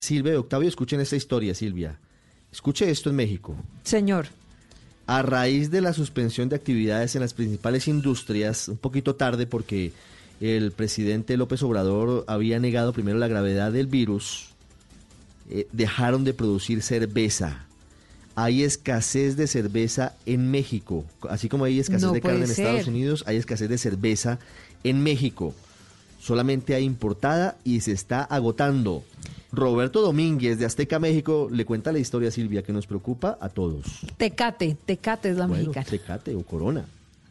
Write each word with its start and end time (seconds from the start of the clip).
Silvia 0.00 0.32
y 0.32 0.36
Octavio, 0.36 0.66
escuchen 0.66 0.98
esta 1.00 1.16
historia, 1.16 1.54
Silvia. 1.54 1.98
Escuche 2.50 2.90
esto 2.90 3.10
en 3.10 3.16
México. 3.16 3.54
Señor. 3.84 4.28
A 5.06 5.20
raíz 5.20 5.70
de 5.70 5.82
la 5.82 5.92
suspensión 5.92 6.48
de 6.48 6.56
actividades 6.56 7.14
en 7.16 7.20
las 7.20 7.34
principales 7.34 7.86
industrias, 7.86 8.68
un 8.68 8.78
poquito 8.78 9.14
tarde 9.14 9.46
porque 9.46 9.92
el 10.40 10.72
presidente 10.72 11.36
López 11.36 11.62
Obrador 11.62 12.24
había 12.28 12.58
negado 12.58 12.94
primero 12.94 13.18
la 13.18 13.28
gravedad 13.28 13.72
del 13.72 13.88
virus, 13.88 14.48
eh, 15.50 15.66
dejaron 15.72 16.24
de 16.24 16.32
producir 16.32 16.80
cerveza. 16.80 17.66
Hay 18.36 18.62
escasez 18.62 19.36
de 19.36 19.46
cerveza 19.46 20.14
en 20.24 20.50
México, 20.50 21.04
así 21.28 21.50
como 21.50 21.64
hay 21.64 21.78
escasez 21.78 22.06
No 22.06 22.12
de 22.12 22.22
carne 22.22 22.44
en 22.46 22.50
Estados. 22.50 22.86
Unidos, 22.86 23.22
hay 23.26 23.36
escasez 23.36 23.68
de 23.68 23.76
cerveza 23.76 24.38
en 24.82 25.02
México. 25.02 25.54
Solamente 26.18 26.74
hay 26.74 26.84
importada 26.84 27.58
y 27.64 27.80
se 27.80 27.92
está 27.92 28.22
agotando. 28.22 29.04
Roberto 29.52 30.00
Domínguez 30.00 30.58
de 30.58 30.66
Azteca 30.66 30.98
México 30.98 31.48
le 31.50 31.64
cuenta 31.64 31.92
la 31.92 31.98
historia 31.98 32.30
Silvia 32.30 32.62
que 32.62 32.72
nos 32.72 32.86
preocupa 32.86 33.38
a 33.40 33.48
todos. 33.48 33.84
Tecate, 34.16 34.76
Tecate 34.84 35.30
es 35.30 35.36
la 35.36 35.46
Bueno, 35.46 35.64
mexicana. 35.64 35.86
Tecate 35.88 36.34
o 36.34 36.42
Corona. 36.42 36.84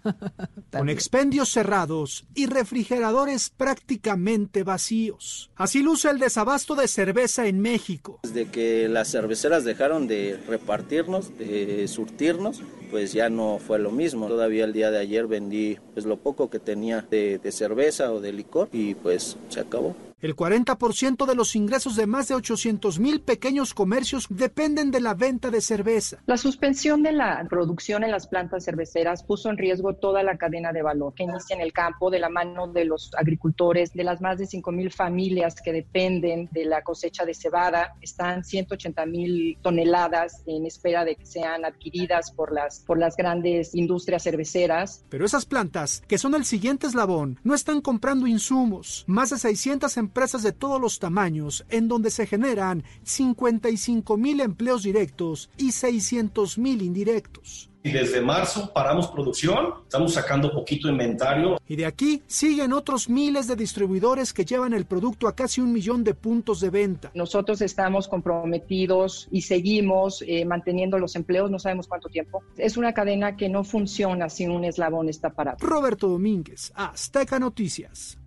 con 0.72 0.90
expendios 0.90 1.50
cerrados 1.50 2.26
y 2.36 2.46
refrigeradores 2.46 3.50
prácticamente 3.50 4.64
vacíos. 4.64 5.50
Así 5.56 5.82
luce 5.82 6.10
el 6.10 6.20
desabasto 6.20 6.76
de 6.76 6.88
cerveza 6.88 7.48
en 7.48 7.60
México. 7.60 8.20
Desde 8.24 8.46
que 8.46 8.88
las 8.88 9.12
cerveceras 9.12 9.64
dejaron 9.64 10.08
de 10.08 10.40
repartirnos, 10.48 11.38
de 11.38 11.88
surtirnos, 11.88 12.62
pues 12.92 13.14
ya 13.14 13.30
no 13.30 13.60
fue 13.60 13.80
lo 13.80 13.92
mismo. 13.92 14.28
Todavía 14.28 14.66
el 14.66 14.74
día 14.74 14.92
de 14.92 15.00
ayer 15.00 15.28
vendí 15.28 15.78
pues 15.94 16.06
lo 16.06 16.18
poco 16.18 16.50
que 16.50 16.60
tenía 16.60 17.02
de, 17.02 17.40
de 17.40 17.52
cerveza 17.52 18.12
o 18.12 18.20
de 18.20 18.34
licor 18.34 18.70
y 18.72 18.96
pues 18.96 19.38
se 19.50 19.60
acabó. 19.60 19.96
El 20.22 20.36
40% 20.36 21.26
de 21.26 21.34
los 21.34 21.56
ingresos 21.56 21.96
de 21.96 22.06
más 22.06 22.28
de 22.28 22.36
800 22.36 23.00
mil 23.00 23.22
pequeños 23.22 23.74
comercios 23.74 24.28
dependen 24.30 24.92
de 24.92 25.00
la 25.00 25.14
venta 25.14 25.50
de 25.50 25.62
cerveza. 25.62 26.18
La 26.26 26.36
suspensión 26.36 27.04
de 27.04 27.14
la 27.14 27.46
producción 27.50 28.04
en 28.04 28.12
las 28.12 28.28
plantas 28.28 28.66
cerveceras 28.66 29.24
puso 29.24 29.50
en 29.50 29.58
riesgo 29.58 29.94
toda 29.94 30.22
la 30.22 30.38
cadena 30.38 30.74
de 30.74 30.82
valor 30.82 31.14
que 31.14 31.24
inicia 31.24 31.56
en 31.56 31.62
el 31.62 31.72
campo 31.72 32.10
de 32.10 32.20
la 32.20 32.28
mano 32.28 32.68
de 32.68 32.84
los 32.84 33.12
agricultores, 33.18 33.94
de 33.94 34.04
las 34.04 34.20
más 34.20 34.38
de 34.38 34.46
5 34.46 34.70
mil 34.74 34.92
familias 34.92 35.56
que 35.64 35.72
dependen 35.72 36.50
de 36.52 36.66
la 36.66 36.82
cosecha 36.82 37.24
de 37.24 37.34
cebada. 37.34 37.96
Están 38.02 38.44
180 38.44 39.06
mil 39.06 39.58
toneladas 39.62 40.44
en 40.46 40.66
espera 40.66 41.06
de 41.06 41.16
que 41.16 41.26
sean 41.26 41.64
adquiridas 41.64 42.32
por 42.32 42.52
las, 42.52 42.82
por 42.82 43.00
las 43.00 43.16
grandes 43.16 43.74
industrias 43.74 44.24
cerveceras. 44.24 45.06
Pero 45.08 45.24
esas 45.24 45.46
plantas, 45.46 46.04
que 46.10 46.18
son 46.18 46.36
el 46.36 46.44
siguiente 46.44 46.88
eslabón, 46.88 47.40
no 47.46 47.56
están 47.56 47.80
comprando 47.80 48.28
insumos. 48.28 49.06
Más 49.08 49.30
de 49.30 49.38
600 49.38 49.96
empresas 49.96 50.09
de 50.42 50.52
todos 50.52 50.82
los 50.82 51.00
tamaños, 51.00 51.66
en 51.70 51.88
donde 51.88 52.12
se 52.12 52.28
generan 52.28 52.84
55 53.04 54.18
mil 54.18 54.42
empleos 54.42 54.84
directos 54.84 55.50
y 55.58 55.72
600 55.72 56.58
mil 56.58 56.82
indirectos. 56.82 57.70
Y 57.82 57.92
desde 57.92 58.20
marzo 58.20 58.74
paramos 58.74 59.08
producción, 59.08 59.74
estamos 59.84 60.14
sacando 60.14 60.52
poquito 60.52 60.90
inventario. 60.90 61.58
Y 61.66 61.78
de 61.78 61.86
aquí 61.86 62.22
siguen 62.28 62.74
otros 62.74 63.08
miles 63.08 63.48
de 63.48 63.56
distribuidores 63.56 64.34
que 64.34 64.44
llevan 64.44 64.74
el 64.74 64.86
producto 64.86 65.30
a 65.30 65.36
casi 65.36 65.62
un 65.62 65.72
millón 65.72 66.04
de 66.04 66.14
puntos 66.14 66.60
de 66.60 66.70
venta. 66.70 67.10
Nosotros 67.14 67.62
estamos 67.62 68.10
comprometidos 68.10 69.30
y 69.32 69.44
seguimos 69.44 70.22
eh, 70.28 70.44
manteniendo 70.44 71.00
los 71.00 71.16
empleos, 71.16 71.50
no 71.50 71.58
sabemos 71.58 71.88
cuánto 71.88 72.10
tiempo. 72.10 72.44
Es 72.58 72.76
una 72.76 72.94
cadena 72.94 73.38
que 73.38 73.48
no 73.48 73.64
funciona 73.64 74.28
si 74.28 74.46
un 74.46 74.66
eslabón 74.66 75.08
está 75.08 75.30
parado. 75.30 75.58
Roberto 75.62 76.10
Domínguez, 76.10 76.74
Azteca 76.76 77.40
Noticias. 77.40 78.19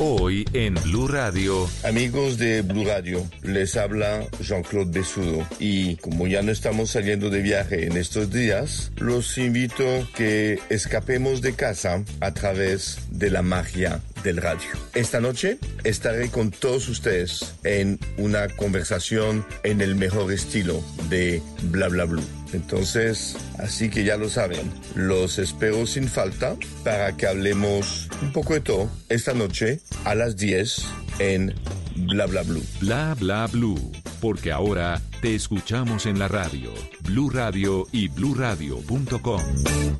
Hoy 0.00 0.44
en 0.52 0.74
Blue 0.74 1.06
Radio. 1.06 1.68
Amigos 1.84 2.36
de 2.36 2.62
Blue 2.62 2.84
Radio, 2.84 3.24
les 3.42 3.76
habla 3.76 4.26
Jean-Claude 4.40 4.90
Besudo 4.90 5.46
y 5.60 5.96
como 5.96 6.26
ya 6.26 6.42
no 6.42 6.50
estamos 6.50 6.90
saliendo 6.90 7.30
de 7.30 7.42
viaje 7.42 7.86
en 7.86 7.96
estos 7.96 8.32
días, 8.32 8.90
los 8.96 9.38
invito 9.38 9.84
que 10.16 10.58
escapemos 10.68 11.42
de 11.42 11.54
casa 11.54 12.02
a 12.20 12.34
través 12.34 12.98
de 13.10 13.30
la 13.30 13.42
magia 13.42 14.00
del 14.24 14.38
radio. 14.38 14.68
Esta 14.94 15.20
noche 15.20 15.58
estaré 15.84 16.28
con 16.28 16.50
todos 16.50 16.88
ustedes 16.88 17.54
en 17.62 18.00
una 18.16 18.48
conversación 18.48 19.46
en 19.62 19.80
el 19.80 19.94
mejor 19.94 20.32
estilo 20.32 20.82
de 21.08 21.40
Bla 21.70 21.88
Bla 21.88 22.04
Blue. 22.04 22.43
Entonces, 22.54 23.36
así 23.58 23.90
que 23.90 24.04
ya 24.04 24.16
lo 24.16 24.28
saben, 24.28 24.70
los 24.94 25.38
espero 25.38 25.86
sin 25.86 26.08
falta 26.08 26.56
para 26.84 27.16
que 27.16 27.26
hablemos 27.26 28.08
un 28.22 28.32
poco 28.32 28.54
de 28.54 28.60
todo 28.60 28.90
esta 29.08 29.34
noche 29.34 29.80
a 30.04 30.14
las 30.14 30.36
10 30.36 30.86
en 31.18 31.54
Bla 31.96 32.26
Bla 32.26 32.42
Blue. 32.42 32.64
Bla 32.80 33.14
bla 33.18 33.46
blue. 33.46 33.92
Porque 34.20 34.52
ahora 34.52 35.00
te 35.20 35.34
escuchamos 35.34 36.06
en 36.06 36.18
la 36.18 36.28
radio. 36.28 36.72
Blue 37.02 37.30
Radio 37.30 37.86
y 37.92 38.08
bluradio.com. 38.08 39.42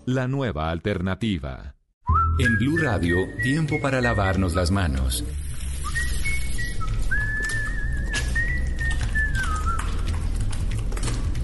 La 0.07 0.27
nueva 0.27 0.71
alternativa. 0.71 1.75
En 2.39 2.59
Blue 2.59 2.79
Radio, 2.79 3.17
tiempo 3.43 3.81
para 3.81 4.01
lavarnos 4.01 4.55
las 4.55 4.71
manos. 4.71 5.25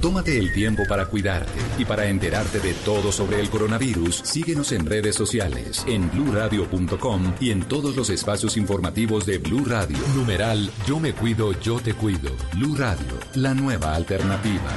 Tómate 0.00 0.38
el 0.38 0.50
tiempo 0.54 0.84
para 0.88 1.04
cuidarte 1.06 1.60
y 1.76 1.84
para 1.84 2.08
enterarte 2.08 2.58
de 2.58 2.72
todo 2.72 3.12
sobre 3.12 3.38
el 3.38 3.50
coronavirus. 3.50 4.22
Síguenos 4.24 4.72
en 4.72 4.86
redes 4.86 5.14
sociales, 5.14 5.84
en 5.86 6.10
bluradio.com 6.10 7.34
y 7.38 7.50
en 7.50 7.64
todos 7.64 7.96
los 7.96 8.08
espacios 8.08 8.56
informativos 8.56 9.26
de 9.26 9.36
Blue 9.36 9.62
Radio. 9.66 9.98
Numeral 10.16 10.70
Yo 10.86 10.98
me 11.00 11.12
cuido, 11.12 11.52
yo 11.60 11.80
te 11.80 11.92
cuido. 11.92 12.30
Blue 12.54 12.76
Radio, 12.76 13.18
la 13.34 13.52
nueva 13.52 13.94
alternativa. 13.94 14.70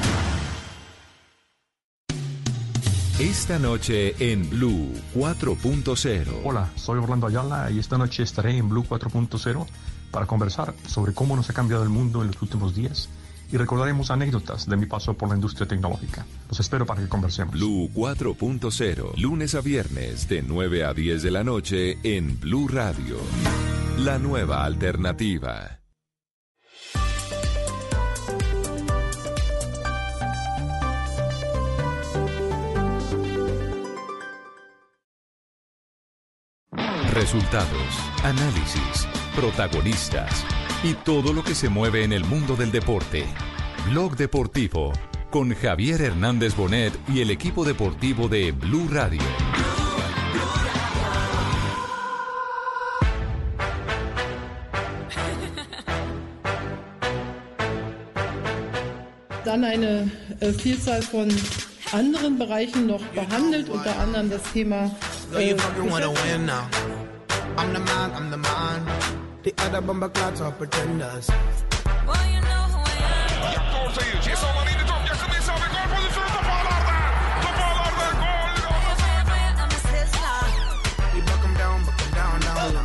Esta 3.18 3.60
noche 3.60 4.16
en 4.20 4.50
Blue 4.50 4.92
4.0. 5.16 6.42
Hola, 6.44 6.70
soy 6.76 7.00
Orlando 7.00 7.28
Ayala 7.28 7.72
y 7.72 7.80
esta 7.80 7.98
noche 7.98 8.24
estaré 8.24 8.58
en 8.58 8.68
Blue 8.68 8.84
4.0 8.84 9.68
para 10.12 10.26
conversar 10.26 10.74
sobre 10.86 11.14
cómo 11.14 11.38
nos 11.38 11.50
ha 11.50 11.54
cambiado 11.54 11.84
el 11.84 11.90
mundo 11.90 12.22
en 12.22 12.28
los 12.28 12.42
últimos 12.42 12.76
días 12.76 13.08
y 13.54 13.58
recordaremos 13.58 14.10
anécdotas 14.10 14.68
de 14.68 14.76
mi 14.76 14.88
paso 14.88 15.14
por 15.14 15.30
la 15.30 15.36
industria 15.36 15.68
tecnológica. 15.68 16.26
Los 16.50 16.60
espero 16.60 16.88
para 16.88 17.02
que 17.04 17.08
conversemos. 17.08 17.54
Blue 17.54 17.88
4.0, 17.94 19.16
lunes 19.18 19.54
a 19.54 19.62
viernes 19.62 20.28
de 20.28 20.42
9 20.42 20.84
a 20.84 20.94
10 20.94 21.22
de 21.22 21.32
la 21.32 21.44
noche 21.44 22.00
en 22.02 22.40
Blue 22.40 22.68
Radio. 22.68 23.18
La 24.00 24.18
nueva 24.18 24.66
alternativa. 24.66 25.80
Resultados, 37.12 37.70
análisis, 38.24 39.08
protagonistas 39.36 40.44
y 40.84 40.94
todo 40.94 41.34
lo 41.34 41.44
que 41.44 41.56
se 41.56 41.70
mueve 41.70 42.04
en 42.04 42.12
el 42.12 42.26
mundo 42.26 42.56
del 42.56 42.72
deporte. 42.72 43.26
Blog 43.90 44.18
Deportivo 44.18 44.92
con 45.30 45.56
Javier 45.56 46.02
Hernández 46.02 46.56
Bonet 46.56 46.94
y 47.08 47.22
el 47.22 47.32
equipo 47.32 47.66
deportivo 47.66 48.28
de 48.28 48.52
Blue 48.52 48.88
Radio. 48.92 49.22
dann 59.44 59.64
eine 59.66 60.10
äh, 60.40 60.52
Vielzahl 60.52 61.02
von 61.02 61.28
anderen 61.92 62.40
Bereichen 62.40 62.88
noch 62.88 63.04
behandelt, 63.08 63.70
unter 63.70 64.00
anderem 64.00 64.30
das 64.30 64.42
Thema 64.52 64.90
äh, 65.36 65.56
The 69.44 69.54
other 69.60 69.82
bomber 69.82 70.10
clots 70.10 70.42
are 70.42 70.52
pretenders. 70.52 71.30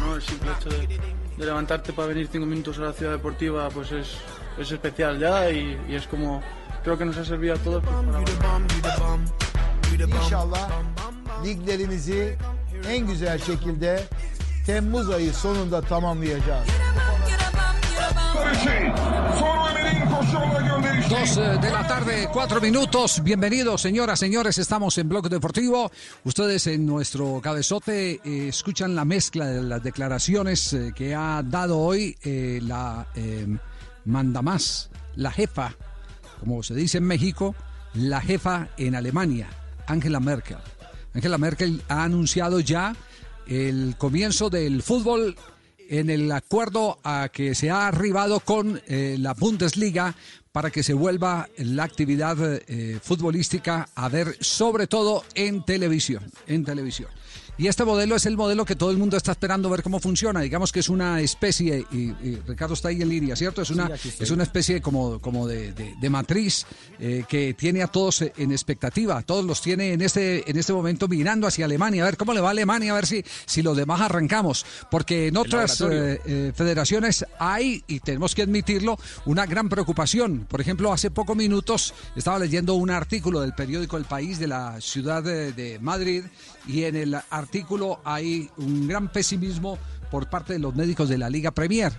¿no? 0.01 0.15
El 0.17 0.23
simple 0.23 0.51
hecho 0.59 0.69
de, 0.69 0.87
de 1.37 1.45
levantarte 1.47 1.93
para 1.93 2.09
venir 2.09 2.29
cinco 2.31 2.47
minutos 2.47 2.79
a 2.79 2.83
la 2.83 2.93
ciudad 2.93 3.13
deportiva 3.13 3.69
pues 3.71 3.93
es, 3.93 4.09
es 4.59 4.71
especial 4.71 5.19
ya 5.19 5.51
y, 5.51 5.79
y 5.89 5.95
es 5.95 6.07
como 6.07 6.43
creo 6.83 6.97
que 6.99 7.05
nos 7.05 7.17
ha 7.19 7.25
servido 7.25 7.55
a 7.55 7.59
todos. 7.59 7.83
pues, 7.85 8.31
para- 8.83 9.19
İnşallah 10.23 10.69
liglerimizi 11.45 12.37
en 12.89 13.07
güzel 13.07 13.39
şekilde 13.39 14.05
Temmuz 14.69 15.11
ayı 15.11 15.33
sonunda 15.33 15.81
tamamlayacağız. 15.81 16.69
Dos 21.11 21.39
eh, 21.39 21.63
de 21.63 21.73
la 21.73 21.87
tarde, 21.87 22.29
cuatro 22.33 22.61
minutos. 22.61 23.25
Bienvenidos, 23.25 23.81
señoras, 23.81 24.19
señores. 24.19 24.59
Estamos 24.59 24.99
en 24.99 25.09
Bloque 25.09 25.31
Deportivo. 25.31 25.91
Ustedes 26.25 26.67
en 26.67 26.85
nuestro 26.85 27.41
cabezote 27.41 28.11
eh, 28.11 28.49
escuchan 28.49 28.95
la 28.95 29.07
mezcla 29.07 29.47
de 29.47 29.63
las 29.63 29.83
declaraciones 29.83 30.75
eh, 30.75 30.93
que 30.95 31.15
ha 31.15 31.43
dado 31.43 31.79
hoy 31.79 32.19
eh, 32.23 32.61
la 32.63 33.07
eh, 33.15 33.47
mandamás, 34.05 34.91
la 35.17 35.31
jefa, 35.31 35.73
como 36.41 36.63
se 36.63 36.75
dice 36.75 36.99
en 36.99 37.05
México, 37.05 37.55
la 37.95 38.21
jefa 38.21 38.69
en 38.77 38.95
Alemania, 38.97 39.49
Angela 39.87 40.21
Merkel. 40.21 40.59
Angela 41.15 41.39
Merkel 41.39 41.83
ha 41.89 42.05
anunciado 42.05 42.61
ya 42.61 42.95
el 43.49 43.97
comienzo 43.97 44.51
del 44.51 44.83
fútbol 44.83 45.37
en 45.89 46.11
el 46.11 46.31
acuerdo 46.33 46.99
a 47.03 47.31
que 47.33 47.55
se 47.55 47.71
ha 47.71 47.89
arribado 47.89 48.41
con 48.41 48.81
eh, 48.87 49.17
la 49.19 49.33
Bundesliga 49.35 50.15
para 50.53 50.71
que 50.71 50.83
se 50.83 50.93
vuelva 50.93 51.49
la 51.57 51.85
actividad 51.85 52.37
eh, 52.43 52.99
futbolística 53.03 53.89
a 53.95 54.09
ver 54.09 54.37
sobre 54.41 54.87
todo 54.87 55.25
en 55.35 55.65
televisión, 55.65 56.31
en 56.47 56.65
televisión. 56.65 57.11
Y 57.59 57.67
este 57.67 57.85
modelo 57.85 58.15
es 58.15 58.25
el 58.27 58.37
modelo 58.37 58.65
que 58.65 58.77
todo 58.77 58.91
el 58.93 58.99
mundo 58.99 59.17
está 59.17 59.33
esperando 59.33 59.69
ver 59.69 59.83
cómo 59.83 59.99
funciona. 59.99 60.41
Digamos 60.41 60.71
que 60.71 60.79
es 60.81 60.89
una 60.89 61.21
especie, 61.21 61.85
y, 61.91 61.97
y 61.97 62.41
Ricardo 62.47 62.75
está 62.75 62.89
ahí 62.89 63.03
en 63.03 63.09
línea, 63.09 63.35
¿cierto? 63.35 63.63
Es 63.63 63.71
una, 63.71 63.89
es 64.23 64.31
una 64.31 64.45
especie 64.45 64.81
como, 64.81 65.19
como 65.21 65.49
de, 65.49 65.73
de- 65.73 65.95
de 66.01 66.11
matriz 66.11 66.65
eh, 67.01 67.25
que 67.29 67.55
tiene 67.55 67.83
a 67.83 67.89
todos 67.89 68.23
en 68.23 68.53
expectativa. 68.53 69.21
Todos 69.23 69.45
los 69.45 69.61
tiene 69.61 69.93
en 69.93 70.03
este, 70.03 70.49
en 70.49 70.57
este 70.57 70.73
momento 70.73 71.09
mirando 71.09 71.49
hacia 71.49 71.65
Alemania, 71.65 72.03
a 72.03 72.07
ver 72.07 72.17
cómo 72.17 72.33
le 72.33 72.41
va 72.41 72.49
a 72.49 72.51
Alemania, 72.53 72.93
a 72.93 72.95
ver 72.95 73.07
si, 73.07 73.25
si 73.45 73.61
los 73.63 73.77
demás 73.77 74.01
arrancamos. 74.03 74.65
Porque 74.89 75.27
en 75.27 75.37
otras 75.37 75.81
eh, 75.81 76.21
eh, 76.27 76.53
federaciones 76.55 77.27
hay, 77.41 77.83
y 77.89 77.99
tenemos 77.99 78.37
que 78.37 78.43
admitirlo, 78.43 78.99
una 79.27 79.47
gran 79.47 79.69
preocupación. 79.69 80.47
Por 80.49 80.61
ejemplo, 80.61 80.93
hace 80.93 81.11
pocos 81.11 81.37
minutos 81.37 81.93
estaba 82.15 82.39
leyendo 82.39 82.75
un 82.75 82.91
artículo 82.91 83.41
del 83.41 83.53
periódico 83.55 83.97
El 83.97 84.05
País 84.05 84.39
de 84.39 84.47
la 84.47 84.81
ciudad 84.81 85.25
de, 85.25 85.53
de 85.53 85.81
Madrid 85.81 86.23
y 86.69 86.85
en 86.85 86.95
el 86.95 87.15
artículo 87.15 87.48
hay 88.05 88.51
un 88.57 88.89
gran 88.89 89.09
pesimismo 89.09 89.79
por 90.11 90.29
parte 90.29 90.55
de 90.55 90.59
los 90.59 90.75
médicos 90.75 91.09
de 91.09 91.19
la 91.19 91.29
Liga 91.29 91.51
Premier. 91.51 91.93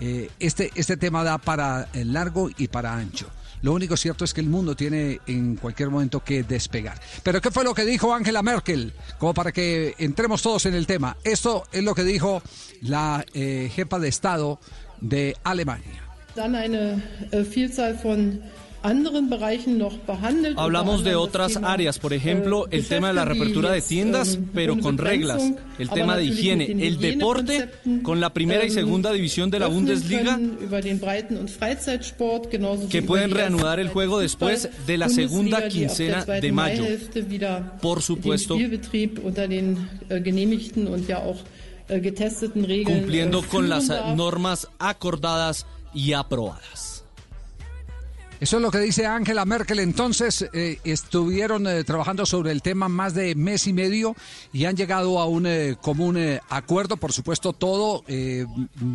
Eh, 0.00 0.30
este, 0.38 0.70
este 0.74 0.96
tema 0.96 1.22
da 1.22 1.38
para 1.38 1.88
eh, 1.92 2.04
largo 2.04 2.50
y 2.56 2.68
para 2.68 2.94
ancho. 2.94 3.26
Lo 3.62 3.72
único 3.72 3.96
cierto 3.96 4.24
es 4.24 4.34
que 4.34 4.40
el 4.40 4.48
mundo 4.48 4.74
tiene 4.74 5.20
en 5.26 5.54
cualquier 5.54 5.88
momento 5.88 6.24
que 6.24 6.42
despegar. 6.42 7.00
Pero 7.22 7.40
¿qué 7.40 7.52
fue 7.52 7.62
lo 7.62 7.74
que 7.74 7.84
dijo 7.84 8.12
Angela 8.12 8.42
Merkel? 8.42 8.92
Como 9.18 9.32
para 9.32 9.52
que 9.52 9.94
entremos 9.98 10.42
todos 10.42 10.66
en 10.66 10.74
el 10.74 10.86
tema. 10.86 11.16
Esto 11.22 11.64
es 11.70 11.84
lo 11.84 11.94
que 11.94 12.02
dijo 12.02 12.42
la 12.80 13.24
eh, 13.34 13.70
jefa 13.72 14.00
de 14.00 14.08
Estado 14.08 14.58
de 15.00 15.36
Alemania. 15.44 16.02
Dann 16.34 16.54
eine 16.54 17.02
äh, 17.30 17.44
Hablamos 20.56 21.04
de 21.04 21.14
otras 21.14 21.56
áreas, 21.62 21.98
por 21.98 22.12
äh, 22.12 22.16
ejemplo, 22.16 22.66
el 22.70 22.86
tema 22.86 23.08
de 23.08 23.14
la 23.14 23.24
reapertura 23.24 23.70
de 23.70 23.80
tiendas, 23.80 24.34
ähm, 24.34 24.48
pero 24.52 24.72
ohne 24.72 24.82
con 24.82 24.98
reglas. 24.98 25.42
El 25.78 25.88
tema 25.88 26.16
de 26.16 26.24
higiene, 26.24 26.64
el 26.64 26.98
deporte 26.98 27.68
con 28.02 28.20
la 28.20 28.34
primera 28.34 28.64
y 28.64 28.68
ähm, 28.68 28.74
segunda 28.74 29.12
división 29.12 29.50
de 29.50 29.60
la 29.60 29.68
Bundesliga 29.68 30.38
que 32.90 33.02
pueden 33.02 33.30
reanudar 33.30 33.78
el 33.78 33.88
juego 33.88 34.18
después 34.18 34.68
de 34.86 34.98
la 34.98 35.08
segunda 35.08 35.68
quincena 35.68 36.24
de 36.24 36.52
mayo. 36.52 36.84
Por 37.80 38.02
supuesto. 38.02 38.56
äh, 41.88 41.96
äh, 41.96 42.84
cumpliendo 42.84 43.40
äh, 43.40 43.46
con 43.46 43.68
las 43.68 43.88
normas 44.16 44.68
acordadas 44.78 45.66
y 45.94 46.12
aprobadas. 46.14 46.91
Eso 48.42 48.56
es 48.56 48.62
lo 48.62 48.72
que 48.72 48.80
dice 48.80 49.06
Angela 49.06 49.44
Merkel. 49.44 49.78
Entonces, 49.78 50.44
eh, 50.52 50.80
estuvieron 50.82 51.64
eh, 51.68 51.84
trabajando 51.84 52.26
sobre 52.26 52.50
el 52.50 52.60
tema 52.60 52.88
más 52.88 53.14
de 53.14 53.36
mes 53.36 53.68
y 53.68 53.72
medio 53.72 54.16
y 54.52 54.64
han 54.64 54.76
llegado 54.76 55.20
a 55.20 55.26
un 55.26 55.46
eh, 55.46 55.76
común 55.80 56.18
acuerdo. 56.48 56.96
Por 56.96 57.12
supuesto, 57.12 57.52
todo, 57.52 58.02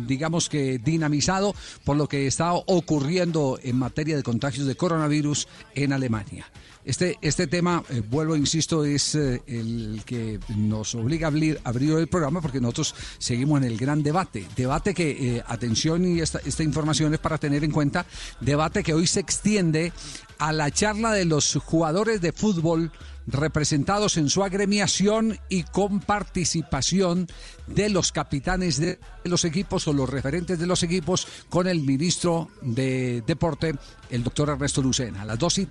digamos 0.06 0.50
que 0.50 0.76
dinamizado 0.76 1.54
por 1.84 1.96
lo 1.96 2.06
que 2.08 2.26
está 2.26 2.52
ocurriendo 2.52 3.58
en 3.62 3.78
materia 3.78 4.18
de 4.18 4.22
contagios 4.22 4.66
de 4.66 4.76
coronavirus 4.76 5.48
en 5.74 5.94
Alemania. 5.94 6.44
Este, 6.88 7.18
este 7.20 7.46
tema, 7.46 7.84
eh, 7.90 8.00
vuelvo, 8.00 8.34
insisto, 8.34 8.82
es 8.82 9.14
eh, 9.14 9.42
el 9.46 10.00
que 10.06 10.40
nos 10.56 10.94
obliga 10.94 11.26
a 11.26 11.30
abrir, 11.30 11.60
abrir 11.62 11.92
el 11.92 12.06
programa 12.06 12.40
porque 12.40 12.62
nosotros 12.62 12.94
seguimos 13.18 13.60
en 13.60 13.64
el 13.64 13.76
gran 13.76 14.02
debate. 14.02 14.46
Debate 14.56 14.94
que, 14.94 15.10
eh, 15.36 15.44
atención 15.46 16.06
y 16.06 16.20
esta, 16.20 16.40
esta 16.46 16.62
información 16.62 17.12
es 17.12 17.20
para 17.20 17.36
tener 17.36 17.62
en 17.62 17.72
cuenta, 17.72 18.06
debate 18.40 18.82
que 18.82 18.94
hoy 18.94 19.06
se 19.06 19.20
extiende 19.20 19.92
a 20.38 20.50
la 20.54 20.70
charla 20.70 21.12
de 21.12 21.26
los 21.26 21.58
jugadores 21.62 22.22
de 22.22 22.32
fútbol 22.32 22.90
representados 23.26 24.16
en 24.16 24.30
su 24.30 24.42
agremiación 24.42 25.38
y 25.50 25.64
con 25.64 26.00
participación 26.00 27.28
de 27.66 27.90
los 27.90 28.12
capitanes 28.12 28.80
de 28.80 28.98
los 29.24 29.44
equipos 29.44 29.86
o 29.88 29.92
los 29.92 30.08
referentes 30.08 30.58
de 30.58 30.66
los 30.66 30.82
equipos 30.82 31.28
con 31.50 31.68
el 31.68 31.82
ministro 31.82 32.48
de 32.62 33.22
Deporte, 33.26 33.74
el 34.08 34.24
doctor 34.24 34.48
Ernesto 34.48 34.80
Lucena. 34.80 35.20
A 35.20 35.26
las 35.26 35.38
dos 35.38 35.58
y 35.58 35.68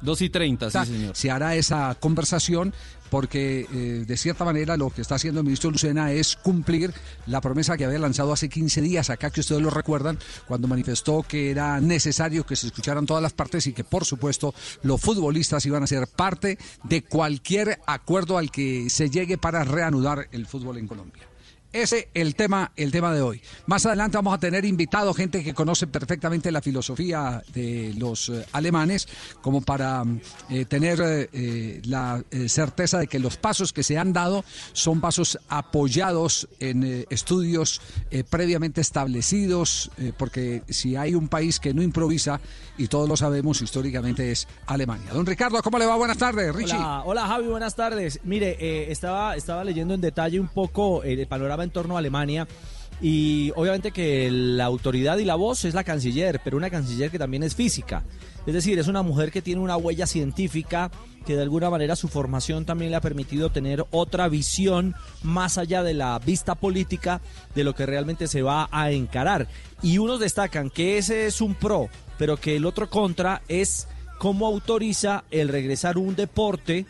2 0.00 0.22
y 0.22 0.30
30, 0.30 0.70
sí, 0.70 0.78
señor. 0.84 1.16
se 1.16 1.30
hará 1.30 1.54
esa 1.56 1.96
conversación 1.98 2.72
porque 3.10 3.66
eh, 3.72 4.04
de 4.06 4.16
cierta 4.16 4.44
manera 4.44 4.76
lo 4.76 4.90
que 4.90 5.00
está 5.00 5.14
haciendo 5.14 5.40
el 5.40 5.44
ministro 5.44 5.70
Lucena 5.70 6.12
es 6.12 6.36
cumplir 6.36 6.92
la 7.26 7.40
promesa 7.40 7.76
que 7.76 7.84
había 7.84 7.98
lanzado 7.98 8.32
hace 8.32 8.48
15 8.48 8.80
días 8.82 9.10
acá, 9.10 9.30
que 9.30 9.40
ustedes 9.40 9.62
lo 9.62 9.70
recuerdan, 9.70 10.18
cuando 10.46 10.68
manifestó 10.68 11.22
que 11.22 11.50
era 11.50 11.80
necesario 11.80 12.44
que 12.44 12.56
se 12.56 12.66
escucharan 12.66 13.06
todas 13.06 13.22
las 13.22 13.32
partes 13.32 13.66
y 13.66 13.72
que 13.72 13.84
por 13.84 14.04
supuesto 14.04 14.54
los 14.82 15.00
futbolistas 15.00 15.64
iban 15.66 15.82
a 15.82 15.86
ser 15.86 16.06
parte 16.06 16.58
de 16.84 17.02
cualquier 17.02 17.80
acuerdo 17.86 18.38
al 18.38 18.50
que 18.50 18.90
se 18.90 19.10
llegue 19.10 19.38
para 19.38 19.64
reanudar 19.64 20.28
el 20.32 20.46
fútbol 20.46 20.78
en 20.78 20.86
Colombia. 20.86 21.28
Ese 21.70 22.08
el 22.14 22.34
tema, 22.34 22.72
el 22.76 22.90
tema 22.90 23.12
de 23.12 23.20
hoy. 23.20 23.42
Más 23.66 23.84
adelante 23.84 24.16
vamos 24.16 24.32
a 24.32 24.38
tener 24.38 24.64
invitado 24.64 25.12
gente 25.12 25.44
que 25.44 25.52
conoce 25.52 25.86
perfectamente 25.86 26.50
la 26.50 26.62
filosofía 26.62 27.42
de 27.52 27.94
los 27.98 28.30
eh, 28.30 28.46
alemanes, 28.52 29.06
como 29.42 29.60
para 29.60 30.02
mm, 30.02 30.20
eh, 30.48 30.64
tener 30.64 31.28
eh, 31.30 31.82
la 31.84 32.24
certeza 32.46 32.98
de 33.00 33.06
que 33.06 33.18
los 33.18 33.36
pasos 33.36 33.74
que 33.74 33.82
se 33.82 33.98
han 33.98 34.14
dado 34.14 34.46
son 34.72 35.02
pasos 35.02 35.38
apoyados 35.50 36.48
en 36.58 37.06
estudios 37.10 37.80
previamente 38.30 38.80
establecidos, 38.80 39.90
porque 40.16 40.62
si 40.68 40.96
hay 40.96 41.14
un 41.14 41.28
país 41.28 41.60
que 41.60 41.74
no 41.74 41.82
improvisa, 41.82 42.40
y 42.76 42.86
todos 42.88 43.08
lo 43.08 43.16
sabemos 43.16 43.60
históricamente, 43.60 44.30
es 44.30 44.46
Alemania. 44.66 45.12
Don 45.12 45.26
Ricardo, 45.26 45.60
¿cómo 45.62 45.78
le 45.78 45.86
va? 45.86 45.96
Buenas 45.96 46.18
tardes, 46.18 46.54
Richie. 46.54 46.76
Hola, 46.76 47.02
hola, 47.04 47.26
Javi, 47.26 47.46
buenas 47.48 47.74
tardes. 47.74 48.20
Mire, 48.24 48.90
estaba, 48.90 49.36
estaba 49.36 49.64
leyendo 49.64 49.94
en 49.94 50.00
detalle 50.00 50.38
un 50.40 50.48
poco 50.48 51.02
el 51.02 51.26
panorama 51.26 51.57
en 51.64 51.70
torno 51.70 51.96
a 51.96 51.98
Alemania 51.98 52.46
y 53.00 53.52
obviamente 53.54 53.92
que 53.92 54.30
la 54.30 54.64
autoridad 54.64 55.18
y 55.18 55.24
la 55.24 55.36
voz 55.36 55.64
es 55.64 55.74
la 55.74 55.84
canciller, 55.84 56.40
pero 56.42 56.56
una 56.56 56.70
canciller 56.70 57.10
que 57.10 57.18
también 57.18 57.42
es 57.42 57.54
física. 57.54 58.02
Es 58.46 58.54
decir, 58.54 58.78
es 58.78 58.88
una 58.88 59.02
mujer 59.02 59.30
que 59.30 59.42
tiene 59.42 59.60
una 59.60 59.76
huella 59.76 60.06
científica 60.06 60.90
que 61.26 61.36
de 61.36 61.42
alguna 61.42 61.68
manera 61.68 61.94
su 61.94 62.08
formación 62.08 62.64
también 62.64 62.90
le 62.90 62.96
ha 62.96 63.02
permitido 63.02 63.50
tener 63.50 63.84
otra 63.90 64.28
visión 64.28 64.94
más 65.22 65.58
allá 65.58 65.82
de 65.82 65.92
la 65.92 66.18
vista 66.18 66.54
política 66.54 67.20
de 67.54 67.64
lo 67.64 67.74
que 67.74 67.86
realmente 67.86 68.26
se 68.26 68.42
va 68.42 68.68
a 68.72 68.90
encarar. 68.90 69.46
Y 69.82 69.98
unos 69.98 70.20
destacan 70.20 70.70
que 70.70 70.96
ese 70.96 71.26
es 71.26 71.40
un 71.40 71.54
pro, 71.54 71.90
pero 72.16 72.38
que 72.38 72.56
el 72.56 72.64
otro 72.64 72.88
contra 72.88 73.42
es 73.48 73.86
cómo 74.18 74.46
autoriza 74.46 75.24
el 75.30 75.48
regresar 75.48 75.98
un 75.98 76.16
deporte 76.16 76.86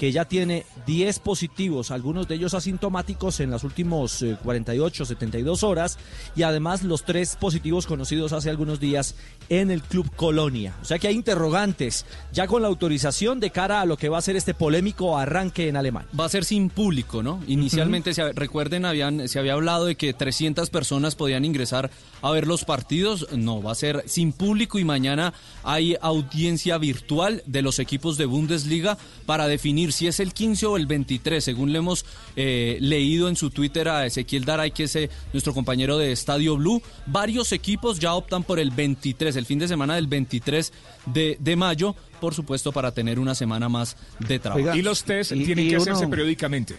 que 0.00 0.12
ya 0.12 0.24
tiene 0.24 0.64
10 0.86 1.18
positivos, 1.18 1.90
algunos 1.90 2.26
de 2.26 2.36
ellos 2.36 2.54
asintomáticos 2.54 3.38
en 3.40 3.50
las 3.50 3.64
últimas 3.64 4.24
48, 4.42 5.04
72 5.04 5.62
horas, 5.62 5.98
y 6.34 6.42
además 6.42 6.82
los 6.84 7.04
tres 7.04 7.36
positivos 7.36 7.86
conocidos 7.86 8.32
hace 8.32 8.48
algunos 8.48 8.80
días 8.80 9.14
en 9.50 9.70
el 9.70 9.82
Club 9.82 10.10
Colonia. 10.16 10.74
O 10.80 10.84
sea 10.84 10.98
que 10.98 11.08
hay 11.08 11.14
interrogantes 11.14 12.06
ya 12.32 12.46
con 12.46 12.62
la 12.62 12.68
autorización 12.68 13.40
de 13.40 13.50
cara 13.50 13.80
a 13.80 13.84
lo 13.84 13.96
que 13.96 14.08
va 14.08 14.16
a 14.16 14.22
ser 14.22 14.36
este 14.36 14.54
polémico 14.54 15.18
arranque 15.18 15.68
en 15.68 15.76
Alemania. 15.76 16.08
Va 16.18 16.24
a 16.24 16.28
ser 16.28 16.44
sin 16.44 16.70
público, 16.70 17.22
¿no? 17.22 17.42
Inicialmente, 17.48 18.14
se, 18.14 18.32
recuerden, 18.32 18.84
habían, 18.84 19.28
se 19.28 19.38
había 19.38 19.54
hablado 19.54 19.86
de 19.86 19.96
que 19.96 20.14
300 20.14 20.70
personas 20.70 21.16
podían 21.16 21.44
ingresar 21.44 21.90
a 22.22 22.30
ver 22.30 22.46
los 22.46 22.64
partidos. 22.64 23.26
No, 23.32 23.62
va 23.62 23.72
a 23.72 23.74
ser 23.74 24.04
sin 24.06 24.32
público 24.32 24.78
y 24.78 24.84
mañana 24.84 25.34
hay 25.64 25.96
audiencia 26.00 26.78
virtual 26.78 27.42
de 27.46 27.62
los 27.62 27.80
equipos 27.80 28.16
de 28.16 28.26
Bundesliga 28.26 28.96
para 29.26 29.48
definir 29.48 29.92
si 29.92 30.06
es 30.06 30.20
el 30.20 30.32
15 30.32 30.66
o 30.66 30.76
el 30.76 30.86
23, 30.86 31.42
según 31.42 31.72
le 31.72 31.78
hemos 31.78 32.06
eh, 32.36 32.78
leído 32.80 33.28
en 33.28 33.34
su 33.34 33.50
Twitter 33.50 33.88
a 33.88 34.06
Ezequiel 34.06 34.44
Daray, 34.44 34.70
que 34.70 34.84
es 34.84 34.94
eh, 34.94 35.10
nuestro 35.32 35.52
compañero 35.54 35.98
de 35.98 36.12
Estadio 36.12 36.56
Blue. 36.56 36.80
Varios 37.06 37.50
equipos 37.50 37.98
ya 37.98 38.14
optan 38.14 38.44
por 38.44 38.60
el 38.60 38.70
23, 38.70 39.39
el 39.40 39.46
fin 39.46 39.58
de 39.58 39.66
semana 39.66 39.96
del 39.96 40.06
23 40.06 40.72
de, 41.06 41.36
de 41.40 41.56
mayo, 41.56 41.96
por 42.20 42.34
supuesto, 42.34 42.70
para 42.70 42.92
tener 42.92 43.18
una 43.18 43.34
semana 43.34 43.68
más 43.68 43.96
de 44.20 44.38
trabajo. 44.38 44.74
y 44.76 44.82
los 44.82 45.02
test 45.02 45.32
tienen 45.32 45.68
que 45.68 45.76
hacerse 45.76 46.06
periódicamente. 46.06 46.76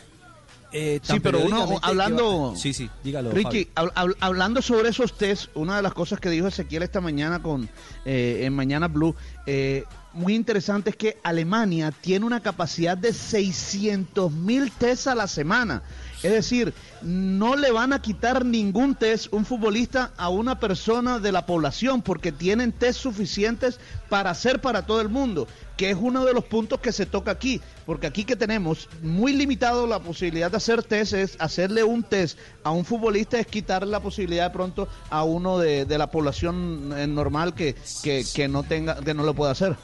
Eh, 0.73 1.01
Sí, 1.03 1.19
pero 1.19 1.39
uno 1.41 1.79
hablando, 1.81 2.53
Sí, 2.55 2.71
sí, 2.73 2.89
dígalo. 3.03 3.31
Ricky, 3.31 3.67
Fabio. 3.75 3.91
hab- 3.91 3.93
hab- 3.93 4.15
hablando 4.21 4.61
sobre 4.61 4.87
esos 4.87 5.17
test, 5.17 5.47
una 5.53 5.75
de 5.75 5.81
las 5.81 5.93
cosas 5.93 6.21
que 6.21 6.29
dijo 6.29 6.47
Ezequiel 6.47 6.83
esta 6.83 7.01
mañana 7.01 7.41
con 7.41 7.67
eh, 8.05 8.43
en 8.45 8.53
Mañana 8.53 8.87
Blue, 8.87 9.13
eh, 9.45 9.83
muy 10.13 10.33
interesante 10.33 10.91
es 10.91 10.95
que 10.95 11.17
Alemania 11.23 11.91
tiene 11.91 12.25
una 12.25 12.39
capacidad 12.41 12.97
de 12.97 13.11
600 13.13 14.31
mil 14.31 14.71
test 14.71 15.07
a 15.07 15.15
la 15.15 15.27
semana. 15.27 15.83
Es 16.23 16.31
decir, 16.31 16.73
no 17.01 17.55
le 17.55 17.71
van 17.71 17.93
a 17.93 18.01
quitar 18.01 18.45
ningún 18.45 18.93
test 18.95 19.27
un 19.31 19.45
futbolista 19.45 20.11
a 20.17 20.29
una 20.29 20.59
persona 20.59 21.19
de 21.19 21.31
la 21.31 21.45
población 21.47 22.03
porque 22.03 22.31
tienen 22.31 22.71
test 22.71 22.99
suficientes 22.99 23.79
para 24.07 24.29
hacer 24.29 24.61
para 24.61 24.85
todo 24.85 25.01
el 25.01 25.09
mundo, 25.09 25.47
que 25.77 25.89
es 25.89 25.97
uno 25.99 26.23
de 26.25 26.33
los 26.33 26.43
puntos 26.45 26.79
que 26.79 26.91
se 26.91 27.07
toca 27.07 27.31
aquí, 27.31 27.59
porque 27.87 28.05
aquí 28.05 28.23
que 28.23 28.35
tenemos 28.35 28.87
muy 29.01 29.33
limitado 29.33 29.87
la 29.87 29.99
posibilidad 29.99 30.51
de 30.51 30.57
hacer 30.57 30.83
test 30.83 31.13
es 31.13 31.35
hacerle 31.39 31.83
un 31.83 32.03
test 32.03 32.37
a 32.63 32.71
un 32.71 32.85
futbolista 32.85 33.39
es 33.39 33.47
quitarle 33.47 33.89
la 33.89 33.99
posibilidad 33.99 34.45
de 34.45 34.53
pronto 34.53 34.87
a 35.09 35.23
uno 35.23 35.57
de, 35.57 35.85
de 35.85 35.97
la 35.97 36.11
población 36.11 36.93
eh, 36.95 37.07
normal 37.07 37.55
que, 37.55 37.75
que, 38.03 38.23
que 38.33 38.47
no 38.47 38.63
tenga 38.63 38.95
que 38.95 39.13
no 39.13 39.23
lo 39.23 39.33
pueda 39.33 39.51
hacer. 39.51 39.75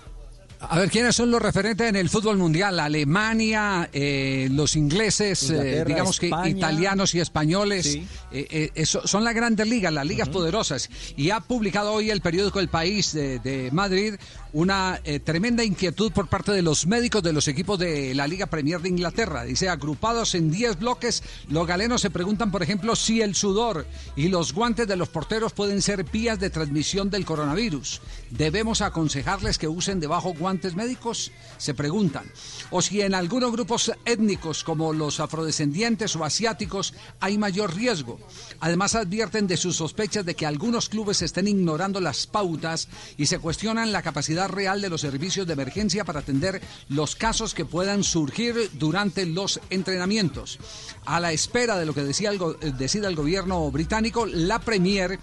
A 0.59 0.79
ver, 0.79 0.89
¿quiénes 0.89 1.15
son 1.15 1.29
los 1.29 1.39
referentes 1.41 1.87
en 1.87 1.95
el 1.95 2.09
fútbol 2.09 2.37
mundial? 2.37 2.79
Alemania, 2.79 3.89
eh, 3.93 4.47
los 4.51 4.75
ingleses, 4.75 5.49
eh, 5.51 5.83
digamos 5.85 6.19
que 6.19 6.31
italianos 6.49 7.13
y 7.15 7.19
españoles. 7.19 7.85
Sí. 7.91 8.07
eh, 8.31 8.47
eh, 8.49 8.71
eso- 8.75 9.05
son 9.07 9.23
las 9.23 9.35
grandes 9.35 9.67
ligas, 9.67 9.93
las 9.93 10.05
ligas 10.05 10.29
poderosas. 10.29 10.89
Y 11.15 11.29
ha 11.29 11.39
publicado 11.41 11.93
hoy 11.93 12.09
el 12.09 12.21
periódico 12.21 12.59
El 12.59 12.69
País 12.69 13.13
de, 13.13 13.39
de 13.39 13.69
Madrid 13.71 14.15
una 14.53 14.99
eh, 15.03 15.19
tremenda 15.19 15.63
inquietud 15.63 16.11
por 16.11 16.27
parte 16.27 16.51
de 16.51 16.61
los 16.61 16.87
médicos 16.87 17.21
de 17.23 17.33
los 17.33 17.47
equipos 17.47 17.77
de 17.79 18.15
la 18.15 18.27
Liga 18.27 18.47
Premier 18.47 18.81
de 18.81 18.89
Inglaterra. 18.89 19.43
Dice, 19.43 19.69
agrupados 19.69 20.35
en 20.35 20.51
10 20.51 20.79
bloques, 20.79 21.23
los 21.49 21.67
galenos 21.67 22.01
se 22.01 22.09
preguntan, 22.09 22.51
por 22.51 22.63
ejemplo, 22.63 22.95
si 22.95 23.21
el 23.21 23.35
sudor 23.35 23.85
y 24.15 24.29
los 24.29 24.53
guantes 24.53 24.87
de 24.87 24.95
los 24.95 25.09
porteros 25.09 25.53
pueden 25.53 25.81
ser 25.81 26.03
vías 26.03 26.39
de 26.39 26.49
transmisión 26.49 27.09
del 27.09 27.25
coronavirus. 27.25 28.01
¿Debemos 28.29 28.81
aconsejarles 28.81 29.57
que 29.57 29.67
usen 29.67 29.99
debajo 29.99 30.33
guantes 30.33 30.75
médicos? 30.75 31.31
Se 31.57 31.73
preguntan. 31.73 32.25
O 32.71 32.81
si 32.81 33.01
en 33.01 33.15
algunos 33.15 33.51
grupos 33.51 33.91
étnicos 34.05 34.63
como 34.63 34.93
los 34.93 35.19
afrodescendientes 35.19 36.15
o 36.15 36.23
asiáticos 36.23 36.93
hay 37.19 37.37
mayor 37.37 37.75
riesgo. 37.75 38.19
Además 38.59 38.95
advierten 38.95 39.47
de 39.47 39.57
sus 39.57 39.77
sospechas 39.77 40.25
de 40.25 40.35
que 40.35 40.45
algunos 40.45 40.89
clubes 40.89 41.21
estén 41.21 41.47
ignorando 41.47 41.99
las 41.99 42.27
pautas 42.27 42.87
y 43.17 43.25
se 43.25 43.39
cuestionan 43.39 43.91
la 43.91 44.01
capacidad 44.01 44.36
real 44.45 44.81
de 44.81 44.89
los 44.89 45.01
servicios 45.01 45.47
de 45.47 45.53
emergencia 45.53 46.05
para 46.05 46.19
atender 46.19 46.61
los 46.89 47.15
casos 47.15 47.55
que 47.55 47.65
puedan 47.65 48.03
surgir 48.03 48.69
durante 48.73 49.25
los 49.25 49.59
entrenamientos. 49.71 50.59
A 51.05 51.19
la 51.19 51.31
espera 51.31 51.77
de 51.77 51.85
lo 51.87 51.95
que 51.95 52.03
decía 52.03 52.31
eh, 52.33 52.73
decida 52.77 53.07
el 53.07 53.15
gobierno 53.15 53.71
británico, 53.71 54.27
la 54.27 54.59
Premier 54.59 55.19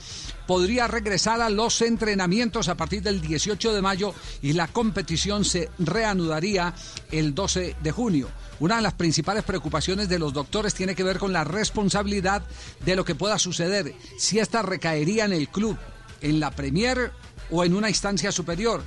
podría 0.46 0.88
regresar 0.88 1.40
a 1.40 1.50
los 1.50 1.80
entrenamientos 1.82 2.68
a 2.68 2.76
partir 2.76 3.02
del 3.02 3.20
18 3.20 3.72
de 3.72 3.82
mayo 3.82 4.14
y 4.42 4.54
la 4.54 4.68
competición 4.68 5.44
se 5.44 5.70
reanudaría 5.78 6.74
el 7.10 7.34
12 7.34 7.76
de 7.82 7.92
junio. 7.92 8.28
Una 8.60 8.76
de 8.76 8.82
las 8.82 8.94
principales 8.94 9.42
preocupaciones 9.44 10.08
de 10.08 10.18
los 10.18 10.32
doctores 10.32 10.74
tiene 10.74 10.94
que 10.94 11.02
ver 11.02 11.18
con 11.18 11.32
la 11.32 11.44
responsabilidad 11.44 12.42
de 12.84 12.96
lo 12.96 13.04
que 13.04 13.14
pueda 13.14 13.38
suceder, 13.38 13.94
si 14.16 14.38
esta 14.38 14.62
recaería 14.62 15.24
en 15.24 15.32
el 15.32 15.48
club, 15.48 15.76
en 16.20 16.40
la 16.40 16.50
Premier 16.50 17.12
o 17.50 17.64
en 17.64 17.74
una 17.74 17.88
instancia 17.88 18.32
superior. 18.32 18.82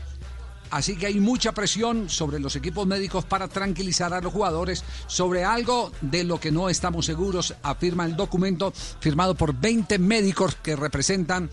Así 0.71 0.97
que 0.97 1.07
hay 1.07 1.19
mucha 1.19 1.53
presión 1.53 2.09
sobre 2.09 2.39
los 2.39 2.55
equipos 2.55 2.85
médicos 2.85 3.25
para 3.25 3.47
tranquilizar 3.47 4.13
a 4.13 4.21
los 4.21 4.33
jugadores 4.33 4.83
sobre 5.07 5.45
algo 5.45 5.91
de 6.01 6.23
lo 6.23 6.39
que 6.39 6.51
no 6.51 6.69
estamos 6.69 7.05
seguros, 7.05 7.55
afirma 7.63 8.05
el 8.05 8.15
documento 8.15 8.73
firmado 8.99 9.35
por 9.35 9.53
20 9.53 9.97
médicos 9.99 10.55
que 10.55 10.75
representan 10.75 11.49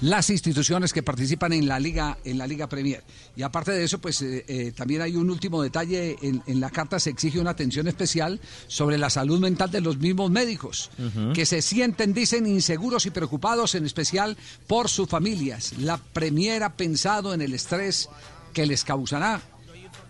las 0.00 0.30
instituciones 0.30 0.92
que 0.92 1.02
participan 1.02 1.52
en 1.52 1.66
la 1.66 1.80
liga 1.80 2.18
en 2.24 2.38
la 2.38 2.46
liga 2.46 2.68
Premier. 2.68 3.02
Y 3.34 3.42
aparte 3.42 3.72
de 3.72 3.84
eso 3.84 3.98
pues 3.98 4.20
eh, 4.22 4.44
eh, 4.48 4.72
también 4.72 5.02
hay 5.02 5.16
un 5.16 5.30
último 5.30 5.62
detalle 5.62 6.16
en, 6.22 6.42
en 6.46 6.60
la 6.60 6.70
carta 6.70 7.00
se 7.00 7.10
exige 7.10 7.40
una 7.40 7.50
atención 7.50 7.88
especial 7.88 8.40
sobre 8.66 8.98
la 8.98 9.10
salud 9.10 9.40
mental 9.40 9.70
de 9.70 9.80
los 9.80 9.98
mismos 9.98 10.30
médicos 10.30 10.90
que 11.34 11.46
se 11.46 11.62
sienten 11.62 12.12
dicen 12.12 12.46
inseguros 12.46 13.06
y 13.06 13.10
preocupados 13.10 13.74
en 13.74 13.84
especial 13.84 14.36
por 14.66 14.88
sus 14.88 15.08
familias. 15.08 15.74
La 15.78 15.98
Premier 15.98 16.62
ha 16.62 16.76
pensado 16.76 17.34
en 17.34 17.40
el 17.40 17.54
estrés 17.54 18.08
que 18.52 18.66
les 18.66 18.84
causará 18.84 19.40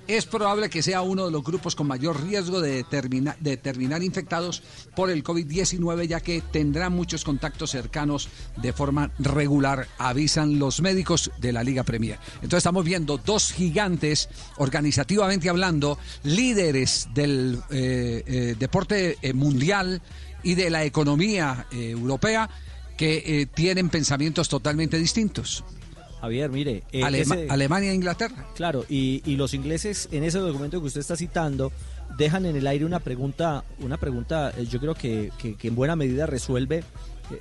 es 0.09 0.27
probable 0.27 0.71
que 0.71 0.83
sea 0.83 1.03
uno 1.03 1.27
de 1.27 1.31
los 1.33 1.43
grupos 1.43 1.75
con 1.75 1.87
mayor 1.87 2.23
riesgo 2.23 2.61
de, 2.61 2.85
termina- 2.85 3.37
de 3.41 3.57
terminar 3.57 4.03
infectados 4.03 4.63
por 4.95 5.11
el 5.11 5.25
COVID-19, 5.25 6.07
ya 6.07 6.21
que 6.21 6.41
tendrán 6.41 6.93
muchos 6.93 7.25
contactos 7.25 7.71
cercanos 7.71 8.29
de 8.57 8.73
forma 8.73 9.11
regular, 9.19 9.89
avisan 9.99 10.59
los 10.59 10.81
médicos 10.81 11.31
de 11.39 11.53
la 11.53 11.65
Liga 11.65 11.83
Premier. 11.83 12.19
Entonces 12.37 12.59
estamos 12.59 12.85
viendo 12.85 13.19
dos 13.19 13.53
gigantes, 13.53 14.29
organizativamente 14.59 15.49
hablando, 15.49 15.99
líderes 16.23 17.09
del 17.15 17.59
eh, 17.71 18.23
eh, 18.27 18.57
deporte 18.59 19.19
eh, 19.23 19.33
mundial 19.33 20.03
y 20.43 20.55
de 20.55 20.71
la 20.71 20.85
economía 20.85 21.67
europea, 21.73 22.49
que 22.97 23.47
tienen 23.55 23.91
pensamientos 23.91 24.49
totalmente 24.49 24.97
distintos. 24.99 25.65
Javier, 26.21 26.51
mire. 26.51 26.83
eh, 26.93 27.03
Alema- 27.03 27.35
ese- 27.37 27.47
Alemania 27.51 27.91
e 27.93 27.95
Inglaterra. 27.95 28.47
Claro, 28.55 28.85
y, 28.89 29.23
y 29.25 29.37
los 29.37 29.53
ingleses 29.55 30.09
en 30.13 30.25
ese 30.25 30.39
documento 30.39 30.81
que 30.81 30.87
usted 30.87 31.01
está 31.01 31.17
citando 31.17 31.73
dejan 32.17 32.47
en 32.47 32.57
el 32.57 32.67
aire 32.67 32.85
una 32.85 33.01
pregunta, 33.01 33.65
una 33.81 33.97
pregunta 33.99 34.53
eh, 34.57 34.67
yo 34.67 34.81
creo 34.81 34.95
que, 34.95 35.31
que- 35.39 35.55
que 35.57 35.69
en 35.69 35.75
buena 35.75 35.95
medida 35.97 36.27
resuelve 36.27 36.85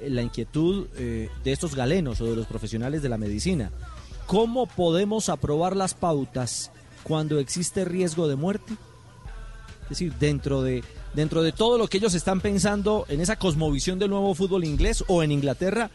eh, 0.02 0.10
la 0.10 0.22
inquietud 0.22 0.88
de 0.90 1.30
estos 1.46 1.76
galenos 1.76 2.20
o 2.22 2.26
de 2.26 2.36
los 2.36 2.48
profesionales 2.48 3.02
de 3.02 3.10
la 3.10 3.18
medicina. 3.18 3.72
¿Cómo 4.26 4.66
podemos 4.66 5.30
aprobar 5.30 5.76
las 5.76 5.94
pautas 5.94 6.72
cuando 7.04 7.40
existe 7.40 7.86
riesgo 7.86 8.28
de 8.28 8.36
muerte? 8.36 8.74
Es 9.84 9.90
decir, 9.90 10.14
dentro 10.20 10.64
de, 10.64 10.84
dentro 11.14 11.44
de 11.44 11.52
todo 11.52 11.78
lo 11.78 11.88
que 11.88 11.98
ellos 11.98 12.16
están 12.16 12.42
pensando 12.42 13.06
en 13.08 13.22
esa 13.22 13.36
cosmovisión 13.38 14.00
del 14.00 14.10
nuevo 14.10 14.34
fútbol 14.34 14.64
inglés 14.64 15.04
o 15.08 15.22
en 15.22 15.32
Inglaterra, 15.32 15.92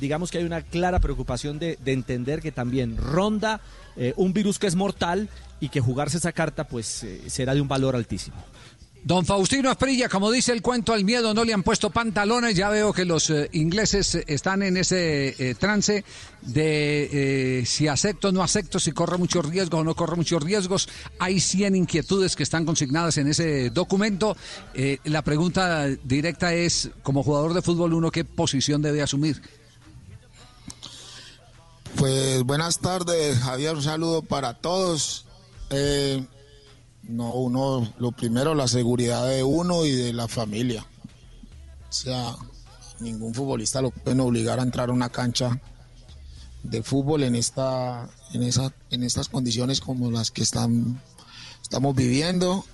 digamos 0.00 0.30
que 0.30 0.38
hay 0.38 0.44
una 0.44 0.62
clara 0.62 0.98
preocupación 0.98 1.58
de, 1.58 1.78
de 1.84 1.92
entender 1.92 2.40
que 2.40 2.52
también 2.52 2.96
ronda 2.96 3.60
eh, 3.96 4.12
un 4.16 4.32
virus 4.32 4.58
que 4.58 4.66
es 4.66 4.76
mortal 4.76 5.28
y 5.60 5.68
que 5.68 5.80
jugarse 5.80 6.18
esa 6.18 6.32
carta 6.32 6.64
pues 6.68 7.02
eh, 7.02 7.22
será 7.26 7.54
de 7.54 7.60
un 7.60 7.68
valor 7.68 7.96
altísimo. 7.96 8.36
Don 9.04 9.24
Faustino 9.24 9.70
Asprilla, 9.70 10.08
como 10.08 10.30
dice 10.30 10.52
el 10.52 10.60
cuento, 10.60 10.92
al 10.92 11.04
miedo 11.04 11.32
no 11.32 11.44
le 11.44 11.54
han 11.54 11.62
puesto 11.62 11.90
pantalones. 11.90 12.56
Ya 12.56 12.68
veo 12.68 12.92
que 12.92 13.04
los 13.04 13.30
eh, 13.30 13.48
ingleses 13.52 14.16
eh, 14.16 14.24
están 14.26 14.62
en 14.62 14.76
ese 14.76 15.34
eh, 15.38 15.54
trance 15.54 16.04
de 16.42 17.60
eh, 17.60 17.66
si 17.66 17.88
acepto 17.88 18.28
o 18.28 18.32
no 18.32 18.42
acepto, 18.42 18.78
si 18.78 18.92
corro 18.92 19.18
muchos 19.18 19.46
riesgos 19.46 19.80
o 19.80 19.84
no 19.84 19.94
corro 19.94 20.16
muchos 20.16 20.42
riesgos. 20.42 20.88
Hay 21.18 21.40
100 21.40 21.76
inquietudes 21.76 22.36
que 22.36 22.42
están 22.42 22.66
consignadas 22.66 23.16
en 23.18 23.28
ese 23.28 23.70
documento. 23.70 24.36
Eh, 24.74 24.98
la 25.04 25.22
pregunta 25.22 25.86
directa 25.86 26.52
es, 26.52 26.90
como 27.02 27.22
jugador 27.22 27.54
de 27.54 27.62
fútbol, 27.62 27.94
uno 27.94 28.10
qué 28.10 28.24
posición 28.24 28.82
debe 28.82 29.00
asumir. 29.00 29.40
Pues 31.98 32.44
buenas 32.44 32.78
tardes, 32.78 33.40
Javier, 33.40 33.74
un 33.74 33.82
saludo 33.82 34.22
para 34.22 34.54
todos. 34.54 35.24
Eh, 35.70 36.24
no, 37.02 37.32
uno, 37.32 37.92
lo 37.98 38.12
primero, 38.12 38.54
la 38.54 38.68
seguridad 38.68 39.26
de 39.26 39.42
uno 39.42 39.84
y 39.84 39.90
de 39.90 40.12
la 40.12 40.28
familia. 40.28 40.86
O 41.88 41.92
sea, 41.92 42.36
ningún 43.00 43.34
futbolista 43.34 43.82
lo 43.82 43.90
pueden 43.90 44.20
obligar 44.20 44.60
a 44.60 44.62
entrar 44.62 44.90
a 44.90 44.92
una 44.92 45.08
cancha 45.08 45.60
de 46.62 46.84
fútbol 46.84 47.24
en 47.24 47.34
esta, 47.34 48.08
en 48.32 48.44
esa, 48.44 48.72
en 48.90 49.02
estas 49.02 49.28
condiciones 49.28 49.80
como 49.80 50.08
las 50.08 50.30
que 50.30 50.44
están, 50.44 51.02
estamos 51.60 51.96
viviendo 51.96 52.64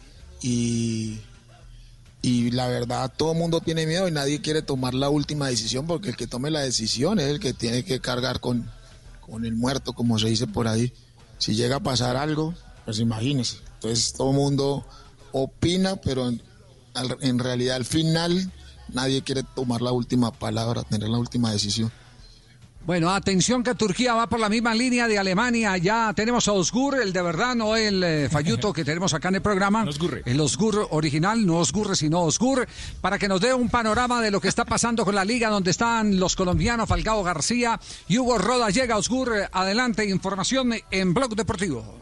y, 0.43 1.19
y 2.21 2.51
la 2.51 2.69
verdad 2.69 3.11
todo 3.17 3.33
el 3.33 3.39
mundo 3.39 3.63
tiene 3.63 3.87
miedo 3.87 4.07
y 4.07 4.11
nadie 4.11 4.43
quiere 4.43 4.61
tomar 4.61 4.93
la 4.93 5.09
última 5.09 5.49
decisión 5.49 5.87
porque 5.87 6.11
el 6.11 6.17
que 6.17 6.27
tome 6.27 6.51
la 6.51 6.61
decisión 6.61 7.19
es 7.21 7.29
el 7.29 7.41
que 7.41 7.55
tiene 7.55 7.85
que 7.85 8.01
cargar 8.01 8.41
con, 8.41 8.71
con 9.27 9.45
el 9.45 9.55
muerto, 9.55 9.93
como 9.93 10.19
se 10.19 10.29
dice 10.29 10.47
por 10.47 10.69
ahí. 10.69 10.93
Si 11.39 11.55
llega 11.55 11.77
a 11.77 11.81
pasar 11.81 12.17
algo, 12.17 12.55
pues 12.85 12.99
imagínese. 12.99 13.59
Entonces 13.75 14.13
todo 14.13 14.31
el 14.31 14.37
mundo 14.37 14.87
opina, 15.33 15.97
pero 15.97 16.29
en, 16.29 16.43
en 17.21 17.39
realidad 17.39 17.77
al 17.77 17.85
final 17.85 18.51
nadie 18.93 19.23
quiere 19.23 19.43
tomar 19.55 19.83
la 19.83 19.93
última 19.93 20.33
palabra, 20.33 20.83
tener 20.83 21.09
la 21.09 21.19
última 21.19 21.51
decisión. 21.53 21.91
Bueno, 22.87 23.09
atención 23.09 23.63
que 23.63 23.75
Turquía 23.75 24.13
va 24.13 24.27
por 24.27 24.39
la 24.39 24.51
misma 24.51 24.75
línea 24.75 25.09
de 25.09 25.19
Alemania. 25.19 25.79
Ya 25.79 26.13
tenemos 26.13 26.49
a 26.49 26.53
Osgur, 26.53 27.01
el 27.01 27.15
de 27.15 27.23
verdad, 27.23 27.55
no 27.55 27.77
el 27.77 28.05
eh, 28.05 28.29
Fayuto 28.31 28.75
que 28.75 28.85
tenemos 28.85 29.15
acá 29.15 29.29
en 29.29 29.37
el 29.37 29.41
programa. 29.41 29.87
El 30.27 30.41
Osgur 30.41 30.89
original, 30.91 31.47
no 31.47 31.57
Osgur, 31.57 31.97
sino 31.97 32.21
Osgur, 32.21 32.69
para 33.01 33.19
que 33.19 33.27
nos 33.27 33.41
dé 33.41 33.55
un 33.55 33.71
panorama 33.71 34.21
de 34.21 34.31
lo 34.31 34.39
que 34.39 34.49
está 34.49 34.67
pasando 34.67 35.03
con 35.03 35.15
la 35.15 35.25
liga, 35.25 35.49
donde 35.49 35.71
están 35.71 36.21
los 36.21 36.37
colombianos 36.37 36.87
Falcao 36.87 37.23
García 37.23 37.81
y 38.07 38.19
Hugo 38.19 38.37
Roda. 38.37 38.69
Llega 38.69 38.99
Osgur, 38.99 39.33
adelante, 39.51 40.05
información 40.05 40.75
en 40.91 41.15
Blog 41.15 41.35
Deportivo. 41.37 42.01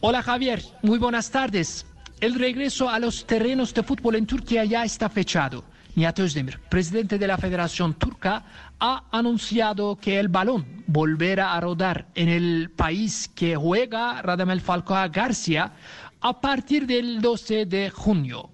Hola 0.00 0.22
Javier, 0.22 0.62
muy 0.82 1.00
buenas 1.00 1.32
tardes. 1.32 1.84
el 2.20 2.34
regreso 2.34 2.88
a 2.88 3.00
los 3.00 3.26
terrenos 3.26 3.74
de 3.74 3.82
fútbol 3.82 4.14
en 4.14 4.26
Turquía 4.26 4.64
ya 4.64 4.84
está 4.84 5.08
fechado. 5.08 5.64
Nihat 5.94 6.18
Özdemir, 6.20 6.58
presidente 6.70 7.18
de 7.18 7.26
la 7.26 7.36
Federación 7.36 7.92
Turca, 7.94 8.44
ha 8.80 9.04
anunciado 9.10 9.96
que 9.96 10.18
el 10.18 10.28
balón 10.28 10.64
volverá 10.86 11.52
a 11.52 11.60
rodar 11.60 12.06
en 12.14 12.30
el 12.30 12.70
país 12.70 13.30
que 13.34 13.56
juega 13.56 14.22
Radamel 14.22 14.62
Falcao 14.62 15.10
García 15.10 15.72
a 16.20 16.40
partir 16.40 16.86
del 16.86 17.20
12 17.20 17.66
de 17.66 17.90
junio. 17.90 18.48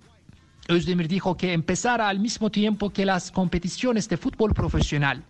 Özdemir 0.68 1.06
dijo 1.06 1.36
que 1.36 1.52
empezará 1.52 2.08
al 2.08 2.18
mismo 2.18 2.50
tiempo 2.50 2.90
que 2.90 3.06
las 3.06 3.30
competiciones 3.30 4.08
de 4.08 4.16
fútbol 4.16 4.52
profesional. 4.52 5.22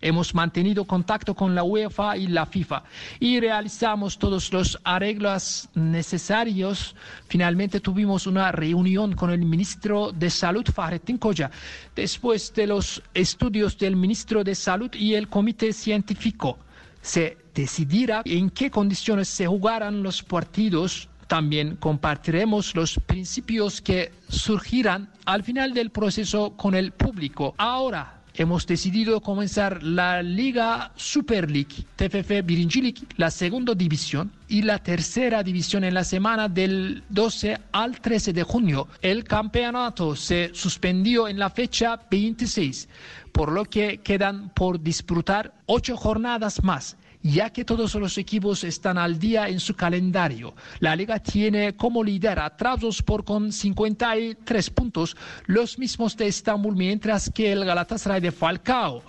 Hemos 0.00 0.34
mantenido 0.34 0.84
contacto 0.84 1.34
con 1.34 1.54
la 1.54 1.62
UEFA 1.64 2.16
y 2.16 2.28
la 2.28 2.46
FIFA 2.46 2.84
y 3.20 3.40
realizamos 3.40 4.18
todos 4.18 4.52
los 4.52 4.78
arreglos 4.84 5.68
necesarios. 5.74 6.94
Finalmente 7.28 7.80
tuvimos 7.80 8.26
una 8.26 8.52
reunión 8.52 9.14
con 9.14 9.30
el 9.30 9.40
ministro 9.44 10.12
de 10.12 10.30
Salud, 10.30 10.64
Fahrettin 10.72 11.18
Koca, 11.18 11.50
después 11.96 12.52
de 12.54 12.66
los 12.66 13.02
estudios 13.14 13.76
del 13.78 13.96
ministro 13.96 14.44
de 14.44 14.54
Salud 14.54 14.90
y 14.94 15.14
el 15.14 15.28
comité 15.28 15.72
científico. 15.72 16.58
Se 17.02 17.36
decidirá 17.54 18.22
en 18.24 18.50
qué 18.50 18.70
condiciones 18.70 19.28
se 19.28 19.46
jugarán 19.46 20.02
los 20.02 20.22
partidos 20.22 21.08
también 21.28 21.76
compartiremos 21.76 22.74
los 22.74 22.98
principios 23.06 23.82
que 23.82 24.10
surgirán 24.28 25.10
al 25.26 25.44
final 25.44 25.74
del 25.74 25.90
proceso 25.90 26.56
con 26.56 26.74
el 26.74 26.90
público. 26.92 27.54
Ahora 27.58 28.17
hemos 28.38 28.66
decidido 28.66 29.20
comenzar 29.20 29.82
la 29.82 30.22
Liga 30.22 30.92
Super 30.94 31.50
League, 31.50 31.84
TFF 31.96 32.46
Birincilik, 32.46 33.14
la 33.16 33.32
segunda 33.32 33.74
división 33.74 34.30
y 34.46 34.62
la 34.62 34.78
tercera 34.78 35.42
división 35.42 35.82
en 35.82 35.94
la 35.94 36.04
semana 36.04 36.48
del 36.48 37.02
12 37.08 37.58
al 37.72 38.00
13 38.00 38.32
de 38.32 38.44
junio. 38.44 38.86
El 39.02 39.24
campeonato 39.24 40.14
se 40.14 40.50
suspendió 40.54 41.26
en 41.26 41.40
la 41.40 41.50
fecha 41.50 42.00
26, 42.08 42.88
por 43.32 43.50
lo 43.50 43.64
que 43.64 43.98
quedan 43.98 44.50
por 44.50 44.80
disfrutar 44.80 45.52
ocho 45.66 45.96
jornadas 45.96 46.62
más 46.62 46.96
ya 47.22 47.50
que 47.50 47.64
todos 47.64 47.94
los 47.94 48.18
equipos 48.18 48.64
están 48.64 48.98
al 48.98 49.18
día 49.18 49.48
en 49.48 49.60
su 49.60 49.74
calendario. 49.74 50.54
La 50.80 50.94
liga 50.94 51.18
tiene 51.18 51.76
como 51.76 52.04
líder 52.04 52.38
a 52.38 52.56
Trabzonspor 52.56 53.24
con 53.24 53.52
53 53.52 54.70
puntos, 54.70 55.16
los 55.46 55.78
mismos 55.78 56.16
de 56.16 56.28
Estambul, 56.28 56.76
mientras 56.76 57.30
que 57.30 57.52
el 57.52 57.64
Galatasaray 57.64 58.20
de 58.20 58.32
Falcao 58.32 59.02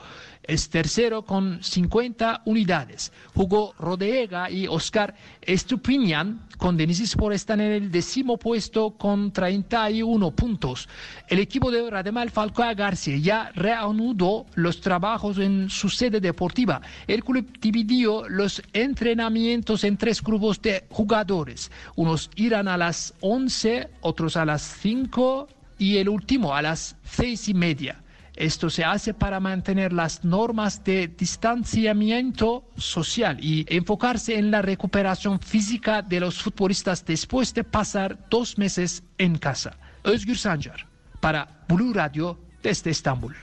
es 0.43 0.69
tercero 0.69 1.23
con 1.23 1.63
50 1.63 2.41
unidades. 2.45 3.11
Hugo 3.35 3.75
Rodega 3.77 4.49
y 4.49 4.67
Oscar 4.67 5.13
Estupinian 5.41 6.48
con 6.59 6.75
Denizlispor 6.75 7.31
están 7.31 7.61
en 7.61 7.71
el 7.71 7.89
décimo 7.89 8.37
puesto 8.37 8.91
con 8.91 9.31
31 9.31 10.31
puntos. 10.31 10.89
El 11.29 11.39
equipo 11.39 11.71
de 11.71 11.89
Radamel 11.89 12.29
Falcao 12.29 12.75
García 12.75 13.17
ya 13.17 13.51
reanudó 13.55 14.45
los 14.55 14.81
trabajos 14.81 15.37
en 15.37 15.69
su 15.69 15.89
sede 15.89 16.19
deportiva. 16.19 16.81
El 17.07 17.23
club 17.23 17.49
dividió 17.61 18.27
los 18.27 18.61
entrenamientos 18.73 19.85
en 19.85 19.95
tres 19.95 20.21
grupos 20.21 20.61
de 20.61 20.83
jugadores. 20.89 21.71
Unos 21.95 22.29
irán 22.35 22.67
a 22.67 22.77
las 22.77 23.13
11, 23.21 23.89
otros 24.01 24.35
a 24.35 24.43
las 24.43 24.61
5 24.61 25.47
y 25.77 25.95
el 25.97 26.09
último 26.09 26.53
a 26.53 26.61
las 26.61 26.97
6 27.05 27.49
y 27.49 27.53
media. 27.53 28.03
Esto 28.39 28.69
se 28.69 28.85
hace 28.85 29.13
para 29.13 29.41
mantener 29.41 29.91
las 29.91 30.23
normas 30.23 30.81
de 30.85 31.09
distanciamiento 31.09 32.63
social 32.77 33.37
y 33.43 33.65
enfocarse 33.67 34.37
en 34.39 34.49
la 34.49 34.61
recuperación 34.61 35.41
física 35.41 36.01
de 36.01 36.21
los 36.21 36.41
futbolistas 36.41 37.03
después 37.05 37.53
de 37.53 37.65
pasar 37.65 38.17
dos 38.29 38.57
meses 38.57 39.03
en 39.17 39.37
casa. 39.37 39.75
Özgür 40.03 40.37
Sancar, 40.37 40.87
para 41.19 41.65
Blue 41.67 41.91
Radio 41.93 42.39
desde 42.63 42.91
Estambul. 42.91 43.35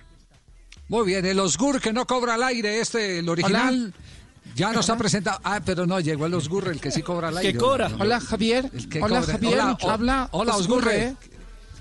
Muy 0.89 1.07
bien, 1.07 1.27
el 1.27 1.39
Osgur 1.41 1.79
que 1.81 1.93
no 1.93 2.07
cobra 2.07 2.35
al 2.35 2.43
aire, 2.45 2.81
este, 2.81 3.19
el 3.19 3.29
original. 3.29 3.93
Ya 4.55 4.73
nos 4.73 4.89
ha 4.89 4.97
presentado. 4.97 5.39
Ah, 5.45 5.61
pero 5.63 5.87
no, 5.87 6.01
llegó 6.01 6.25
el 6.25 6.33
Osgur, 6.33 6.69
el 6.69 6.81
que 6.81 6.91
sí 6.91 7.03
cobra 7.03 7.29
al 7.29 7.37
aire. 7.37 7.53
¿Qué 7.53 7.59
cobra? 7.59 7.91
Hola, 7.99 8.19
Javier. 8.21 8.71
El 8.73 8.89
que 8.89 9.03
Hola, 9.03 9.21
cobra. 9.21 9.33
Javier. 9.35 9.53
Hola, 9.61 9.77
o- 9.83 9.91
Habla 9.91 10.29
hola, 10.33 10.57
Osgurre. 10.57 11.17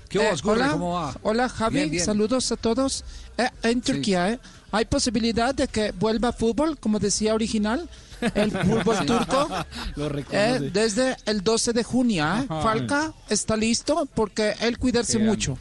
¿Qué 0.08 0.18
Eh, 0.18 0.34
hola, 0.44 0.68
¿Cómo 0.70 0.92
va? 0.94 1.14
hola, 1.22 1.48
Javi. 1.48 1.74
Bien, 1.76 1.90
bien. 1.90 2.04
Saludos 2.04 2.50
a 2.52 2.56
todos. 2.56 3.04
Eh, 3.38 3.48
en 3.62 3.80
Turquía, 3.82 4.30
eh, 4.32 4.40
¿hay 4.70 4.84
posibilidad 4.84 5.54
de 5.54 5.68
que 5.68 5.92
vuelva 5.92 6.32
fútbol, 6.32 6.78
como 6.78 6.98
decía 6.98 7.34
original? 7.34 7.88
El 8.34 8.50
fútbol 8.66 8.96
Sí. 9.00 9.06
turco. 9.06 9.48
Lo 9.96 10.06
Eh, 10.30 10.70
desde 10.72 11.16
el 11.26 11.42
12 11.42 11.72
de 11.72 11.82
junio, 11.84 12.24
¿eh? 12.24 12.46
Ajá. 12.48 12.62
Falca 12.62 13.12
está 13.28 13.56
listo 13.56 14.06
porque 14.14 14.54
él 14.60 14.78
cuidarse 14.78 15.18
mucho. 15.18 15.58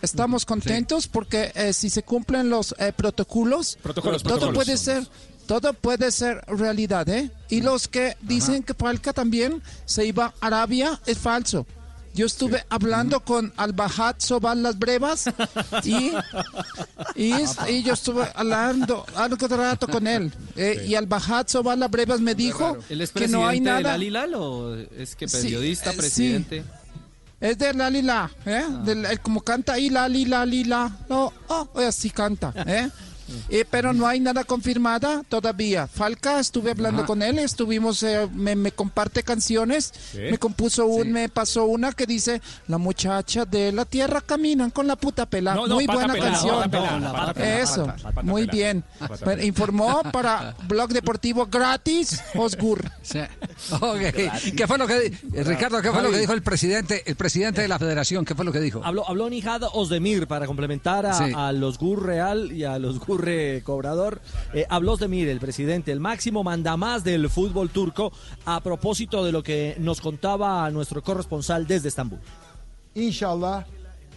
Estamos 0.00 0.44
contentos 0.44 1.06
porque 1.06 1.52
eh, 1.54 1.72
si 1.72 1.88
se 1.88 2.02
cumplen 2.02 2.50
los 2.50 2.74
eh, 2.78 2.92
protocolos, 2.96 3.78
Protocolos, 3.80 4.22
todo 4.24 4.32
protocolos. 4.38 4.64
puede 4.64 4.76
ser 4.76 5.06
todo 5.46 5.74
puede 5.74 6.10
ser 6.10 6.42
realidad, 6.48 7.08
¿eh? 7.08 7.30
Y 7.50 7.60
los 7.60 7.86
que 7.88 8.16
dicen 8.20 8.62
que 8.62 8.74
Falca 8.74 9.12
también 9.12 9.62
se 9.84 10.04
iba 10.06 10.34
a 10.40 10.46
Arabia 10.46 11.00
es 11.06 11.18
falso. 11.18 11.66
Yo 12.14 12.26
estuve 12.26 12.62
hablando 12.68 13.20
con 13.20 13.52
Al-Bahad 13.56 14.16
Sobal 14.18 14.62
Las 14.62 14.78
Brevas 14.78 15.24
y, 15.82 16.12
y, 17.14 17.32
es- 17.40 17.56
y 17.68 17.82
yo 17.82 17.94
estuve 17.94 18.28
hablando 18.34 19.06
algo 19.16 19.48
de 19.48 19.56
rato 19.56 19.88
con 19.88 20.06
él. 20.06 20.30
eh, 20.56 20.84
Y 20.86 20.94
Al-Bahad 20.94 21.46
Sobal 21.48 21.80
Las 21.80 21.90
Brevas 21.90 22.20
me 22.20 22.34
dijo 22.34 22.76
¿Él 22.90 23.00
es 23.00 23.12
que 23.12 23.28
no 23.28 23.46
hay 23.48 23.60
del 23.60 23.64
nada. 23.82 23.94
Alilal 23.94 24.34
o 24.34 24.74
es 24.76 25.16
que 25.16 25.26
Sí, 25.26 25.38
periodista, 25.38 25.90
eh, 25.90 25.92
sí. 25.94 25.98
presidente? 25.98 26.64
Es 27.40 27.58
de 27.58 27.72
la 27.74 27.88
lila, 27.90 28.30
¿eh? 28.46 28.62
Ah. 28.64 28.82
Del- 28.84 29.04
el- 29.06 29.20
como 29.20 29.40
canta 29.40 29.72
ahí 29.72 29.88
la 29.90 30.06
lila 30.08 30.44
lila. 30.46 30.94
No, 31.08 31.32
oh, 31.48 31.68
así 31.80 32.10
canta, 32.10 32.52
¿eh? 32.66 32.88
Eh, 33.48 33.64
pero 33.70 33.92
no 33.92 34.06
hay 34.06 34.20
nada 34.20 34.44
confirmada 34.44 35.22
todavía. 35.28 35.86
Falca, 35.86 36.38
estuve 36.40 36.70
hablando 36.72 37.00
Ajá. 37.02 37.06
con 37.06 37.22
él, 37.22 37.38
estuvimos, 37.38 38.02
eh, 38.02 38.28
me, 38.34 38.54
me 38.56 38.72
comparte 38.72 39.22
canciones, 39.22 39.92
Sí. 40.12 40.18
me 40.30 40.38
compuso 40.38 40.86
un, 40.86 41.12
me 41.12 41.28
pasó 41.28 41.64
una 41.66 41.92
que 41.92 42.06
dice, 42.06 42.40
la 42.68 42.78
muchacha 42.78 43.44
de 43.44 43.72
la 43.72 43.84
tierra 43.84 44.20
caminan 44.20 44.70
con 44.70 44.86
la 44.86 44.96
puta 44.96 45.26
pela. 45.26 45.54
No, 45.54 45.66
no, 45.66 45.74
muy 45.76 45.86
buena 45.86 46.12
pelada, 46.14 46.30
canción. 46.32 46.70
pelada, 46.70 47.32
pelada, 47.34 47.60
Eso, 47.60 47.86
pata 47.86 48.22
muy 48.22 48.42
pelada. 48.46 48.56
bien. 48.56 48.84
Pero 48.98 49.16
pelada. 49.18 49.44
informó 49.44 50.02
para 50.12 50.54
Blog 50.68 50.90
Deportivo 50.92 51.46
gratis, 51.46 52.20
Osgur. 52.34 52.90
Ok. 53.80 54.00
¿Qué 54.56 54.66
fue 54.66 54.78
lo 54.78 54.86
que 54.86 55.12
Ricardo, 55.32 55.80
qué 55.82 55.90
fue 55.90 56.02
lo 56.02 56.10
que 56.10 56.18
dijo 56.18 56.32
el 56.32 56.42
presidente, 56.42 57.02
el 57.06 57.16
presidente 57.16 57.60
de 57.62 57.68
la 57.68 57.78
Federación? 57.78 58.24
¿Qué 58.24 58.34
fue 58.34 58.44
lo 58.44 58.52
que 58.52 58.60
dijo? 58.60 58.80
Habló, 58.84 59.08
habló 59.08 59.28
Nihad 59.30 59.62
Osdemir 59.72 60.26
para 60.26 60.46
complementar 60.46 61.06
a, 61.06 61.12
Sí. 61.14 61.32
a 61.34 61.52
los 61.52 61.78
Gur 61.78 62.04
Real 62.06 62.52
y 62.52 62.64
a 62.64 62.78
los 62.78 62.98
Gurre 63.22 63.62
Cobrador. 63.62 64.20
Eh, 64.52 64.66
habló 64.68 64.92
Osdemir, 64.92 65.28
el 65.28 65.38
presidente, 65.38 65.92
el 65.92 66.00
máximo 66.00 66.42
mandamás 66.42 67.04
del 67.04 67.30
fútbol 67.30 67.70
turco, 67.70 68.12
a 68.44 68.60
propósito 68.60 69.24
de 69.24 69.32
lo 69.32 69.42
que 69.42 69.76
nos 69.78 70.00
contaba 70.00 70.68
nuestro 70.70 71.02
corresponsal 71.02 71.66
desde 71.66 71.88
Estambul. 71.88 72.18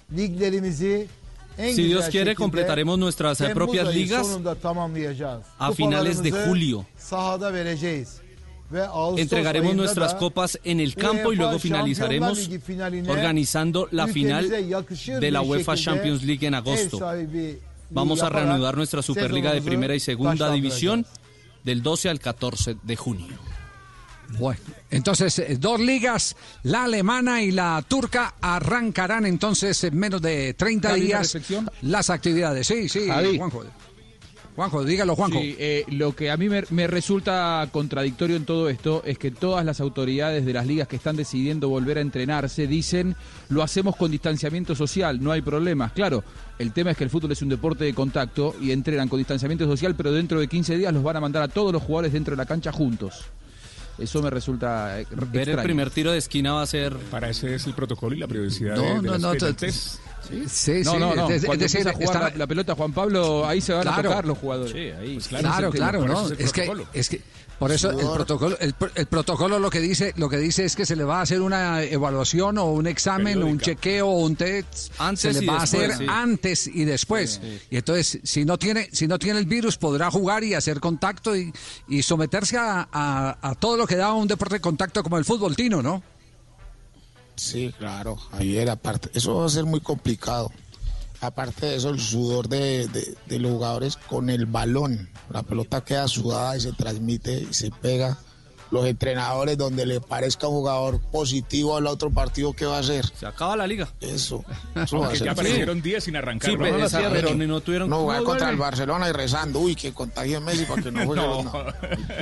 Liglerimizi 0.07 1.07
en 1.57 1.75
Si 1.75 1.83
Dios 1.83 2.09
quiere, 2.09 2.35
completaremos 2.35 2.99
nuestras 2.99 3.39
eh, 3.41 3.49
propias 3.53 3.93
ligas 3.93 4.27
a 5.57 5.71
finales 5.71 6.21
de 6.21 6.31
julio. 6.31 6.85
Entregaremos 9.17 9.75
nuestras 9.75 10.15
copas 10.15 10.59
en 10.63 10.79
el 10.79 10.95
campo 10.95 11.31
y 11.31 11.35
luego 11.35 11.59
finalizaremos 11.59 12.49
organizando 13.07 13.87
la 13.91 14.07
final 14.07 14.49
de 14.49 15.31
la 15.31 15.41
UEFA 15.41 15.75
Champions 15.75 16.23
League 16.23 16.45
en 16.45 16.55
agosto. 16.55 16.99
Vamos 17.89 18.21
a 18.23 18.29
reanudar 18.29 18.75
nuestra 18.75 19.01
Superliga 19.01 19.53
de 19.53 19.61
Primera 19.61 19.95
y 19.95 19.99
Segunda. 19.99 20.51
División 20.51 21.05
del 21.63 21.81
12 21.81 22.09
al 22.09 22.19
14 22.19 22.77
de 22.81 22.95
junio. 22.95 23.27
Bueno, 24.39 24.59
entonces 24.89 25.37
eh, 25.39 25.57
dos 25.59 25.79
ligas, 25.79 26.35
la 26.63 26.85
alemana 26.85 27.43
y 27.43 27.51
la 27.51 27.83
turca, 27.87 28.35
arrancarán 28.41 29.25
entonces 29.25 29.83
en 29.83 29.97
menos 29.97 30.21
de 30.21 30.55
30 30.55 30.89
Javi, 30.89 31.01
una 31.01 31.07
días 31.07 31.37
las 31.81 32.09
actividades. 32.09 32.67
Sí, 32.67 32.89
sí. 32.89 33.07
Juanjo. 33.37 33.63
Juanjo, 34.55 34.85
dígalo, 34.85 35.15
Juanjo. 35.15 35.39
Sí, 35.39 35.55
eh, 35.59 35.83
lo 35.89 36.15
que 36.15 36.31
a 36.31 36.37
mí 36.37 36.47
me, 36.47 36.63
me 36.69 36.87
resulta 36.87 37.67
contradictorio 37.71 38.37
en 38.37 38.45
todo 38.45 38.69
esto 38.69 39.03
es 39.05 39.17
que 39.17 39.29
todas 39.29 39.65
las 39.65 39.81
autoridades 39.81 40.45
de 40.45 40.53
las 40.53 40.65
ligas 40.65 40.87
que 40.87 40.95
están 40.95 41.17
decidiendo 41.17 41.67
volver 41.67 41.97
a 41.97 42.01
entrenarse 42.01 42.65
dicen 42.65 43.15
lo 43.49 43.63
hacemos 43.63 43.97
con 43.97 44.11
distanciamiento 44.11 44.73
social, 44.73 45.21
no 45.21 45.33
hay 45.33 45.41
problemas. 45.41 45.91
Claro, 45.91 46.23
el 46.57 46.71
tema 46.71 46.91
es 46.91 46.97
que 46.97 47.03
el 47.03 47.09
fútbol 47.09 47.33
es 47.33 47.41
un 47.41 47.49
deporte 47.49 47.83
de 47.83 47.93
contacto 47.93 48.55
y 48.61 48.71
entrenan 48.71 49.09
con 49.09 49.19
distanciamiento 49.19 49.65
social, 49.65 49.93
pero 49.95 50.13
dentro 50.13 50.39
de 50.39 50.47
15 50.47 50.77
días 50.77 50.93
los 50.93 51.03
van 51.03 51.17
a 51.17 51.21
mandar 51.21 51.43
a 51.43 51.47
todos 51.49 51.73
los 51.73 51.83
jugadores 51.83 52.13
dentro 52.13 52.31
de 52.31 52.37
la 52.37 52.45
cancha 52.45 52.71
juntos. 52.71 53.25
Eso 53.97 54.21
me 54.21 54.29
resulta 54.29 54.99
eh, 54.99 55.07
Ver 55.09 55.19
el 55.19 55.35
extraño. 55.49 55.63
primer 55.63 55.89
tiro 55.89 56.11
de 56.11 56.17
esquina 56.17 56.53
va 56.53 56.61
a 56.63 56.65
ser. 56.65 56.95
Para 56.97 57.29
ese 57.29 57.55
es 57.55 57.65
el 57.65 57.73
protocolo 57.73 58.15
y 58.15 58.19
la 58.19 58.27
periodicidad 58.27 58.75
No, 58.75 58.81
de, 58.81 58.89
de 58.89 59.01
no, 59.01 59.11
las 59.13 59.21
no, 59.21 59.31
te- 59.31 59.47
Entonces, 59.47 59.99
Sí, 60.49 60.81
no, 60.83 60.93
sí, 60.93 60.97
no, 60.97 61.13
no. 61.15 61.29
es- 61.29 61.35
es 61.43 61.45
Cuando 61.45 61.63
decir, 61.63 61.81
empieza 61.81 61.89
a 61.91 61.93
jugar 61.93 62.15
está- 62.15 62.29
la, 62.31 62.35
la 62.35 62.47
pelota 62.47 62.73
Juan 62.75 62.93
Pablo, 62.93 63.45
ahí 63.47 63.61
se 63.61 63.73
van 63.73 63.87
a 63.87 63.93
Claro. 63.93 64.09
tocar 64.09 64.25
los 64.25 64.37
jugadores. 64.39 64.71
Sí, 64.73 64.79
ahí. 64.99 65.13
Pues 65.13 65.27
Claro, 65.27 65.69
claro, 65.69 65.99
por 65.99 66.09
¿no? 66.09 66.25
eso 66.25 66.33
el 66.33 66.39
Es 66.41 66.51
que, 66.51 66.71
es 66.93 67.09
que 67.09 67.21
por 67.59 67.71
eso 67.71 67.89
el 67.91 67.97
protocolo, 67.97 68.57
el, 68.59 68.75
el 68.95 69.05
protocolo 69.05 69.59
lo 69.59 69.69
que 69.69 69.79
dice, 69.79 70.13
lo 70.17 70.27
que 70.29 70.37
dice 70.37 70.65
es 70.65 70.75
que 70.75 70.85
se 70.85 70.95
le 70.95 71.03
va 71.03 71.19
a 71.19 71.21
hacer 71.21 71.41
una 71.41 71.83
evaluación 71.83 72.57
o 72.57 72.65
un 72.65 72.85
examen, 72.87 73.41
o 73.41 73.47
un 73.47 73.59
chequeo 73.59 74.07
o 74.07 74.19
un 74.25 74.35
test, 74.35 74.91
Antes 74.97 75.21
se 75.21 75.33
le 75.39 75.43
y 75.43 75.47
va 75.47 75.59
a 75.59 75.63
hacer 75.63 75.97
sí. 75.97 76.05
antes 76.07 76.67
y 76.67 76.83
después. 76.85 77.39
Y 77.69 77.77
entonces, 77.77 78.19
si 78.23 78.43
no 78.45 78.57
tiene, 78.57 78.89
si 78.91 79.07
no 79.07 79.17
tiene 79.19 79.39
el 79.39 79.45
virus, 79.45 79.77
podrá 79.77 80.11
jugar 80.11 80.43
y 80.43 80.53
hacer 80.53 80.79
contacto 80.79 81.35
y, 81.35 81.53
y 81.87 82.01
someterse 82.03 82.57
a, 82.57 82.87
a- 82.91 83.37
a 83.41 83.55
todo 83.55 83.77
lo 83.77 83.87
que 83.87 83.95
da 83.95 84.11
un 84.13 84.27
deporte 84.27 84.55
de 84.55 84.61
contacto 84.61 85.01
como 85.03 85.17
el 85.17 85.25
fútbol 85.25 85.55
tino, 85.55 85.81
¿no? 85.81 86.03
Sí, 87.37 87.73
claro, 87.77 88.15
Javier, 88.15 88.69
aparte, 88.69 89.09
eso 89.13 89.35
va 89.35 89.45
a 89.45 89.49
ser 89.49 89.65
muy 89.65 89.81
complicado. 89.81 90.51
Aparte 91.27 91.65
de 91.67 91.75
eso, 91.75 91.89
el 91.89 91.99
sudor 91.99 92.47
de, 92.49 92.87
de- 92.87 93.39
los 93.39 93.51
jugadores 93.51 93.97
con 93.97 94.29
el 94.29 94.45
balón. 94.45 95.09
La 95.29 95.43
pelota 95.43 95.81
queda 95.83 96.07
sudada 96.07 96.55
y 96.57 96.61
se 96.61 96.71
transmite 96.73 97.47
y 97.49 97.53
se 97.53 97.71
pega. 97.71 98.17
Los 98.75 98.85
entrenadores, 98.87 99.57
donde 99.57 99.85
le 99.85 100.01
parezca 100.01 100.47
un 100.49 100.55
jugador 100.55 100.99
positivo 101.11 101.77
al 101.77 101.87
otro 101.87 102.09
partido, 102.11 102.51
¿qué 102.53 102.65
va 102.65 102.75
a 102.77 102.79
hacer? 102.81 103.05
Se 103.17 103.25
acaba 103.25 103.55
la 103.55 103.65
liga. 103.67 103.87
Eso. 104.01 104.43
eso 104.75 104.97
va 104.97 105.05
a 105.05 105.07
Aunque 105.07 105.17
ser 105.17 105.27
ya 105.27 105.33
feo. 105.33 105.43
aparecieron 105.43 105.81
días 105.81 106.03
sin 106.03 106.15
arrancar. 106.17 106.49
Sí, 106.51 106.57
¿no? 106.57 106.63
pero, 106.63 106.77
No, 106.79 106.85
esa- 106.85 107.09
pero 107.09 107.33
ni 107.35 107.47
no 107.47 107.61
tuvieron 107.61 107.89
No 107.89 107.99
jugar 108.01 108.23
contra 108.23 108.49
el. 108.49 108.57
Barcelona 108.57 109.07
y 109.09 109.11
rezando, 109.13 109.59
uy, 109.59 109.75
que 109.75 109.93
contagie 109.93 110.35
a 110.35 110.39
Messi 110.41 110.65
para 110.65 110.81
que 110.81 110.91
no 110.91 111.05
juegue. 111.05 111.21
No. 111.21 111.43
no. 111.43 111.53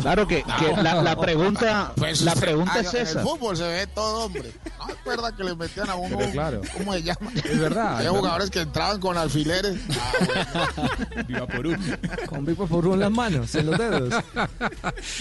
Claro 0.01 0.27
que, 0.27 0.43
que 0.43 0.81
la, 0.81 1.01
la 1.01 1.15
pregunta, 1.15 1.91
Pues 1.97 2.21
la 2.21 2.35
pregunta 2.35 2.73
ah, 2.75 2.79
es 2.81 2.93
En 2.93 3.01
esa. 3.01 3.19
el 3.21 3.25
fútbol 3.25 3.57
se 3.57 3.63
ve 3.67 3.87
todo, 3.87 4.25
hombre. 4.25 4.51
No 4.77 4.85
recuerda 4.87 5.35
que 5.35 5.43
le 5.43 5.55
metían 5.55 5.89
a 5.89 5.95
uno. 5.95 6.17
Claro. 6.31 6.61
¿Cómo 6.77 6.93
se 6.93 7.01
llama? 7.01 7.31
Es 7.43 7.59
verdad, 7.59 8.01
es 8.03 8.09
jugadores 8.09 8.49
que 8.51 8.59
entraban 8.61 8.99
con 8.99 9.17
alfileres. 9.17 9.77
Viva 11.27 11.47
Porú. 11.47 11.73
Con 12.27 12.45
Vipo 12.45 12.67
por 12.67 12.85
en 12.85 12.99
las 12.99 13.11
manos, 13.11 13.55
en 13.55 13.65
los 13.65 13.77
dedos. 13.77 14.13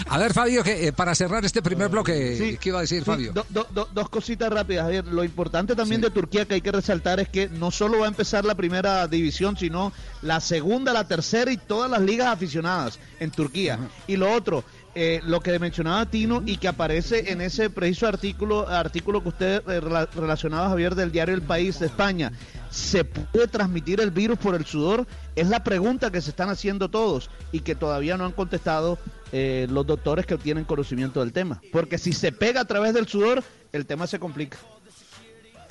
A 0.09 0.19
ver, 0.19 0.33
Fabio, 0.35 0.63
que 0.65 0.89
eh, 0.89 0.93
para 0.93 1.15
cerrar 1.23 1.45
este 1.45 1.63
primer 1.63 1.89
bloque, 1.89 2.37
Sí, 2.37 2.59
¿qué 2.61 2.71
iba 2.71 2.79
a 2.79 2.81
decir 2.83 2.99
sí, 3.01 3.05
Fabio? 3.05 3.33
do- 3.33 3.47
do- 3.49 3.67
do- 3.71 3.89
dos 3.95 4.09
cositas 4.09 4.51
rápidas, 4.53 4.85
Javier. 4.85 5.07
Lo 5.07 5.23
importante 5.23 5.77
también 5.77 6.01
de 6.01 6.11
Turquía 6.11 6.47
que 6.47 6.55
hay 6.55 6.61
que 6.61 6.73
resaltar 6.73 7.21
es 7.21 7.29
que 7.29 7.49
no 7.49 7.71
solo 7.71 8.01
va 8.01 8.07
a 8.07 8.09
empezar 8.09 8.45
la 8.45 8.57
primera 8.57 9.07
división, 9.07 9.57
sino 9.57 9.93
la 10.23 10.41
segunda, 10.41 10.93
la 10.93 11.07
tercera 11.07 11.53
y 11.53 11.57
todas 11.57 11.89
las 11.89 12.01
ligas 12.01 12.27
aficionadas 12.27 12.99
en 13.21 13.31
Turquía. 13.31 13.79
Y 14.09 14.17
lo 14.17 14.33
otro, 14.33 14.65
eh, 14.95 15.21
lo 15.25 15.41
que 15.41 15.59
mencionaba 15.59 16.07
Tino 16.07 16.43
y 16.45 16.57
que 16.59 16.69
aparece 16.69 17.33
en 17.33 17.41
ese 17.41 17.71
preciso 17.71 18.07
artículo, 18.07 18.69
artículo 18.69 19.23
que 19.23 19.29
usted 19.31 19.63
eh, 19.69 19.81
rela- 19.81 20.09
relacionaba, 20.15 20.69
Javier, 20.69 20.95
del 20.95 21.11
diario 21.13 21.35
El 21.35 21.43
País 21.43 21.79
de 21.79 21.87
España. 21.87 22.33
¿Se 22.71 23.05
puede 23.05 23.49
transmitir 23.49 24.01
el 24.01 24.11
virus 24.11 24.39
por 24.39 24.55
el 24.55 24.65
sudor? 24.65 25.07
Es 25.37 25.49
la 25.49 25.63
pregunta 25.65 26.11
que 26.11 26.21
se 26.21 26.31
están 26.31 26.49
haciendo 26.49 26.89
todos 26.89 27.31
y 27.53 27.61
que 27.61 27.75
todavía 27.75 28.17
no 28.17 28.25
han 28.25 28.33
contestado 28.33 28.99
eh, 29.33 29.67
los 29.71 29.87
doctores 29.87 30.27
que 30.27 30.37
tienen 30.39 30.65
conocimiento 30.65 31.21
del 31.21 31.33
tema. 31.33 31.61
Porque 31.73 31.99
si 31.99 32.13
se 32.13 32.33
pega 32.33 32.63
a 32.63 32.65
través 32.67 32.95
del 32.95 33.07
sudor, 33.09 33.43
el 33.73 33.87
tema 33.87 34.07
se 34.07 34.19
complica. 34.19 34.59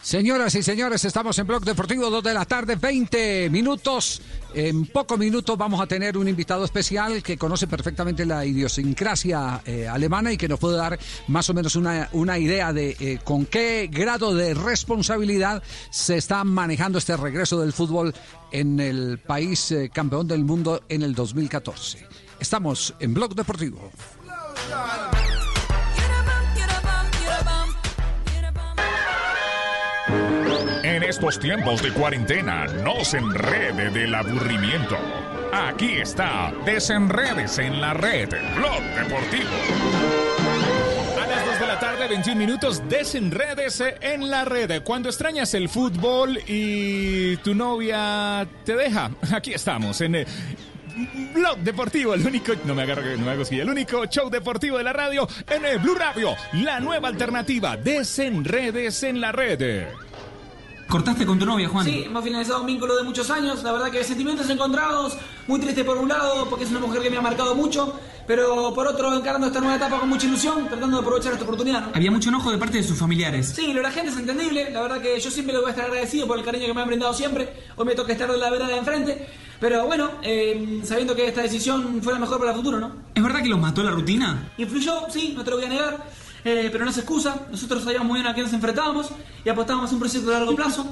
Señoras 0.02 0.56
y 0.56 0.64
señores, 0.64 1.06
estamos 1.06 1.38
en 1.38 1.46
Blog 1.46 1.64
Deportivo 1.64 2.10
2 2.10 2.24
de 2.24 2.34
la 2.34 2.46
tarde, 2.46 2.76
20 2.76 3.52
minutos. 3.52 4.20
En 4.56 4.88
pocos 4.88 5.18
minutos 5.20 5.56
vamos 5.56 5.80
a 5.80 5.86
tener 5.86 6.18
un 6.18 6.28
invitado 6.28 6.66
especial 6.66 7.22
que 7.22 7.38
conoce 7.38 7.68
perfectamente 7.68 8.26
la 8.26 8.44
idiosincrasia 8.44 9.62
eh, 9.64 9.88
alemana 9.88 10.32
y 10.34 10.38
que 10.38 10.48
nos 10.48 10.60
puede 10.60 10.78
dar 10.78 10.98
más 11.28 11.48
o 11.52 11.54
menos 11.54 11.76
una, 11.76 12.10
una 12.14 12.40
idea 12.40 12.74
de 12.74 12.98
eh, 13.00 13.20
con 13.24 13.46
qué 13.46 13.90
grado 13.92 14.34
de 14.34 14.56
responsabilidad 14.56 15.62
se 15.92 16.18
está 16.18 16.44
manejando 16.44 16.98
este 16.98 17.16
regreso 17.16 17.62
del 17.62 17.72
fútbol 17.72 18.16
en 18.52 18.80
el 18.80 19.20
país 19.20 19.72
eh, 19.72 19.92
campeón 19.94 20.28
del 20.28 20.44
mundo 20.44 20.82
en 20.90 21.04
el 21.04 21.14
2014. 21.14 22.08
Estamos 22.40 22.96
en 23.00 23.14
Blog 23.14 23.36
Deportivo. 23.36 23.92
En 30.91 31.04
estos 31.04 31.39
tiempos 31.39 31.82
de 31.82 31.89
cuarentena, 31.93 32.65
no 32.65 33.06
se 33.06 33.17
enrede 33.17 33.89
del 33.91 34.13
aburrimiento. 34.13 34.97
Aquí 35.54 35.93
está, 35.93 36.51
desenredes 36.65 37.60
en 37.60 37.80
la 37.80 37.93
red, 37.93 38.27
Blog 38.58 38.82
Deportivo. 38.97 39.49
A 41.17 41.27
las 41.27 41.45
2 41.45 41.60
de 41.62 41.65
la 41.67 41.80
tarde, 41.80 42.10
21 42.10 42.38
minutos, 42.38 42.84
desenredes 42.89 43.82
en 44.01 44.30
la 44.30 44.43
red. 44.43 44.84
Cuando 44.84 45.08
extrañas 45.08 45.54
el 45.54 45.69
fútbol 45.69 46.38
y 46.45 47.38
tu 47.38 47.56
novia 47.56 48.45
te 48.65 48.75
deja, 48.75 49.12
aquí 49.32 49.54
estamos 49.54 50.01
en... 50.01 50.15
eh, 50.15 50.25
Blog 51.34 51.60
Deportivo, 51.60 52.13
el 52.15 52.27
único, 52.27 52.51
no 52.65 52.75
me 52.75 52.82
agarro, 52.82 53.01
no 53.17 53.25
me 53.25 53.32
hago 53.32 53.43
el 53.49 53.69
único 53.69 54.06
show 54.08 54.30
deportivo 54.30 54.77
de 54.77 54.84
la 54.84 54.91
radio 54.91 55.25
en 55.49 55.63
el 55.63 55.80
Blue 55.80 55.95
Radio, 55.95 56.36
la 56.51 56.82
nueva 56.82 57.08
alternativa, 57.08 57.77
desenredes 57.77 59.01
en 59.04 59.21
la 59.21 59.32
red. 59.32 59.88
¿Cortaste 60.91 61.25
con 61.25 61.39
tu 61.39 61.45
novia, 61.45 61.69
Juan? 61.69 61.86
Sí, 61.86 62.04
hemos 62.06 62.21
finalizado 62.21 62.60
un 62.60 62.67
vínculo 62.67 62.97
de 62.97 63.04
muchos 63.04 63.30
años. 63.30 63.63
La 63.63 63.71
verdad 63.71 63.89
que 63.89 64.04
sentimientos 64.04 64.49
encontrados. 64.49 65.17
Muy 65.47 65.58
triste 65.62 65.86
por 65.86 65.97
un 65.97 66.10
lado, 66.10 66.49
porque 66.49 66.65
es 66.65 66.69
una 66.69 66.82
mujer 66.82 67.01
que 67.01 67.10
me 67.10 67.15
ha 67.15 67.21
marcado 67.21 67.56
mucho. 67.56 67.97
Pero 68.27 68.73
por 68.73 68.86
otro, 68.88 69.15
encarando 69.15 69.47
esta 69.47 69.62
nueva 69.62 69.77
etapa 69.77 70.01
con 70.01 70.10
mucha 70.10 70.27
ilusión, 70.27 70.67
tratando 70.67 70.97
de 70.97 71.01
aprovechar 71.01 71.32
esta 71.32 71.45
oportunidad. 71.45 71.80
¿no? 71.86 71.91
Había 71.95 72.12
mucho 72.12 72.27
enojo 72.27 72.51
de 72.51 72.58
parte 72.58 72.75
de 72.75 72.84
sus 72.84 72.97
familiares. 72.99 73.54
Sí, 73.56 73.67
lo 73.67 73.75
de 73.75 73.84
la 73.84 73.91
gente 73.91 74.12
es 74.12 74.17
entendible. 74.17 74.69
La 74.69 74.82
verdad 74.82 75.01
que 75.01 75.17
yo 75.17 75.32
siempre 75.32 75.54
le 75.54 75.62
voy 75.62 75.69
a 75.69 75.71
estar 75.71 75.86
agradecido 75.86 76.27
por 76.27 76.38
el 76.38 76.43
cariño 76.43 76.65
que 76.65 76.73
me 76.73 76.82
han 76.82 76.88
brindado 76.89 77.13
siempre. 77.13 77.54
Hoy 77.77 77.86
me 77.86 77.95
toca 77.95 78.12
estar 78.12 78.30
de 78.30 78.38
la 78.38 78.49
vereda 78.49 78.67
de 78.67 78.77
enfrente. 78.77 79.27
Pero 79.62 79.86
bueno, 79.86 80.10
eh, 80.23 80.82
sabiendo 80.84 81.15
que 81.15 81.25
esta 81.25 81.41
decisión 81.41 82.01
fue 82.01 82.12
la 82.12 82.19
mejor 82.19 82.38
para 82.38 82.51
el 82.51 82.58
futuro, 82.58 82.82
¿no? 82.82 82.91
¿Es 83.15 83.23
verdad 83.23 83.41
que 83.41 83.47
los 83.47 83.62
mató 83.62 83.82
la 83.82 83.91
rutina? 83.91 84.51
Influyó, 84.58 85.06
sí, 85.10 85.36
no 85.38 85.43
te 85.45 85.51
lo 85.51 85.56
voy 85.56 85.67
a 85.67 85.69
negar. 85.69 86.04
Eh, 86.43 86.69
pero 86.71 86.86
no 86.86 86.91
es 86.91 86.97
excusa. 86.97 87.47
Nosotros 87.51 87.84
sabíamos 87.84 88.08
muy 88.08 88.19
bien 88.19 88.27
a 88.27 88.36
qué 88.36 88.41
nos 88.41 88.54
enfrentábamos 88.54 89.10
y 89.43 89.49
apostábamos 89.49 89.91
a 89.91 89.93
un 89.93 89.99
proyecto 89.99 90.30
de 90.30 90.38
largo 90.38 90.56
plazo. 90.56 90.86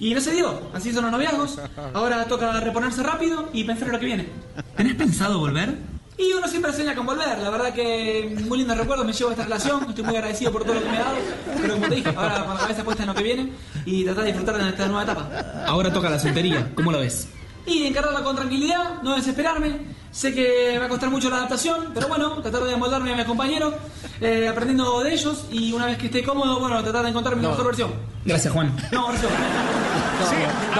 Y 0.00 0.14
no 0.14 0.20
se 0.20 0.32
dio. 0.32 0.70
Así 0.72 0.92
son 0.92 1.04
los 1.04 1.12
noviazgos. 1.12 1.58
Ahora 1.92 2.24
toca 2.26 2.60
reponerse 2.60 3.02
rápido 3.02 3.48
y 3.52 3.64
pensar 3.64 3.88
en 3.88 3.92
lo 3.94 3.98
que 3.98 4.06
viene. 4.06 4.28
¿Tenés 4.76 4.94
pensado 4.94 5.40
volver? 5.40 5.74
Y 6.16 6.32
uno 6.32 6.48
siempre 6.48 6.72
sueña 6.72 6.94
con 6.94 7.06
volver. 7.06 7.38
La 7.38 7.50
verdad 7.50 7.72
que 7.72 8.36
muy 8.46 8.58
lindo 8.58 8.74
recuerdo 8.74 9.04
me 9.04 9.12
llevo 9.12 9.30
esta 9.30 9.44
relación. 9.44 9.86
Estoy 9.88 10.04
muy 10.04 10.16
agradecido 10.16 10.52
por 10.52 10.64
todo 10.64 10.74
lo 10.74 10.82
que 10.82 10.88
me 10.88 10.98
ha 10.98 11.04
dado. 11.04 11.16
Pero 11.60 11.74
como 11.74 11.88
te 11.88 11.94
dije, 11.96 12.12
ahora 12.16 12.44
con 12.44 12.54
la 12.54 12.60
cabeza 12.60 12.84
puesta 12.84 13.02
en 13.04 13.08
lo 13.08 13.14
que 13.14 13.22
viene 13.22 13.52
y 13.86 14.04
tratar 14.04 14.24
de 14.24 14.32
disfrutar 14.32 14.58
de 14.58 14.68
esta 14.68 14.86
nueva 14.86 15.02
etapa. 15.04 15.64
Ahora 15.66 15.92
toca 15.92 16.10
la 16.10 16.18
soltería. 16.18 16.72
¿Cómo 16.74 16.90
lo 16.92 16.98
ves? 16.98 17.28
Y 17.68 17.86
encararla 17.86 18.22
con 18.24 18.34
tranquilidad, 18.34 19.02
no 19.02 19.14
desesperarme. 19.14 19.98
Sé 20.10 20.34
que 20.34 20.70
me 20.72 20.78
va 20.78 20.86
a 20.86 20.88
costar 20.88 21.10
mucho 21.10 21.28
la 21.28 21.36
adaptación, 21.36 21.90
pero 21.92 22.08
bueno, 22.08 22.40
tratar 22.40 22.64
de 22.64 22.72
amoldarme 22.72 23.12
a 23.12 23.16
mis 23.16 23.26
compañeros, 23.26 23.74
eh, 24.20 24.48
aprendiendo 24.48 25.00
de 25.02 25.12
ellos 25.12 25.44
y 25.52 25.72
una 25.72 25.86
vez 25.86 25.98
que 25.98 26.06
esté 26.06 26.22
cómodo, 26.24 26.58
bueno, 26.60 26.82
tratar 26.82 27.02
de 27.02 27.10
encontrar 27.10 27.36
mi 27.36 27.46
mejor 27.46 27.66
versión. 27.66 27.92
Gracias, 28.24 28.52
Juan. 28.52 28.74
No. 28.90 29.12
No, 29.12 29.14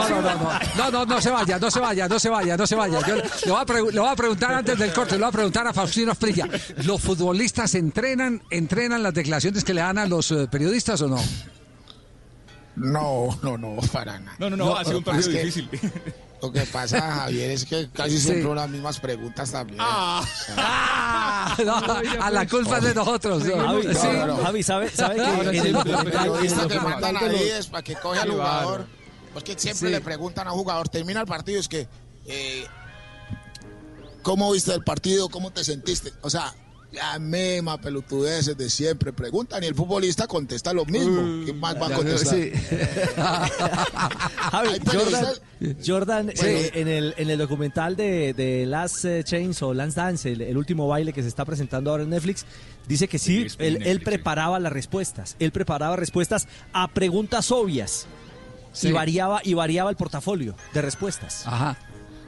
no, 0.08 0.10
no, 0.10 0.40
no, 0.40 0.90
no, 0.90 0.90
no, 0.90 1.06
no 1.06 1.20
se 1.20 1.30
vaya, 1.30 1.58
no 1.58 1.70
se 1.70 1.78
vaya, 1.78 2.08
no 2.08 2.18
se 2.18 2.28
vaya, 2.28 2.56
no 2.56 2.66
se 2.66 2.74
vaya. 2.74 3.00
Yo 3.06 3.16
le 3.16 3.22
voy 3.46 3.96
a, 3.96 4.02
voy 4.02 4.16
preguntar 4.16 4.54
antes 4.54 4.78
del 4.78 4.92
corte, 4.92 5.12
le 5.12 5.20
voy 5.20 5.28
a 5.28 5.32
preguntar 5.32 5.66
a 5.66 5.72
Faustino 5.72 6.12
Esprilla. 6.12 6.48
¿Los 6.84 7.00
futbolistas 7.00 7.74
entrenan, 7.74 8.42
entrenan 8.50 9.02
las 9.02 9.14
declaraciones 9.14 9.62
que 9.62 9.74
le 9.74 9.80
dan 9.80 9.98
a 9.98 10.06
los 10.06 10.30
eh, 10.32 10.48
periodistas 10.50 11.00
o 11.02 11.08
no? 11.08 11.18
No, 12.76 13.38
no, 13.42 13.58
no, 13.58 13.76
para 13.92 14.18
nada. 14.18 14.36
No, 14.38 14.50
no, 14.50 14.56
no, 14.56 14.76
ha 14.76 14.84
sido 14.84 14.98
un 14.98 15.04
partido 15.04 15.30
que 15.30 15.44
difícil. 15.44 15.68
Lo 16.40 16.52
que 16.52 16.60
pasa, 16.62 17.00
Javier, 17.00 17.50
es 17.50 17.64
que 17.64 17.88
casi 17.92 18.12
Sí. 18.12 18.20
siempre 18.20 18.42
son 18.44 18.56
las 18.56 18.68
mismas 18.70 19.00
preguntas 19.00 19.50
también. 19.50 19.78
Ah, 19.82 20.24
no, 21.64 21.76
a 22.22 22.30
la 22.30 22.46
culpa 22.46 22.78
es 22.78 22.84
de 22.84 22.94
nosotros. 22.94 23.44
¿no? 23.44 23.56
Javi, 23.66 23.82
Sí. 23.94 24.06
no, 24.12 24.26
no, 24.28 24.36
Javi, 24.38 24.62
¿sabe, 24.62 24.88
sabe 24.90 25.16
que 25.16 25.22
en 25.22 25.30
sí, 25.30 25.36
el 25.38 25.46
en 25.48 25.52
que 25.56 25.64
el 25.66 25.72
mandan 25.72 25.88
documental 26.68 27.16
ahí 27.16 27.38
de 27.38 27.48
los- 27.50 27.58
es 27.58 27.66
para 27.66 27.82
que 27.82 27.94
coge 27.96 28.20
al 28.20 28.30
jugador. 28.30 28.64
bárbaro. 28.78 28.86
Pues 29.32 29.44
que 29.44 29.58
siempre 29.58 29.88
Sí. 29.88 29.94
le 29.94 30.00
preguntan 30.00 30.46
a 30.48 30.52
un 30.52 30.58
jugador, 30.60 30.88
termina 30.88 31.20
el 31.20 31.26
partido, 31.26 31.60
es 31.60 31.68
que, 31.68 31.88
eh, 32.26 32.66
¿cómo 34.22 34.52
viste 34.52 34.72
el 34.74 34.82
partido? 34.84 35.28
¿Cómo 35.28 35.50
te 35.52 35.64
sentiste? 35.64 36.12
O 36.22 36.30
sea, 36.30 36.54
la 36.92 37.18
misma 37.18 37.78
pelotudeces 37.80 38.56
de 38.56 38.70
siempre 38.70 39.12
preguntan 39.12 39.62
y 39.62 39.66
el 39.66 39.74
futbolista 39.74 40.26
contesta 40.26 40.72
lo 40.72 40.84
mismo. 40.86 41.44
¿Qué 41.44 41.52
más 41.52 41.76
va 41.80 41.88
a 41.88 41.92
contestar? 41.94 42.34
sí. 42.34 42.50
Javi, 44.50 44.68
Hay 44.68 44.80
Jordan, 44.84 45.24
periodistas- 45.24 45.86
Jordan 45.86 46.30
Sí. 46.34 46.46
eh, 46.46 46.70
en, 46.74 46.88
el, 46.88 47.14
en 47.18 47.30
el 47.30 47.38
documental 47.38 47.96
de, 47.96 48.32
de 48.34 48.64
Last 48.66 49.04
eh, 49.04 49.22
Chains 49.24 49.60
o 49.62 49.74
Last 49.74 49.96
Dance, 49.96 50.32
el, 50.32 50.40
el 50.40 50.56
último 50.56 50.86
baile 50.88 51.12
que 51.12 51.22
se 51.22 51.28
está 51.28 51.44
presentando 51.44 51.90
ahora 51.90 52.04
en 52.04 52.10
Netflix, 52.10 52.46
dice 52.86 53.08
que 53.08 53.18
sí, 53.18 53.42
él, 53.42 53.54
él 53.58 53.72
Netflix, 53.74 53.98
sí. 53.98 54.04
preparaba 54.04 54.58
las 54.58 54.72
respuestas. 54.72 55.36
Él 55.38 55.52
preparaba 55.52 55.96
respuestas 55.96 56.48
a 56.72 56.88
preguntas 56.88 57.50
obvias 57.52 58.06
Sí. 58.72 58.88
y, 58.88 58.92
variaba, 58.92 59.40
y 59.42 59.54
variaba 59.54 59.90
el 59.90 59.96
portafolio 59.96 60.54
de 60.72 60.82
respuestas. 60.82 61.46
Ajá, 61.46 61.76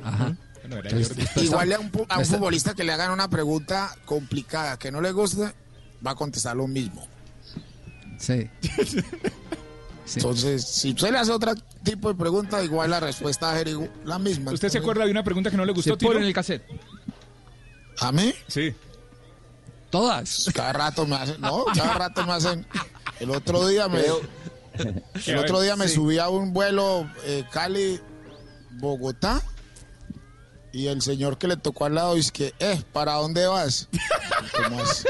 ajá. 0.03 0.37
Era 0.79 0.91
Jordi. 0.91 1.27
Igual 1.45 1.73
a 1.73 1.79
un, 1.81 1.91
a 2.09 2.25
futbolista 2.25 2.75
que 2.75 2.85
le 2.85 2.93
hagan 2.93 3.11
una 3.13 3.29
pregunta 3.29 3.97
complicada 4.05 4.79
que 4.79 4.91
no 4.93 5.01
le 5.01 5.13
guste, 5.13 5.53
va 6.07 6.13
a 6.13 6.15
contestar 6.15 6.57
lo 6.57 6.67
mismo. 6.67 7.07
Sí. 8.21 8.51
Entonces, 10.17 10.67
si 10.67 10.91
usted 10.91 11.11
le 11.13 11.19
hace 11.19 11.31
otro 11.33 11.55
tipo 11.85 12.09
de 12.09 12.15
pregunta, 12.19 12.63
igual 12.65 12.91
la 12.91 13.01
respuesta 13.01 13.47
va 13.47 13.53
a 13.53 13.57
ser 13.59 13.69
igu- 13.69 13.91
la 14.05 14.19
misma. 14.19 14.53
¿Usted 14.53 14.69
se 14.69 14.79
acuerda 14.79 15.05
de 15.05 15.11
una 15.11 15.23
pregunta 15.23 15.51
que 15.51 15.57
no 15.57 15.65
le 15.65 15.73
gustó, 15.73 15.97
Se 15.99 16.07
en 16.07 16.23
el 16.25 16.33
cassette. 16.35 16.63
¿A 18.01 18.11
mí? 18.13 18.35
Sí. 18.49 18.75
Todas. 19.89 20.51
Cada 20.55 20.73
rato 20.73 21.07
me 21.07 21.17
hacen, 21.17 21.41
no, 21.41 21.65
cada 21.75 21.95
rato 21.95 22.27
me 22.27 22.33
hacen. 22.33 22.67
El 23.21 23.31
otro 23.31 23.67
día 23.69 23.89
me, 23.89 24.03
el 25.27 25.39
otro 25.39 25.61
día 25.61 25.77
me 25.77 25.87
Sí. 25.89 25.95
subí 25.95 26.19
a 26.19 26.29
un 26.29 26.53
vuelo 26.53 27.09
eh, 27.25 27.45
Cali 27.53 28.01
Bogotá 28.73 29.41
y 30.73 30.87
el 30.87 31.03
señor 31.03 31.39
que 31.39 31.49
le 31.49 31.57
tocó 31.57 31.87
al 31.87 31.95
lado 31.95 32.15
dice 32.15 32.31
que, 32.33 32.55
eh, 32.59 32.83
¿para 32.93 33.15
dónde 33.15 33.47
vas? 33.47 33.89
¿Cómo 34.63 34.83
así? 34.83 35.05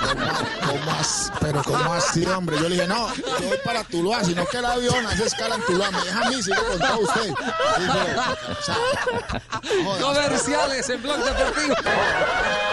¿Cómo, 0.00 0.26
cómo 0.66 0.90
así? 0.98 1.30
Pero 1.40 1.62
¿cómo 1.62 1.92
así, 1.92 2.26
hombre? 2.26 2.56
Yo 2.60 2.68
le 2.68 2.74
dije, 2.76 2.88
no, 2.88 3.14
yo 3.14 3.48
voy 3.48 3.58
para 3.64 3.84
Tuluá, 3.84 4.24
sino 4.24 4.44
que 4.46 4.58
el 4.58 4.64
avión 4.64 5.06
hace 5.06 5.26
escala 5.26 5.56
en 5.56 5.62
Tuluá. 5.62 5.90
Me 5.90 6.00
deja 6.00 6.26
a 6.26 6.30
mí, 6.30 6.42
sigue 6.42 6.56
con 6.56 6.78
todo 6.78 6.98
usted. 7.00 7.30
O 7.30 8.62
sea. 8.62 8.76
Comerciales 10.00 10.90
en 10.90 11.02
Blog 11.02 11.18
Deportivo. 11.24 11.74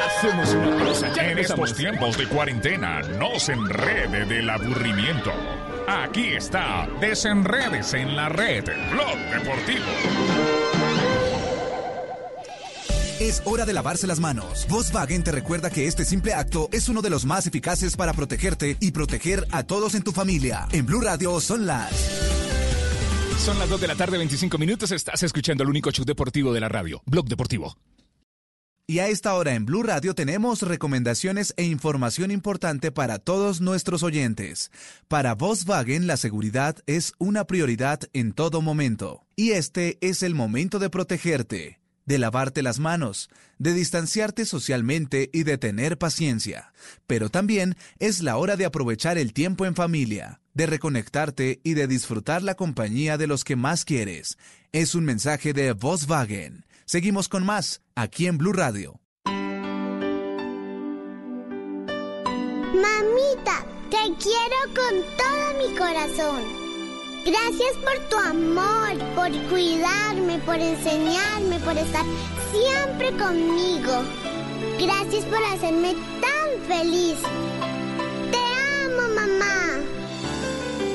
Hacemos 0.07 0.49
una 0.49 0.77
pausa. 0.77 1.13
Ya 1.13 1.31
en 1.31 1.39
estos 1.39 1.73
tiempos 1.73 2.17
de 2.17 2.27
cuarentena, 2.27 3.01
no 3.01 3.39
se 3.39 3.53
enrede 3.53 4.25
del 4.25 4.49
aburrimiento. 4.49 5.31
Aquí 5.87 6.33
está, 6.33 6.87
desenredes 7.01 7.93
en 7.93 8.15
la 8.15 8.29
red, 8.29 8.63
Blog 8.91 9.17
Deportivo. 9.31 10.62
Es 13.19 13.43
hora 13.45 13.65
de 13.65 13.73
lavarse 13.73 14.07
las 14.07 14.19
manos. 14.19 14.65
Volkswagen 14.69 15.23
te 15.23 15.31
recuerda 15.31 15.69
que 15.69 15.87
este 15.87 16.03
simple 16.03 16.33
acto 16.33 16.67
es 16.71 16.89
uno 16.89 17.01
de 17.01 17.11
los 17.11 17.25
más 17.25 17.45
eficaces 17.45 17.95
para 17.95 18.13
protegerte 18.13 18.75
y 18.79 18.91
proteger 18.91 19.45
a 19.51 19.63
todos 19.63 19.93
en 19.93 20.01
tu 20.01 20.11
familia. 20.11 20.67
En 20.71 20.85
Blue 20.85 21.01
Radio 21.01 21.39
son 21.39 21.65
las... 21.65 21.91
Son 23.37 23.59
las 23.59 23.69
2 23.69 23.81
de 23.81 23.87
la 23.87 23.95
tarde, 23.95 24.17
25 24.17 24.57
minutos. 24.57 24.91
Estás 24.91 25.21
escuchando 25.21 25.63
el 25.63 25.69
único 25.69 25.91
show 25.91 26.05
deportivo 26.05 26.53
de 26.53 26.61
la 26.61 26.69
radio, 26.69 27.03
Blog 27.05 27.27
Deportivo. 27.27 27.75
Y 28.87 28.99
a 28.99 29.07
esta 29.07 29.33
hora 29.35 29.53
en 29.53 29.65
Blue 29.65 29.83
Radio 29.83 30.15
tenemos 30.15 30.61
recomendaciones 30.61 31.53
e 31.55 31.63
información 31.63 32.31
importante 32.31 32.91
para 32.91 33.19
todos 33.19 33.61
nuestros 33.61 34.01
oyentes. 34.01 34.71
Para 35.07 35.35
Volkswagen 35.35 36.07
la 36.07 36.17
seguridad 36.17 36.77
es 36.85 37.13
una 37.17 37.45
prioridad 37.45 37.99
en 38.13 38.33
todo 38.33 38.61
momento. 38.61 39.25
Y 39.35 39.51
este 39.51 39.97
es 40.01 40.23
el 40.23 40.35
momento 40.35 40.79
de 40.79 40.89
protegerte, 40.89 41.79
de 42.05 42.19
lavarte 42.19 42.63
las 42.63 42.79
manos, 42.79 43.29
de 43.57 43.73
distanciarte 43.73 44.45
socialmente 44.45 45.29
y 45.33 45.43
de 45.43 45.57
tener 45.57 45.97
paciencia. 45.97 46.73
Pero 47.07 47.29
también 47.29 47.75
es 47.99 48.21
la 48.21 48.37
hora 48.37 48.55
de 48.55 48.65
aprovechar 48.65 49.17
el 49.17 49.33
tiempo 49.33 49.65
en 49.65 49.75
familia, 49.75 50.41
de 50.53 50.65
reconectarte 50.65 51.61
y 51.63 51.73
de 51.73 51.87
disfrutar 51.87 52.43
la 52.43 52.55
compañía 52.55 53.17
de 53.17 53.27
los 53.27 53.43
que 53.43 53.55
más 53.55 53.85
quieres. 53.85 54.37
Es 54.71 54.95
un 54.95 55.05
mensaje 55.05 55.53
de 55.53 55.73
Volkswagen. 55.73 56.65
Seguimos 56.85 57.29
con 57.29 57.45
más 57.45 57.81
aquí 57.95 58.27
en 58.27 58.37
Blue 58.37 58.53
Radio. 58.53 58.99
Mamita, 62.73 63.65
te 63.89 63.97
quiero 64.19 64.57
con 64.75 64.93
todo 65.17 65.53
mi 65.59 65.77
corazón. 65.77 66.62
Gracias 67.25 67.77
por 67.83 67.97
tu 68.09 68.17
amor, 68.17 68.97
por 69.15 69.31
cuidarme, 69.49 70.39
por 70.39 70.55
enseñarme, 70.55 71.59
por 71.59 71.77
estar 71.77 72.05
siempre 72.51 73.11
conmigo. 73.11 74.03
Gracias 74.77 75.23
por 75.25 75.41
hacerme 75.45 75.95
tan 76.19 76.61
feliz. 76.67 77.17
Te 78.31 78.37
amo, 78.83 79.15
mamá. 79.15 79.79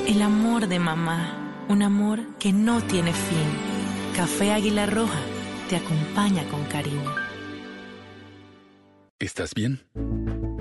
El 0.07 0.21
amor 0.21 0.67
de 0.67 0.79
mamá, 0.79 1.65
un 1.67 1.81
amor 1.81 2.19
que 2.37 2.53
no 2.53 2.81
tiene 2.81 3.11
fin. 3.11 4.15
Café 4.15 4.51
Águila 4.51 4.85
Roja 4.85 5.19
te 5.69 5.77
acompaña 5.77 6.43
con 6.49 6.63
cariño. 6.65 7.15
¿Estás 9.19 9.53
bien? 9.55 9.81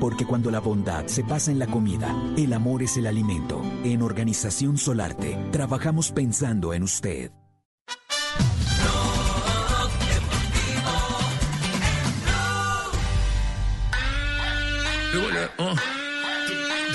Porque 0.00 0.26
cuando 0.26 0.50
la 0.50 0.60
bondad 0.60 1.06
se 1.06 1.24
pasa 1.24 1.50
en 1.50 1.58
la 1.58 1.66
comida, 1.66 2.14
el 2.36 2.52
amor 2.52 2.82
es 2.82 2.96
el 2.96 3.06
alimento. 3.06 3.62
En 3.84 4.02
Organización 4.02 4.76
Solarte, 4.78 5.36
trabajamos 5.50 6.12
pensando 6.12 6.74
en 6.74 6.82
usted. 6.82 7.32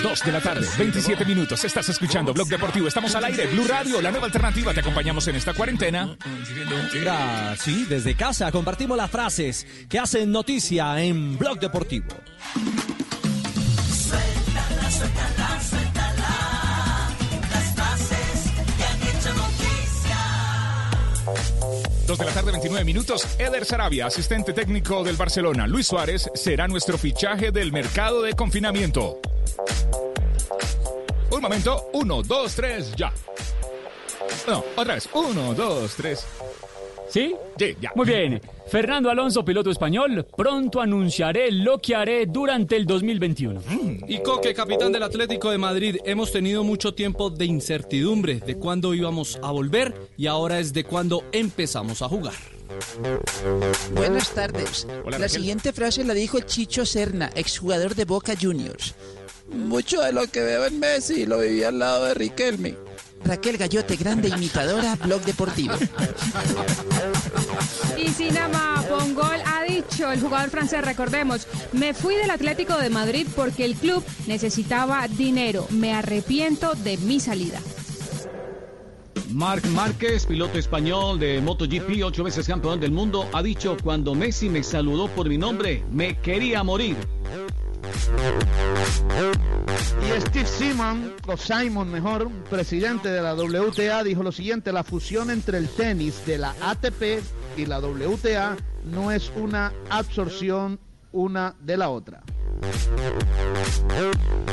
Dos 0.03 0.23
de 0.25 0.31
la 0.31 0.41
tarde, 0.41 0.67
27 0.79 1.25
minutos. 1.25 1.63
Estás 1.63 1.87
escuchando 1.89 2.33
Blog 2.33 2.47
Deportivo. 2.47 2.87
Estamos 2.87 3.13
al 3.13 3.23
aire. 3.25 3.45
Blue 3.47 3.65
Radio, 3.67 4.01
la 4.01 4.09
nueva 4.09 4.25
alternativa. 4.25 4.73
Te 4.73 4.79
acompañamos 4.79 5.27
en 5.27 5.35
esta 5.35 5.53
cuarentena. 5.53 6.17
Mira, 6.93 7.55
sí, 7.57 7.85
desde 7.87 8.15
casa 8.15 8.51
compartimos 8.51 8.97
las 8.97 9.11
frases 9.11 9.67
que 9.87 9.99
hacen 9.99 10.31
noticia 10.31 11.01
en 11.01 11.37
Blog 11.37 11.59
Deportivo. 11.59 12.07
Suéltala, 15.01 15.61
suéltala. 15.67 16.29
Las. 17.77 18.11
Dos 22.05 22.19
de 22.19 22.25
la 22.25 22.31
tarde, 22.31 22.51
29 22.51 22.85
minutos. 22.85 23.25
Eder 23.39 23.65
Sarabia, 23.65 24.05
asistente 24.05 24.53
técnico 24.53 25.03
del 25.03 25.15
Barcelona. 25.15 25.65
Luis 25.65 25.87
Suárez 25.87 26.29
será 26.35 26.67
nuestro 26.67 26.99
fichaje 26.99 27.51
del 27.51 27.71
mercado 27.71 28.21
de 28.21 28.33
confinamiento. 28.33 29.19
Un 31.31 31.41
momento. 31.41 31.89
Uno, 31.93 32.21
dos, 32.21 32.53
tres, 32.53 32.91
ya. 32.95 33.11
No, 34.47 34.63
otra 34.75 34.93
vez. 34.93 35.09
Uno, 35.13 35.55
dos, 35.55 35.95
tres. 35.95 36.27
¿Sí? 37.11 37.35
Sí, 37.57 37.75
ya. 37.81 37.91
Muy 37.93 38.05
bien. 38.05 38.41
Fernando 38.67 39.09
Alonso, 39.09 39.43
piloto 39.43 39.69
español, 39.69 40.25
pronto 40.37 40.79
anunciaré 40.79 41.51
lo 41.51 41.77
que 41.79 41.93
haré 41.93 42.25
durante 42.25 42.77
el 42.77 42.85
2021. 42.85 43.61
Y 44.07 44.19
Coque, 44.23 44.53
capitán 44.53 44.93
del 44.93 45.03
Atlético 45.03 45.51
de 45.51 45.57
Madrid, 45.57 45.97
hemos 46.05 46.31
tenido 46.31 46.63
mucho 46.63 46.93
tiempo 46.93 47.29
de 47.29 47.43
incertidumbre 47.45 48.35
de 48.39 48.55
cuándo 48.55 48.93
íbamos 48.93 49.37
a 49.43 49.51
volver 49.51 49.93
y 50.15 50.27
ahora 50.27 50.59
es 50.59 50.71
de 50.71 50.85
cuándo 50.85 51.25
empezamos 51.33 52.01
a 52.01 52.07
jugar. 52.07 52.33
Buenas 53.93 54.31
tardes. 54.31 54.87
Hola, 54.89 55.03
la 55.03 55.25
Raquel. 55.25 55.29
siguiente 55.29 55.73
frase 55.73 56.05
la 56.05 56.13
dijo 56.13 56.39
Chicho 56.39 56.85
Serna, 56.85 57.29
exjugador 57.35 57.95
de 57.95 58.05
Boca 58.05 58.35
Juniors. 58.41 58.95
Mucho 59.51 60.01
de 60.01 60.13
lo 60.13 60.27
que 60.27 60.39
veo 60.39 60.65
en 60.65 60.79
Messi 60.79 61.25
lo 61.25 61.39
viví 61.39 61.63
al 61.63 61.79
lado 61.79 62.05
de 62.05 62.13
Riquelme. 62.13 62.77
Raquel 63.23 63.57
Gallote, 63.57 63.95
grande 63.95 64.29
imitadora, 64.29 64.95
blog 64.95 65.21
deportivo. 65.21 65.73
Y 67.97 68.09
Sinama 68.09 68.83
Pongol 68.89 69.39
ha 69.45 69.63
dicho, 69.63 70.11
el 70.11 70.19
jugador 70.19 70.49
francés, 70.49 70.83
recordemos, 70.83 71.47
me 71.71 71.93
fui 71.93 72.15
del 72.15 72.31
Atlético 72.31 72.77
de 72.77 72.89
Madrid 72.89 73.27
porque 73.35 73.65
el 73.65 73.75
club 73.75 74.03
necesitaba 74.27 75.07
dinero. 75.07 75.67
Me 75.69 75.93
arrepiento 75.93 76.73
de 76.75 76.97
mi 76.97 77.19
salida. 77.19 77.59
Marc 79.29 79.65
Márquez, 79.67 80.25
piloto 80.25 80.57
español 80.57 81.17
de 81.19 81.39
MotoGP, 81.39 82.03
ocho 82.03 82.23
veces 82.23 82.47
campeón 82.47 82.79
del 82.79 82.91
mundo, 82.91 83.29
ha 83.31 83.41
dicho, 83.41 83.77
cuando 83.81 84.13
Messi 84.13 84.49
me 84.49 84.61
saludó 84.61 85.07
por 85.07 85.29
mi 85.29 85.37
nombre, 85.37 85.85
me 85.91 86.19
quería 86.19 86.63
morir. 86.63 86.97
Y 90.01 90.21
Steve 90.21 90.45
Simon, 90.45 91.13
o 91.27 91.37
Simon 91.37 91.91
mejor, 91.91 92.29
presidente 92.49 93.09
de 93.09 93.21
la 93.21 93.33
WTA, 93.35 94.03
dijo 94.03 94.23
lo 94.23 94.31
siguiente, 94.31 94.71
la 94.71 94.83
fusión 94.83 95.29
entre 95.29 95.57
el 95.57 95.69
tenis 95.69 96.25
de 96.25 96.37
la 96.37 96.55
ATP 96.61 97.21
y 97.57 97.65
la 97.65 97.79
WTA 97.79 98.57
no 98.85 99.11
es 99.11 99.31
una 99.35 99.73
absorción 99.89 100.79
una 101.11 101.55
de 101.59 101.77
la 101.77 101.89
otra. 101.89 102.23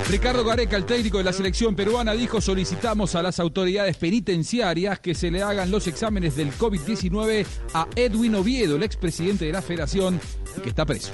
Ricardo 0.08 0.42
Gareca, 0.42 0.76
el 0.76 0.86
técnico 0.86 1.18
de 1.18 1.24
la 1.24 1.32
selección 1.32 1.76
peruana, 1.76 2.12
dijo 2.12 2.40
solicitamos 2.40 3.14
a 3.14 3.22
las 3.22 3.38
autoridades 3.40 3.96
penitenciarias 3.98 5.00
que 5.00 5.14
se 5.14 5.30
le 5.30 5.42
hagan 5.42 5.70
los 5.70 5.86
exámenes 5.86 6.34
del 6.34 6.50
COVID-19 6.52 7.46
a 7.74 7.86
Edwin 7.94 8.34
Oviedo, 8.36 8.76
el 8.76 8.82
expresidente 8.82 9.44
de 9.44 9.52
la 9.52 9.60
federación, 9.60 10.18
que 10.62 10.70
está 10.70 10.86
preso. 10.86 11.10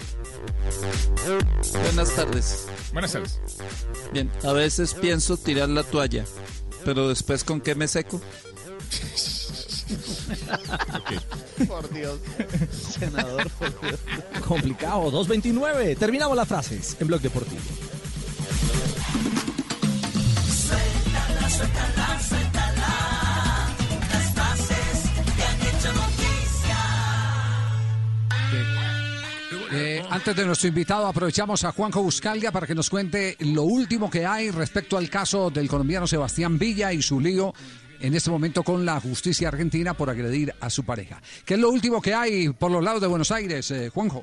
Buenas 1.82 2.14
tardes. 2.14 2.68
Buenas 2.92 3.12
tardes. 3.12 3.40
Bien, 4.12 4.30
a 4.44 4.52
veces 4.52 4.94
pienso 4.94 5.36
tirar 5.36 5.68
la 5.68 5.82
toalla, 5.82 6.24
pero 6.84 7.08
después 7.08 7.42
con 7.42 7.60
qué 7.60 7.74
me 7.74 7.88
seco. 7.88 8.20
Por 11.68 11.92
Dios. 11.92 12.18
Senador, 12.98 13.50
por 13.50 13.80
Dios. 13.80 14.00
Complicado. 14.46 15.10
229. 15.10 15.96
Terminamos 15.96 16.36
las 16.36 16.48
frases 16.48 16.96
en 17.00 17.06
Blog 17.06 17.20
Deportivo. 17.20 17.60
Suéltala, 20.46 21.50
suéltala, 21.50 22.20
suéltala. 22.28 23.68
Las 24.10 24.32
frases 24.32 25.10
que 25.36 25.42
han 25.42 25.60
hecho 25.60 25.92
noticia. 25.92 26.78
Eh, 29.72 30.02
antes 30.08 30.36
de 30.36 30.46
nuestro 30.46 30.68
invitado, 30.68 31.06
aprovechamos 31.06 31.64
a 31.64 31.72
Juanjo 31.72 32.02
Buscalga 32.02 32.50
para 32.52 32.66
que 32.66 32.74
nos 32.74 32.88
cuente 32.90 33.36
lo 33.40 33.64
último 33.64 34.10
que 34.10 34.24
hay 34.26 34.50
respecto 34.50 34.96
al 34.96 35.10
caso 35.10 35.50
del 35.50 35.68
colombiano 35.68 36.06
Sebastián 36.06 36.58
Villa 36.58 36.92
y 36.92 37.02
su 37.02 37.20
lío 37.20 37.52
en 38.04 38.14
este 38.14 38.30
momento 38.30 38.62
con 38.62 38.84
la 38.84 39.00
justicia 39.00 39.48
argentina 39.48 39.94
por 39.94 40.10
agredir 40.10 40.54
a 40.60 40.68
su 40.68 40.84
pareja. 40.84 41.22
¿Qué 41.46 41.54
es 41.54 41.60
lo 41.60 41.70
último 41.70 42.02
que 42.02 42.12
hay 42.12 42.50
por 42.50 42.70
los 42.70 42.84
lados 42.84 43.00
de 43.00 43.06
Buenos 43.06 43.30
Aires, 43.30 43.70
eh, 43.70 43.88
Juanjo? 43.88 44.22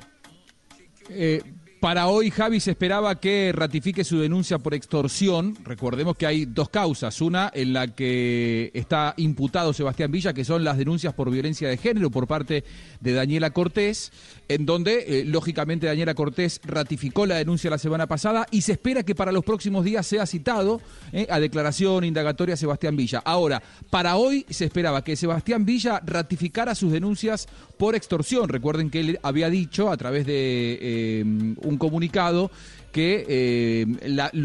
Eh, 1.10 1.42
para 1.82 2.08
hoy 2.10 2.30
Javi 2.30 2.60
se 2.60 2.72
esperaba 2.72 3.20
que 3.20 3.52
ratifique 3.56 4.04
su 4.04 4.20
denuncia 4.20 4.60
por 4.60 4.76
extorsión. 4.76 5.58
Recordemos 5.64 6.16
que 6.16 6.28
hay 6.28 6.46
dos 6.46 6.70
causas. 6.70 7.20
Una 7.22 7.52
en 7.56 7.74
la 7.74 7.88
que 7.88 8.70
está 8.76 9.16
imputado 9.18 9.74
Sebastián 9.74 10.12
Villa, 10.12 10.32
que 10.32 10.46
son 10.46 10.64
las 10.64 10.78
denuncias 10.78 11.16
por 11.16 11.32
violencia 11.32 11.68
de 11.68 11.78
género 11.78 12.12
por 12.12 12.28
parte 12.28 12.64
de 13.00 13.14
Daniela 13.14 13.50
Cortés, 13.50 14.12
en 14.48 14.68
donde 14.68 15.22
eh, 15.22 15.26
lógicamente 15.26 15.88
Daniela 15.88 16.14
Cortés 16.14 16.62
ratificó 16.64 17.26
la 17.26 17.38
denuncia 17.38 17.72
la 17.72 17.80
semana 17.80 18.06
pasada 18.06 18.46
y 18.52 18.62
se 18.62 18.74
espera 18.74 19.02
que 19.02 19.16
para 19.16 19.32
los 19.32 19.44
próximos 19.44 19.84
días 19.84 20.06
sea 20.06 20.28
citado 20.28 20.82
eh, 21.12 21.26
a 21.32 21.40
declaración 21.40 22.04
indagatoria 22.04 22.56
Sebastián 22.58 22.96
Villa. 22.96 23.24
Ahora, 23.26 23.64
para 23.90 24.18
hoy 24.18 24.46
se 24.52 24.66
esperaba 24.66 25.04
que 25.04 25.16
Sebastián 25.16 25.66
Villa 25.66 26.00
ratificara 26.06 26.76
sus 26.76 26.92
denuncias 26.92 27.48
por 27.80 27.96
extorsión. 27.96 28.50
Recuerden 28.50 28.92
que 28.92 29.00
él 29.00 29.20
había 29.24 29.50
dicho 29.50 29.90
a 29.90 29.98
través 29.98 30.28
de 30.28 30.78
eh, 30.80 31.24
comunicado 31.78 32.52
que 32.92 33.26
eh, 33.28 33.86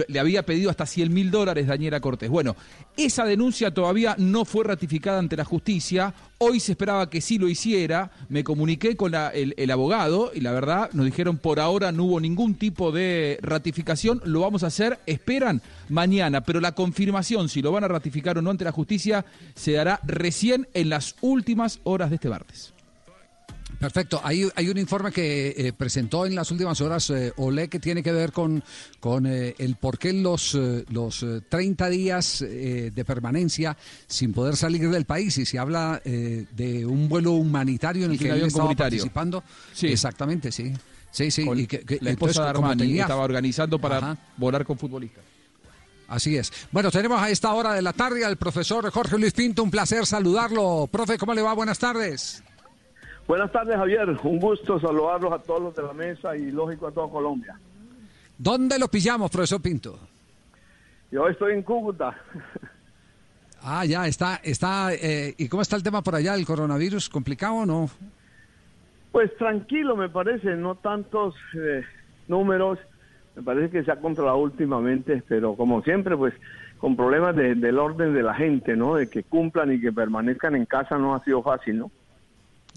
le 0.08 0.20
había 0.20 0.44
pedido 0.44 0.70
hasta 0.70 0.86
100 0.86 1.12
mil 1.12 1.30
dólares 1.30 1.66
Daniela 1.66 2.00
Cortés. 2.00 2.30
Bueno, 2.30 2.56
esa 2.96 3.24
denuncia 3.24 3.72
todavía 3.72 4.14
no 4.18 4.44
fue 4.44 4.64
ratificada 4.64 5.18
ante 5.18 5.36
la 5.36 5.44
justicia. 5.44 6.14
Hoy 6.38 6.60
se 6.60 6.72
esperaba 6.72 7.10
que 7.10 7.20
sí 7.20 7.38
lo 7.38 7.48
hiciera. 7.48 8.10
Me 8.28 8.44
comuniqué 8.44 8.96
con 8.96 9.14
el, 9.14 9.54
el 9.56 9.70
abogado 9.70 10.30
y 10.34 10.40
la 10.40 10.52
verdad 10.52 10.90
nos 10.92 11.06
dijeron 11.06 11.38
por 11.38 11.60
ahora 11.60 11.92
no 11.92 12.04
hubo 12.04 12.20
ningún 12.20 12.54
tipo 12.54 12.92
de 12.92 13.38
ratificación. 13.42 14.22
Lo 14.24 14.40
vamos 14.40 14.62
a 14.62 14.68
hacer, 14.68 14.98
esperan 15.06 15.60
mañana, 15.88 16.42
pero 16.42 16.60
la 16.60 16.72
confirmación 16.72 17.48
si 17.48 17.62
lo 17.62 17.72
van 17.72 17.84
a 17.84 17.88
ratificar 17.88 18.38
o 18.38 18.42
no 18.42 18.50
ante 18.50 18.64
la 18.64 18.72
justicia 18.72 19.24
se 19.54 19.72
dará 19.72 20.00
recién 20.04 20.68
en 20.74 20.88
las 20.88 21.16
últimas 21.20 21.80
horas 21.84 22.10
de 22.10 22.16
este 22.16 22.28
martes. 22.28 22.75
Perfecto. 23.78 24.20
Hay, 24.24 24.48
hay 24.54 24.68
un 24.70 24.78
informe 24.78 25.12
que 25.12 25.54
eh, 25.56 25.72
presentó 25.72 26.24
en 26.24 26.34
las 26.34 26.50
últimas 26.50 26.80
horas 26.80 27.10
eh, 27.10 27.32
Olé 27.36 27.68
que 27.68 27.78
tiene 27.78 28.02
que 28.02 28.10
ver 28.10 28.32
con, 28.32 28.62
con 29.00 29.26
eh, 29.26 29.54
el 29.58 29.76
por 29.76 29.98
qué 29.98 30.12
los, 30.14 30.54
eh, 30.54 30.84
los 30.88 31.22
eh, 31.22 31.42
30 31.48 31.88
días 31.90 32.40
eh, 32.42 32.90
de 32.94 33.04
permanencia 33.04 33.76
sin 34.06 34.32
poder 34.32 34.56
salir 34.56 34.88
del 34.88 35.04
país 35.04 35.36
y 35.38 35.44
se 35.44 35.58
habla 35.58 36.00
eh, 36.04 36.46
de 36.56 36.86
un 36.86 37.08
vuelo 37.08 37.32
humanitario 37.32 38.06
en 38.06 38.12
el 38.12 38.18
Sí, 38.18 38.24
que 38.24 38.30
él 38.30 38.42
estaba 38.44 38.74
participando. 38.74 39.44
Sí. 39.74 39.88
Exactamente, 39.88 40.50
sí. 40.50 40.72
Sí, 41.10 41.30
sí. 41.30 41.44
Con 41.44 41.58
y 41.60 41.66
que- 41.66 41.80
que- 41.80 41.98
la 42.00 42.10
entonces, 42.10 42.36
esposa 42.36 42.44
de 42.44 42.48
Armani 42.50 42.98
estaba 43.00 43.22
organizando 43.24 43.78
para 43.78 43.98
Ajá. 43.98 44.18
volar 44.36 44.64
con 44.64 44.78
futbolistas. 44.78 45.24
Así 46.08 46.36
es. 46.36 46.52
Bueno, 46.70 46.90
tenemos 46.90 47.20
a 47.20 47.28
esta 47.30 47.52
hora 47.52 47.72
de 47.74 47.82
la 47.82 47.92
tarde 47.92 48.24
al 48.24 48.36
profesor 48.36 48.88
Jorge 48.90 49.18
Luis 49.18 49.32
Pinto. 49.32 49.62
Un 49.62 49.70
placer 49.70 50.06
saludarlo. 50.06 50.88
Profe, 50.90 51.18
¿cómo 51.18 51.34
le 51.34 51.42
va? 51.42 51.52
Buenas 51.52 51.78
tardes. 51.78 52.42
Buenas 53.26 53.50
tardes, 53.50 53.76
Javier. 53.76 54.08
Un 54.22 54.38
gusto 54.38 54.78
saludarlos 54.78 55.32
a 55.32 55.38
todos 55.38 55.62
los 55.62 55.74
de 55.74 55.82
la 55.82 55.92
mesa 55.92 56.36
y 56.36 56.50
lógico 56.50 56.86
a 56.86 56.92
toda 56.92 57.08
Colombia. 57.10 57.58
¿Dónde 58.38 58.78
lo 58.78 58.88
pillamos, 58.88 59.30
profesor 59.30 59.60
Pinto? 59.60 59.98
Yo 61.10 61.26
estoy 61.28 61.54
en 61.54 61.62
Cúcuta. 61.62 62.16
Ah, 63.68 63.84
ya, 63.84 64.06
está, 64.06 64.36
está, 64.44 64.94
eh, 64.94 65.34
¿y 65.38 65.48
cómo 65.48 65.60
está 65.62 65.74
el 65.74 65.82
tema 65.82 66.00
por 66.00 66.14
allá, 66.14 66.34
el 66.36 66.46
coronavirus? 66.46 67.08
¿Complicado 67.08 67.54
o 67.54 67.66
no? 67.66 67.90
Pues 69.10 69.36
tranquilo, 69.38 69.96
me 69.96 70.08
parece, 70.08 70.54
no 70.54 70.76
tantos 70.76 71.34
eh, 71.58 71.82
números. 72.28 72.78
Me 73.34 73.42
parece 73.42 73.70
que 73.70 73.82
se 73.82 73.90
ha 73.90 73.96
controlado 73.96 74.36
últimamente, 74.38 75.20
pero 75.26 75.56
como 75.56 75.82
siempre, 75.82 76.16
pues 76.16 76.32
con 76.78 76.94
problemas 76.94 77.34
de- 77.34 77.56
del 77.56 77.78
orden 77.80 78.14
de 78.14 78.22
la 78.22 78.34
gente, 78.34 78.76
¿no? 78.76 78.94
De 78.94 79.08
que 79.08 79.24
cumplan 79.24 79.72
y 79.72 79.80
que 79.80 79.90
permanezcan 79.90 80.54
en 80.54 80.66
casa 80.66 80.96
no 80.96 81.16
ha 81.16 81.24
sido 81.24 81.42
fácil, 81.42 81.78
¿no? 81.78 81.90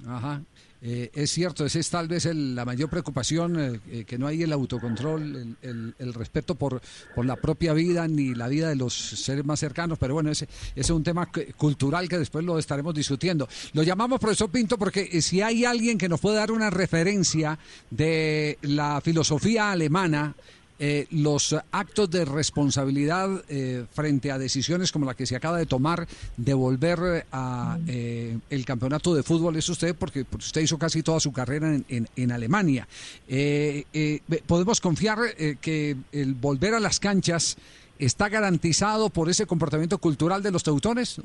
Ajá. 0.08 0.42
Eh, 0.82 1.12
es 1.14 1.32
cierto, 1.32 1.66
esa 1.66 1.78
es 1.78 1.90
tal 1.90 2.08
vez 2.08 2.26
el- 2.26 2.56
la 2.56 2.64
mayor 2.64 2.90
preocupación, 2.90 3.60
eh, 3.60 3.80
eh, 3.92 4.06
que 4.06 4.18
no 4.18 4.28
hay 4.28 4.44
el 4.44 4.54
autocontrol, 4.54 5.22
el, 5.36 5.56
el- 5.62 5.96
el 6.00 6.14
respeto 6.14 6.56
por, 6.56 6.82
la 7.18 7.36
propia 7.36 7.74
vida 7.74 8.08
ni 8.08 8.34
la 8.34 8.48
vida 8.48 8.70
de 8.70 8.78
los 8.78 8.94
seres 8.94 9.44
más 9.44 9.60
cercanos, 9.60 9.98
pero 10.00 10.14
bueno, 10.14 10.32
ese, 10.32 10.46
ese 10.46 10.80
es 10.80 10.90
un 10.92 11.04
tema 11.04 11.26
cu- 11.26 11.42
cultural 11.58 12.08
que 12.08 12.18
después 12.18 12.46
lo 12.46 12.58
estaremos 12.58 12.94
discutiendo. 12.96 13.50
Lo 13.74 13.84
llamamos 13.84 14.22
profesor 14.22 14.50
Pinto 14.50 14.78
porque 14.78 15.10
eh, 15.12 15.22
si 15.22 15.42
hay 15.42 15.66
alguien 15.66 15.98
que 15.98 16.08
nos 16.08 16.22
puede 16.22 16.38
dar 16.38 16.52
una 16.54 16.70
referencia 16.70 17.60
de 17.92 18.58
la 18.62 19.02
filosofía 19.02 19.72
alemana, 19.72 20.34
eh, 20.80 21.08
los 21.12 21.56
actos 21.72 22.10
de 22.10 22.24
responsabilidad 22.26 23.30
eh, 23.50 23.86
frente 23.92 24.32
a 24.32 24.38
decisiones 24.38 24.92
como 24.92 25.06
la 25.06 25.14
que 25.14 25.26
se 25.26 25.36
acaba 25.36 25.58
de 25.58 25.66
tomar 25.66 26.08
de 26.38 26.54
volver 26.54 27.00
eh, 27.18 27.26
a 27.32 27.78
eh, 27.88 28.38
el 28.50 28.66
campeonato 28.66 29.14
de 29.14 29.24
fútbol 29.24 29.56
es 29.58 29.68
usted 29.70 29.96
porque 29.96 30.24
porque 30.26 30.46
usted 30.46 30.62
hizo 30.62 30.78
casi 30.80 31.04
toda 31.04 31.20
su 31.20 31.32
carrera 31.32 31.68
en, 31.76 31.86
en- 31.90 32.08
en 32.16 32.32
Alemania. 32.32 32.88
Eh, 33.28 33.84
eh, 33.94 34.22
¿Podemos 34.48 34.80
confiar 34.82 35.20
eh, 35.38 35.58
que 35.62 35.96
el 36.12 36.34
volver 36.34 36.74
a 36.74 36.80
las 36.80 37.00
canchas 37.00 37.58
está 38.00 38.30
garantizado 38.30 39.10
por 39.10 39.30
ese 39.30 39.46
comportamiento 39.46 39.98
cultural 39.98 40.42
de 40.42 40.52
los 40.52 40.64
teutones? 40.64 41.22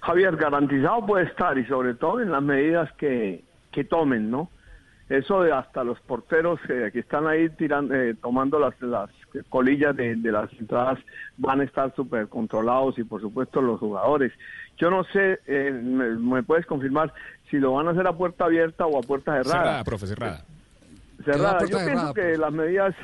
Javier, 0.00 0.36
garantizado 0.36 1.04
puede 1.04 1.26
estar 1.26 1.58
y 1.58 1.66
sobre 1.66 1.94
todo 1.94 2.20
en 2.20 2.30
las 2.30 2.42
medidas 2.42 2.90
que, 2.96 3.42
que 3.72 3.84
tomen, 3.84 4.30
¿no? 4.30 4.48
Eso 5.08 5.42
de 5.42 5.52
hasta 5.52 5.84
los 5.84 6.00
porteros 6.00 6.58
eh, 6.68 6.90
que 6.92 6.98
están 6.98 7.28
ahí 7.28 7.48
tirando, 7.50 7.94
eh, 7.94 8.14
tomando 8.20 8.58
las, 8.58 8.80
las 8.82 9.08
colillas 9.48 9.94
de, 9.96 10.16
de 10.16 10.32
las 10.32 10.52
entradas 10.54 10.98
van 11.36 11.60
a 11.60 11.64
estar 11.64 11.94
súper 11.94 12.26
controlados 12.28 12.98
y 12.98 13.04
por 13.04 13.20
supuesto 13.20 13.62
los 13.62 13.78
jugadores. 13.78 14.32
Yo 14.78 14.90
no 14.90 15.04
sé, 15.04 15.38
eh, 15.46 15.70
me, 15.70 16.16
me 16.16 16.42
puedes 16.42 16.66
confirmar 16.66 17.12
si 17.50 17.58
lo 17.58 17.74
van 17.74 17.86
a 17.86 17.92
hacer 17.92 18.06
a 18.06 18.12
puerta 18.14 18.46
abierta 18.46 18.84
o 18.86 18.98
a 18.98 19.02
puerta 19.02 19.32
cerrada. 19.32 19.62
Cerrada, 19.62 19.84
profe, 19.84 20.06
cerrada. 20.06 20.44
Cerrada. 21.24 21.60
Yo 21.60 21.78
cerrada, 21.78 21.86
pienso 21.86 22.14
que 22.14 22.36
las 22.36 22.52
medidas 22.52 22.94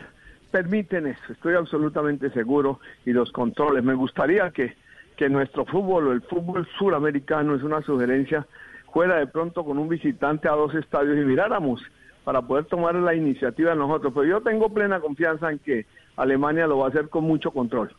permiten 0.50 1.06
eso, 1.06 1.32
estoy 1.32 1.54
absolutamente 1.54 2.30
seguro, 2.30 2.78
y 3.06 3.12
los 3.12 3.32
controles. 3.32 3.82
Me 3.82 3.94
gustaría 3.94 4.50
que, 4.50 4.76
que 5.16 5.30
nuestro 5.30 5.64
fútbol, 5.64 6.08
o 6.08 6.12
el 6.12 6.20
fútbol 6.22 6.68
suramericano, 6.78 7.54
es 7.54 7.62
una 7.62 7.80
sugerencia, 7.80 8.46
fuera 8.92 9.18
de 9.18 9.26
pronto 9.26 9.64
con 9.64 9.78
un 9.78 9.88
visitante 9.88 10.48
a 10.48 10.52
dos 10.52 10.74
estadios 10.74 11.16
y 11.16 11.24
miráramos 11.24 11.80
para 12.24 12.42
poder 12.42 12.66
tomar 12.66 12.94
la 12.94 13.14
iniciativa 13.14 13.74
nosotros. 13.74 14.12
Pero 14.14 14.26
yo 14.26 14.40
tengo 14.40 14.68
plena 14.68 15.00
confianza 15.00 15.50
en 15.50 15.58
que 15.58 15.86
Alemania 16.16 16.66
lo 16.66 16.78
va 16.78 16.86
a 16.86 16.90
hacer 16.90 17.08
con 17.08 17.24
mucho 17.24 17.50
control. 17.50 17.90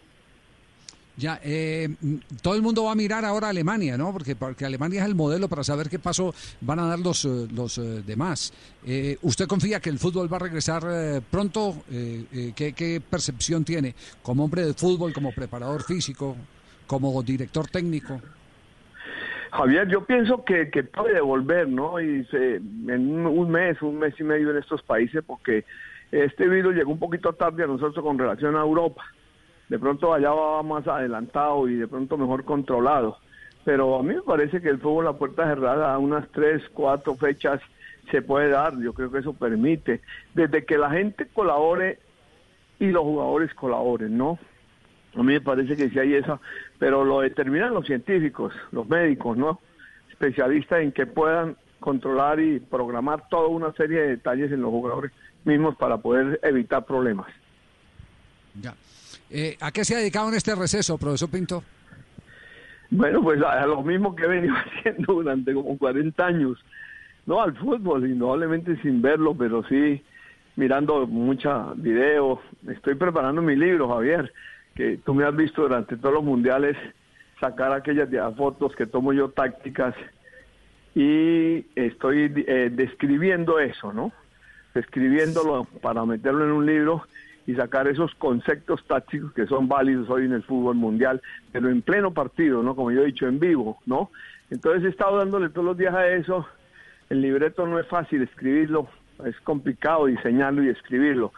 Ya, 1.15 1.39
eh, 1.43 1.89
todo 2.41 2.55
el 2.55 2.63
mundo 2.63 2.85
va 2.85 2.93
a 2.93 2.95
mirar 2.95 3.23
ahora 3.23 3.47
a 3.47 3.49
Alemania, 3.51 3.97
¿no? 3.97 4.11
Porque, 4.11 4.35
porque 4.35 4.65
Alemania 4.65 5.01
es 5.01 5.05
el 5.05 5.13
modelo 5.13 5.47
para 5.47 5.63
saber 5.63 5.87
qué 5.87 5.99
paso 5.99 6.33
van 6.61 6.79
a 6.79 6.87
dar 6.87 6.97
los, 6.97 7.25
eh, 7.25 7.47
los 7.53 7.77
eh, 7.77 8.01
demás. 8.03 8.51
Eh, 8.83 9.17
¿Usted 9.21 9.45
confía 9.45 9.79
que 9.79 9.91
el 9.91 9.99
fútbol 9.99 10.31
va 10.31 10.37
a 10.37 10.39
regresar 10.39 10.83
eh, 10.89 11.21
pronto? 11.29 11.83
¿qué, 12.55 12.73
¿Qué 12.73 13.01
percepción 13.07 13.63
tiene 13.63 13.93
como 14.23 14.43
hombre 14.43 14.65
de 14.65 14.73
fútbol, 14.73 15.13
como 15.13 15.31
preparador 15.31 15.83
físico, 15.83 16.35
como 16.87 17.21
director 17.21 17.67
técnico? 17.67 18.19
Javier, 19.53 19.87
yo 19.87 20.03
pienso 20.05 20.43
que, 20.43 20.69
que 20.71 20.83
puede 20.83 21.21
volver, 21.21 21.67
¿no? 21.67 21.99
Y 22.01 22.25
se- 22.25 22.55
en 22.55 23.25
un, 23.25 23.51
mes, 23.51 23.81
un 23.81 23.99
mes 23.99 24.13
y 24.19 24.23
medio 24.23 24.49
en 24.51 24.57
estos 24.57 24.81
países, 24.81 25.23
porque 25.25 25.63
Este 26.11 26.47
virus 26.47 26.75
llegó 26.75 26.91
un 26.91 26.99
poquito 26.99 27.33
tarde 27.33 27.63
a 27.63 27.67
nosotros 27.67 28.03
con 28.05 28.19
relación 28.19 28.55
a 28.55 28.61
Europa. 28.61 29.03
De 29.67 29.79
pronto 29.79 30.13
allá 30.13 30.31
va 30.31 30.61
más 30.61 30.87
adelantado 30.87 31.67
y 31.67 31.75
de 31.75 31.87
pronto 31.87 32.17
mejor 32.19 32.43
controlado. 32.45 33.17
Pero 33.65 33.97
a 33.97 34.03
mí 34.03 34.13
me 34.13 34.21
parece 34.21 34.61
que 34.61 34.69
el 34.69 34.77
fútbol 34.79 35.07
a 35.07 35.13
puerta 35.17 35.45
cerrada 35.45 35.91
a 35.91 35.97
unas 35.97 36.27
tres, 36.31 36.61
cuatro 36.73 37.15
fechas 37.15 37.59
se 38.11 38.21
puede 38.21 38.49
dar. 38.49 38.79
Yo 38.79 38.93
creo 38.93 39.11
que 39.11 39.19
eso 39.19 39.33
permite. 39.33 40.01
Desde 40.35 40.65
que 40.65 40.77
la 40.77 40.91
gente 40.91 41.25
colabore 41.33 41.97
y 42.79 42.87
los 42.91 43.01
jugadores 43.03 43.51
colaboren, 43.55 44.15
¿no? 44.15 44.37
A 45.15 45.19
mí 45.23 45.33
me 45.33 45.41
parece 45.41 45.75
que 45.75 45.89
sí 45.89 45.97
hay 45.97 46.13
esa, 46.15 46.39
pero 46.79 47.03
lo 47.03 47.21
determinan 47.21 47.73
los 47.73 47.85
científicos, 47.85 48.53
los 48.71 48.87
médicos, 48.87 49.37
¿no? 49.37 49.59
Especialistas 50.09 50.81
en 50.81 50.91
que 50.91 51.05
puedan 51.05 51.55
controlar 51.79 52.39
y 52.39 52.59
programar 52.59 53.27
toda 53.29 53.47
una 53.47 53.73
serie 53.73 53.99
de 54.01 54.07
detalles 54.09 54.51
en 54.51 54.61
los 54.61 54.71
jugadores 54.71 55.11
mismos 55.43 55.75
para 55.75 55.97
poder 55.97 56.39
evitar 56.43 56.85
problemas. 56.85 57.27
Ya. 58.61 58.73
Eh, 59.29 59.57
¿A 59.59 59.71
qué 59.71 59.83
se 59.83 59.95
ha 59.95 59.97
dedicado 59.97 60.29
en 60.29 60.35
este 60.35 60.55
receso, 60.55 60.97
profesor 60.97 61.29
Pinto? 61.29 61.63
Bueno, 62.89 63.21
pues 63.21 63.41
a, 63.41 63.63
a 63.63 63.67
lo 63.67 63.81
mismo 63.81 64.15
que 64.15 64.23
he 64.23 64.27
venido 64.27 64.53
haciendo 64.79 65.13
durante 65.13 65.53
como 65.53 65.77
40 65.77 66.25
años, 66.25 66.63
no 67.25 67.41
al 67.41 67.55
fútbol, 67.57 68.07
indudablemente 68.07 68.79
sin 68.81 69.01
verlo, 69.01 69.35
pero 69.35 69.63
sí 69.67 70.03
mirando 70.55 71.07
mucha 71.07 71.73
video. 71.75 72.41
Estoy 72.67 72.95
preparando 72.95 73.41
mi 73.41 73.55
libro, 73.55 73.89
Javier, 73.89 74.31
que 74.75 74.97
tú 74.97 75.13
me 75.13 75.23
has 75.23 75.35
visto 75.35 75.61
durante 75.61 75.97
todos 75.97 76.15
los 76.15 76.23
mundiales 76.23 76.77
sacar 77.39 77.73
aquellas 77.73 78.09
fotos 78.35 78.75
que 78.75 78.85
tomo 78.85 79.13
yo 79.13 79.29
tácticas 79.29 79.95
y 80.95 81.65
estoy 81.75 82.31
eh, 82.47 82.69
describiendo 82.71 83.59
eso, 83.59 83.91
¿no? 83.91 84.11
Describiéndolo 84.73 85.65
para 85.81 86.05
meterlo 86.05 86.45
en 86.45 86.51
un 86.51 86.65
libro 86.65 87.03
y 87.45 87.55
sacar 87.55 87.87
esos 87.87 88.13
conceptos 88.15 88.85
tácticos 88.87 89.33
que 89.33 89.47
son 89.47 89.67
válidos 89.67 90.09
hoy 90.09 90.25
en 90.25 90.33
el 90.33 90.43
fútbol 90.43 90.75
mundial, 90.75 91.21
pero 91.51 91.69
en 91.69 91.81
pleno 91.81 92.13
partido, 92.13 92.63
¿no? 92.63 92.75
Como 92.75 92.91
yo 92.91 93.01
he 93.01 93.07
dicho, 93.07 93.27
en 93.27 93.39
vivo, 93.39 93.79
¿no? 93.85 94.11
Entonces 94.49 94.85
he 94.85 94.89
estado 94.89 95.17
dándole 95.17 95.49
todos 95.49 95.65
los 95.65 95.77
días 95.77 95.93
a 95.93 96.07
eso. 96.07 96.47
El 97.09 97.21
libreto 97.21 97.67
no 97.67 97.79
es 97.79 97.87
fácil 97.87 98.21
escribirlo, 98.21 98.87
es 99.25 99.39
complicado 99.41 100.05
diseñarlo 100.05 100.63
y 100.63 100.69
escribirlo. 100.69 101.33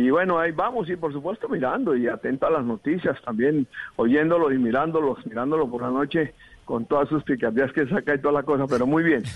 Y 0.00 0.10
bueno, 0.10 0.38
ahí 0.38 0.52
vamos 0.52 0.88
y 0.88 0.96
por 0.96 1.12
supuesto 1.12 1.48
mirando 1.48 1.94
y 1.96 2.06
atento 2.08 2.46
a 2.46 2.50
las 2.50 2.64
noticias 2.64 3.16
también, 3.24 3.66
oyéndolos 3.96 4.52
y 4.54 4.58
mirándolos, 4.58 5.18
mirándolo 5.26 5.68
por 5.70 5.82
la 5.82 5.90
noche 5.90 6.32
con 6.64 6.84
todas 6.86 7.08
sus 7.08 7.22
picardías 7.24 7.72
que 7.72 7.84
saca 7.88 8.14
y 8.14 8.20
toda 8.20 8.34
la 8.34 8.42
cosa, 8.44 8.64
pero 8.68 8.86
muy 8.86 9.02
bien. 9.02 9.24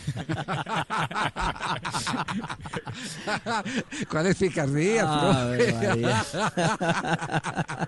¿Cuál 4.09 4.27
es 4.29 4.37
picardía, 4.37 5.05
Ave 5.43 5.75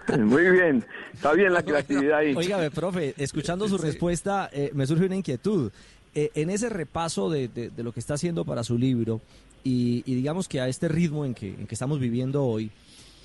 profe? 0.05 0.19
Muy 0.19 0.51
bien, 0.51 0.85
está 1.13 1.33
bien 1.33 1.53
la 1.53 1.63
creatividad 1.63 2.19
ahí. 2.19 2.35
Óigame, 2.35 2.71
profe, 2.71 3.15
escuchando 3.17 3.69
su 3.69 3.79
respuesta, 3.79 4.49
eh, 4.53 4.71
me 4.75 4.87
surge 4.87 5.07
una 5.07 5.17
inquietud. 5.17 5.71
Eh, 6.15 6.31
en 6.35 6.49
ese 6.51 6.69
repaso 6.71 7.29
de, 7.31 7.49
de- 7.49 7.69
de 7.71 7.83
lo 7.83 7.93
que 7.93 8.01
está 8.01 8.15
haciendo 8.15 8.45
para 8.47 8.65
su 8.65 8.79
libro, 8.79 9.21
y, 9.69 10.15
digamos 10.15 10.49
que 10.49 10.61
a 10.61 10.69
este 10.69 10.89
ritmo 10.89 11.25
en 11.25 11.35
que, 11.35 11.49
en 11.55 11.67
que 11.67 11.75
estamos 11.75 11.99
viviendo 11.99 12.45
hoy, 12.45 12.71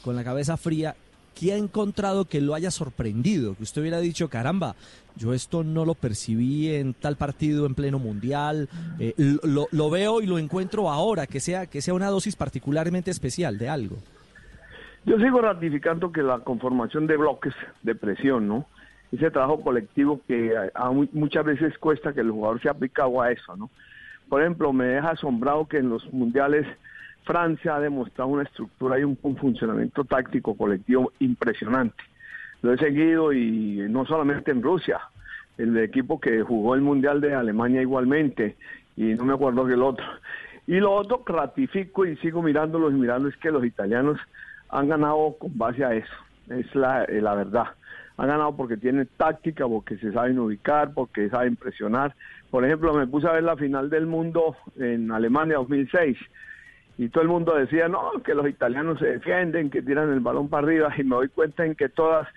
con 0.03 0.15
la 0.15 0.23
cabeza 0.23 0.57
fría, 0.57 0.95
¿qué 1.39 1.53
ha 1.53 1.57
encontrado 1.57 2.25
que 2.25 2.41
lo 2.41 2.55
haya 2.55 2.71
sorprendido? 2.71 3.55
Que 3.55 3.63
usted 3.63 3.81
hubiera 3.81 3.99
dicho, 3.99 4.27
caramba, 4.29 4.75
yo 5.15 5.33
esto 5.33 5.63
no 5.63 5.85
lo 5.85 5.93
percibí 5.93 6.69
en 6.73 6.93
tal 6.93 7.15
partido 7.15 7.65
en 7.65 7.75
pleno 7.75 7.99
mundial, 7.99 8.67
eh, 8.99 9.13
lo, 9.43 9.89
veo 9.89 10.21
y 10.21 10.25
lo 10.25 10.39
encuentro 10.39 10.89
ahora, 10.89 11.27
que 11.27 11.39
sea, 11.39 11.67
que 11.67 11.81
sea 11.81 11.93
una 11.93 12.07
dosis 12.07 12.35
particularmente 12.35 13.11
especial 13.11 13.57
de 13.57 13.69
algo. 13.69 13.97
Yo 15.05 15.17
sigo 15.17 15.41
ratificando 15.41 16.11
que 16.11 16.21
la 16.21 16.39
conformación 16.39 17.07
de 17.07 17.17
bloques 17.17 17.53
de 17.83 17.95
presión, 17.95 18.47
¿no? 18.47 18.65
Ese 19.11 19.29
trabajo 19.31 19.61
colectivo 19.61 20.21
que 20.27 20.55
a- 20.55 20.71
a 20.87 20.91
mu- 20.91 21.07
muchas 21.13 21.43
veces 21.43 21.77
cuesta 21.79 22.13
que 22.13 22.21
el 22.21 22.31
jugador 22.31 22.61
se 22.61 22.69
aplicado 22.69 23.19
a 23.21 23.31
eso, 23.31 23.55
¿no? 23.57 23.69
Por 24.31 24.39
ejemplo, 24.39 24.71
me 24.71 24.85
deja 24.85 25.09
asombrado 25.09 25.67
que 25.67 25.79
en 25.79 25.89
los 25.89 26.09
mundiales 26.13 26.65
Francia 27.25 27.75
ha 27.75 27.81
demostrado 27.81 28.29
una 28.29 28.43
estructura 28.43 28.97
y 28.97 29.03
un, 29.03 29.17
un 29.23 29.35
funcionamiento 29.35 30.05
táctico 30.05 30.55
colectivo 30.55 31.11
impresionante. 31.19 32.01
Lo 32.61 32.71
he 32.71 32.77
seguido 32.77 33.33
y 33.33 33.85
no 33.89 34.05
solamente 34.05 34.51
en 34.51 34.63
Rusia, 34.63 35.01
el 35.57 35.77
equipo 35.79 36.21
que 36.21 36.43
jugó 36.43 36.75
el 36.75 36.81
mundial 36.81 37.19
de 37.19 37.35
Alemania 37.35 37.81
igualmente 37.81 38.55
y 38.95 39.15
no 39.15 39.25
me 39.25 39.33
acuerdo 39.33 39.65
que 39.65 39.73
el 39.73 39.83
otro. 39.83 40.05
Y 40.65 40.79
lo 40.79 40.93
otro 40.93 41.25
ratifico 41.27 42.05
y 42.05 42.15
sigo 42.15 42.41
mirándolos 42.41 42.93
y 42.93 42.95
mirando 42.95 43.27
es 43.27 43.35
que 43.35 43.51
los 43.51 43.65
italianos 43.65 44.17
han 44.69 44.87
ganado 44.87 45.35
con 45.41 45.57
base 45.57 45.83
a 45.83 45.93
eso, 45.93 46.13
es 46.47 46.73
la, 46.73 47.03
eh, 47.03 47.19
la 47.19 47.35
verdad. 47.35 47.65
Han 48.15 48.27
ganado 48.29 48.55
porque 48.55 48.77
tienen 48.77 49.09
táctica, 49.17 49.67
porque 49.67 49.97
se 49.97 50.13
saben 50.13 50.39
ubicar, 50.39 50.93
porque 50.93 51.29
saben 51.29 51.57
presionar. 51.57 52.15
Por 52.51 52.65
ejemplo, 52.65 52.93
me 52.93 53.07
puse 53.07 53.27
a 53.27 53.31
ver 53.31 53.43
la 53.43 53.55
final 53.55 53.89
del 53.89 54.05
mundo 54.05 54.57
en 54.77 55.09
Alemania 55.11 55.55
2006 55.55 56.17
y 56.97 57.09
todo 57.09 57.23
el 57.23 57.29
mundo 57.29 57.55
decía, 57.55 57.87
no, 57.87 58.11
que 58.23 58.35
los 58.35 58.47
italianos 58.47 58.99
se 58.99 59.07
defienden, 59.07 59.69
que 59.69 59.81
tiran 59.81 60.11
el 60.11 60.19
balón 60.19 60.49
para 60.49 60.67
arriba 60.67 60.93
y 60.97 61.03
me 61.03 61.15
doy 61.15 61.29
cuenta 61.29 61.65
en 61.65 61.75
que 61.75 61.89
todas 61.89 62.27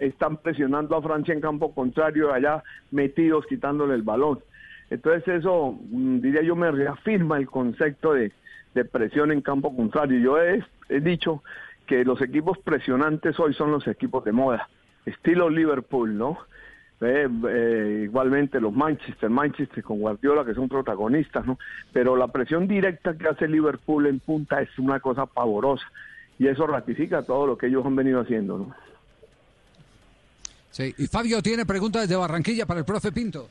están, 0.00 0.36
presionando 0.38 0.96
a 0.96 1.02
Francia 1.02 1.34
en 1.34 1.40
campo 1.40 1.72
contrario, 1.74 2.32
allá 2.32 2.64
metidos 2.90 3.46
quitándole 3.46 3.94
el 3.94 4.02
balón. 4.02 4.40
Entonces 4.88 5.28
eso, 5.28 5.78
mm, 5.90 6.20
diría 6.20 6.42
yo, 6.42 6.56
me 6.56 6.72
reafirma 6.72 7.36
el 7.36 7.46
concepto 7.46 8.14
de, 8.14 8.32
presión 8.90 9.30
en 9.30 9.42
campo 9.42 9.76
contrario. 9.76 10.18
Yo 10.18 10.38
he 10.40 11.00
dicho 11.00 11.42
que 11.86 12.04
los 12.04 12.22
equipos 12.22 12.58
presionantes 12.58 13.38
hoy 13.38 13.52
son 13.52 13.70
los 13.70 13.86
equipos 13.86 14.24
de 14.24 14.32
moda, 14.32 14.68
estilo 15.04 15.50
Liverpool, 15.50 16.16
¿no? 16.16 16.38
Eh, 17.02 17.28
eh, 17.48 18.02
igualmente 18.04 18.60
los 18.60 18.74
Manchester, 18.74 19.30
Manchester 19.30 19.82
con 19.82 20.00
Guardiola 20.00 20.44
que 20.44 20.52
son 20.52 20.68
protagonistas, 20.68 21.46
¿no? 21.46 21.58
Pero 21.94 22.14
la 22.14 22.28
presión 22.28 22.68
directa 22.68 23.16
que 23.16 23.26
hace 23.26 23.48
Liverpool 23.48 24.06
en 24.06 24.20
punta 24.20 24.60
es 24.60 24.78
una 24.78 25.00
cosa 25.00 25.24
pavorosa 25.24 25.86
y 26.38 26.46
eso 26.46 26.66
ratifica 26.66 27.22
todo 27.22 27.46
lo 27.46 27.56
que 27.56 27.68
ellos 27.68 27.86
han 27.86 27.96
venido 27.96 28.20
haciendo, 28.20 28.58
¿no? 28.58 28.74
Sí, 30.70 30.94
y 30.98 31.06
Fabio 31.06 31.42
tiene 31.42 31.64
preguntas 31.64 32.02
desde 32.02 32.16
Barranquilla 32.16 32.66
para 32.66 32.80
el 32.80 32.86
profe 32.86 33.12
Pinto. 33.12 33.48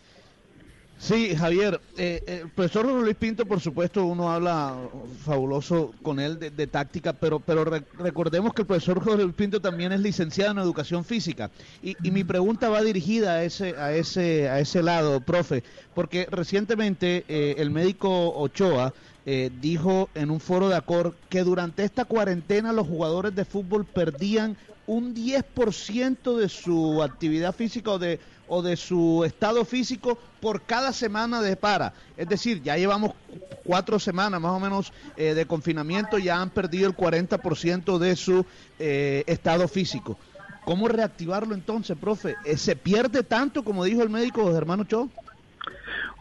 Sí, 1.02 1.34
Javier, 1.34 1.80
eh, 1.96 2.22
el 2.28 2.50
profesor 2.50 2.86
Luis 2.86 3.16
Pinto, 3.16 3.46
por 3.46 3.62
supuesto, 3.62 4.04
uno 4.06 4.30
habla 4.30 4.76
fabuloso 5.24 5.94
con 6.02 6.20
él 6.20 6.38
de, 6.38 6.52
de 6.52 6.68
táctica, 6.68 7.14
pero, 7.14 7.40
pero 7.40 7.64
re- 7.64 7.86
recordemos 7.98 8.54
que 8.54 8.64
el 8.64 8.68
profesor 8.68 9.02
Jorge 9.02 9.24
Luis 9.24 9.34
Pinto 9.34 9.62
también 9.62 9.94
es 9.94 10.02
licenciado 10.02 10.52
en 10.52 10.58
educación 10.58 11.06
física. 11.06 11.52
Y, 11.82 11.96
y 12.06 12.12
mi 12.12 12.26
pregunta 12.26 12.68
va 12.68 12.82
dirigida 12.82 13.36
a 13.36 13.44
ese, 13.46 13.78
a 13.78 13.94
ese, 13.94 14.50
a 14.50 14.60
ese 14.60 14.84
lado, 14.84 15.22
profe, 15.22 15.64
porque 15.96 16.28
recientemente 16.30 17.24
eh, 17.30 17.56
el 17.60 17.72
médico 17.72 18.34
Ochoa 18.38 18.94
eh, 19.26 19.52
dijo 19.62 20.10
en 20.16 20.32
un 20.32 20.42
foro 20.42 20.68
de 20.68 20.76
Acor 20.76 21.16
que 21.30 21.44
durante 21.44 21.86
esta 21.86 22.04
cuarentena 22.04 22.74
los 22.74 22.88
jugadores 22.88 23.34
de 23.36 23.46
fútbol 23.46 23.86
perdían 23.86 24.58
un 24.90 25.14
10% 25.14 26.36
de 26.36 26.50
su 26.50 27.04
actividad 27.04 27.54
física 27.54 27.92
o 27.92 28.00
de, 28.00 28.20
o 28.48 28.64
de 28.64 28.76
su 28.76 29.24
estado 29.24 29.64
físico 29.64 30.18
por 30.42 30.64
cada 30.64 30.92
semana 30.94 31.42
de 31.44 31.56
para. 31.56 31.94
Es 32.18 32.28
decir, 32.28 32.64
ya 32.64 32.76
llevamos 32.76 33.12
cu- 33.14 33.40
cuatro 33.64 34.00
semanas 34.00 34.42
más 34.42 34.52
o 34.52 34.60
menos 34.60 34.92
eh, 35.16 35.36
de 35.36 35.46
confinamiento, 35.46 36.18
ya 36.18 36.42
han 36.42 36.50
perdido 36.50 36.88
el 36.88 36.96
40% 36.96 38.00
de 38.00 38.16
su 38.16 38.44
eh, 38.80 39.24
estado 39.28 39.68
físico. 39.68 40.18
¿Cómo 40.66 40.88
reactivarlo 40.88 41.54
entonces, 41.54 41.96
profe? 41.96 42.36
Eh, 42.44 42.58
¿Se 42.58 42.76
pierde 42.76 43.22
tanto 43.22 43.64
como 43.64 43.84
dijo 43.84 44.02
el 44.02 44.10
médico 44.10 44.52
Germán 44.52 44.80
Ochoa? 44.80 45.08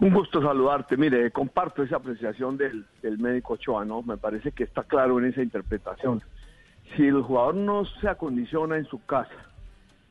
Un 0.00 0.12
gusto 0.12 0.42
saludarte. 0.42 0.94
Mire, 0.98 1.30
comparto 1.30 1.82
esa 1.82 1.96
apreciación 1.96 2.58
del, 2.58 2.84
del 3.02 3.16
médico 3.18 3.54
Ochoa, 3.54 3.86
¿no? 3.86 4.02
Me 4.02 4.18
parece 4.18 4.52
que 4.52 4.64
está 4.64 4.82
claro 4.84 5.18
en 5.18 5.24
esa 5.24 5.42
interpretación. 5.42 6.22
Si 6.96 7.06
el 7.06 7.22
jugador 7.22 7.54
no 7.54 7.84
se 7.84 8.08
acondiciona 8.08 8.76
en 8.76 8.86
su 8.86 9.04
casa, 9.04 9.48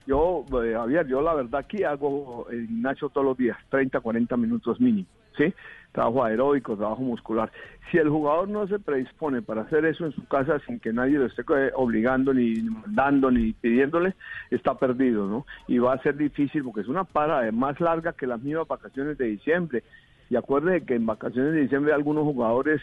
yo, 0.08 0.46
eh, 0.64 0.74
Javier, 0.74 1.06
yo 1.08 1.22
la 1.22 1.34
verdad 1.34 1.60
aquí 1.60 1.84
hago 1.84 2.48
el 2.50 2.68
gimnasio 2.68 3.10
todos 3.10 3.26
los 3.26 3.38
días, 3.38 3.58
30, 3.70 4.00
40 4.00 4.38
minutos 4.38 4.80
mínimo, 4.80 5.08
¿sí? 5.36 5.54
Trabajo 5.92 6.24
aeróbico, 6.24 6.78
trabajo 6.78 7.02
muscular. 7.02 7.52
Si 7.92 7.98
el 7.98 8.10
jugador 8.10 8.48
no 8.48 8.68
se 8.68 8.80
predispone 8.80 9.42
para 9.42 9.64
hacer 9.64 9.84
eso 9.84 10.06
en 10.06 10.14
su 10.14 10.26
casa 10.28 10.60
sin 10.66 10.80
que 10.80 10.94
nadie 10.94 11.18
lo 11.18 11.26
esté 11.26 11.42
eh, 11.42 11.72
obligando, 11.76 12.34
ni 12.34 12.54
mandando, 12.62 13.30
ni 13.32 13.52
pidiéndole, 13.52 14.16
está 14.50 14.76
perdido, 14.76 15.28
¿no? 15.28 15.46
Y 15.68 15.80
va 15.80 15.94
a 15.94 16.02
ser 16.02 16.16
difícil 16.16 16.64
porque 16.64 16.82
es 16.82 16.88
una 16.88 17.04
para 17.04 17.52
más 17.52 17.80
larga 17.82 18.14
que 18.14 18.28
las 18.28 18.42
mismas 18.42 18.68
vacaciones 18.68 19.18
de 19.18 19.26
diciembre. 19.26 19.84
Y 20.30 20.38
acuérdense 20.38 20.86
que 20.86 20.96
en 20.96 21.06
vacaciones 21.06 21.54
de 21.54 21.62
diciembre 21.62 21.94
algunos 21.94 22.24
jugadores 22.24 22.82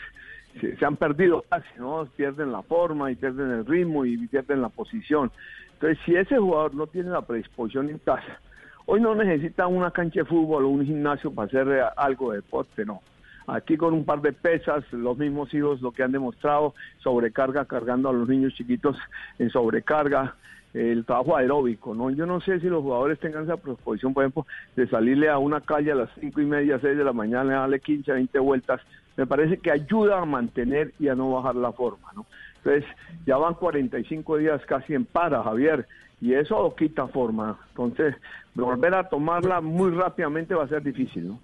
se, 0.61 0.77
se 0.77 0.85
han 0.85 0.97
perdido 0.97 1.45
casi, 1.49 1.69
¿no? 1.79 2.07
Pierden 2.17 2.53
la 2.53 2.63
forma 2.63 3.11
y 3.11 3.15
pierden 3.15 3.51
el 3.51 3.67
ritmo 3.67 4.05
y 4.05 4.17
pierden 4.29 4.63
la 4.63 4.69
posición. 4.69 5.31
Entonces, 5.75 5.99
si 6.05 6.17
ese 6.17 6.39
jugador 6.39 6.75
no 6.75 6.87
tiene 6.87 7.11
la 7.11 7.23
predisposición 7.23 7.91
en 7.91 7.99
casa, 7.99 8.41
hoy 8.87 9.01
no 9.01 9.15
necesita 9.15 9.67
una 9.67 9.91
cancha 9.91 10.21
de 10.21 10.27
fútbol 10.27 10.65
o 10.65 10.69
un 10.69 10.85
gimnasio 10.85 11.33
para 11.33 11.47
hacer 11.47 11.69
eh, 11.69 11.83
algo 11.97 12.31
de 12.31 12.39
deporte, 12.39 12.85
no. 12.85 13.03
aquí 13.47 13.77
con 13.77 13.93
un 13.93 14.05
par 14.05 14.21
de 14.21 14.33
pesas, 14.33 14.85
los 14.93 15.19
mismos 15.19 15.53
hijos 15.53 15.81
lo 15.83 15.93
que 15.93 16.03
han 16.03 16.13
demostrado, 16.13 16.75
sobrecarga, 16.99 17.65
cargando 17.65 18.09
a 18.09 18.13
los 18.13 18.29
niños 18.29 18.55
chiquitos 18.55 18.97
en 19.39 19.51
sobrecarga, 19.51 20.37
el 20.75 21.05
trabajo 21.05 21.37
aeróbico, 21.37 21.95
¿no? 21.95 22.11
Yo 22.11 22.27
no 22.27 22.41
sé 22.41 22.59
si 22.59 22.67
los 22.67 22.83
jugadores 22.83 23.21
tengan 23.21 23.45
esa 23.45 23.57
predisposición, 23.57 24.13
por 24.13 24.25
ejemplo, 24.25 24.47
de 24.75 24.89
salirle 24.89 25.29
a 25.29 25.39
una 25.39 25.61
calle 25.61 25.93
a 25.93 25.95
las 25.95 26.11
cinco 26.19 26.41
y 26.41 26.47
media, 26.47 26.81
seis 26.81 26.97
de 26.99 27.05
la 27.05 27.13
mañana, 27.13 27.61
darle 27.61 27.79
15, 27.79 28.11
20 28.11 28.39
vueltas, 28.41 28.81
me 29.17 29.27
parece 29.27 29.59
que 29.59 29.71
ayuda 29.71 30.21
a 30.21 30.25
mantener 30.25 30.93
y 30.99 31.09
a 31.09 31.15
no 31.15 31.31
bajar 31.33 31.57
la 31.57 31.73
forma, 31.73 32.13
¿no? 32.15 32.27
Entonces, 32.59 32.85
ya 33.27 33.37
van 33.37 33.55
45 33.55 34.39
días 34.39 34.61
casi 34.67 34.95
en 34.95 35.05
para, 35.05 35.43
Javier, 35.43 35.87
y 36.21 36.35
eso 36.35 36.75
quita 36.77 37.07
forma. 37.09 37.59
Entonces, 37.71 38.15
volver 38.55 38.95
a 38.95 39.09
tomarla 39.09 39.61
muy 39.61 39.91
rápidamente 39.91 40.55
va 40.55 40.65
a 40.65 40.69
ser 40.69 40.83
difícil, 40.83 41.29
¿no? 41.29 41.41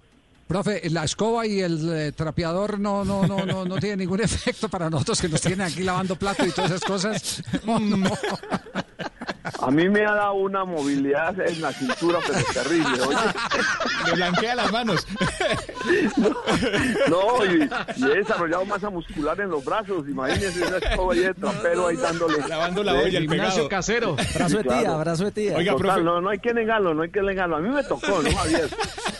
Profe, 0.47 0.89
la 0.89 1.05
escoba 1.05 1.45
y 1.45 1.61
el 1.61 1.93
eh, 1.93 2.11
trapeador 2.11 2.77
no, 2.77 3.05
no, 3.05 3.25
no, 3.25 3.45
no, 3.45 3.63
no 3.63 3.75
tiene 3.77 3.97
ningún 3.97 4.19
efecto 4.23 4.67
para 4.67 4.89
nosotros 4.89 5.21
que 5.21 5.29
nos 5.29 5.39
tienen 5.39 5.61
aquí 5.61 5.83
lavando 5.83 6.15
plato 6.15 6.45
y 6.45 6.51
todas 6.51 6.71
esas 6.71 6.83
cosas. 6.83 7.43
No, 7.65 7.79
no. 7.79 8.09
A 9.59 9.69
mí 9.71 9.89
me 9.89 10.05
ha 10.05 10.13
dado 10.15 10.33
una 10.33 10.65
movilidad 10.65 11.39
en 11.39 11.61
la 11.61 11.71
cintura, 11.73 12.19
pero 12.25 12.39
terrible. 12.53 13.01
Oye. 13.07 13.17
Le 14.07 14.11
blanquea 14.13 14.55
las 14.55 14.71
manos. 14.71 15.07
No, 17.09 17.45
y, 17.45 17.69
y 17.97 18.03
he 18.11 18.15
desarrollado 18.17 18.65
masa 18.65 18.89
muscular 18.89 19.39
en 19.39 19.49
los 19.49 19.63
brazos. 19.63 20.07
Imagínense 20.07 20.63
esa 20.63 20.77
escoba 20.77 21.13
ahí 21.13 21.19
de 21.19 21.33
trapero 21.33 21.87
ahí 21.87 21.97
dándole. 21.97 22.37
Lavando 22.47 22.83
la 22.83 22.93
olla, 22.93 23.17
el 23.19 23.27
pegado. 23.27 23.67
casero. 23.69 24.15
Brazo 24.35 24.57
de 24.57 24.63
tía, 24.63 24.95
brazo 24.97 25.25
de 25.25 25.31
tía. 25.31 25.57
Oiga, 25.57 25.71
Total, 25.73 25.87
profe. 25.87 26.03
no, 26.03 26.21
no 26.21 26.29
hay 26.29 26.39
que 26.39 26.53
negarlo, 26.53 26.93
no 26.93 27.03
hay 27.03 27.09
que 27.09 27.21
negarlo. 27.21 27.57
A 27.57 27.59
mí 27.59 27.69
me 27.69 27.83
tocó, 27.83 28.21
¿no, 28.21 28.31
Javier? 28.35 28.69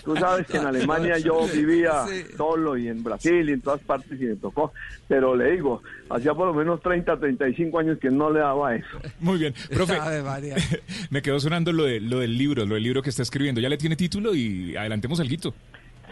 Tú 0.03 0.15
sabes 0.17 0.47
que 0.47 0.57
en 0.57 0.65
Alemania 0.65 1.17
yo 1.19 1.45
vivía 1.47 2.05
solo 2.35 2.77
y 2.77 2.87
en 2.87 3.03
Brasil 3.03 3.47
y 3.49 3.53
en 3.53 3.61
todas 3.61 3.81
partes 3.81 4.19
y 4.19 4.25
me 4.25 4.35
tocó. 4.35 4.73
Pero 5.07 5.35
le 5.35 5.51
digo, 5.51 5.81
hacía 6.09 6.33
por 6.33 6.47
lo 6.47 6.53
menos 6.53 6.81
30, 6.81 7.17
35 7.19 7.79
años 7.79 7.97
que 7.99 8.09
no 8.09 8.31
le 8.31 8.39
daba 8.39 8.75
eso. 8.75 8.99
Muy 9.19 9.37
bien. 9.39 9.53
Profe, 9.73 9.99
Ave 10.21 10.29
María. 10.29 10.55
me 11.09 11.21
quedó 11.21 11.39
sonando 11.39 11.71
lo, 11.71 11.83
de, 11.83 11.99
lo 11.99 12.19
del 12.19 12.37
libro, 12.37 12.65
lo 12.65 12.75
del 12.75 12.83
libro 12.83 13.01
que 13.01 13.09
está 13.09 13.23
escribiendo. 13.23 13.61
Ya 13.61 13.69
le 13.69 13.77
tiene 13.77 13.95
título 13.95 14.33
y 14.33 14.75
adelantemos 14.75 15.19
el 15.19 15.29
guito. 15.29 15.53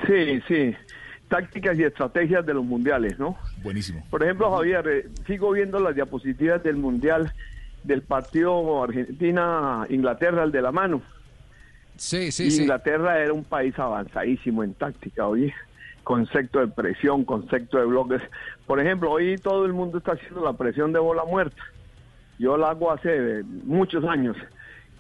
Sí, 0.06 0.42
sí. 0.48 0.76
Tácticas 1.28 1.78
y 1.78 1.84
estrategias 1.84 2.46
de 2.46 2.54
los 2.54 2.66
mundiales, 2.66 3.20
¿no? 3.20 3.38
Buenísimo. 3.62 4.06
Por 4.10 4.24
ejemplo, 4.24 4.52
Javier, 4.56 4.88
eh, 4.88 5.08
sigo 5.28 5.52
viendo 5.52 5.80
las 5.80 5.96
diapositivas 5.96 6.64
del 6.64 6.78
mundial 6.78 7.34
del 7.84 8.02
partido 8.02 8.84
Argentina-Inglaterra, 8.84 10.44
el 10.44 10.52
de 10.52 10.62
la 10.62 10.72
mano. 10.72 11.02
Sí, 11.98 12.32
sí, 12.32 12.46
Y 12.46 12.52
sí. 12.52 12.62
Inglaterra 12.62 13.20
era 13.20 13.34
un 13.34 13.44
país 13.44 13.78
avanzadísimo 13.78 14.64
en 14.64 14.74
táctica, 14.74 15.28
oye, 15.28 15.54
concepto 16.04 16.60
de 16.60 16.68
presión, 16.68 17.26
concepto 17.26 17.78
de 17.78 17.86
bloques. 17.86 18.22
Por 18.66 18.80
ejemplo, 18.80 19.12
hoy 19.12 19.38
todo 19.38 19.66
el 19.66 19.74
mundo 19.74 20.00
está 20.00 20.14
haciendo 20.14 20.44
la 20.44 20.54
presión 20.54 20.94
de 20.94 21.00
bola 21.00 21.24
muerta. 21.26 21.62
Yo 22.40 22.58
la 22.58 22.70
hago 22.72 22.92
hace 22.92 23.44
muchos 23.66 24.04
años. 24.06 24.36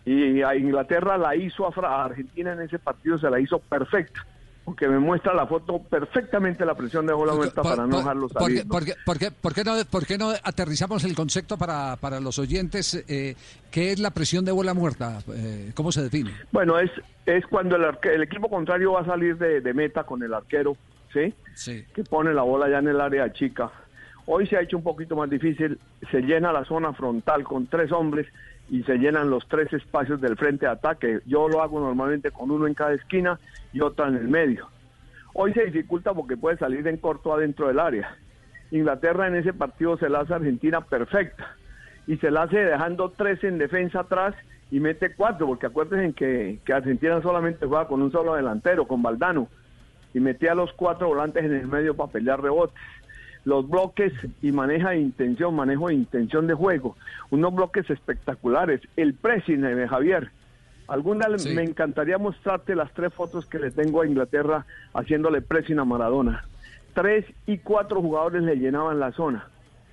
Y 0.05 0.41
a 0.41 0.55
Inglaterra 0.55 1.17
la 1.17 1.35
hizo 1.35 1.65
a, 1.65 2.05
Argentina 2.05 2.53
en 2.53 2.61
ese 2.61 2.77
partido, 2.79 3.17
se 3.17 3.29
la 3.29 3.39
hizo 3.39 3.59
perfecta. 3.59 4.25
Porque 4.65 4.87
me 4.87 4.99
muestra 4.99 5.33
la 5.33 5.47
foto 5.47 5.79
perfectamente 5.79 6.63
la 6.63 6.75
presión 6.75 7.07
de 7.07 7.13
bola 7.13 7.33
muerta 7.33 7.61
Por- 7.63 7.71
para 7.75 7.87
no 7.87 7.97
dejarlo 7.97 8.29
salir. 8.29 8.65
¿no? 8.65 8.71
por 8.71 8.85
qué- 8.85 8.93
por 9.03 9.17
qué- 9.17 9.31
por 9.31 9.53
qué 9.53 9.63
no, 9.63 9.73
por 9.89 10.05
qué 10.05 10.17
no 10.17 10.29
aterrizamos 10.43 11.03
el 11.05 11.15
concepto 11.15 11.57
para, 11.57 11.95
para 11.95 12.19
los 12.19 12.37
oyentes? 12.37 13.03
Eh, 13.07 13.35
¿Qué 13.71 13.91
es 13.91 13.99
la 13.99 14.11
presión 14.11 14.45
de 14.45 14.51
bola 14.51 14.73
muerta? 14.75 15.19
Eh, 15.33 15.71
¿Cómo 15.73 15.91
se 15.91 16.03
define? 16.03 16.31
Bueno, 16.51 16.77
es, 16.77 16.91
es 17.25 17.45
cuando 17.47 17.77
el, 17.77 17.83
arque- 17.83 18.13
el 18.13 18.21
equipo 18.23 18.47
contrario 18.47 18.91
va 18.93 19.01
a 19.01 19.05
salir 19.05 19.37
de, 19.37 19.61
de 19.61 19.73
meta 19.73 20.03
con 20.03 20.21
el 20.21 20.33
arquero, 20.33 20.75
¿sí? 21.13 21.33
Sí. 21.55 21.83
Que 21.95 22.03
pone 22.03 22.31
la 22.33 22.43
bola 22.43 22.69
ya 22.69 22.77
en 22.77 22.89
el 22.89 23.01
área 23.01 23.31
chica. 23.33 23.71
Hoy 24.32 24.45
se 24.45 24.57
ha 24.57 24.61
hecho 24.61 24.77
un 24.77 24.84
poquito 24.84 25.15
más 25.15 25.27
difícil, 25.27 25.80
se 26.11 26.21
llena 26.21 26.53
la 26.53 26.63
zona 26.63 26.93
frontal 26.93 27.43
con 27.43 27.65
tres 27.65 27.91
hombres 27.91 28.27
y 28.69 28.84
se 28.84 28.99
llenan 28.99 29.32
los 29.32 29.47
tres 29.47 29.73
espacios 29.73 30.21
del 30.21 30.38
frente 30.38 30.67
de 30.67 30.71
ataque. 30.71 31.21
Yo 31.25 31.49
lo 31.49 31.63
hago 31.63 31.80
normalmente 31.80 32.30
con 32.30 32.51
uno 32.51 32.67
en 32.67 32.75
cada 32.75 32.93
esquina 32.93 33.39
y 33.73 33.82
otro 33.82 34.05
en 34.07 34.17
el 34.17 34.27
medio. 34.27 34.67
Hoy 35.34 35.51
se 35.53 35.65
dificulta 35.65 36.13
porque 36.13 36.38
puede 36.38 36.57
salir 36.57 36.88
en 36.88 36.97
corto 36.97 37.34
adentro 37.34 37.69
del 37.69 37.80
área. 37.80 38.15
Inglaterra 38.69 39.25
en 39.25 39.36
ese 39.36 39.51
partido 39.51 39.97
se 39.97 40.09
la 40.09 40.19
hace 40.19 40.36
Argentina 40.36 40.82
perfecta 40.82 41.55
y 42.05 42.17
se 42.17 42.30
la 42.30 42.43
hace 42.43 42.59
dejando 42.59 43.09
tres 43.09 43.43
en 43.43 43.57
defensa 43.57 44.01
atrás 44.01 44.36
y 44.69 44.80
mete 44.80 45.15
cuatro, 45.15 45.47
porque 45.47 45.65
acuérdense 45.65 46.13
que, 46.13 46.59
que 46.63 46.73
Argentina 46.73 47.19
solamente 47.23 47.65
juega 47.65 47.88
con 47.88 48.03
un 48.03 48.11
solo 48.11 48.36
delantero, 48.36 48.88
con 48.88 49.01
Valdano, 49.01 49.47
y 50.13 50.19
metía 50.19 50.51
a 50.51 50.55
los 50.55 50.71
cuatro 50.73 51.07
volantes 51.07 51.43
en 51.43 51.53
el 51.55 51.67
medio 51.67 51.95
para 51.95 52.11
pelear 52.11 52.41
rebotes. 52.41 52.75
Los 53.49 53.67
bloques 53.67 54.13
y 54.43 54.51
maneja 54.51 54.91
de 54.91 54.99
intención, 54.99 55.55
manejo 55.55 55.87
de 55.87 55.95
intención 55.95 56.45
de 56.45 56.53
juego, 56.53 56.95
unos 57.31 57.51
bloques 57.55 57.89
espectaculares. 57.89 58.79
El 58.95 59.15
pressing 59.15 59.61
de 59.61 59.87
Javier. 59.87 60.29
Algún 60.87 61.17
día 61.17 61.35
Sí. 61.39 61.55
me 61.55 61.63
encantaría 61.63 62.19
mostrarte 62.19 62.75
las 62.75 62.93
tres 62.93 63.11
fotos 63.11 63.47
que 63.47 63.57
le 63.57 63.71
tengo 63.71 64.01
a 64.03 64.07
Inglaterra 64.07 64.67
haciéndole 64.93 65.41
pressing 65.41 65.79
a 65.79 65.83
Maradona. 65.83 66.45
Tres 66.93 67.25
y 67.47 67.57
cuatro 67.57 68.01
jugadores 68.03 68.43
le 68.43 68.55
llenaban 68.55 68.99
la 68.99 69.11
zona 69.13 69.47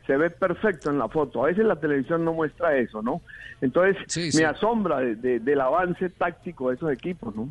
se 0.06 0.16
ve 0.16 0.30
perfecto 0.30 0.88
en 0.90 0.98
la 1.00 1.08
foto. 1.08 1.42
A 1.42 1.48
veces 1.48 1.64
la 1.64 1.74
televisión 1.74 2.24
no 2.24 2.32
muestra 2.32 2.76
eso, 2.76 3.02
¿no? 3.02 3.22
Entonces 3.60 3.96
Sí, 4.06 4.30
sí. 4.30 4.38
me 4.38 4.44
asombra 4.44 5.00
de- 5.00 5.16
de- 5.16 5.40
del 5.40 5.60
avance 5.60 6.10
táctico 6.10 6.68
de 6.68 6.76
esos 6.76 6.92
equipos, 6.92 7.34
¿no? 7.34 7.48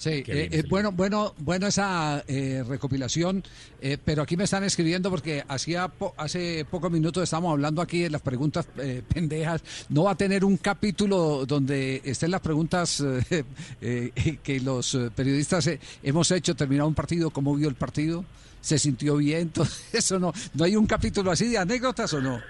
Sí, 0.00 0.24
eh, 0.26 0.48
bien, 0.48 0.48
eh, 0.50 0.64
bueno, 0.70 0.92
bueno, 0.92 1.34
bueno 1.40 1.66
esa 1.66 2.24
eh, 2.26 2.64
recopilación, 2.66 3.42
eh, 3.82 3.98
pero 4.02 4.22
aquí 4.22 4.34
me 4.34 4.44
están 4.44 4.64
escribiendo 4.64 5.10
porque 5.10 5.44
hacía 5.46 5.88
po- 5.88 6.14
hace 6.16 6.64
pocos 6.64 6.90
minutos 6.90 7.22
estábamos 7.22 7.52
hablando 7.52 7.82
aquí 7.82 8.00
de 8.00 8.08
las 8.08 8.22
preguntas 8.22 8.66
eh, 8.78 9.02
pendejas. 9.14 9.62
No 9.90 10.04
va 10.04 10.12
a 10.12 10.14
tener 10.16 10.42
un 10.42 10.56
capítulo 10.56 11.44
donde 11.44 12.00
estén 12.02 12.30
las 12.30 12.40
preguntas 12.40 13.04
eh, 13.30 13.44
eh, 13.82 14.38
que 14.42 14.60
los 14.60 14.98
periodistas 15.14 15.66
eh, 15.66 15.78
hemos 16.02 16.30
hecho, 16.30 16.54
terminado 16.56 16.88
un 16.88 16.94
partido, 16.94 17.28
cómo 17.28 17.54
vio 17.54 17.68
el 17.68 17.74
partido, 17.74 18.24
se 18.62 18.78
sintió 18.78 19.18
bien, 19.18 19.48
todo 19.52 19.66
eso 19.92 20.18
no, 20.18 20.32
no 20.54 20.64
hay 20.64 20.76
un 20.76 20.86
capítulo 20.86 21.30
así 21.30 21.46
de 21.50 21.58
anécdotas 21.58 22.14
o 22.14 22.22
no. 22.22 22.40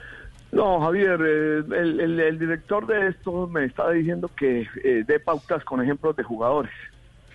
No, 0.52 0.80
Javier, 0.80 1.20
eh, 1.20 1.58
el, 1.80 2.00
el- 2.00 2.20
el 2.20 2.38
director 2.38 2.86
de 2.86 3.08
esto 3.08 3.46
me 3.48 3.64
estaba 3.66 3.92
diciendo 3.92 4.30
que 4.36 4.66
eh, 4.84 5.04
dé 5.06 5.18
pautas 5.20 5.64
con 5.64 5.80
ejemplos 5.80 6.16
de 6.16 6.24
jugadores, 6.24 6.72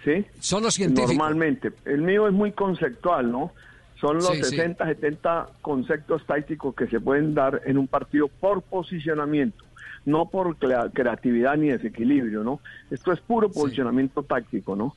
¿sí? 0.06 0.26
Solo 0.39 0.72
científico. 0.72 1.12
Normalmente. 1.12 1.72
El 1.84 2.01
mío 2.03 2.28
es 2.28 2.34
muy 2.34 2.51
conceptual, 2.53 3.30
¿no? 3.32 3.51
Son 3.99 4.18
los 4.18 4.28
Sí, 4.28 4.43
sí. 4.43 4.49
60, 4.58 4.86
70 4.86 5.47
conceptos 5.62 6.26
tácticos 6.26 6.76
que 6.76 6.88
se 6.88 6.99
pueden 6.99 7.34
dar 7.34 7.62
en 7.66 7.78
un 7.78 7.88
partido 7.88 8.28
por 8.28 8.62
posicionamiento, 8.62 9.64
no 10.06 10.30
por 10.30 10.56
crea- 10.58 10.89
creatividad 10.93 11.58
ni 11.58 11.70
desequilibrio, 11.70 12.43
¿no? 12.43 12.60
Esto 12.91 13.12
es 13.12 13.20
puro 13.22 13.49
posicionamiento 13.49 14.22
táctico, 14.24 14.76
¿no? 14.76 14.95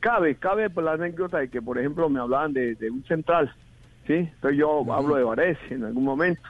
Cabe, 0.00 0.36
cabe 0.36 0.70
por 0.70 0.84
la 0.84 0.92
anécdota 0.92 1.38
de 1.38 1.48
que, 1.48 1.60
por 1.62 1.78
ejemplo, 1.78 2.08
me 2.08 2.20
hablaban 2.20 2.52
de, 2.52 2.74
de 2.74 2.90
un 2.90 3.04
central, 3.04 3.52
¿sí? 4.06 4.14
Entonces 4.14 4.58
yo 4.58 4.92
hablo 4.92 5.16
de 5.16 5.24
Varese 5.24 5.74
en 5.74 5.84
algún 5.84 6.04
momento, 6.04 6.48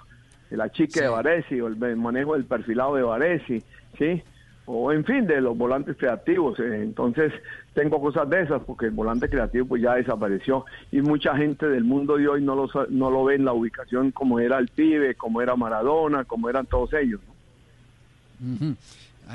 de 0.50 0.56
la 0.56 0.70
chica 0.70 1.00
de 1.02 1.08
Varese 1.08 1.62
o 1.62 1.68
el 1.68 1.82
el 1.82 1.96
manejo 1.96 2.34
del 2.34 2.44
perfilado 2.44 2.96
de 2.96 3.02
Varese, 3.02 3.62
¿sí? 3.98 4.22
O 4.66 4.92
en 4.92 5.04
fin, 5.04 5.26
de 5.26 5.40
los 5.40 5.56
volantes 5.56 5.96
creativos. 5.96 6.58
eh, 6.60 6.82
Entonces 6.82 7.32
tengo 7.74 8.00
cosas 8.00 8.28
de 8.30 8.42
esas 8.42 8.62
porque 8.62 8.86
el 8.86 8.92
volante 8.92 9.28
creativo 9.28 9.66
pues 9.66 9.82
ya 9.82 9.94
desapareció 9.94 10.64
y 10.90 11.00
mucha 11.00 11.36
gente 11.36 11.68
del 11.68 11.84
mundo 11.84 12.16
de 12.16 12.28
hoy 12.28 12.42
no 12.42 12.54
lo, 12.54 12.68
no 12.90 13.10
lo 13.10 13.24
ve 13.24 13.34
en 13.34 13.44
la 13.44 13.52
ubicación 13.52 14.10
como 14.12 14.38
era 14.38 14.58
el 14.58 14.68
pibe, 14.68 15.14
como 15.14 15.42
era 15.42 15.56
Maradona, 15.56 16.24
como 16.24 16.48
eran 16.48 16.66
todos 16.66 16.92
ellos. 16.94 17.20
¿no? 17.26 18.76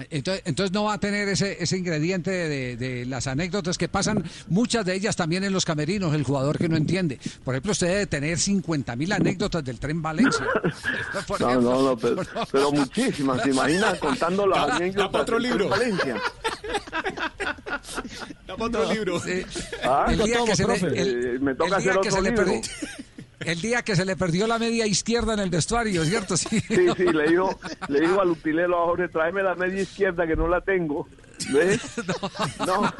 Entonces, 0.09 0.43
entonces 0.45 0.71
no 0.73 0.83
va 0.85 0.93
a 0.93 0.99
tener 0.99 1.27
ese, 1.29 1.61
ese 1.61 1.77
ingrediente 1.77 2.31
de, 2.31 2.77
de 2.77 3.05
las 3.05 3.27
anécdotas 3.27 3.77
que 3.77 3.87
pasan, 3.87 4.23
muchas 4.47 4.85
de 4.85 4.95
ellas 4.95 5.15
también 5.15 5.43
en 5.43 5.53
los 5.53 5.65
camerinos, 5.65 6.13
el 6.13 6.23
jugador 6.23 6.57
que 6.57 6.69
no 6.69 6.77
entiende. 6.77 7.19
Por 7.43 7.55
ejemplo, 7.55 7.71
usted 7.71 7.87
debe 7.87 8.07
tener 8.07 8.37
50 8.37 8.95
mil 8.95 9.11
anécdotas 9.11 9.63
del 9.63 9.79
tren 9.79 10.01
Valencia. 10.01 10.45
Por 11.27 11.41
No, 11.41 11.49
ejemplo. 11.49 11.71
no, 11.73 11.81
no, 11.89 11.97
pero, 11.97 12.21
pero 12.51 12.71
muchísimas. 12.71 13.41
¿Se 13.43 13.49
imagina 13.49 13.95
contando 13.99 14.45
las 14.47 14.67
Da- 14.67 14.75
anécdotas 14.75 15.21
otro 15.21 15.35
del 15.39 15.43
libro. 15.43 15.69
Valencia? 15.69 16.21
Da 18.47 18.55
otro 18.57 18.93
libro. 18.93 19.21
Ah, 19.83 20.05
el 20.09 20.17
día 20.23 20.39
que 20.45 20.55
se 20.55 20.67
le. 22.21 22.61
El- 23.39 23.61
día 23.61 23.81
que 23.83 23.95
se 23.95 24.05
le 24.05 24.15
perdió 24.15 24.47
la 24.47 24.59
media 24.59 24.85
izquierda 24.87 25.33
en 25.33 25.39
el 25.39 25.49
vestuario, 25.49 26.03
¿cierto? 26.05 26.35
Sí, 26.37 26.59
Sí, 26.59 26.87
sí, 26.95 27.03
le 27.05 27.27
digo, 27.29 27.57
le 27.87 28.01
digo 28.01 28.21
al 28.21 28.29
utilero 28.31 28.75
ahora, 28.77 29.07
tráeme 29.07 29.43
la 29.43 29.55
media 29.55 29.81
izquierda 29.81 30.25
que 30.27 30.35
no 30.35 30.47
la 30.47 30.61
tengo. 30.61 31.07
¿Ves? 31.51 31.79
No. 32.65 32.91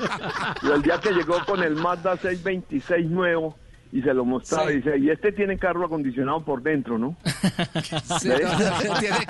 Y 0.62 0.72
el 0.72 0.82
día 0.84 1.00
que 1.00 1.12
llegó 1.12 1.44
con 1.46 1.64
el 1.64 1.76
Mazda 1.76 2.16
626 2.18 3.08
nuevo 3.10 3.58
y 3.92 4.02
se 4.02 4.14
lo 4.14 4.26
mostraba 4.26 4.68
Sí. 4.68 4.74
y 4.74 4.76
dice, 4.78 4.98
y 4.98 5.10
este 5.10 5.32
tiene 5.32 5.58
carro 5.58 5.86
acondicionado 5.86 6.44
por 6.44 6.62
dentro, 6.62 6.98
¿no? 6.98 7.16
Sí, 8.20 8.30
¿Ves? 8.30 8.42
tiene 9.00 9.18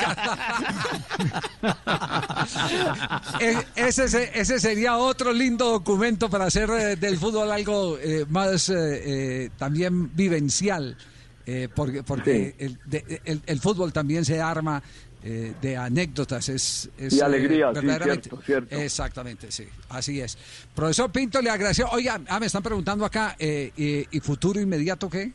E- 3.40 3.66
ese, 3.76 4.08
se- 4.08 4.40
ese 4.40 4.60
sería 4.60 4.98
otro 4.98 5.32
lindo 5.34 5.72
documento 5.72 6.30
para 6.30 6.46
hacer 6.46 6.70
eh, 6.70 6.96
del 6.96 7.18
fútbol 7.18 7.52
algo 7.52 7.98
eh, 8.00 8.26
más 8.30 8.70
eh, 8.70 8.76
eh, 8.76 9.50
también 9.58 10.16
vivencial, 10.16 10.98
eh, 11.46 11.70
porque, 11.74 12.04
porque 12.04 12.56
el, 12.58 12.80
de- 12.86 13.22
el- 13.26 13.42
el 13.46 13.60
fútbol 13.60 13.94
también 13.94 14.26
se 14.26 14.42
arma 14.42 14.82
eh, 15.30 15.54
de 15.62 15.76
anécdotas. 15.76 16.48
Es, 16.48 16.90
es, 16.98 17.14
Y 17.14 17.20
eh, 17.20 17.24
alegría, 17.24 17.68
sí, 17.74 17.82
verdaderamente- 17.82 18.30
cierto, 18.30 18.42
cierto. 18.46 18.76
Exactamente, 18.78 19.52
sí, 19.52 19.68
así 19.90 20.22
es. 20.22 20.38
Profesor 20.74 21.12
Pinto, 21.12 21.42
le 21.42 21.50
agradeció. 21.50 21.90
Oiga, 21.90 22.18
ah, 22.30 22.40
me 22.40 22.46
están 22.46 22.64
preguntando 22.64 23.04
acá, 23.04 23.36
eh, 23.38 23.72
eh, 23.78 24.06
¿y 24.10 24.20
futuro 24.22 24.58
inmediato 24.62 25.10
qué? 25.10 25.34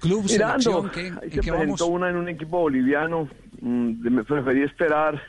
¿Club, 0.00 0.24
Mirando, 0.24 0.60
selección? 0.82 0.90
¿qué, 0.90 1.00
ahí 1.00 1.28
¿En 1.28 1.30
se 1.34 1.40
qué 1.40 1.52
presentó 1.52 1.58
vamos? 1.58 1.80
una 1.82 2.10
en 2.10 2.16
un 2.16 2.28
equipo 2.28 2.58
boliviano, 2.58 3.28
mm, 3.60 4.10
me 4.10 4.24
preferí 4.24 4.62
esperar, 4.64 5.22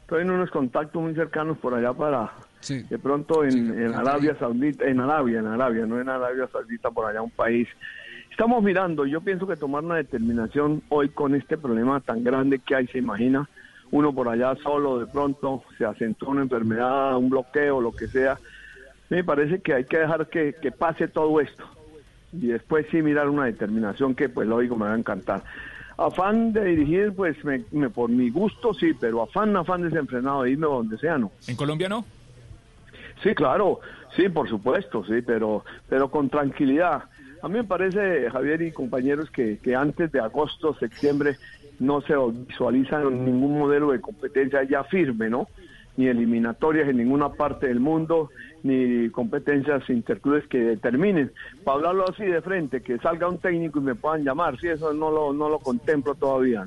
estoy 0.00 0.22
en 0.22 0.30
unos 0.30 0.50
contactos 0.50 1.02
muy 1.02 1.14
cercanos 1.14 1.58
por 1.58 1.74
allá 1.74 1.92
para 1.92 2.32
de 2.66 2.98
pronto 2.98 3.44
en, 3.44 3.78
en 3.78 3.94
Arabia 3.94 4.34
Saudita, 4.38 4.86
en 4.86 4.98
Arabia, 4.98 5.40
en 5.40 5.46
Arabia, 5.46 5.84
no 5.84 6.00
en 6.00 6.08
Arabia 6.08 6.48
Saudita, 6.50 6.90
por 6.90 7.04
allá 7.04 7.20
un 7.20 7.30
país. 7.30 7.68
Estamos 8.34 8.64
mirando, 8.64 9.06
yo 9.06 9.20
pienso 9.20 9.46
que 9.46 9.54
tomar 9.56 9.84
una 9.84 9.94
determinación 9.94 10.82
hoy 10.88 11.08
con 11.10 11.36
este 11.36 11.56
problema 11.56 12.00
tan 12.00 12.24
grande 12.24 12.58
que 12.58 12.74
hay, 12.74 12.88
se 12.88 12.98
imagina, 12.98 13.48
uno 13.92 14.12
por 14.12 14.28
allá 14.28 14.56
solo, 14.56 14.98
de 14.98 15.06
pronto 15.06 15.62
se 15.78 15.84
acentúa 15.84 16.30
una 16.30 16.42
enfermedad, 16.42 17.16
un 17.16 17.30
bloqueo, 17.30 17.80
lo 17.80 17.92
que 17.92 18.08
sea, 18.08 18.36
me 19.08 19.22
parece 19.22 19.60
que 19.60 19.74
hay 19.74 19.84
que 19.84 19.98
dejar 19.98 20.26
que, 20.28 20.56
que 20.60 20.72
pase 20.72 21.06
todo 21.06 21.40
esto 21.40 21.64
y 22.32 22.48
después 22.48 22.86
sí 22.90 23.02
mirar 23.02 23.28
una 23.28 23.44
determinación 23.44 24.16
que 24.16 24.28
pues 24.28 24.48
lógico 24.48 24.74
me 24.74 24.86
va 24.86 24.94
a 24.94 24.98
encantar. 24.98 25.44
Afán 25.96 26.52
de 26.52 26.64
dirigir, 26.64 27.12
pues 27.14 27.36
me, 27.44 27.62
me- 27.70 27.88
por 27.88 28.10
mi 28.10 28.30
gusto 28.30 28.74
sí, 28.74 28.94
pero 29.00 29.22
afán, 29.22 29.56
afán 29.56 29.82
desenfrenado 29.82 30.42
de 30.42 30.50
irme 30.50 30.66
donde 30.66 30.98
sea, 30.98 31.18
no. 31.18 31.30
¿En 31.46 31.54
Colombia 31.54 31.88
no? 31.88 32.04
Sí, 33.22 33.32
claro, 33.32 33.78
sí, 34.16 34.28
por 34.28 34.48
supuesto, 34.48 35.04
sí, 35.04 35.22
pero, 35.24 35.64
pero 35.88 36.10
con 36.10 36.28
tranquilidad. 36.28 37.04
A 37.44 37.48
mí 37.48 37.58
me 37.58 37.64
parece, 37.64 38.30
Javier 38.30 38.62
y 38.62 38.72
compañeros, 38.72 39.30
que, 39.30 39.58
que 39.58 39.76
antes 39.76 40.10
de 40.10 40.18
agosto, 40.18 40.74
septiembre, 40.76 41.36
no 41.78 42.00
se 42.00 42.14
visualiza 42.48 43.00
ningún 43.00 43.58
modelo 43.58 43.92
de 43.92 44.00
competencia 44.00 44.62
ya 44.62 44.82
firme, 44.84 45.28
¿no? 45.28 45.48
Ni 45.98 46.06
eliminatorias 46.06 46.88
en 46.88 46.96
ninguna 46.96 47.34
parte 47.34 47.66
del 47.66 47.80
mundo, 47.80 48.30
ni 48.64 49.08
competencias 49.10 49.88
interclubes 49.88 50.46
que 50.48 50.58
determinen. 50.58 51.30
Para 51.62 51.76
hablarlo 51.76 52.10
así 52.10 52.24
de 52.24 52.42
frente, 52.42 52.82
que 52.82 52.98
salga 52.98 53.28
un 53.28 53.38
técnico 53.38 53.78
y 53.78 53.82
me 53.82 53.94
puedan 53.94 54.24
llamar, 54.24 54.58
sí, 54.58 54.66
eso 54.68 54.92
no 54.92 55.10
lo, 55.10 55.32
no 55.32 55.48
lo 55.48 55.58
contemplo 55.60 56.14
todavía. 56.16 56.66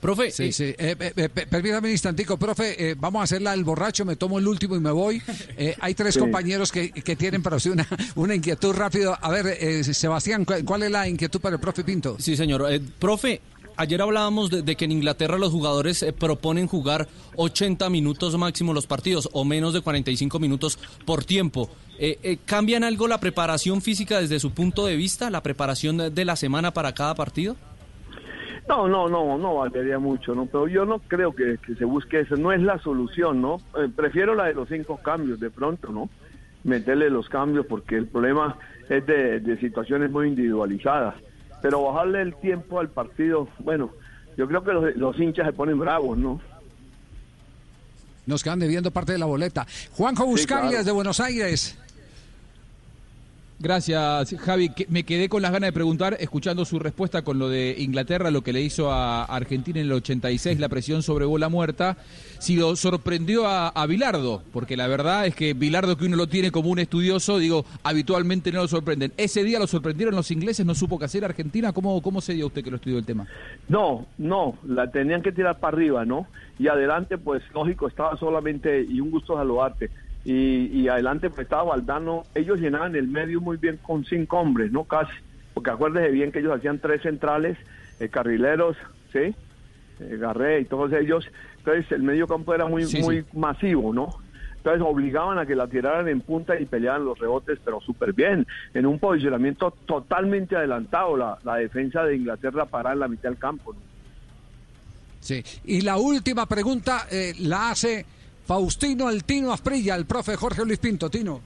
Profe, 0.00 0.30
Sí, 0.30 0.52
sí. 0.52 0.64
Eh, 0.78 0.94
eh, 1.00 1.12
eh, 1.16 1.28
per- 1.30 1.48
permítame 1.48 1.88
un 1.88 1.92
instantico, 1.92 2.36
profe. 2.38 2.90
eh, 2.90 2.94
vamos 2.98 3.20
a 3.20 3.24
hacerla 3.24 3.52
el 3.54 3.64
borracho, 3.64 4.04
me 4.04 4.16
tomo 4.16 4.38
el 4.38 4.46
último 4.46 4.76
y 4.76 4.80
me 4.80 4.90
voy. 4.90 5.20
Eh, 5.56 5.74
hay 5.80 5.94
tres 5.94 6.14
Sí. 6.14 6.20
compañeros 6.20 6.70
que, 6.72 6.90
que 6.90 7.14
tienen 7.16 7.42
para 7.42 7.56
usted 7.56 7.70
una, 7.72 7.86
una 8.16 8.34
inquietud 8.34 8.74
rápido. 8.74 9.16
A 9.20 9.30
ver, 9.30 9.46
eh, 9.60 9.82
Sebastián, 9.84 10.44
¿cu- 10.44 10.64
¿cuál 10.64 10.82
es 10.82 10.90
la 10.90 11.08
inquietud 11.08 11.40
para 11.40 11.54
el 11.56 11.60
profe 11.60 11.84
Pinto? 11.84 12.16
Sí, 12.18 12.36
señor. 12.36 12.64
Eh, 12.70 12.80
profe, 12.98 13.40
ayer 13.76 14.00
hablábamos 14.02 14.50
de, 14.50 14.76
que 14.76 14.84
en 14.84 14.92
Inglaterra 14.92 15.38
los 15.38 15.50
jugadores 15.50 16.02
eh, 16.02 16.12
proponen 16.12 16.66
jugar 16.66 17.08
80 17.36 17.88
minutos 17.90 18.36
máximo 18.38 18.72
los 18.72 18.86
partidos 18.86 19.28
o 19.32 19.44
menos 19.44 19.74
de 19.74 19.80
45 19.80 20.38
minutos 20.38 20.78
por 21.04 21.24
tiempo. 21.24 21.70
Eh, 21.98 22.18
eh, 22.22 22.38
¿Cambian 22.44 22.84
algo 22.84 23.06
la 23.08 23.18
preparación 23.18 23.80
física 23.82 24.20
desde 24.20 24.40
su 24.40 24.52
punto 24.52 24.86
de 24.86 24.96
vista, 24.96 25.30
la 25.30 25.42
preparación 25.42 26.14
de- 26.14 26.24
la 26.24 26.36
semana 26.36 26.72
para 26.72 26.92
cada 26.92 27.14
partido? 27.14 27.56
No, 28.68 28.88
no, 28.88 29.08
no, 29.08 29.36
no 29.36 29.56
valdría 29.56 29.98
mucho, 29.98 30.34
¿no? 30.34 30.46
Pero 30.46 30.66
yo 30.68 30.86
no 30.86 30.98
creo 31.00 31.34
que, 31.34 31.58
se 31.78 31.84
busque 31.84 32.20
eso, 32.20 32.36
no 32.36 32.50
es 32.50 32.62
la 32.62 32.78
solución, 32.78 33.42
¿no? 33.42 33.60
Eh, 33.76 33.88
prefiero 33.94 34.34
la 34.34 34.46
de 34.46 34.54
los 34.54 34.68
cinco 34.68 34.96
cambios 35.02 35.38
de 35.38 35.50
pronto, 35.50 35.88
¿no? 35.92 36.08
Meterle 36.64 37.10
los 37.10 37.28
cambios 37.28 37.66
porque 37.66 37.96
el 37.96 38.06
problema 38.06 38.56
es 38.88 39.04
de 39.06 39.58
situaciones 39.60 40.10
muy 40.10 40.28
individualizadas. 40.28 41.14
Pero 41.64 41.82
bajarle 41.82 42.20
el 42.20 42.34
tiempo 42.34 42.78
al 42.78 42.90
partido, 42.90 43.48
bueno, 43.60 43.90
yo 44.36 44.46
creo 44.46 44.62
que 44.62 44.72
los, 44.74 44.96
los 44.96 45.18
hinchas 45.18 45.46
se 45.46 45.52
ponen 45.54 45.78
bravos, 45.78 46.18
¿no? 46.18 46.38
Nos 48.26 48.42
quedan 48.42 48.58
debiendo 48.58 48.90
parte 48.90 49.12
de 49.12 49.18
la 49.18 49.24
boleta. 49.24 49.66
Juanjo 49.92 50.26
Buscaglia 50.26 50.68
claro. 50.68 50.84
de 50.84 50.92
Buenos 50.92 51.20
Aires. 51.20 51.78
Gracias, 53.64 54.36
Javi. 54.40 54.70
Me 54.90 55.04
quedé 55.04 55.30
con 55.30 55.40
las 55.40 55.50
ganas 55.50 55.68
de 55.68 55.72
preguntar, 55.72 56.18
escuchando 56.20 56.66
su 56.66 56.78
respuesta 56.78 57.22
con 57.22 57.38
lo 57.38 57.48
de 57.48 57.74
Inglaterra, 57.78 58.30
lo 58.30 58.42
que 58.42 58.52
le 58.52 58.60
hizo 58.60 58.92
a 58.92 59.24
Argentina 59.24 59.80
en 59.80 59.86
el 59.86 59.92
86, 59.92 60.60
la 60.60 60.68
presión 60.68 61.02
sobre 61.02 61.24
bola 61.24 61.48
muerta, 61.48 61.96
si 62.40 62.56
lo 62.56 62.76
sorprendió 62.76 63.46
a, 63.46 63.68
a 63.68 63.86
Bilardo, 63.86 64.42
porque 64.52 64.76
la 64.76 64.86
verdad 64.86 65.24
es 65.24 65.34
que 65.34 65.54
Bilardo, 65.54 65.96
que 65.96 66.04
uno 66.04 66.16
lo 66.16 66.26
tiene 66.26 66.50
como 66.50 66.68
un 66.68 66.78
estudioso, 66.78 67.38
digo, 67.38 67.64
habitualmente 67.84 68.52
no 68.52 68.60
lo 68.60 68.68
sorprenden. 68.68 69.14
Ese 69.16 69.42
día 69.42 69.58
lo 69.58 69.66
sorprendieron 69.66 70.14
los 70.14 70.30
ingleses, 70.30 70.66
no 70.66 70.74
supo 70.74 70.98
qué 70.98 71.06
hacer 71.06 71.24
Argentina. 71.24 71.72
¿Cómo, 71.72 72.02
cómo 72.02 72.20
se 72.20 72.34
dio 72.34 72.48
usted 72.48 72.62
que 72.62 72.70
lo 72.70 72.76
estudió 72.76 72.98
el 72.98 73.06
tema? 73.06 73.26
No, 73.68 74.04
no, 74.18 74.58
la 74.66 74.90
tenían 74.90 75.22
que 75.22 75.32
tirar 75.32 75.58
para 75.58 75.74
arriba, 75.74 76.04
¿no? 76.04 76.26
Y 76.58 76.68
adelante, 76.68 77.16
pues 77.16 77.42
lógico, 77.54 77.88
estaba 77.88 78.14
solamente, 78.18 78.82
y 78.82 79.00
un 79.00 79.10
gusto 79.10 79.36
saludarte, 79.36 79.88
y, 80.24 80.66
y 80.80 80.88
adelante 80.88 81.28
pues 81.28 81.40
estaba 81.42 81.64
Valdano, 81.64 82.24
ellos 82.34 82.58
llenaban 82.58 82.96
el 82.96 83.08
medio 83.08 83.40
muy 83.40 83.56
bien 83.58 83.78
con 83.82 84.04
cinco 84.04 84.38
hombres, 84.38 84.72
¿no? 84.72 84.84
Casi, 84.84 85.12
porque 85.52 85.70
acuérdese 85.70 86.10
bien 86.10 86.32
que 86.32 86.38
ellos 86.40 86.56
hacían 86.56 86.78
tres 86.78 87.02
centrales, 87.02 87.58
eh, 88.00 88.08
carrileros, 88.08 88.76
¿sí? 89.12 89.34
Eh, 90.00 90.16
Garré 90.18 90.60
y 90.60 90.64
todos 90.64 90.92
ellos, 90.92 91.28
entonces 91.58 91.90
el 91.92 92.02
medio 92.02 92.26
campo 92.26 92.54
era 92.54 92.66
muy, 92.66 92.84
Sí, 92.84 93.00
muy 93.02 93.20
sí. 93.22 93.26
masivo, 93.34 93.92
¿no? 93.92 94.08
Entonces 94.56 94.82
obligaban 94.82 95.38
a 95.38 95.44
que 95.44 95.54
la 95.54 95.66
tiraran 95.68 96.08
en 96.08 96.22
punta 96.22 96.58
y 96.58 96.64
peleaban 96.64 97.04
los 97.04 97.18
rebotes, 97.18 97.58
pero 97.62 97.82
súper 97.82 98.14
bien, 98.14 98.46
en 98.72 98.86
un 98.86 98.98
posicionamiento 98.98 99.70
totalmente 99.84 100.56
adelantado, 100.56 101.18
la, 101.18 101.38
la 101.44 101.56
defensa 101.56 102.02
de 102.02 102.16
Inglaterra 102.16 102.64
parada 102.64 102.94
en 102.94 103.00
la 103.00 103.08
mitad 103.08 103.28
del 103.28 103.38
campo, 103.38 103.74
¿no? 103.74 103.80
Sí. 105.20 105.42
Y 105.64 105.82
la 105.82 105.96
última 105.98 106.46
pregunta 106.46 107.06
eh, 107.10 107.32
la 107.40 107.70
hace 107.70 108.04
Faustino 108.46 109.08
El 109.10 109.24
Tino 109.24 109.52
Asprilla, 109.52 109.94
el 109.94 110.06
profe 110.06 110.36
Jorge 110.36 110.64
Luis 110.64 110.78
Pinto. 110.78 111.10
Tino. 111.10 111.40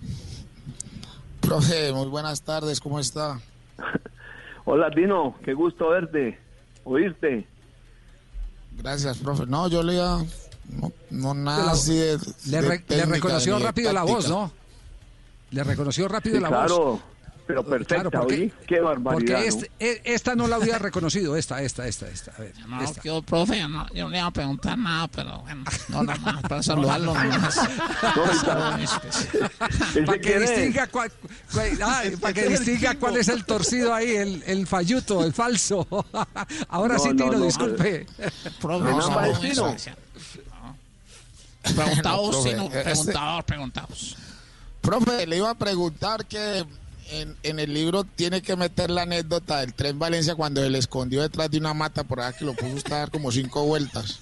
Profe, 1.40 1.92
muy 1.92 2.07
buenas 2.09 2.42
tardes, 2.42 2.80
¿cómo 2.80 2.99
está? 2.99 3.40
Hola 4.64 4.90
Tino, 4.90 5.34
qué 5.44 5.55
gusto 5.55 5.88
verte, 5.90 6.38
oírte. 6.84 7.46
Gracias, 8.76 9.18
profe. 9.18 9.46
No, 9.46 9.68
yo 9.68 9.82
le 9.82 9.94
iba- 9.94 10.22
no, 10.68 10.92
no 11.11 11.34
nada 11.34 11.59
Pero 11.59 11.70
así 11.70 11.96
de, 11.96 12.18
Le, 12.46 12.61
de 12.61 13.07
reconoció 13.07 13.59
rápido 13.59 13.92
la 13.92 14.03
voz, 14.03 14.28
¿no? 14.28 14.53
Le 15.51 15.64
reconoció 15.64 16.07
rápido 16.09 16.36
Sí, 16.36 16.42
la 16.42 16.49
claro, 16.49 16.78
voz. 16.78 17.01
Pero 17.49 17.64
perfecta, 17.64 18.11
porque, 18.11 18.34
¿oí? 18.34 18.53
Qué 18.66 18.78
barbaridad, 18.78 19.36
Porque 19.38 19.49
este- 19.49 19.70
e- 19.80 20.03
esta 20.05 20.34
no 20.34 20.46
la 20.49 20.57
había 20.57 20.78
reconocido, 20.78 21.34
esta, 21.34 21.62
esta, 21.62 21.88
esta, 21.88 22.07
esta. 22.07 22.30
A 22.32 22.40
ver, 22.42 22.53
No, 22.68 22.82
esta. 22.82 23.01
yo, 23.03 23.22
profe, 23.22 23.66
no, 23.66 23.86
yo 23.94 24.05
no 24.05 24.11
le 24.11 24.18
iba 24.18 24.26
a 24.26 24.30
preguntar 24.30 24.76
nada, 24.76 25.09
pero 25.09 25.38
bueno, 25.40 25.64
no, 25.88 26.03
nada 26.03 26.18
más, 26.20 26.42
para 26.42 26.62
saludarlo 26.62 27.14
nomás. 27.14 27.57
para 30.07 30.18
que 30.20 30.38
distinga, 30.40 30.86
cuál, 30.88 31.11
cuál- 31.53 31.78
ah, 31.82 32.03
para 32.20 32.34
que 32.34 32.49
distinga 32.49 32.94
cuál 32.96 33.16
es 33.16 33.28
el 33.28 33.44
torcido 33.46 33.94
ahí, 33.94 34.14
el, 34.16 34.42
el 34.46 34.66
falluto, 34.66 35.24
el 35.24 35.32
falso. 35.32 35.86
Ahora 36.68 36.94
No, 36.94 37.01
sí, 37.01 37.09
no, 37.14 37.14
Tino, 37.24 37.32
no, 37.38 37.44
disculpe. 37.46 38.07
Profe, 38.61 38.84
No, 38.84 38.90
no, 38.90 38.99
no, 38.99 39.09
no, 39.09 39.20
no, 39.32 39.42
eso, 39.44 39.66
no. 39.66 39.72
decía. 39.72 39.96
Preguntaos, 41.62 42.26
No, 42.26 42.30
profe, 42.30 42.51
sí, 42.51 42.57
no, 42.57 42.64
este- 42.66 42.82
preguntaos, 42.82 43.44
preguntaos. 43.44 44.16
Profe, 44.80 45.26
le 45.26 45.36
iba 45.36 45.51
a 45.51 45.55
preguntar 45.55 46.24
que 46.26 46.64
en, 47.11 47.36
en 47.42 47.59
el 47.59 47.72
libro 47.74 48.04
tiene 48.04 48.42
que 48.42 48.56
meter 48.56 48.90
la 48.90 49.02
anécdota 49.02 49.61
del 49.61 49.74
tren 49.74 49.98
Valencia 49.98 50.34
cuando 50.34 50.62
se 50.62 50.70
le 50.70 50.78
escondió 50.78 51.22
detrás 51.22 51.50
de 51.50 51.59
una 51.59 51.74
mata 51.74 52.04
por 52.04 52.20
allá 52.20 52.36
que 52.36 52.44
lo 52.44 52.54
puso 52.54 52.74
usted 52.76 52.92
a 52.92 52.98
dar 52.98 53.11
como 53.11 53.30
cinco 53.32 53.64
vueltas. 53.64 54.20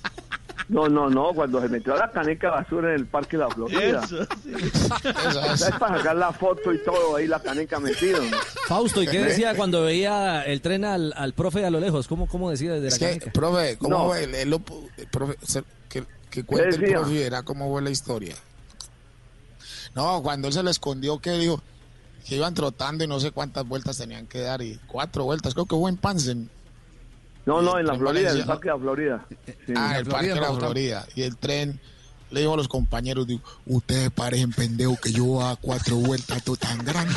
No, 0.68 0.88
no, 0.88 1.08
no, 1.08 1.32
cuando 1.32 1.60
se 1.60 1.68
metió 1.68 1.94
a 1.94 1.98
la 1.98 2.10
caneca 2.10 2.48
de 2.48 2.52
basura 2.56 2.88
en 2.88 2.94
el 2.96 3.06
Parque 3.06 3.36
de 3.36 3.44
la 3.44 3.50
Florida. 3.50 4.02
Eso, 4.04 4.20
Es 4.22 5.70
para 5.78 5.98
sacar 5.98 6.16
la 6.16 6.32
foto 6.32 6.72
y 6.72 6.82
todo 6.82 7.14
ahí, 7.16 7.28
la 7.28 7.38
caneca 7.40 7.78
metido. 7.78 8.20
¿no? 8.24 8.36
Fausto, 8.66 9.00
¿y 9.02 9.06
qué 9.06 9.18
¿Eh? 9.20 9.24
decía 9.26 9.54
cuando 9.54 9.82
veía 9.82 10.42
el 10.42 10.60
tren 10.62 10.84
al, 10.84 11.12
al 11.16 11.34
profe 11.34 11.64
a 11.64 11.70
lo 11.70 11.78
lejos? 11.78 12.08
¿Cómo, 12.08 12.26
cómo 12.26 12.50
decía 12.50 12.72
desde 12.72 12.82
la 12.82 12.88
Es 12.88 12.98
que, 12.98 13.06
caneca? 13.06 13.30
profe, 13.32 13.76
¿cómo 13.78 13.90
No. 13.96 14.14
lo 14.46 14.58
pu- 14.58 14.88
el 14.96 15.06
profe, 15.06 15.36
se- 15.46 15.62
que, 15.88 16.02
que 16.30 16.42
cuente 16.44 16.70
el 16.74 16.80
decía? 16.80 16.96
profe 16.98 17.14
verá 17.14 17.42
cómo 17.44 17.70
fue 17.70 17.82
la 17.82 17.90
historia. 17.90 18.34
No, 19.94 20.20
cuando 20.22 20.48
él 20.48 20.54
se 20.54 20.62
le 20.62 20.70
escondió, 20.70 21.18
que 21.20 21.30
dijo 21.32 21.62
que 22.26 22.36
iban 22.36 22.54
trotando 22.54 23.04
y 23.04 23.06
no 23.06 23.20
sé 23.20 23.30
cuántas 23.30 23.66
vueltas 23.66 23.98
tenían 23.98 24.26
que 24.26 24.40
dar 24.40 24.62
y 24.62 24.78
cuatro 24.86 25.24
vueltas, 25.24 25.54
creo 25.54 25.66
que 25.66 25.76
fue 25.76 25.90
en 25.90 25.96
Pansen. 25.96 26.50
No, 27.44 27.62
no, 27.62 27.78
en 27.78 27.86
la 27.86 27.94
Florida, 27.94 28.32
en 28.32 28.38
el 28.38 28.44
Parque 28.44 28.68
de 28.68 28.74
la 28.74 28.80
Florida. 28.80 29.26
Sí. 29.46 29.72
ah, 29.76 29.90
en 29.92 29.96
el 29.98 30.04
Florida, 30.04 30.10
parque 30.10 30.28
de 30.28 30.40
la. 30.40 30.54
Florida. 30.54 31.06
Y 31.14 31.22
el 31.22 31.36
tren 31.36 31.80
le 32.30 32.40
digo 32.40 32.54
a 32.54 32.56
los 32.56 32.66
compañeros, 32.66 33.26
digo, 33.28 33.42
ustedes 33.66 34.10
parecen 34.10 34.52
pendejos 34.52 34.98
que 35.00 35.12
yo 35.12 35.40
a 35.40 35.54
cuatro 35.54 35.96
vueltas 35.96 36.42
todo 36.42 36.56
tan 36.56 36.84
grande, 36.84 37.14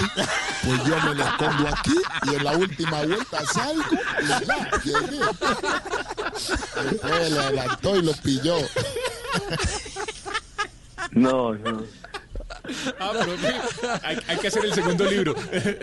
pues 0.64 0.84
yo 0.86 0.95
me 1.01 1.16
lo 1.16 1.24
escondo 1.24 1.68
aquí 1.68 1.95
y 2.28 2.36
en 2.36 2.43
la 2.43 2.57
última 2.57 3.03
vuelta 3.05 3.45
salgo 3.47 3.97
y 4.22 4.28
ya, 4.28 4.72
llegué. 4.84 5.20
Después 6.91 7.32
lo 7.32 7.41
adelantó 7.41 7.95
y 7.95 8.01
lo 8.03 8.14
pilló. 8.14 8.57
No, 11.12 11.55
no. 11.55 11.84
Ah, 12.99 13.11
profe, 13.13 13.47
hay, 14.03 14.17
hay 14.28 14.38
que 14.38 14.47
hacer 14.47 14.65
el 14.65 14.74
segundo 14.74 15.05
libro. 15.09 15.36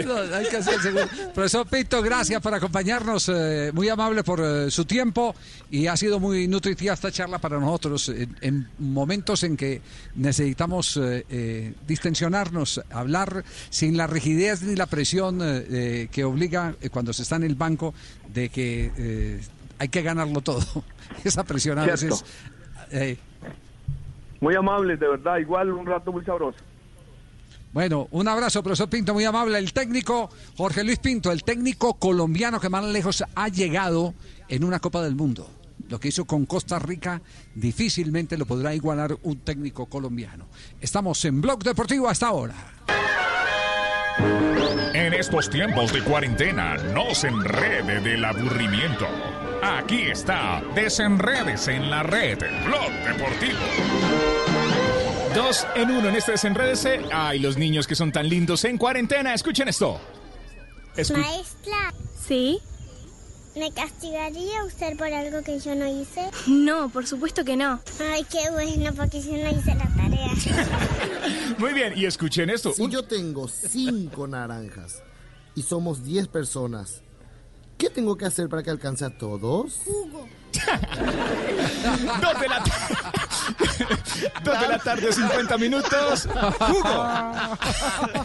No, 0.04 0.16
hay 0.36 0.46
que 0.48 0.56
hacer 0.58 0.74
el 0.74 0.80
segundo. 0.80 1.08
Profesor 1.34 1.66
Pinto, 1.66 2.02
gracias 2.02 2.40
por 2.42 2.54
acompañarnos. 2.54 3.28
eh, 3.28 3.70
muy 3.74 3.88
amable 3.88 4.22
por 4.24 4.40
eh, 4.40 4.70
su 4.70 4.84
tiempo 4.84 5.34
y 5.70 5.86
ha 5.86 5.96
sido 5.96 6.20
muy 6.20 6.46
nutritiva 6.48 6.94
esta 6.94 7.10
charla 7.10 7.38
para 7.38 7.58
nosotros 7.58 8.08
en, 8.08 8.36
en 8.40 8.68
momentos 8.78 9.42
en 9.42 9.56
que 9.56 9.80
necesitamos 10.14 10.96
eh, 10.96 11.24
eh, 11.28 11.74
distensionarnos, 11.86 12.80
hablar 12.90 13.44
sin 13.70 13.96
la 13.96 14.06
rigidez 14.06 14.62
ni 14.62 14.74
la 14.76 14.86
presión 14.86 15.38
que 16.10 16.24
obliga 16.24 16.74
eh, 16.80 16.88
cuando 16.90 17.12
se 17.12 17.22
está 17.22 17.36
en 17.36 17.42
el 17.44 17.54
banco 17.54 17.94
de 18.32 18.48
que 18.48 18.92
eh, 18.96 19.40
hay 19.78 19.88
que 19.88 20.02
ganarlo 20.02 20.40
todo. 20.40 20.60
Esa 21.24 21.44
presión 21.44 21.78
a 21.78 21.86
veces. 21.86 22.24
eh, 22.90 23.16
Muy 24.40 24.54
amables, 24.54 24.98
de 25.00 25.08
verdad. 25.08 25.38
Igual 25.38 25.72
un 25.72 25.86
rato 25.86 26.12
muy 26.12 26.24
sabroso. 26.24 26.58
Bueno, 27.76 28.08
un 28.10 28.26
abrazo, 28.26 28.62
profesor 28.62 28.88
Pinto, 28.88 29.12
muy 29.12 29.26
amable. 29.26 29.58
El 29.58 29.74
técnico 29.74 30.30
Jorge 30.56 30.82
Luis 30.82 30.98
Pinto, 30.98 31.30
el 31.30 31.44
técnico 31.44 31.92
colombiano 31.92 32.58
que 32.58 32.70
más 32.70 32.82
lejos 32.86 33.22
ha 33.34 33.48
llegado 33.48 34.14
en 34.48 34.64
una 34.64 34.80
Copa 34.80 35.02
del 35.02 35.14
Mundo. 35.14 35.50
Lo 35.90 36.00
que 36.00 36.08
hizo 36.08 36.24
con 36.24 36.46
Costa 36.46 36.78
Rica 36.78 37.20
difícilmente 37.54 38.38
lo 38.38 38.46
podrá 38.46 38.74
igualar 38.74 39.18
un 39.24 39.40
técnico 39.40 39.84
colombiano. 39.84 40.46
Estamos 40.80 41.22
en 41.26 41.42
Blog 41.42 41.62
Deportivo 41.62 42.08
hasta 42.08 42.28
ahora. 42.28 42.54
En 44.94 45.12
estos 45.12 45.50
tiempos 45.50 45.92
de 45.92 46.02
cuarentena, 46.02 46.78
no 46.94 47.14
se 47.14 47.28
enrede 47.28 48.00
del 48.00 48.24
aburrimiento. 48.24 49.06
Aquí 49.62 50.00
está, 50.00 50.62
desenredes 50.74 51.68
en 51.68 51.90
la 51.90 52.02
red, 52.02 52.38
Blog 52.64 52.90
Deportivo. 53.06 54.45
Dos 55.36 55.66
en 55.74 55.90
uno 55.90 56.08
en 56.08 56.16
este 56.16 56.32
desenredese. 56.32 57.00
Ay, 57.12 57.38
los 57.38 57.56
niños 57.58 57.86
que 57.86 57.94
son 57.94 58.10
tan 58.10 58.28
lindos 58.28 58.64
en 58.64 58.78
cuarentena. 58.78 59.34
Escuchen 59.34 59.68
esto. 59.68 60.00
Escu- 60.96 61.16
Maestra. 61.18 61.92
¿Sí? 62.26 62.58
¿Me 63.54 63.70
castigaría 63.72 64.64
usted 64.64 64.96
por 64.96 65.06
algo 65.12 65.42
que 65.42 65.58
yo 65.60 65.74
no 65.74 65.86
hice? 65.86 66.28
No, 66.46 66.88
por 66.88 67.06
supuesto 67.06 67.44
que 67.44 67.56
no. 67.56 67.80
Ay, 68.12 68.24
qué 68.30 68.50
bueno, 68.50 68.92
porque 68.94 69.20
si 69.22 69.32
no 69.32 69.48
hice 69.50 69.74
la 69.74 69.88
tarea. 69.96 70.28
Muy 71.58 71.72
bien, 71.72 71.92
y 71.96 72.04
escuchen 72.06 72.50
esto. 72.50 72.72
Si 72.72 72.88
yo 72.88 73.02
tengo 73.04 73.46
cinco 73.48 74.26
naranjas 74.26 75.02
y 75.54 75.62
somos 75.62 76.02
10 76.04 76.28
personas, 76.28 77.02
¿qué 77.78 77.88
tengo 77.90 78.16
que 78.16 78.24
hacer 78.26 78.48
para 78.48 78.62
que 78.62 78.70
alcance 78.70 79.04
a 79.04 79.16
todos? 79.16 79.80
Jugo. 79.84 80.28
Dos 82.20 82.40
de 82.40 82.48
la 82.48 82.62
Dos 84.42 84.60
de 84.60 84.68
la 84.68 84.78
tarde, 84.78 85.12
50 85.12 85.58
minutos. 85.58 86.28
Jugo. 86.58 87.06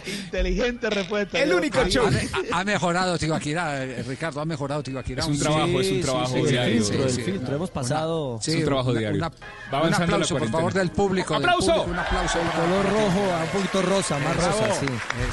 Inteligente 0.06 0.90
respuesta. 0.90 1.38
El 1.38 1.52
único 1.54 1.84
show. 1.86 2.06
Ha, 2.06 2.10
me- 2.10 2.28
ha- 2.52 2.60
ha 2.60 2.64
mejorado 2.64 3.18
Tibaquirá, 3.18 3.84
eh, 3.84 4.02
Ricardo, 4.06 4.40
ha 4.40 4.44
mejorado 4.44 4.82
Tibaquirá. 4.82 5.22
Es 5.22 5.28
un 5.28 5.38
trabajo, 5.38 5.80
es 5.80 5.90
un 5.90 6.00
trabajo 6.00 6.34
sí, 6.34 6.42
diario. 6.42 6.74
El 6.78 6.84
filtro, 6.84 7.04
el 7.04 7.10
Sí. 7.10 7.22
filtro. 7.22 7.56
Hemos 7.56 7.70
pasado. 7.70 8.38
Sí, 8.42 8.52
Es 8.52 8.56
un 8.58 8.64
trabajo 8.64 8.90
una- 8.90 8.98
diario. 9.00 9.18
una- 9.18 9.28
Va 9.28 9.78
avanzando 9.78 10.04
un 10.04 10.10
la 10.10 10.16
aplauso, 10.16 10.38
por 10.38 10.50
favor, 10.50 10.72
del 10.72 10.90
público. 10.90 11.34
del 11.34 11.42
¡Aplauso! 11.44 11.66
público, 11.84 11.90
un 11.90 11.98
aplauso. 11.98 12.38
Color 12.38 12.84
rojo 12.92 13.34
a 13.34 13.42
un 13.42 13.48
poquito 13.48 13.82
rosa, 13.82 14.18
más 14.18 14.36
Bravo. 14.36 14.60
rosa, 14.60 14.80
sí. 14.80 14.86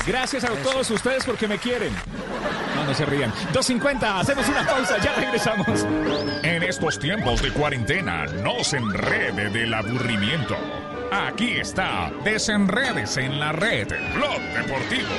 Gracias 0.07 0.43
a 0.43 0.47
todos 0.49 0.89
ustedes 0.91 1.23
porque 1.25 1.47
me 1.47 1.57
quieren. 1.57 1.93
No, 2.75 2.85
no 2.85 2.93
se 2.93 3.05
rían. 3.05 3.33
2.50, 3.53 4.19
hacemos 4.19 4.47
una 4.47 4.65
pausa, 4.65 4.97
ya 4.99 5.13
regresamos. 5.15 5.85
En 6.43 6.63
estos 6.89 6.99
tiempos 7.03 7.41
de 7.43 7.51
cuarentena, 7.51 8.25
no 8.43 8.63
se 8.63 8.77
enrede 8.77 9.51
del 9.51 9.71
aburrimiento. 9.75 10.55
Aquí 11.11 11.51
está, 11.51 12.11
desenredes 12.23 13.17
en 13.17 13.39
la 13.39 13.51
red, 13.51 13.87
Blog 14.15 14.41
Deportivo. 14.55 15.09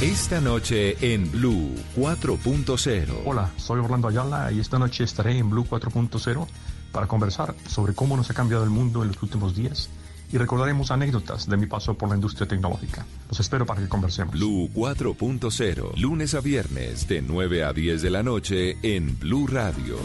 Esta 0.00 0.40
noche 0.40 0.96
en 1.12 1.30
Blue 1.30 1.74
4.0. 1.96 3.22
Hola, 3.26 3.50
soy 3.58 3.80
Orlando 3.80 4.08
Ayala 4.08 4.52
y 4.52 4.60
esta 4.60 4.78
noche 4.78 5.04
estaré 5.04 5.36
en 5.36 5.50
Blue 5.50 5.66
4.0 5.68 6.46
para 6.92 7.06
conversar 7.06 7.54
sobre 7.68 7.94
cómo 7.94 8.16
nos 8.16 8.30
ha 8.30 8.34
cambiado 8.34 8.64
el 8.64 8.70
mundo 8.70 9.02
en 9.02 9.08
los 9.08 9.22
últimos 9.22 9.54
días 9.54 9.90
y 10.32 10.38
recordaremos 10.38 10.90
anécdotas 10.90 11.48
de 11.48 11.56
mi 11.56 11.66
paso 11.66 11.94
por 11.94 12.08
la 12.08 12.14
industria 12.14 12.46
tecnológica. 12.46 13.06
Los 13.28 13.40
espero 13.40 13.66
para 13.66 13.80
que 13.80 13.88
conversemos. 13.88 14.34
Blue 14.34 14.68
4.0, 14.74 15.96
lunes 15.96 16.34
a 16.34 16.40
viernes 16.40 17.08
de 17.08 17.22
9 17.22 17.64
a 17.64 17.72
10 17.72 18.02
de 18.02 18.10
la 18.10 18.22
noche 18.22 18.76
en 18.82 19.18
Blue 19.18 19.46
Radio. 19.46 19.96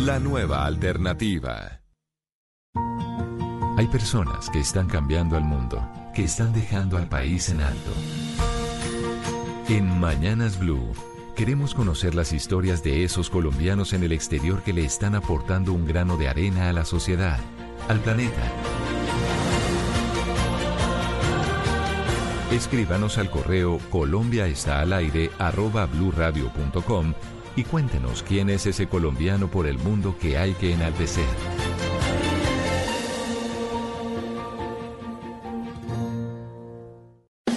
La 0.00 0.18
nueva 0.18 0.64
alternativa. 0.64 1.80
Hay 3.76 3.86
personas 3.86 4.50
que 4.50 4.58
están 4.58 4.88
cambiando 4.88 5.36
al 5.36 5.44
mundo, 5.44 5.88
que 6.14 6.24
están 6.24 6.52
dejando 6.52 6.96
al 6.96 7.08
país 7.08 7.48
en 7.48 7.60
alto. 7.60 7.92
En 9.68 10.00
Mañanas 10.00 10.58
Blue 10.58 10.92
queremos 11.36 11.74
conocer 11.74 12.16
las 12.16 12.32
historias 12.32 12.82
de 12.82 13.04
esos 13.04 13.30
colombianos 13.30 13.92
en 13.92 14.02
el 14.02 14.10
exterior 14.10 14.62
que 14.64 14.72
le 14.72 14.84
están 14.84 15.14
aportando 15.14 15.72
un 15.72 15.86
grano 15.86 16.16
de 16.16 16.26
arena 16.26 16.68
a 16.68 16.72
la 16.72 16.84
sociedad, 16.84 17.38
al 17.88 18.00
planeta. 18.00 18.42
Escríbanos 22.52 23.18
al 23.18 23.30
correo 23.30 23.78
colombiaestalaire 23.90 25.30
arroba 25.38 25.84
bluradio.com 25.84 27.12
y 27.56 27.64
cuéntenos 27.64 28.22
quién 28.22 28.48
es 28.48 28.64
ese 28.64 28.86
colombiano 28.86 29.50
por 29.50 29.66
el 29.66 29.76
mundo 29.76 30.16
que 30.18 30.38
hay 30.38 30.54
que 30.54 30.72
enaltecer. 30.72 31.26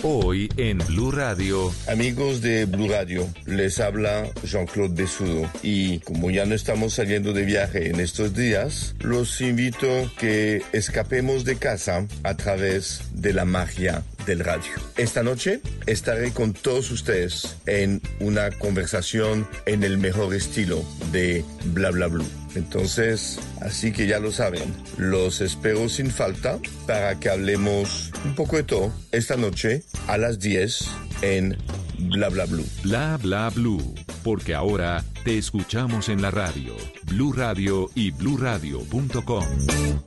Hoy 0.03 0.49
en 0.57 0.79
Blue 0.79 1.11
Radio. 1.11 1.71
Amigos 1.87 2.41
de 2.41 2.65
Blue 2.65 2.89
Radio, 2.89 3.29
les 3.45 3.79
habla 3.79 4.27
Jean-Claude 4.43 4.95
Besudo 4.95 5.49
y 5.63 5.99
como 5.99 6.31
ya 6.31 6.45
no 6.45 6.55
estamos 6.55 6.95
saliendo 6.95 7.31
de 7.31 7.45
viaje 7.45 7.89
en 7.89 7.99
estos 7.99 8.33
días, 8.33 8.95
los 8.99 9.39
invito 9.39 9.87
que 10.19 10.63
escapemos 10.73 11.45
de 11.45 11.57
casa 11.57 12.07
a 12.23 12.35
través 12.35 13.03
de 13.13 13.33
la 13.33 13.45
magia 13.45 14.03
del 14.25 14.39
radio. 14.39 14.71
Esta 14.97 15.23
noche 15.23 15.61
estaré 15.85 16.31
con 16.31 16.53
todos 16.53 16.91
ustedes 16.91 17.57
en 17.65 18.01
una 18.19 18.51
conversación 18.51 19.47
en 19.65 19.83
el 19.83 19.97
mejor 19.97 20.33
estilo 20.33 20.83
de 21.11 21.43
Bla 21.65 21.91
Bla 21.91 22.07
Blue. 22.07 22.27
Entonces, 22.55 23.39
así 23.61 23.91
que 23.91 24.07
ya 24.07 24.19
lo 24.19 24.31
saben, 24.31 24.73
los 24.97 25.41
espero 25.41 25.87
sin 25.89 26.11
falta 26.11 26.59
para 26.85 27.19
que 27.19 27.29
hablemos 27.29 28.11
un 28.25 28.35
poco 28.35 28.57
de 28.57 28.63
todo 28.63 28.93
esta 29.11 29.37
noche 29.37 29.83
a 30.07 30.17
las 30.17 30.39
10 30.39 30.85
en 31.21 31.57
Bla 31.97 32.29
Bla 32.29 32.45
Blue. 32.45 32.65
Bla 32.83 33.17
bla 33.21 33.49
blue, 33.49 33.95
porque 34.23 34.55
ahora 34.55 35.03
te 35.23 35.37
escuchamos 35.37 36.09
en 36.09 36.21
la 36.21 36.31
radio, 36.31 36.75
Blue 37.03 37.33
Radio 37.33 37.89
y 37.95 38.11
bluradio.com. 38.11 39.45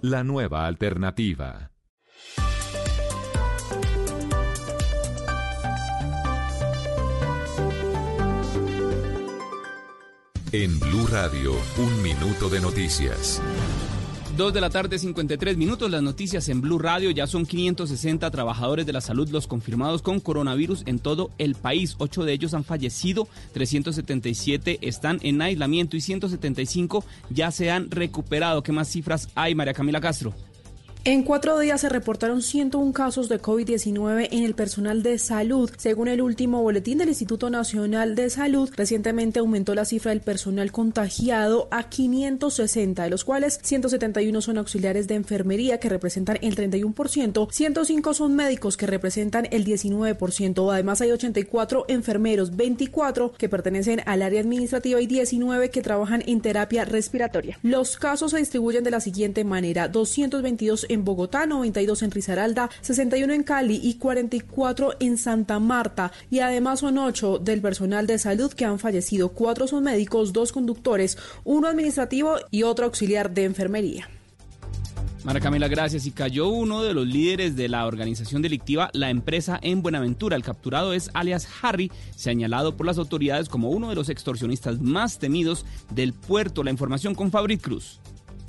La 0.03 0.25
nueva 0.25 0.67
alternativa. 0.67 1.74
En 10.57 10.79
Blue 10.79 11.09
Radio, 11.09 11.53
un 11.79 12.01
minuto 12.01 12.49
de 12.49 12.61
noticias. 12.61 13.43
2 14.37 14.55
de 14.55 14.61
la 14.61 14.71
tarde, 14.71 15.01
53 15.01 15.57
minutos. 15.57 15.91
Las 15.91 16.01
noticias 16.01 16.49
en 16.49 16.61
Blue 16.61 16.79
Radio. 16.79 17.11
Ya 17.11 17.27
son 17.27 17.45
560 17.45 18.31
trabajadores 18.31 18.87
de 18.87 18.93
la 18.93 19.01
salud 19.01 19.29
los 19.31 19.49
confirmados 19.49 20.01
con 20.01 20.21
coronavirus 20.21 20.85
en 20.87 21.01
todo 21.01 21.33
el 21.39 21.57
país. 21.57 21.97
Ocho 21.99 22.23
de 22.23 22.35
ellos 22.35 22.55
han 22.55 22.63
fallecido, 22.63 23.27
377 23.53 24.79
están 24.83 25.19
en 25.23 25.43
aislamiento 25.43 25.97
y 25.97 26.01
175 26.01 27.05
ya 27.31 27.51
se 27.51 27.73
han 27.73 27.91
recuperado. 27.91 28.63
¿Qué 28.63 28.71
más 28.71 28.87
cifras 28.87 29.31
hay, 29.35 29.57
María 29.57 29.75
Camila 29.75 30.01
Castro? 30.01 30.35
En 31.07 31.23
cuatro 31.23 31.59
días 31.59 31.83
se 31.83 31.91
reportaron 31.91 32.41
101 32.41 32.95
casos 32.95 33.29
de 33.29 33.39
COVID-19 33.39 34.29
en 34.31 34.43
el 34.43 34.55
personal 34.55 35.03
de 35.03 35.19
salud. 35.19 35.71
Según 35.77 36.09
el 36.09 36.23
último 36.23 36.63
boletín 36.63 36.97
del 36.97 37.11
Instituto 37.11 37.51
Nacional 37.51 38.15
de 38.15 38.31
Salud, 38.31 38.71
recientemente 38.75 39.39
aumentó 39.39 39.75
la 39.75 39.85
cifra 39.85 40.13
del 40.13 40.23
personal 40.23 40.73
contagiado 40.73 41.69
a 41.71 41.91
560, 41.91 43.03
de 43.03 43.11
los 43.11 43.23
cuales 43.23 43.61
171 43.63 44.41
son 44.41 44.57
auxiliares 44.57 45.07
de 45.07 45.17
enfermería, 45.17 45.79
que 45.79 45.91
representan 45.91 46.39
el 46.41 46.57
31%, 46.57 47.53
105 47.53 48.15
son 48.15 48.35
médicos, 48.35 48.79
que 48.79 48.87
representan 48.87 49.47
el 49.51 49.67
19%. 49.67 50.73
Además, 50.73 51.03
hay 51.03 51.11
84 51.11 51.85
enfermeros, 51.89 52.57
24 52.57 53.33
que 53.33 53.51
pertenecen 53.51 54.01
al 54.07 54.23
área 54.23 54.41
administrativa 54.41 55.03
y 55.03 55.07
19 55.07 55.69
que 55.69 55.83
trabajan 55.83 56.23
en 56.27 56.41
terapia 56.41 56.87
respiratoria. 56.87 57.59
Los 57.63 57.99
casos 57.99 58.31
se 58.31 58.39
distribuyen 58.39 58.85
de 58.85 58.91
la 58.91 59.01
siguiente 59.01 59.45
manera: 59.45 59.89
222 59.89 60.94
en 60.95 61.05
Bogotá, 61.05 61.47
92 61.47 62.03
en 62.03 62.11
Risaralda, 62.11 62.71
61 62.81 63.33
en 63.33 63.43
Cali 63.43 63.81
y 63.83 63.95
44 63.95 64.95
en 65.01 65.19
Santa 65.19 65.59
Marta. 65.59 66.13
Y 66.31 66.39
además 66.39 66.81
son 66.81 66.97
8 66.99 67.39
del 67.39 67.61
personal 67.61 68.07
de 68.07 68.19
salud 68.19 68.53
que 68.53 68.65
han 68.65 68.79
fallecido. 68.79 69.31
4 69.31 69.67
son 69.67 69.85
médicos, 69.85 70.33
2 70.33 70.53
conductores, 70.53 71.19
uno 71.45 71.69
administrativo 71.69 72.37
y 72.51 72.63
otro 72.63 72.87
auxiliar 72.87 73.35
de 73.35 73.45
enfermería. 73.45 74.09
Mara 75.25 75.41
Camila, 75.41 75.69
gracias. 75.69 76.05
Y 76.05 76.11
cayó 76.11 76.49
uno 76.49 76.83
de 76.83 76.93
los 76.93 77.07
líderes 77.07 77.57
de 77.57 77.71
la 77.71 77.87
organización 77.87 78.43
delictiva 78.43 78.91
La 78.93 79.09
Empresa 79.09 79.59
en 79.63 79.81
Buenaventura. 79.81 80.37
El 80.37 80.43
capturado 80.43 80.93
es 80.93 81.11
alias 81.15 81.49
Harry, 81.63 81.91
señalado 82.15 82.77
por 82.77 82.85
las 82.85 82.99
autoridades 82.99 83.49
como 83.49 83.71
uno 83.71 83.89
de 83.89 83.95
los 83.95 84.11
extorsionistas 84.11 84.83
más 84.83 85.19
temidos 85.19 85.65
del 85.91 86.13
puerto. 86.13 86.63
La 86.63 86.71
información 86.71 87.15
con 87.15 87.31
Fabrit 87.31 87.63
Cruz. 87.63 88.01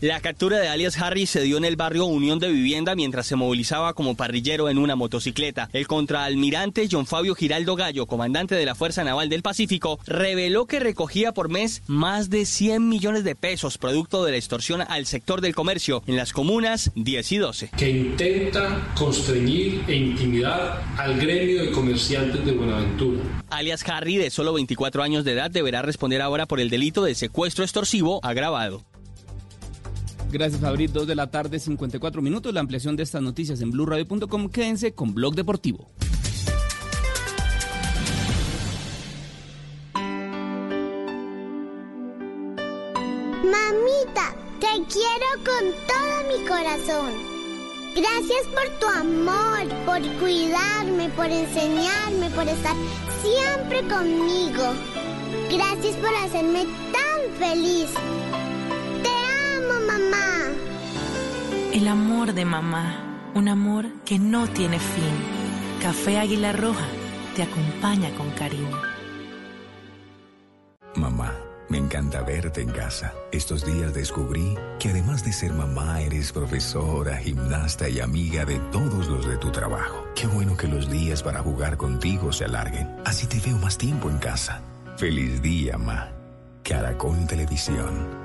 La 0.06 0.20
captura 0.20 0.60
de 0.60 0.68
alias 0.68 1.02
Harry 1.02 1.26
se 1.26 1.42
dio 1.42 1.58
en 1.58 1.66
el 1.66 1.78
barrio 1.78 2.06
Unión 2.06 2.38
de 2.38 2.52
Vivienda 2.52 2.94
mientras 2.94 3.26
se 3.26 3.36
movilizaba 3.36 3.96
como 3.96 4.16
parrillero 4.16 4.70
en 4.70 4.78
una 4.78 4.96
motocicleta. 4.96 5.68
El 5.74 5.88
contraalmirante 5.88 6.88
John 6.92 7.08
Fabio 7.08 7.34
Giraldo 7.34 7.76
Gallo, 7.76 8.06
comandante 8.06 8.54
de 8.54 8.68
la 8.68 8.76
Fuerza 8.76 9.04
Naval 9.04 9.30
del 9.30 9.42
Pacífico, 9.42 9.98
reveló 10.06 10.68
que 10.68 10.80
recogía 10.80 11.32
por 11.32 11.50
mes 11.50 11.82
más 11.88 12.30
de 12.30 12.46
100 12.46 12.88
millones 12.88 13.24
de 13.24 13.34
pesos 13.34 13.80
producto 13.80 14.24
de 14.24 14.34
la 14.34 14.38
extorsión 14.38 14.84
al 14.88 15.08
sector 15.08 15.42
del 15.42 15.56
comercio 15.56 16.04
en 16.06 16.18
las 16.18 16.34
comunas 16.34 16.92
10 16.94 17.32
y 17.32 17.38
12. 17.40 17.70
que 17.76 17.90
intenta 17.90 18.94
constreñir 18.96 19.86
e 19.88 19.96
intimidar 19.96 20.84
al 21.00 21.20
gremio 21.20 21.64
de 21.64 21.72
comerciantes 21.72 22.46
de 22.46 22.52
Buenaventura. 22.52 23.24
Alias 23.50 23.84
Harry, 23.90 24.18
de 24.18 24.30
solo 24.30 24.54
24 24.54 25.02
años 25.02 25.26
de 25.26 25.32
edad, 25.32 25.50
deberá 25.50 25.82
responder 25.82 26.22
ahora 26.22 26.46
por 26.46 26.60
el 26.60 26.70
delito 26.70 27.04
de 27.04 27.16
secuestro 27.16 27.64
extorsivo 27.64 28.20
agravado. 28.24 28.84
Gracias, 30.36 30.60
Fabrit. 30.60 30.92
2 30.92 31.08
de 31.08 31.16
la 31.16 31.32
tarde, 31.32 31.60
54 31.60 32.22
minutos. 32.22 32.54
La 32.54 32.60
ampliación 32.60 32.98
de 32.98 33.04
estas 33.04 33.22
noticias 33.22 33.62
en 33.62 33.72
blurradio.com. 33.72 34.50
Quédense 34.50 34.94
con 34.94 35.14
Blog 35.14 35.34
Deportivo. 35.34 35.90
Mamita, 43.46 44.36
te 44.60 44.74
quiero 44.92 45.30
con 45.46 45.64
todo 45.88 46.16
mi 46.28 46.46
corazón. 46.46 47.14
Gracias 47.96 48.46
por 48.54 48.68
tu 48.82 48.88
amor, 48.88 49.70
por 49.86 50.02
cuidarme, 50.20 51.08
por 51.16 51.28
enseñarme, 51.28 52.30
por 52.32 52.46
estar 52.46 52.76
siempre 53.24 53.80
conmigo. 53.88 54.74
Gracias 55.50 55.96
por 55.96 56.14
hacerme 56.14 56.66
tan 56.92 57.22
feliz. 57.40 57.88
Mamá. 59.88 60.26
El 61.74 61.88
amor 61.88 62.34
de 62.34 62.46
mamá, 62.46 63.32
un 63.34 63.48
amor 63.50 63.88
que 64.06 64.20
no 64.20 64.48
tiene 64.48 64.80
fin. 64.80 65.14
Café 65.82 66.20
Águila 66.20 66.52
Roja 66.52 66.88
te 67.36 67.44
acompaña 67.44 68.10
con 68.16 68.30
cariño. 68.32 68.82
Mamá, 70.96 71.34
me 71.68 71.78
encanta 71.78 72.22
verte 72.22 72.62
en 72.62 72.70
casa. 72.70 73.14
Estos 73.32 73.66
días 73.66 73.94
descubrí 73.94 74.58
que 74.80 74.90
además 74.90 75.26
de 75.26 75.34
ser 75.34 75.54
mamá, 75.54 76.02
eres 76.02 76.32
profesora, 76.32 77.18
gimnasta 77.18 77.90
y 77.90 78.00
amiga 78.00 78.46
de 78.46 78.60
todos 78.72 79.08
los 79.08 79.28
de 79.28 79.38
tu 79.38 79.52
trabajo. 79.52 80.08
Qué 80.16 80.28
bueno 80.28 80.56
que 80.56 80.68
los 80.68 80.90
días 80.90 81.22
para 81.22 81.42
jugar 81.42 81.76
contigo 81.78 82.32
se 82.32 82.46
alarguen. 82.46 82.90
Así 83.04 83.28
te 83.28 83.40
veo 83.40 83.58
más 83.58 83.78
tiempo 83.78 84.10
en 84.10 84.18
casa. 84.20 84.62
Feliz 84.98 85.42
día, 85.42 85.78
ma. 85.78 86.10
Caracol 86.64 87.28
Televisión. 87.28 88.25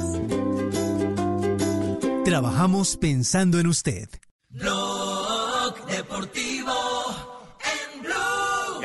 Trabajamos 2.25 2.97
pensando 2.97 3.59
en 3.59 3.67
usted. 3.67 4.07
Blog 4.49 5.85
Deportivo 5.87 6.73
en 7.95 8.01
Blue. 8.03 8.81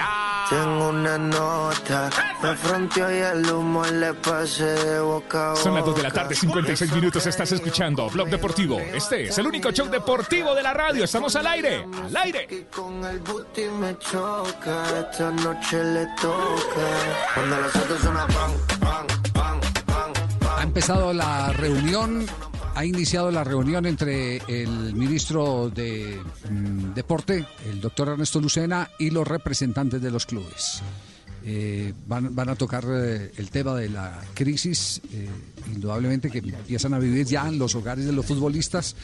Tengo 0.49 0.89
una 0.89 1.19
nota, 1.19 2.11
me 2.43 2.55
fronteó 2.57 3.11
y 3.15 3.19
el 3.19 3.51
humo 3.51 3.85
le 3.85 4.15
pasé 4.15 4.65
de 4.65 5.01
boca 5.01 5.53
a 5.53 5.57
Son 5.57 5.75
las 5.75 5.85
2 5.85 5.97
de 5.97 6.03
la 6.03 6.09
boca. 6.09 6.23
tarde, 6.23 6.35
56 6.35 6.93
minutos. 6.95 7.27
Estás 7.27 7.53
escuchando 7.53 8.09
Blog 8.09 8.29
Deportivo. 8.29 8.79
Este 8.81 9.25
es 9.29 9.37
el 9.39 9.47
único 9.47 9.71
show 9.71 9.87
deportivo 9.89 10.55
de 10.55 10.63
la 10.63 10.73
radio. 10.73 11.05
Estamos 11.05 11.37
al 11.37 11.47
aire. 11.47 11.85
Al 12.05 12.17
aire. 12.17 12.67
Con 12.75 13.05
el 13.05 13.21
booty 13.21 13.65
me 13.81 13.99
choca, 13.99 14.85
esta 15.11 15.31
noche 15.31 15.85
le 15.85 16.07
toca. 16.21 17.35
Cuando 17.35 17.61
las 17.61 17.77
otras 17.77 18.01
suena 18.01 18.27
pan, 18.29 18.53
pan, 18.81 19.07
pan, 19.35 19.61
pan, 20.41 20.59
Ha 20.59 20.63
empezado 20.63 21.13
la 21.13 21.53
reunión, 21.53 22.25
ha 22.77 22.85
iniciado 22.85 23.31
la 23.31 23.43
reunión 23.43 23.87
entre 23.87 24.37
el 24.49 24.95
ministro 24.95 25.71
de 25.71 26.21
mm, 26.51 26.93
Deporte, 26.93 27.47
el 27.71 27.81
doctor 27.81 28.11
Ernesto 28.11 28.39
Lucena, 28.39 28.91
y 28.99 29.09
los 29.09 29.27
representantes 29.27 30.03
de 30.03 30.11
los 30.11 30.27
clubes. 30.27 30.83
Eh, 31.43 31.95
van, 32.07 32.35
van 32.35 32.51
a 32.51 32.55
tocar 32.55 32.85
eh, 32.87 33.33
el 33.39 33.51
tema 33.51 33.75
de 33.77 33.89
la 33.89 34.21
crisis, 34.35 35.01
eh, 35.11 35.27
indudablemente 35.73 36.31
que 36.31 36.39
empiezan 36.39 36.93
a 36.93 36.99
vivir 36.99 37.25
ya 37.25 37.49
en 37.49 37.59
los 37.59 37.75
hogares 37.75 38.05
de 38.05 38.13
los 38.13 38.27
futbolistas, 38.27 38.95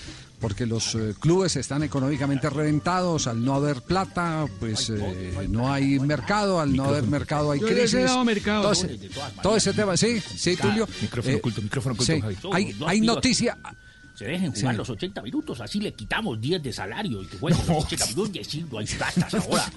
porque 0.42 0.66
los 0.66 0.94
eh, 0.96 1.14
clubes 1.18 1.56
están 1.56 1.82
económicamente 1.84 2.50
reventados, 2.50 3.26
al 3.28 3.42
no 3.42 3.54
haber 3.54 3.80
plata, 3.80 4.46
pues 4.60 4.90
eh, 4.90 5.46
no 5.48 5.72
hay 5.72 5.98
mercado, 6.00 6.60
al 6.60 6.76
no 6.76 6.84
haber 6.84 7.04
mercado 7.04 7.52
hay 7.52 7.60
crisis. 7.60 8.10
Todo 8.62 9.56
ese- 9.56 9.72
tema, 9.72 9.96
sí, 9.96 10.20
sí, 10.20 10.56
Tulio. 10.56 10.86
micrófono 11.00 11.34
Eh, 11.34 11.38
oculto, 11.38 11.62
micrófono 11.62 11.94
oculto, 11.94 12.12
Javi. 12.20 12.36
Hay, 12.52 12.76
hay 12.86 13.00
noticia. 13.00 13.56
Se 14.22 14.28
dejen 14.28 14.52
jugar 14.54 14.74
Sí. 14.74 14.78
los 14.78 14.88
80 14.90 15.20
minutos, 15.22 15.60
así 15.60 15.80
le 15.80 15.92
quitamos 15.94 16.40
10 16.40 16.62
de 16.62 16.72
salario 16.72 17.22
y 17.22 17.26
que 17.26 17.38
jueguen 17.38 17.58
los 17.66 17.84
80 17.84 18.06
minutos 18.06 18.30
y 18.36 18.38
así 18.38 18.64
no 18.70 18.78
hay 18.78 18.86
platas 18.86 19.34
ahora. 19.34 19.64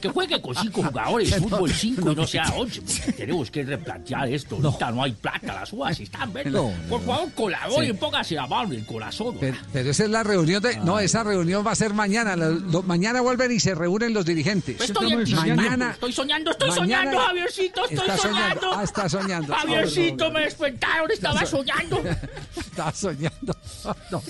Que 0.00 0.10
juegue 0.10 0.40
con 0.42 0.54
5 0.54 0.82
jugadores, 0.82 1.34
fútbol 1.36 1.70
5 1.72 2.12
y 2.12 2.14
no 2.14 2.26
sea 2.26 2.44
11. 2.54 2.82
porque 2.82 3.12
Tenemos 3.12 3.50
que 3.50 3.62
replantear 3.64 4.28
esto. 4.28 4.58
Ahorita 4.62 4.90
no 4.92 5.02
hay 5.02 5.12
plata, 5.12 5.54
las 5.54 5.72
uvas 5.72 5.98
están 5.98 6.32
verdes. 6.34 6.52
No. 6.52 6.70
Por 6.88 7.00
favor, 7.04 7.32
colabore 7.32 7.86
Sí. 7.86 7.92
y 7.92 7.94
póngase 7.94 8.38
a 8.38 8.46
mano 8.46 8.74
el 8.74 8.84
corazón. 8.84 9.36
Pero, 9.40 9.56
pero 9.72 9.90
esa 9.90 10.04
es 10.04 10.10
la 10.10 10.22
reunión 10.22 10.62
de. 10.62 10.76
No, 10.80 10.98
esa 10.98 11.24
reunión 11.24 11.66
va 11.66 11.72
a 11.72 11.74
ser 11.74 11.94
mañana. 11.94 12.36
Lo- 12.36 12.50
lo- 12.52 12.82
mañana 12.82 13.22
vuelven 13.22 13.50
y 13.52 13.58
se 13.58 13.74
reúnen 13.74 14.12
los 14.12 14.26
dirigentes. 14.26 14.78
Estoy 14.82 15.12
anticipando, 15.14 15.56
mañana. 15.56 15.90
estoy 15.92 16.12
soñando, 16.12 16.50
estoy 16.50 16.68
mañana- 16.70 16.84
soñando, 17.12 17.18
Javiercito, 17.18 17.84
estoy 17.84 17.98
Está 17.98 18.16
soñando. 18.18 18.60
soñando. 18.60 18.72
Ah, 18.78 18.84
está 18.84 19.08
soñando. 19.08 19.54
Javiercito, 19.54 20.30
me 20.30 20.40
despertaron, 20.40 21.10
estaba 21.10 21.46
soñando. 21.46 22.02
Está 22.56 22.92
soñando. 22.92 23.56
No, 24.10 24.22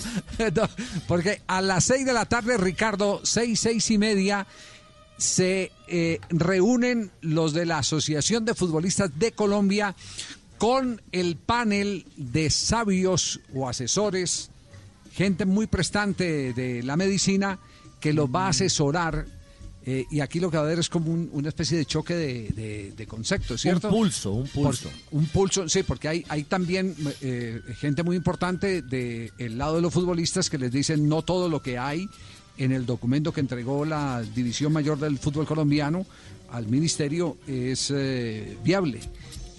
porque 1.07 1.41
a 1.47 1.61
las 1.61 1.85
seis 1.85 2.05
de 2.05 2.13
la 2.13 2.25
tarde, 2.25 2.57
Ricardo, 2.57 3.21
seis, 3.23 3.59
seis 3.59 3.89
y 3.91 3.97
media, 3.97 4.47
se 5.17 5.71
eh, 5.87 6.19
reúnen 6.29 7.11
los 7.21 7.53
de 7.53 7.65
la 7.65 7.79
Asociación 7.79 8.45
de 8.45 8.53
Futbolistas 8.53 9.17
de 9.17 9.31
Colombia 9.31 9.95
con 10.57 11.01
el 11.11 11.35
panel 11.35 12.05
de 12.15 12.49
sabios 12.49 13.39
o 13.53 13.67
asesores, 13.67 14.49
gente 15.13 15.45
muy 15.45 15.67
prestante 15.67 16.53
de 16.53 16.83
la 16.83 16.97
medicina 16.97 17.59
que 17.99 18.13
los 18.13 18.29
va 18.29 18.45
a 18.45 18.49
asesorar. 18.49 19.25
Eh, 19.89 20.05
y 20.11 20.19
aquí 20.19 20.39
lo 20.41 20.51
que 20.51 20.57
va 20.57 20.63
a 20.63 20.65
haber 20.65 20.79
es 20.79 20.89
como 20.89 21.09
un- 21.11 21.29
una 21.31 21.47
especie 21.47 21.77
de 21.77 21.85
choque 21.85 22.13
de, 22.13 22.49
de- 22.49 22.91
de 22.91 23.07
conceptos, 23.07 23.61
¿cierto? 23.61 23.87
Un 23.87 23.93
pulso, 23.93 24.33
un 24.33 24.47
pulso. 24.47 24.89
Por- 24.89 25.19
un 25.19 25.25
pulso, 25.27 25.69
sí, 25.69 25.81
porque 25.83 26.09
hay, 26.09 26.25
hay 26.27 26.43
también 26.43 26.93
eh, 27.21 27.61
gente 27.79 28.03
muy 28.03 28.17
importante 28.17 28.81
del 28.81 29.57
lado 29.57 29.77
de 29.77 29.81
los 29.81 29.93
futbolistas 29.93 30.49
que 30.49 30.57
les 30.57 30.71
dicen 30.71 31.07
no 31.07 31.21
todo 31.21 31.47
lo 31.47 31.61
que 31.61 31.77
hay 31.77 32.07
en 32.57 32.71
el 32.73 32.85
documento 32.85 33.31
que 33.31 33.39
entregó 33.39 33.85
la 33.85 34.21
División 34.35 34.73
Mayor 34.73 34.99
del 34.99 35.17
Fútbol 35.19 35.45
Colombiano 35.45 36.05
al 36.51 36.67
Ministerio 36.67 37.37
es 37.47 37.91
eh, 37.95 38.57
viable. 38.63 38.99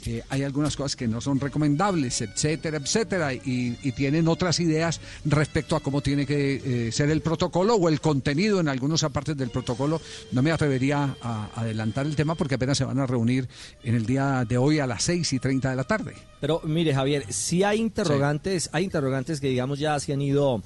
Eh, 0.08 0.22
hay 0.30 0.42
algunas 0.42 0.74
cosas 0.74 0.96
que 0.96 1.06
no 1.06 1.20
son 1.20 1.38
recomendables, 1.38 2.22
etcétera, 2.22 2.78
etcétera, 2.78 3.34
y, 3.34 3.76
y 3.82 3.92
tienen 3.92 4.26
otras 4.26 4.58
ideas 4.58 5.02
respecto 5.26 5.76
a 5.76 5.80
cómo 5.80 6.00
tiene 6.00 6.24
que 6.24 6.86
eh, 6.88 6.92
ser 6.92 7.10
el 7.10 7.20
protocolo 7.20 7.74
o 7.74 7.90
el 7.90 8.00
contenido 8.00 8.58
en 8.58 8.68
algunas 8.68 9.04
partes 9.12 9.36
del 9.36 9.50
protocolo. 9.50 10.00
No 10.32 10.40
me 10.40 10.50
atrevería 10.50 11.14
a 11.20 11.50
adelantar 11.54 12.06
el 12.06 12.16
tema 12.16 12.36
porque 12.36 12.54
apenas 12.54 12.78
se 12.78 12.86
van 12.86 12.98
a 12.98 13.06
reunir 13.06 13.48
en 13.84 13.96
el 13.96 14.06
día 14.06 14.46
de 14.48 14.56
hoy 14.56 14.78
a 14.78 14.86
las 14.86 15.02
6 15.02 15.30
y 15.34 15.38
30 15.40 15.68
de 15.68 15.76
la 15.76 15.84
tarde. 15.84 16.14
Pero 16.40 16.62
mire, 16.64 16.94
Javier, 16.94 17.30
si 17.30 17.62
hay 17.62 17.78
interrogantes, 17.78 18.70
hay 18.72 18.84
interrogantes 18.84 19.40
que 19.42 19.48
digamos 19.48 19.78
ya 19.78 20.00
se 20.00 20.14
han 20.14 20.22
ido 20.22 20.62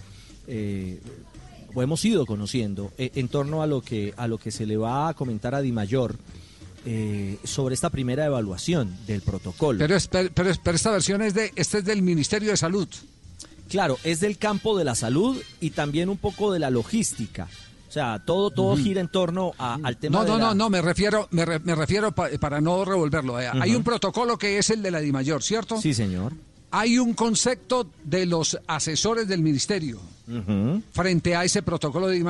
eh, 0.47 1.01
o 1.75 1.83
hemos 1.83 2.05
ido 2.05 2.27
conociendo 2.27 2.93
eh, 2.97 3.11
en 3.17 3.27
torno 3.27 3.61
a 3.61 3.67
lo 3.67 3.81
que 3.81 4.15
a 4.17 4.29
lo 4.29 4.39
que 4.39 4.53
se 4.53 4.67
le 4.67 4.77
va 4.77 5.09
a 5.09 5.15
comentar 5.15 5.53
a 5.57 5.63
Di 5.63 5.73
Mayor 5.73 6.17
eh, 6.85 7.39
sobre 7.45 7.75
esta 7.75 7.91
primera 7.91 8.25
evaluación 8.27 8.97
del 9.07 9.21
protocolo. 9.23 9.79
Pero, 9.79 9.97
es- 9.97 10.09
pero, 10.09 10.31
pero 10.35 10.51
es- 10.51 10.59
pero 10.59 10.77
esta 10.77 10.91
versión 10.91 11.23
es 11.23 11.35
de, 11.35 11.53
este 11.57 11.79
es 11.79 11.85
del 11.85 12.03
Ministerio 12.03 12.51
de 12.51 12.57
Salud. 12.57 12.89
Claro, 13.69 13.99
es 14.05 14.21
del 14.21 14.37
campo 14.39 14.77
de 14.77 14.85
la 14.85 14.95
salud 14.95 15.41
y 15.61 15.71
también 15.71 16.09
un 16.09 16.19
poco 16.19 16.53
de 16.53 16.59
la 16.59 16.71
logística. 16.71 17.49
O 17.89 17.93
sea, 17.93 18.23
todo 18.25 18.51
todo 18.51 18.77
gira 18.77 19.01
en 19.03 19.09
torno 19.09 19.53
a- 19.59 19.79
al 19.83 19.97
tema 19.99 20.19
No, 20.19 20.25
de 20.25 20.31
no, 20.31 20.39
la- 20.39 20.45
no, 20.49 20.55
no, 20.55 20.71
me 20.71 20.81
refiero, 20.83 21.29
me, 21.31 21.45
re- 21.45 21.59
me 21.61 21.75
refiero 21.75 22.13
pa- 22.13 22.29
para 22.41 22.61
no 22.61 22.85
revolverlo. 22.85 23.39
eh. 23.41 23.49
Hay 23.53 23.75
un 23.75 23.83
protocolo 23.85 24.39
que 24.39 24.59
es 24.59 24.71
el 24.71 24.83
de 24.83 24.91
la 24.91 25.01
DIMAYOR, 25.01 25.43
¿cierto? 25.43 25.81
Sí, 25.81 25.93
señor. 25.95 26.33
Hay 26.71 26.99
un 26.99 27.13
concepto 27.13 27.87
de 28.03 28.25
los 28.25 28.59
asesores 28.67 29.29
del 29.29 29.43
ministerio 29.43 30.01
frente 30.93 31.37
a 31.37 31.45
ese 31.45 31.63
protocolo 31.63 32.09
de. 32.09 32.23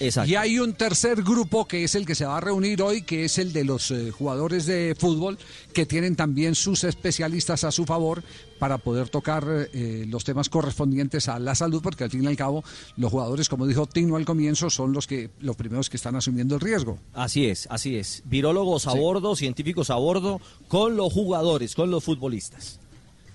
Exacto. 0.00 0.30
Y 0.30 0.36
hay 0.36 0.58
un 0.58 0.74
tercer 0.74 1.22
grupo 1.22 1.66
que 1.66 1.84
es 1.84 1.94
el 1.94 2.06
que 2.06 2.14
se 2.14 2.24
va 2.24 2.36
a 2.36 2.40
reunir 2.40 2.82
hoy, 2.82 3.02
que 3.02 3.24
es 3.24 3.38
el 3.38 3.52
de 3.52 3.64
los 3.64 3.90
eh, 3.90 4.10
jugadores 4.10 4.66
de 4.66 4.94
fútbol, 4.98 5.38
que 5.72 5.86
tienen 5.86 6.16
también 6.16 6.54
sus 6.54 6.84
especialistas 6.84 7.64
a 7.64 7.72
su 7.72 7.84
favor 7.84 8.22
para 8.58 8.78
poder 8.78 9.08
tocar 9.08 9.44
eh, 9.72 10.04
los 10.08 10.24
temas 10.24 10.48
correspondientes 10.48 11.28
a 11.28 11.38
la 11.38 11.54
salud, 11.54 11.80
porque 11.82 12.04
al 12.04 12.10
fin 12.10 12.24
y 12.24 12.26
al 12.26 12.36
cabo 12.36 12.62
los 12.96 13.10
jugadores, 13.10 13.48
como 13.48 13.66
dijo 13.66 13.86
Tino 13.86 14.16
al 14.16 14.24
comienzo, 14.24 14.70
son 14.70 14.92
los 14.92 15.06
que 15.06 15.30
los 15.40 15.56
primeros 15.56 15.90
que 15.90 15.96
están 15.96 16.16
asumiendo 16.16 16.54
el 16.56 16.60
riesgo. 16.60 16.98
Así 17.14 17.46
es, 17.46 17.66
así 17.70 17.96
es. 17.96 18.22
Virólogos 18.26 18.86
a 18.86 18.94
bordo, 18.94 19.34
científicos 19.36 19.90
a 19.90 19.96
bordo, 19.96 20.40
con 20.68 20.96
los 20.96 21.12
jugadores, 21.12 21.74
con 21.74 21.90
los 21.90 22.04
futbolistas. 22.04 22.80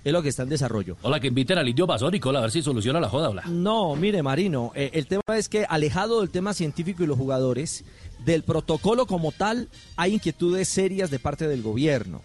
Es 0.04 0.12
lo 0.12 0.22
que 0.22 0.30
está 0.30 0.44
en 0.44 0.50
desarrollo. 0.50 0.98
Hola, 1.02 1.20
que 1.20 1.28
inviten 1.28 1.58
al 1.58 1.70
indio 1.70 1.88
Basónico 1.88 2.30
a 2.30 2.42
ver 2.42 2.52
si 2.52 2.62
soluciona 2.62 3.00
la 3.00 3.08
joda, 3.08 3.30
hola. 3.30 3.44
No, 3.48 3.96
mire, 3.96 4.22
Marino, 4.22 4.72
eh, 4.76 4.92
el 4.94 5.08
tema 5.08 5.22
es 5.38 5.48
que 5.48 5.66
alejado 5.66 6.20
del 6.20 6.30
tema 6.30 6.54
científico 6.54 7.04
y 7.04 7.08
los 7.08 7.18
jugadores, 7.18 7.86
del 8.26 8.44
protocolo 8.44 9.06
como 9.06 9.32
tal, 9.32 9.70
hay 9.96 10.16
inquietudes 10.16 10.68
serias 10.68 11.10
de 11.10 11.20
parte 11.20 11.48
del 11.48 11.62
gobierno. 11.62 12.22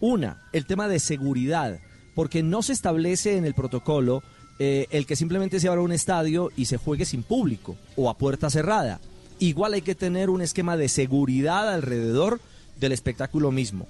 Una, 0.00 0.42
el 0.52 0.66
tema 0.66 0.88
de 0.88 0.98
seguridad, 0.98 1.78
porque 2.14 2.42
no 2.42 2.62
se 2.62 2.72
establece 2.72 3.36
en 3.36 3.44
el 3.44 3.54
protocolo 3.54 4.22
eh, 4.58 4.86
el 4.90 5.06
que 5.06 5.16
simplemente 5.16 5.60
se 5.60 5.68
abra 5.68 5.82
un 5.82 5.92
estadio 5.92 6.50
y 6.56 6.64
se 6.64 6.78
juegue 6.78 7.04
sin 7.04 7.22
público 7.22 7.76
o 7.96 8.10
a 8.10 8.18
puerta 8.18 8.50
cerrada. 8.50 9.00
Igual 9.38 9.74
hay 9.74 9.82
que 9.82 9.94
tener 9.94 10.30
un 10.30 10.42
esquema 10.42 10.76
de 10.76 10.88
seguridad 10.88 11.72
alrededor 11.72 12.40
del 12.78 12.92
espectáculo 12.92 13.52
mismo. 13.52 13.86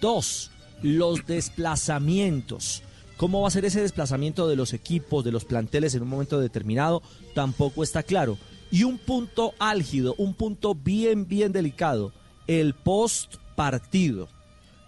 Dos, 0.00 0.50
los 0.82 1.26
desplazamientos. 1.26 2.82
¿Cómo 3.16 3.42
va 3.42 3.48
a 3.48 3.52
ser 3.52 3.64
ese 3.64 3.80
desplazamiento 3.80 4.48
de 4.48 4.56
los 4.56 4.72
equipos, 4.72 5.24
de 5.24 5.32
los 5.32 5.44
planteles 5.44 5.94
en 5.94 6.02
un 6.02 6.08
momento 6.08 6.40
determinado? 6.40 7.02
Tampoco 7.34 7.82
está 7.82 8.02
claro. 8.02 8.38
Y 8.70 8.82
un 8.84 8.98
punto 8.98 9.54
álgido, 9.58 10.14
un 10.18 10.34
punto 10.34 10.74
bien, 10.74 11.28
bien 11.28 11.52
delicado, 11.52 12.12
el 12.46 12.74
post 12.74 13.36
partido. 13.54 14.28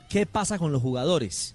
¿Qué 0.08 0.26
pasa 0.26 0.58
con 0.58 0.72
los 0.72 0.82
jugadores? 0.82 1.54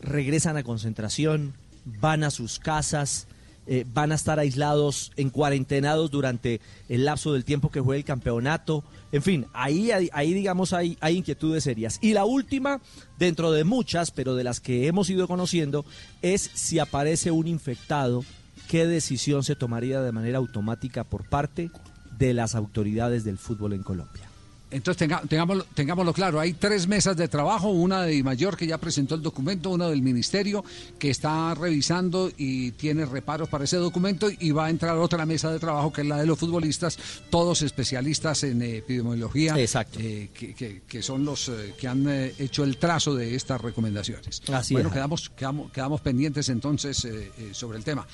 ¿Regresan 0.00 0.56
a 0.56 0.64
concentración? 0.64 1.54
¿Van 1.84 2.24
a 2.24 2.30
sus 2.30 2.58
casas? 2.58 3.28
Eh, 3.72 3.86
¿Van 3.94 4.10
a 4.10 4.16
estar 4.16 4.40
aislados, 4.40 5.12
en 5.16 5.30
cuarentenados 5.30 6.10
durante 6.10 6.60
el 6.88 7.04
lapso 7.04 7.32
del 7.32 7.44
tiempo 7.44 7.70
que 7.70 7.78
juegue 7.78 8.00
el 8.00 8.04
campeonato? 8.04 8.82
En 9.12 9.22
fin, 9.22 9.46
ahí, 9.52 9.92
ahí, 9.92 10.10
ahí, 10.12 10.34
digamos 10.34 10.72
hay, 10.72 10.98
hay 11.00 11.18
inquietudes 11.18 11.62
serias. 11.62 12.00
Y 12.02 12.12
la 12.12 12.24
última, 12.24 12.80
dentro 13.16 13.52
de 13.52 13.62
muchas, 13.62 14.10
pero 14.10 14.34
de 14.34 14.42
las 14.42 14.58
que 14.58 14.88
hemos 14.88 15.08
ido 15.08 15.28
conociendo, 15.28 15.84
es 16.20 16.50
si 16.52 16.80
aparece 16.80 17.30
un 17.30 17.46
infectado, 17.46 18.24
qué 18.66 18.88
decisión 18.88 19.44
se 19.44 19.54
tomaría 19.54 20.00
de 20.00 20.10
manera 20.10 20.38
automática 20.38 21.04
por 21.04 21.28
parte 21.28 21.70
de 22.18 22.34
las 22.34 22.56
autoridades 22.56 23.22
del 23.22 23.38
fútbol 23.38 23.74
en 23.74 23.84
Colombia. 23.84 24.29
Entonces 24.70 24.98
tenga- 25.08 25.22
tengámoslo, 25.28 25.64
tengámoslo 25.74 26.12
claro, 26.12 26.38
hay 26.38 26.52
tres 26.52 26.86
mesas 26.86 27.16
de 27.16 27.26
trabajo, 27.28 27.70
una 27.70 28.02
de 28.02 28.22
Mayor 28.22 28.56
que 28.56 28.66
ya 28.66 28.78
presentó 28.78 29.16
el 29.16 29.22
documento, 29.22 29.70
una 29.70 29.88
del 29.88 30.00
Ministerio 30.02 30.64
que 30.98 31.10
está 31.10 31.54
revisando 31.54 32.30
y 32.36 32.70
tiene 32.72 33.04
reparos 33.04 33.48
para 33.48 33.64
ese 33.64 33.76
documento 33.78 34.28
y 34.30 34.52
va 34.52 34.66
a 34.66 34.70
entrar 34.70 34.96
otra 34.98 35.26
mesa 35.26 35.50
de 35.50 35.58
trabajo 35.58 35.92
que 35.92 36.02
es 36.02 36.06
la 36.06 36.18
de 36.18 36.26
los 36.26 36.38
futbolistas, 36.38 36.98
todos 37.30 37.62
especialistas 37.62 38.44
en 38.44 38.62
epidemiología, 38.62 39.54
eh, 40.00 40.30
que, 40.32 40.54
que- 40.54 40.82
que 40.86 41.02
son 41.02 41.24
los 41.24 41.48
eh, 41.48 41.74
que 41.78 41.88
han 41.88 42.06
eh, 42.08 42.32
hecho 42.38 42.62
el 42.62 42.76
trazo 42.76 43.14
de 43.14 43.34
estas 43.34 43.60
recomendaciones. 43.60 44.40
Así 44.52 44.74
bueno, 44.74 44.88
es. 44.90 44.94
quedamos, 44.94 45.30
quedamos, 45.30 45.72
quedamos 45.72 46.00
pendientes 46.00 46.48
entonces 46.48 47.06
sobre 47.52 47.78
el 47.78 47.84
tema. 47.84 48.06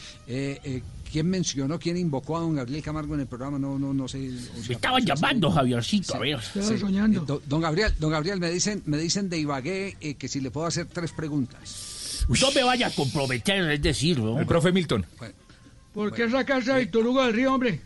Eh, 1.07 1.09
eh, 1.09 1.12
¿Quién 1.12 1.28
mencionó, 1.30 1.78
quién 1.78 1.96
invocó 1.96 2.36
a 2.36 2.40
don 2.40 2.54
Gabriel 2.54 2.82
Camargo 2.82 3.14
en 3.14 3.20
el 3.20 3.26
programa? 3.26 3.59
No, 3.59 3.78
no, 3.78 3.94
no 3.94 4.09
sé. 4.09 4.18
Me 4.18 4.74
estaban 4.74 5.04
llamando, 5.04 5.50
Javiercito, 5.50 6.14
a 6.16 6.18
ver. 6.18 6.40
Sí. 6.42 6.61
Eh, 6.61 7.20
do- 7.26 7.42
Don 7.46 7.61
Gabriel, 7.61 7.92
don 7.98 8.11
Gabriel, 8.11 8.40
me 8.40 8.50
dicen, 8.50 8.82
me 8.86 8.96
dicen 8.98 9.28
de 9.28 9.38
Ibagué 9.38 9.96
eh, 10.00 10.14
que 10.14 10.28
si 10.28 10.40
le 10.40 10.50
puedo 10.50 10.66
hacer 10.66 10.86
tres 10.86 11.12
preguntas. 11.12 12.24
No 12.28 12.50
me 12.52 12.62
vaya 12.64 12.88
a 12.88 12.90
comprometer, 12.90 13.70
es 13.70 13.82
decir, 13.82 14.18
¿no? 14.18 14.38
El 14.40 14.46
profe 14.46 14.72
Milton. 14.72 15.07
¿Por 15.94 16.12
qué 16.12 16.28
sacaste 16.28 16.72
a 16.72 16.76
Víctor 16.78 17.07
Hugo 17.07 17.24
del 17.24 17.32
Río, 17.34 17.54
hombre? 17.54 17.80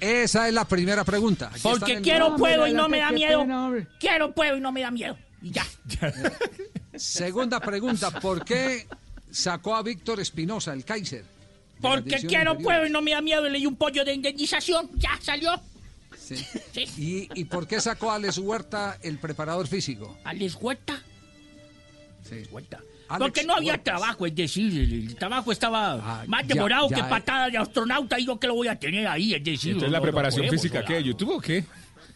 Esa 0.00 0.46
es 0.48 0.54
la 0.54 0.66
primera 0.66 1.04
pregunta. 1.04 1.48
Aquí 1.48 1.56
está 1.56 1.68
en 1.70 1.78
Porque 1.78 1.92
el- 1.94 2.02
quiero, 2.02 2.36
puedo 2.36 2.66
y 2.66 2.72
no 2.72 2.88
me 2.88 2.98
da 2.98 3.10
miedo. 3.12 3.46
Quiero, 3.98 4.32
puedo 4.32 4.56
y 4.56 4.60
no 4.60 4.72
me 4.72 4.80
da 4.82 4.90
miedo. 4.90 5.16
Y 5.42 5.50
ya. 5.50 5.66
Segunda 6.96 7.60
pregunta, 7.60 8.10
¿por 8.20 8.44
qué 8.44 8.86
sacó 9.30 9.74
a 9.74 9.82
Víctor 9.82 10.20
Espinosa, 10.20 10.72
el 10.72 10.84
Kaiser? 10.84 11.24
Porque 11.80 12.10
quiero, 12.16 12.52
inferiores? 12.52 12.62
puedo 12.64 12.86
y 12.86 12.90
no 12.90 13.02
me 13.02 13.10
da 13.12 13.20
miedo. 13.20 13.48
Leí 13.48 13.66
un 13.66 13.76
pollo 13.76 14.04
de 14.04 14.14
indemnización. 14.14 14.90
Ya 14.96 15.10
salió. 15.20 15.50
Sí. 16.18 16.36
¿Y, 16.96 17.28
y 17.40 17.44
por 17.44 17.66
qué 17.68 17.80
sacó 17.80 18.10
a 18.10 18.16
Alex 18.16 18.38
Huerta, 18.38 18.98
el 19.02 19.18
preparador 19.18 19.66
físico? 19.68 20.16
¿Alex 20.24 20.56
Huerta? 20.60 21.00
Sí. 22.28 22.42
Huerta. 22.50 22.80
Alex 23.08 23.18
Porque 23.24 23.44
no 23.44 23.54
había 23.54 23.74
Huertas. 23.74 23.84
trabajo, 23.84 24.26
es 24.26 24.34
decir, 24.34 24.72
el, 24.80 24.92
el 25.10 25.14
trabajo 25.14 25.52
estaba 25.52 26.24
más 26.26 26.42
ya- 26.42 26.54
demorado 26.54 26.88
ya, 26.90 26.96
que 26.96 27.02
patada 27.04 27.48
de 27.50 27.58
astronauta 27.58 28.18
y 28.18 28.26
yo 28.26 28.40
que 28.40 28.48
lo 28.48 28.54
voy 28.54 28.66
a 28.66 28.76
tener 28.76 29.06
ahí, 29.06 29.32
es 29.34 29.44
decir. 29.44 29.72
Entonces 29.72 29.88
no- 29.88 29.92
la 29.92 29.98
no 29.98 30.02
preparación 30.02 30.46
podemos, 30.46 30.62
física. 30.62 30.84
¿qué? 30.84 30.94
¿De 30.94 31.04
YouTube 31.04 31.30
o 31.36 31.40
qué? 31.40 31.64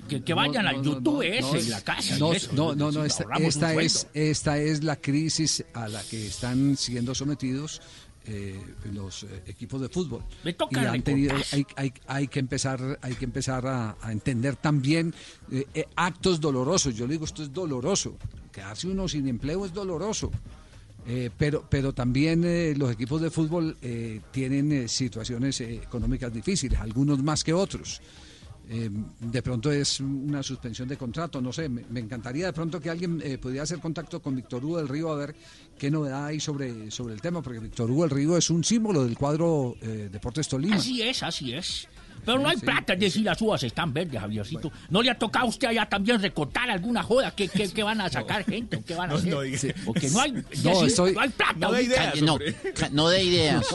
Que, 0.09 0.25
que 0.25 0.35
vayan 0.35 0.67
al 0.67 0.83
YouTube 0.83 1.23
ese, 1.23 1.59
en 1.61 1.71
la 1.71 1.81
casa. 1.83 2.17
y 2.17 2.19
No, 2.19 2.33
eso, 2.33 2.51
no, 2.55 2.75
no, 2.75 2.91
no, 2.91 3.05
esta, 3.05 3.25
esta 3.39 3.75
es, 3.75 4.09
esta 4.15 4.59
es 4.59 4.83
la 4.83 4.97
crisis 4.97 5.65
a 5.75 5.87
la 5.87 6.03
que 6.03 6.27
están 6.27 6.77
siendo 6.77 7.15
sometidos 7.15 7.81
eh, 8.27 8.61
los 8.93 9.25
eh, 9.25 9.43
equipos 9.47 9.81
de 9.81 9.89
fútbol. 9.89 10.23
Me 10.45 10.53
toca 10.53 10.83
y 10.83 10.87
han 10.87 11.03
tenido, 11.03 11.35
hay, 11.53 11.67
hay, 11.77 11.93
hay 12.07 12.29
que 12.29 12.39
empezar, 12.41 12.99
hay 13.03 13.15
que 13.15 13.25
empezar 13.25 13.67
a, 13.67 13.97
a 14.01 14.13
entender 14.13 14.57
también 14.57 15.15
eh, 15.51 15.67
eh, 15.75 15.87
actos 15.97 16.41
dolorosos. 16.41 16.95
Yo 16.95 17.07
le 17.07 17.15
digo, 17.15 17.25
esto 17.25 17.43
es 17.43 17.53
doloroso. 17.53 18.17
Quedarse 18.53 18.89
uno 18.89 19.09
sin 19.09 19.29
empleo 19.29 19.65
es 19.65 19.73
doloroso. 19.73 20.31
Eh, 21.07 21.31
pero, 21.37 21.65
pero 21.69 21.95
también 21.95 22.45
eh, 22.45 22.75
los 22.77 22.93
equipos 22.93 23.23
de 23.23 23.31
fútbol 23.31 23.75
eh, 23.81 24.21
tienen 24.33 24.71
eh, 24.71 24.87
situaciones 24.87 25.61
eh, 25.63 25.77
económicas 25.77 26.31
difíciles, 26.33 26.79
algunos 26.79 27.23
más 27.23 27.43
que 27.43 27.55
otros. 27.55 28.03
Eh, 28.73 28.89
de 29.19 29.43
pronto 29.43 29.73
es 29.73 29.99
una 29.99 30.45
suspensión 30.45 30.87
de 30.87 30.97
contrato, 30.97 31.41
no 31.41 31.53
sé, 31.53 31.69
me, 31.69 31.83
encantaría 31.99 32.47
de 32.47 32.53
pronto 32.53 32.79
que 32.79 32.89
alguien 32.89 33.21
eh, 33.21 33.37
pudiera 33.37 33.65
hacer 33.65 33.81
contacto 33.81 34.23
con 34.23 34.37
Víctor 34.37 34.65
Hugo 34.65 34.77
del 34.77 34.87
Río 34.87 35.11
a 35.11 35.17
ver 35.17 35.35
qué 35.77 35.91
novedad 35.91 36.27
hay 36.27 36.39
sobre, 36.39 36.89
sobre 36.93 37.15
el 37.15 37.21
tema, 37.21 37.43
porque 37.43 37.59
Víctor 37.59 37.91
Hugo 37.91 38.03
del 38.03 38.11
Río 38.11 38.37
es 38.37 38.49
un 38.49 38.63
símbolo 38.63 39.03
del 39.03 39.19
cuadro 39.19 39.75
eh, 39.83 40.09
Deportes 40.13 40.47
Tolima. 40.47 40.77
Así 40.77 41.03
es, 41.03 41.21
así 41.25 41.53
es. 41.53 41.89
Pero 42.25 42.39
no 42.39 42.49
hay 42.49 42.57
Sí, 42.57 42.65
plata, 42.67 42.93
es 42.95 43.01
decir, 43.01 43.25
las 43.25 43.41
uvas 43.41 43.63
están 43.63 43.93
verdes, 43.93 44.21
Javiercito. 44.21 44.71
¿No 44.91 45.03
le 45.03 45.11
ha 45.11 45.19
tocado 45.19 45.47
a 45.47 45.49
usted 45.49 45.69
allá 45.69 45.87
también 45.89 46.21
recortar 46.21 46.71
alguna 46.71 47.03
joda? 47.03 47.33
¿Qué, 47.35 47.49
qué, 47.49 47.69
qué 47.75 47.83
van 47.83 48.01
a 48.01 48.09
sacar 48.09 48.45
gente? 48.45 48.77
¿O 48.77 48.85
qué 48.85 48.95
van 48.95 49.11
a 49.11 49.13
No, 49.15 49.19
hacer? 49.19 49.31
no. 49.53 49.59
Sí. 49.59 49.69
Porque 49.85 50.11
no 50.11 50.21
hay, 50.21 50.33
No, 50.33 50.41
decir, 50.43 50.87
estoy- 50.89 51.13
no 51.15 51.21
hay 51.21 51.29
plata. 51.31 51.55
no 51.59 51.73
de 51.73 51.83
ideas, 51.83 52.23
No, 52.23 52.39
no 52.93 53.09
de 53.09 53.23
ideas. 53.25 53.67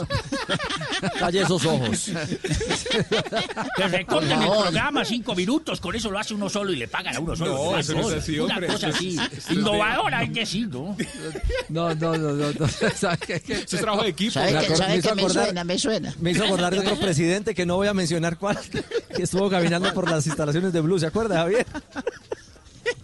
Calle 1.18 1.42
esos 1.42 1.64
ojos. 1.66 2.10
Que 3.76 3.88
recorten 3.88 4.42
el 4.42 4.48
programa 4.48 5.04
cinco 5.04 5.34
minutos, 5.34 5.80
con 5.80 5.94
eso 5.94 6.10
lo 6.10 6.18
hace 6.18 6.34
uno 6.34 6.48
solo 6.48 6.72
y 6.72 6.76
le 6.76 6.88
pagan 6.88 7.16
a 7.16 7.20
uno 7.20 7.36
solo. 7.36 7.54
No, 7.54 7.62
Una 7.70 7.80
eso 7.80 7.92
no 7.94 7.98
es 8.00 8.04
cosa, 8.06 8.16
así, 8.18 8.38
Una 8.38 8.54
hombre, 8.54 8.68
cosa 8.68 8.90
innovadora, 9.52 10.18
hay 10.18 10.28
que 10.30 10.40
decir, 10.40 10.68
¿no? 10.68 10.96
No, 11.68 11.94
no, 11.94 12.16
no, 12.16 12.32
no. 12.32 12.52
no. 12.52 12.68
¿Sabe 12.96 13.18
qué? 13.18 13.34
Eso 13.54 13.76
es 13.76 13.80
trabajo 13.82 14.02
de 14.04 14.10
equipo. 14.10 14.32
¿Sabe 14.32 14.52
Me 14.52 14.60
qué, 14.60 14.68
me 15.14 15.52
me? 15.54 15.64
Me 15.64 15.78
suena. 15.78 16.14
Me 16.20 16.30
hizo 16.30 16.44
acordar 16.44 16.72
de 16.72 16.80
otro 16.80 16.96
presidente 16.98 17.54
que 17.54 17.66
no 17.66 17.76
voy 17.76 17.88
a 17.88 17.94
mencionar 17.94 18.35
¿Cuál, 18.38 18.56
cuál? 18.56 18.84
Que 19.16 19.22
estuvo 19.22 19.48
caminando 19.50 19.92
por 19.94 20.10
las 20.10 20.26
instalaciones 20.26 20.72
de 20.72 20.80
Blue, 20.80 20.98
¿se 20.98 21.06
acuerda, 21.06 21.36
Javier? 21.38 21.66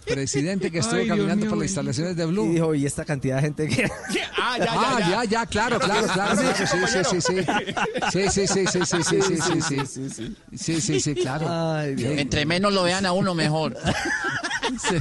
Presidente 0.05 0.71
que 0.71 0.79
estuvo 0.79 0.99
Ay, 0.99 1.07
caminando 1.07 1.37
mío, 1.45 1.49
por 1.49 1.57
las 1.57 1.65
instalaciones 1.67 2.15
de 2.15 2.25
Blue. 2.25 2.45
Y 2.45 2.53
dijo, 2.53 2.75
¿y 2.75 2.85
esta 2.85 3.03
cantidad 3.03 3.37
de 3.37 3.41
gente 3.41 3.67
que 3.67 3.83
Ah, 4.37 4.57
ya, 4.57 4.65
Ah, 4.69 4.99
ya, 5.09 5.23
ya, 5.25 5.45
claro, 5.45 5.79
claro, 5.79 6.07
claro. 6.13 6.35
Sí, 6.37 6.47
sí, 6.55 6.77
sí, 6.87 7.03
sí, 7.03 7.21
sí. 7.21 7.45
Sí, 8.11 8.29
sí, 8.29 8.47
sí, 8.47 8.67
sí, 8.67 8.79
sí, 8.85 9.03
sí, 9.03 9.21
sí, 9.41 9.85
sí, 9.85 10.09
sí. 10.09 10.35
Sí, 10.55 10.81
sí, 10.81 10.99
sí, 11.01 11.15
claro. 11.15 11.81
Entre 11.81 12.45
menos 12.45 12.71
lo 12.73 12.83
vean 12.83 13.05
a 13.05 13.11
uno, 13.13 13.33
mejor. 13.33 13.75
Sí. 14.79 14.95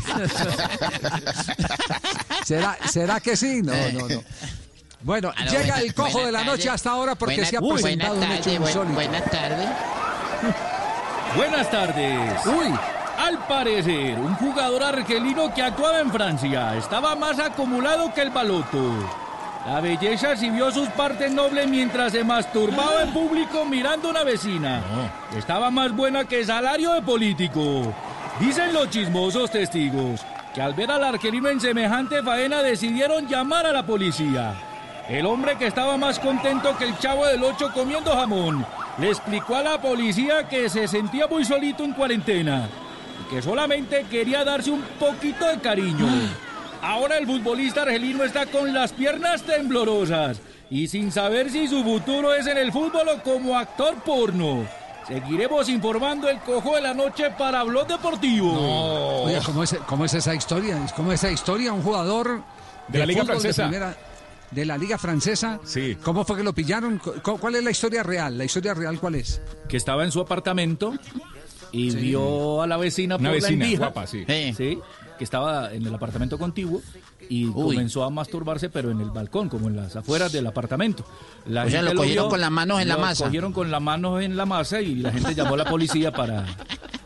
¿Será, 2.45 2.77
¿Será 2.91 3.21
que 3.21 3.37
sí? 3.37 3.63
No, 3.63 3.73
no, 3.93 4.09
no. 4.09 4.23
Bueno, 5.03 5.33
Aló, 5.37 5.51
llega 5.51 5.63
buena- 5.75 5.81
el 5.81 5.95
cojo 5.95 6.19
de 6.25 6.33
la 6.33 6.39
tarde. 6.41 6.51
noche 6.53 6.71
hasta 6.71 6.91
ahora 6.91 7.15
porque 7.17 7.35
Buena- 7.37 7.51
se 7.51 7.57
ha 7.57 7.61
Uy, 7.61 7.73
presentado 7.83 8.13
un 8.15 8.19
buena 8.21 8.35
hecho 8.37 8.45
tarde, 8.45 8.59
buen- 8.59 8.69
insólito. 8.71 8.95
buenas 8.95 9.31
tardes. 9.31 9.69
Buenas 11.37 11.71
tardes. 11.71 12.47
Uy. 12.47 12.75
Al 13.19 13.39
parecer, 13.47 14.19
un 14.19 14.35
jugador 14.35 14.83
argelino 14.83 15.53
que 15.55 15.63
actuaba 15.63 16.01
en 16.01 16.11
Francia 16.11 16.77
estaba 16.77 17.15
más 17.15 17.39
acumulado 17.39 18.13
que 18.13 18.23
el 18.23 18.31
baloto. 18.31 18.95
La 19.67 19.81
belleza 19.81 20.33
exhibió 20.33 20.73
sus 20.73 20.89
partes 20.89 21.31
nobles 21.31 21.69
mientras 21.69 22.13
se 22.13 22.25
masturbaba 22.25 23.03
en 23.03 23.13
público 23.13 23.65
mirando 23.65 24.09
a 24.09 24.11
una 24.11 24.25
vecina. 24.25 24.83
Estaba 25.37 25.71
más 25.71 25.95
buena 25.95 26.25
que 26.25 26.45
salario 26.45 26.95
de 26.95 27.03
político. 27.03 27.95
Dicen 28.41 28.73
los 28.73 28.91
chismosos 28.91 29.51
testigos 29.51 30.25
que 30.53 30.61
al 30.61 30.75
ver 30.75 30.91
al 30.91 31.05
argelino 31.05 31.49
en 31.49 31.61
semejante 31.61 32.23
faena 32.23 32.63
decidieron 32.63 33.29
llamar 33.29 33.67
a 33.67 33.73
la 33.73 33.85
policía. 33.85 34.55
El 35.09 35.27
hombre 35.27 35.57
que 35.59 35.67
estaba 35.67 35.97
más 35.97 36.19
contento 36.19 36.77
que 36.79 36.85
el 36.85 36.99
chavo 36.99 37.27
del 37.27 37.43
ocho 37.43 37.71
comiendo 37.75 38.15
jamón 38.15 38.65
le 38.99 39.09
explicó 39.09 39.57
a 39.57 39.63
la 39.63 39.81
policía 39.81 40.49
que 40.49 40.69
se 40.71 40.87
sentía 40.89 41.27
muy 41.27 41.45
solito 41.45 41.85
en 41.85 41.93
cuarentena 41.93 42.69
y 43.21 43.35
que 43.35 43.43
solamente 43.43 44.07
quería 44.11 44.45
darse 44.45 44.71
un 44.71 44.83
poquito 45.01 45.47
de 45.47 45.59
cariño. 45.59 46.07
Ahora 46.83 47.19
el 47.19 47.27
futbolista 47.27 47.83
argelino 47.83 48.25
está 48.25 48.47
con 48.47 48.73
las 48.73 48.93
piernas 48.93 49.43
temblorosas 49.43 50.41
y 50.71 50.89
sin 50.89 51.13
saber 51.13 51.51
si 51.51 51.69
su 51.69 51.83
futuro 51.85 52.33
es 52.35 52.47
en 52.47 52.57
el 52.59 52.73
fútbol 52.73 53.09
o 53.09 53.23
como 53.23 53.57
actor 53.59 53.95
porno. 54.05 54.67
Seguiremos 55.07 55.69
informando 55.69 56.29
el 56.29 56.39
cojo 56.41 56.77
de 56.77 56.81
la 56.83 56.95
noche 56.95 57.31
para 57.31 57.63
Blog 57.65 57.87
Deportivo. 57.89 59.25
Oye, 59.25 59.41
¿cómo 59.45 59.65
es, 59.65 59.77
cómo 59.87 60.05
es 60.05 60.15
esa 60.15 60.35
historia? 60.35 60.79
¿Cómo 60.97 61.13
es 61.13 61.23
esa 61.23 61.33
historia? 61.33 61.73
Un 61.73 61.83
jugador 61.83 62.43
De 62.89 62.99
la 63.01 63.07
Liga 63.07 63.25
Francesa. 63.25 63.65
primera- 63.69 63.95
de 64.55 64.65
la 64.67 64.77
Liga 64.79 64.99
Francesa. 64.99 65.59
Sí. 65.65 65.97
¿Cómo 66.03 66.25
fue 66.25 66.37
que 66.37 66.43
lo 66.45 66.53
pillaron? 66.55 66.99
Cu- 66.99 67.39
¿Cuál 67.39 67.57
es 67.57 67.65
la 67.65 67.71
historia 67.71 68.03
real? 68.03 68.37
¿La 68.39 68.45
historia 68.45 68.75
real 68.75 68.99
cuál 69.01 69.15
es? 69.17 69.41
que 69.69 69.77
estaba 69.77 70.05
en 70.05 70.13
su 70.13 70.21
apartamento 70.21 70.93
y 71.73 71.91
Sí. 71.91 71.97
vio 71.99 72.61
a 72.63 72.67
la 72.67 72.77
vecina 72.77 73.17
Una 73.17 73.31
por 73.31 73.41
vecina, 73.41 73.67
la 73.67 73.79
guapa, 73.79 74.07
sí. 74.07 74.25
sí, 74.57 74.79
que 75.19 75.25
estaba 75.25 75.73
en 75.73 75.87
el 75.87 75.95
apartamento 75.95 76.39
contiguo 76.39 76.83
y 77.31 77.47
comenzó 77.51 78.05
a 78.05 78.11
masturbarse, 78.11 78.69
pero 78.69 78.91
en 78.91 79.01
el 79.01 79.11
balcón, 79.11 79.49
como 79.49 79.69
en 79.69 79.77
las 79.77 79.97
afueras 79.97 80.31
del 80.33 80.47
apartamento. 80.47 81.07
La 81.47 81.65
O 81.65 81.71
sea, 81.71 81.81
gente 81.81 81.95
lo 81.95 82.01
cogieron 82.01 82.25
vio, 82.27 82.31
con 82.31 82.41
las 82.43 82.51
manos 82.51 82.83
en 82.83 82.89
la 82.89 82.95
lo 82.97 83.01
masa. 83.01 83.25
cogieron 83.25 83.53
con 83.55 83.71
las 83.71 83.81
manos 83.81 84.21
en 84.23 84.37
la 84.37 84.45
masa 84.45 84.83
y 84.83 84.97
la 84.97 85.11
gente 85.13 85.35
llamó 85.35 85.55
a 85.55 85.59
la 85.59 85.65
policía 85.65 86.13
para... 86.13 86.45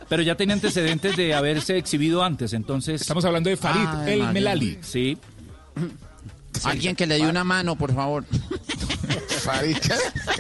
Pero 0.09 0.23
ya 0.23 0.35
tenía 0.37 0.55
antecedentes 0.55 1.17
de 1.17 1.35
haberse 1.35 1.77
exhibido 1.77 2.25
antes, 2.25 2.53
entonces... 2.53 3.01
Estamos 3.01 3.25
hablando 3.25 3.51
de 3.51 3.57
Farid 3.57 3.87
Ay, 3.87 4.21
El. 4.21 4.33
Melali. 4.33 4.79
Sí. 4.81 5.17
Alguien 6.65 6.97
que 6.97 7.07
le 7.07 7.17
dio 7.17 7.29
una 7.29 7.45
mano, 7.45 7.77
por 7.77 7.95
favor. 7.95 8.25
Farid, 9.43 9.77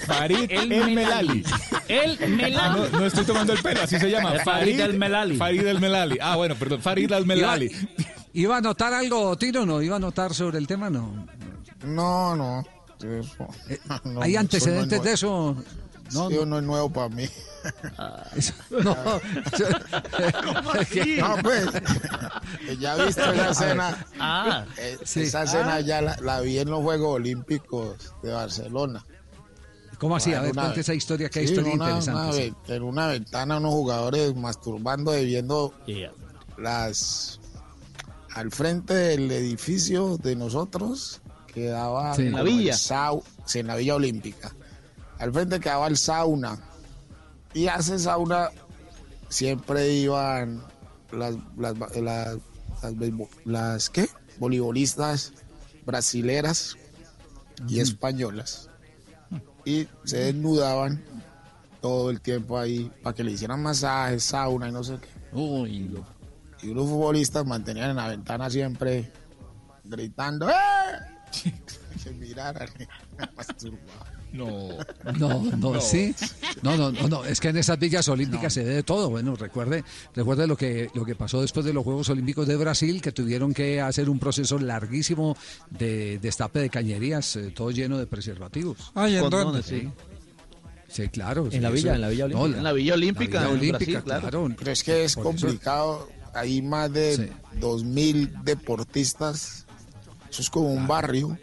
Farid 0.07 0.47
El 0.51 0.73
El, 0.73 0.91
Melali. 0.95 1.45
El 1.89 2.19
Ah, 2.21 2.27
Melali. 2.27 2.81
no, 2.93 2.99
no 3.01 3.07
estoy 3.07 3.25
tomando 3.25 3.53
el 3.53 3.63
pelo, 3.63 3.83
así 3.83 3.99
se 3.99 4.11
llama. 4.11 4.33
Farid 4.45 4.81
El 4.81 4.99
Melali. 4.99 5.37
Farid 5.37 5.67
El 5.67 5.81
Melali. 5.81 6.19
Ah, 6.21 6.37
bueno, 6.37 6.55
perdón. 6.57 6.81
Farid 6.83 7.11
El 7.13 7.27
Melali. 7.27 7.71
¿Iba 8.33 8.57
a 8.57 8.61
notar 8.61 8.93
algo, 8.93 9.37
Tino? 9.37 9.65
¿No? 9.65 9.81
¿Iba 9.81 9.97
a 9.97 10.01
notar 10.01 10.35
sobre 10.35 10.59
el 10.59 10.67
tema? 10.67 10.91
No. 10.91 11.27
No, 11.85 12.35
no. 12.37 12.65
Eso- 13.01 13.49
no, 14.05 14.23
¿Hay 14.23 14.37
antecedentes 14.37 15.03
de 15.03 15.09
es 15.11 15.15
eso? 15.15 15.57
No, 16.13 16.29
Sí, 16.31 16.39
no 16.47 16.59
es 16.59 16.65
nuevo 16.65 16.91
para 16.93 17.09
mí. 17.09 17.29
Eso- 18.37 18.53
no. 18.71 18.95
No, 21.19 21.37
pues, 21.43 21.67
ya 22.79 22.97
viste 22.97 23.23
esa 23.23 23.51
escena. 23.51 24.07
Ah. 24.19 24.65
Eh, 24.79 24.99
Sí. 25.05 25.23
Esa 25.23 25.43
escena 25.45 25.81
ya 25.81 26.01
la, 26.03 26.17
la 26.21 26.41
vi 26.41 26.59
en 26.59 26.71
los 26.71 26.83
Juegos 26.83 27.17
Olímpicos 27.17 27.97
de 28.23 28.33
Barcelona. 28.33 29.05
¿Cómo 29.99 30.17
así? 30.17 30.35
A 30.35 30.43
ver, 30.43 30.55
cuente 30.55 30.81
esa 30.81 30.95
historia, 30.95 31.31
que 31.31 31.41
hay 31.41 31.47
sí, 31.47 31.55
historia 31.55 31.73
en 31.73 31.81
una- 31.81 31.91
interesante. 31.99 32.55
una 32.67 32.75
en 32.77 32.83
una 32.83 33.07
ventana 33.09 33.57
unos 33.59 33.73
jugadores 33.73 34.37
masturbando 34.37 35.17
y 35.19 35.25
viendo 35.25 35.73
Yeah. 35.87 36.13
las 36.59 37.41
al 38.35 38.51
frente 38.51 38.93
del 38.93 39.31
edificio 39.33 40.19
de 40.19 40.37
nosotros 40.37 41.23
quedaba 41.53 42.15
Sí. 42.15 42.23
En 42.27 42.33
la 42.33 42.43
villa. 42.43 42.75
sau- 42.75 43.23
sí, 43.47 43.61
en 43.61 43.69
la 43.69 43.77
villa 43.77 43.95
olímpica 43.95 44.53
al 45.19 45.33
frente 45.33 45.61
quedaba 45.61 45.87
el 45.89 45.97
sauna 45.97 46.59
y 47.55 47.67
a 47.69 47.77
ese 47.77 47.99
sauna 47.99 48.51
siempre 49.29 49.93
iban 49.93 50.63
las 51.13 51.37
las 53.45 53.91
¿qué? 53.91 54.09
voleibolistas 54.39 55.33
brasileras 55.85 56.77
y 57.69 57.81
españolas 57.81 58.69
y 59.67 59.89
se 60.05 60.19
desnudaban 60.19 61.03
todo 61.81 62.11
el 62.11 62.21
tiempo 62.21 62.59
ahí 62.59 62.91
para 63.03 63.15
que 63.15 63.25
le 63.25 63.33
hicieran 63.33 63.63
masajes, 63.63 64.25
sauna 64.25 64.69
y 64.69 64.73
no 64.73 64.83
sé 64.83 64.99
qué. 64.99 65.09
Uy, 65.37 65.93
Y 66.63 66.69
unos 66.69 66.89
futbolistas 66.89 67.45
mantenían 67.45 67.91
en 67.91 67.97
la 67.97 68.09
ventana 68.09 68.49
siempre 68.49 69.13
gritando 69.85 70.49
¡Eh! 70.49 70.53
que 72.03 72.11
miraran 72.13 72.69
masturbaban. 73.37 74.16
No. 74.37 74.69
No, 75.19 75.43
no, 75.57 75.81
sí. 75.81 76.15
No, 76.63 76.77
no, 76.77 76.91
no, 76.93 77.09
no, 77.09 77.25
es 77.25 77.41
que 77.41 77.49
en 77.49 77.57
esas 77.57 77.79
villas 77.79 78.09
olímpicas 78.09 78.53
se 78.53 78.63
ve 78.65 78.71
de 78.75 78.83
todo. 78.83 79.11
Bueno, 79.11 79.35
recuerde, 79.37 79.85
recuerde 80.15 80.47
lo 80.47 80.57
que 80.57 80.91
lo 80.95 81.05
que 81.05 81.15
pasó 81.15 81.41
después 81.41 81.65
de 81.67 81.73
los 81.73 81.83
Juegos 81.85 82.09
Olímpicos 82.11 82.47
de 82.47 82.57
Brasil, 82.57 83.01
que 83.01 83.13
tuvieron 83.13 83.55
que 83.55 83.81
hacer 83.81 84.09
un 84.11 84.19
proceso 84.19 84.59
larguísimo 84.59 85.37
de 85.71 86.19
destape 86.19 86.61
de 86.61 86.71
cañerías, 86.71 87.37
eh, 87.37 87.53
todo 87.55 87.71
lleno 87.71 87.99
de 87.99 88.07
preservativos. 88.07 88.93
Ay, 88.95 89.17
¿en 89.17 89.31
dónde? 89.31 89.63
Sí. 89.63 89.89
Sí, 90.89 91.09
claro. 91.09 91.49
En 91.51 91.63
la 91.63 91.71
villa, 91.71 91.95
en 91.95 92.01
la 92.01 92.09
Villa 92.09 92.25
Olímpica. 92.27 92.49
No, 92.49 92.57
En 92.57 92.63
la 92.65 92.73
Villa 92.73 92.95
Olímpica, 92.95 93.41
la 93.41 93.47
Villa 93.49 93.53
en 93.53 93.59
Olímpica, 93.59 94.01
Brasil, 94.01 94.03
claro. 94.31 94.49
Pero 94.57 94.71
es 94.71 94.83
que 94.85 95.05
es 95.05 95.15
Por 95.15 95.23
eso- 95.35 95.47
complicado. 95.47 96.09
Hay 96.35 96.61
más 96.63 96.93
de 96.93 97.17
Sí. 97.17 97.29
dos 97.61 97.83
mil 97.85 98.33
deportistas. 98.45 99.67
Eso 100.31 100.43
es 100.43 100.51
como 100.51 100.73
un 100.73 100.87
barrio. 100.87 101.39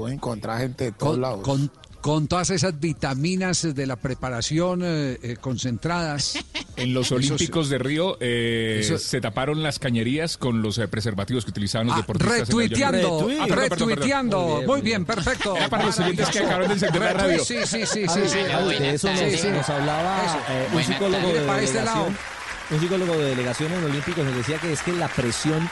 Puedes 0.00 0.16
encontrar 0.16 0.60
gente 0.60 0.84
de 0.84 0.92
todos 0.92 1.12
con, 1.12 1.20
lados. 1.20 1.40
con, 1.42 1.70
con 2.00 2.26
todas 2.28 2.50
esas 2.50 2.78
vitaminas 2.80 3.74
de 3.74 3.86
la 3.86 3.96
preparación 3.96 4.80
eh, 4.84 5.18
eh, 5.22 5.36
concentradas. 5.40 6.38
En 6.76 6.94
los 6.94 7.08
sí. 7.08 7.14
Olímpicos 7.14 7.68
de 7.68 7.78
Río 7.78 8.16
eh, 8.20 8.78
Eso- 8.80 8.96
se 8.96 9.20
taparon 9.20 9.62
las 9.62 9.78
cañerías 9.78 10.38
con 10.38 10.62
los 10.62 10.78
eh, 10.78 10.88
preservativos 10.88 11.44
que 11.44 11.50
utilizaban 11.50 11.88
los 11.88 11.96
Ah, 11.96 12.00
deportistas. 12.00 12.38
en 12.38 12.44
retuiteando, 12.46 13.18
Retweet. 13.20 13.38
Ah, 13.40 13.46
perdón, 13.46 13.48
perdón, 13.48 13.68
perdón. 13.68 13.88
retuiteando. 13.90 14.38
Muy 14.40 14.54
bien, 14.56 14.66
Muy 14.66 14.80
bien, 14.80 15.04
perfecto. 15.04 15.56
Era 15.56 15.68
para 15.68 15.84
los 15.86 15.98
oyentes 15.98 16.28
que 16.30 16.38
acabaron 16.38 16.68
de 16.68 16.74
encender 16.74 17.02
la 17.02 17.12
radio. 17.12 17.44
Sí, 17.44 17.56
sí, 17.66 17.84
sí, 17.86 18.06
sí. 18.08 18.20
sí. 18.28 18.38
ah, 18.52 18.60
de 18.62 18.90
eso 18.94 19.10
nos, 19.10 19.18
Sí, 19.20 19.36
sí. 19.36 19.48
nos 19.48 19.68
hablaba 19.68 20.44
eh, 20.48 20.68
un 20.72 20.82
psicólogo 20.82 21.28
de 21.34 21.40
para 21.42 21.62
este 21.62 21.82
lado. 21.82 22.04
delegación. 22.04 22.40
Un 22.70 22.80
psicólogo 22.80 23.12
de 23.18 23.24
delegación 23.30 23.72
en 23.74 23.84
Olímpicos 23.84 24.24
nos 24.24 24.34
decía 24.36 24.56
que 24.58 24.72
es 24.72 24.80
que 24.82 24.92
la 24.92 25.08
presión 25.08 25.68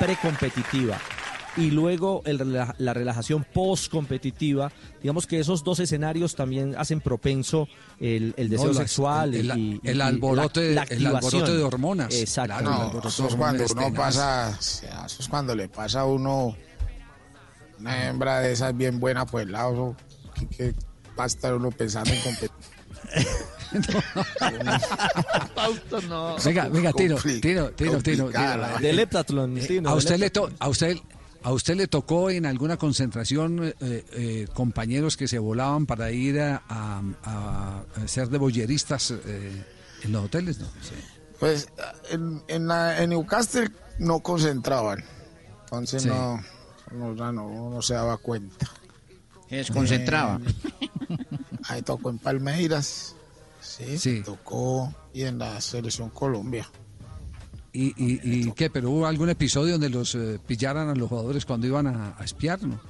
precompetitiva 0.00 0.98
y 1.56 1.70
luego 1.70 2.22
el 2.26 2.38
rela- 2.38 2.74
la 2.78 2.94
relajación 2.94 3.44
postcompetitiva, 3.52 4.70
digamos 5.02 5.26
que 5.26 5.40
esos 5.40 5.64
dos 5.64 5.80
escenarios 5.80 6.34
también 6.36 6.74
hacen 6.78 7.00
propenso 7.00 7.66
el, 7.98 8.34
el 8.36 8.48
deseo 8.48 8.68
No, 8.68 8.74
sexual 8.74 9.34
el- 9.34 9.46
y, 9.46 9.50
el 9.50 9.58
y- 9.58 9.80
y 9.82 10.00
alborote- 10.00 10.74
la, 10.74 10.84
la 10.84 10.94
el 10.94 11.06
alborote 11.06 11.52
de 11.56 11.62
hormonas. 11.62 12.14
Exacto. 12.14 12.54
Claro, 12.58 12.70
el 12.70 12.76
No, 12.76 12.82
alboroto 12.82 13.08
eso 13.08 13.26
es 13.28 13.34
cuando 13.34 13.64
uno 13.64 13.82
tenaz. 13.84 13.96
pasa, 13.98 14.58
eso 14.60 15.16
es 15.22 15.28
cuando 15.28 15.54
le 15.54 15.68
pasa 15.68 16.00
a 16.00 16.04
uno 16.06 16.56
una 17.78 18.08
hembra 18.08 18.40
de 18.40 18.52
esas 18.52 18.76
bien 18.76 19.00
buena 19.00 19.26
pues 19.26 19.46
el 19.46 19.52
lado, 19.52 19.96
que, 20.34 20.46
que 20.48 20.74
va 21.18 21.24
a 21.24 21.26
estar 21.26 21.54
uno 21.54 21.70
pensando 21.70 22.10
en 22.12 22.20
competir. 22.20 22.50
Fausto, 25.54 26.00
no. 26.02 26.36
Venga, 26.44 26.68
venga, 26.68 26.92
Tino, 26.92 27.16
Compli- 27.18 27.40
Tino, 27.40 27.70
Tino, 27.70 27.98
Tino. 28.02 28.24
complicada 28.24 28.54
Tino. 28.54 28.66
la 28.74 28.78
Del 28.78 28.98
heptatlón, 28.98 29.54
Tino, 29.56 29.88
A 29.90 29.94
usted 29.94 30.18
le 30.18 30.30
to- 30.30 30.50
a 30.58 30.68
usted 30.68 30.96
a 31.42 31.52
usted 31.52 31.76
le 31.76 31.86
tocó 31.88 32.30
en 32.30 32.44
alguna 32.46 32.76
concentración 32.76 33.64
eh, 33.64 33.74
eh, 33.80 34.46
compañeros 34.54 35.16
que 35.16 35.26
se 35.28 35.38
volaban 35.38 35.86
para 35.86 36.10
ir 36.10 36.40
a, 36.40 36.62
a- 36.68 37.02
a- 37.24 37.84
a 37.96 38.08
ser 38.08 38.28
de 38.28 38.38
boyeristas 38.38 39.10
eh, 39.12 39.64
en 40.02 40.12
los 40.12 40.24
hoteles, 40.26 40.58
¿no? 40.58 40.66
Sí. 40.66 40.94
Pues 41.38 41.68
en, 42.10 42.42
en, 42.48 42.66
la- 42.66 43.02
en 43.02 43.10
Newcastle 43.10 43.70
no 43.98 44.20
concentraban, 44.20 45.02
entonces 45.64 46.02
Sí. 46.02 46.08
no, 46.08 46.42
no, 46.92 47.14
ya 47.16 47.32
no, 47.32 47.70
no 47.70 47.80
se 47.82 47.94
daba 47.94 48.16
cuenta. 48.18 48.68
Se 49.48 49.56
desconcentraba. 49.56 50.40
Ahí 51.68 51.82
tocó 51.82 52.10
en 52.10 52.18
Palmeiras 52.18 53.14
Sí, 53.60 54.10
me 54.10 54.20
tocó 54.22 54.94
y 55.12 55.22
en 55.22 55.38
la 55.38 55.60
selección 55.60 56.10
Colombia. 56.10 56.68
¿Y, 57.72 57.88
y, 57.96 58.20
y 58.48 58.52
qué? 58.52 58.68
¿Pero 58.70 58.90
hubo 58.90 59.06
algún 59.06 59.28
episodio 59.30 59.72
donde 59.72 59.90
los 59.90 60.14
eh, 60.16 60.40
pillaran 60.44 60.88
a 60.88 60.94
los 60.94 61.08
jugadores 61.08 61.44
cuando 61.46 61.66
iban 61.66 61.86
a, 61.86 62.16
a 62.18 62.24
espiar, 62.24 62.60
no? 62.62 62.80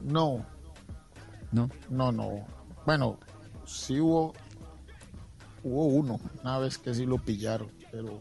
No. 0.00 0.44
No. 1.52 1.70
No, 1.90 2.12
no. 2.12 2.46
Bueno, 2.84 3.18
sí 3.66 4.00
hubo 4.00 4.32
hubo 5.62 5.86
uno, 5.86 6.20
una 6.42 6.58
vez 6.58 6.78
que 6.78 6.94
sí 6.94 7.04
lo 7.06 7.18
pillaron, 7.18 7.68
pero, 7.90 8.20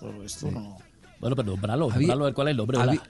pero 0.00 0.22
esto 0.22 0.50
no. 0.50 0.78
Bueno, 1.20 1.36
pero 1.36 1.50
nombralo, 1.50 1.86
Había- 1.90 1.98
nombralo, 2.08 2.24
a 2.24 2.26
ver 2.28 2.34
cuál 2.34 2.48
es 2.48 2.50
el 2.52 2.56
nombre, 2.56 2.78
había- 2.78 2.92
¿verdad? 2.92 3.06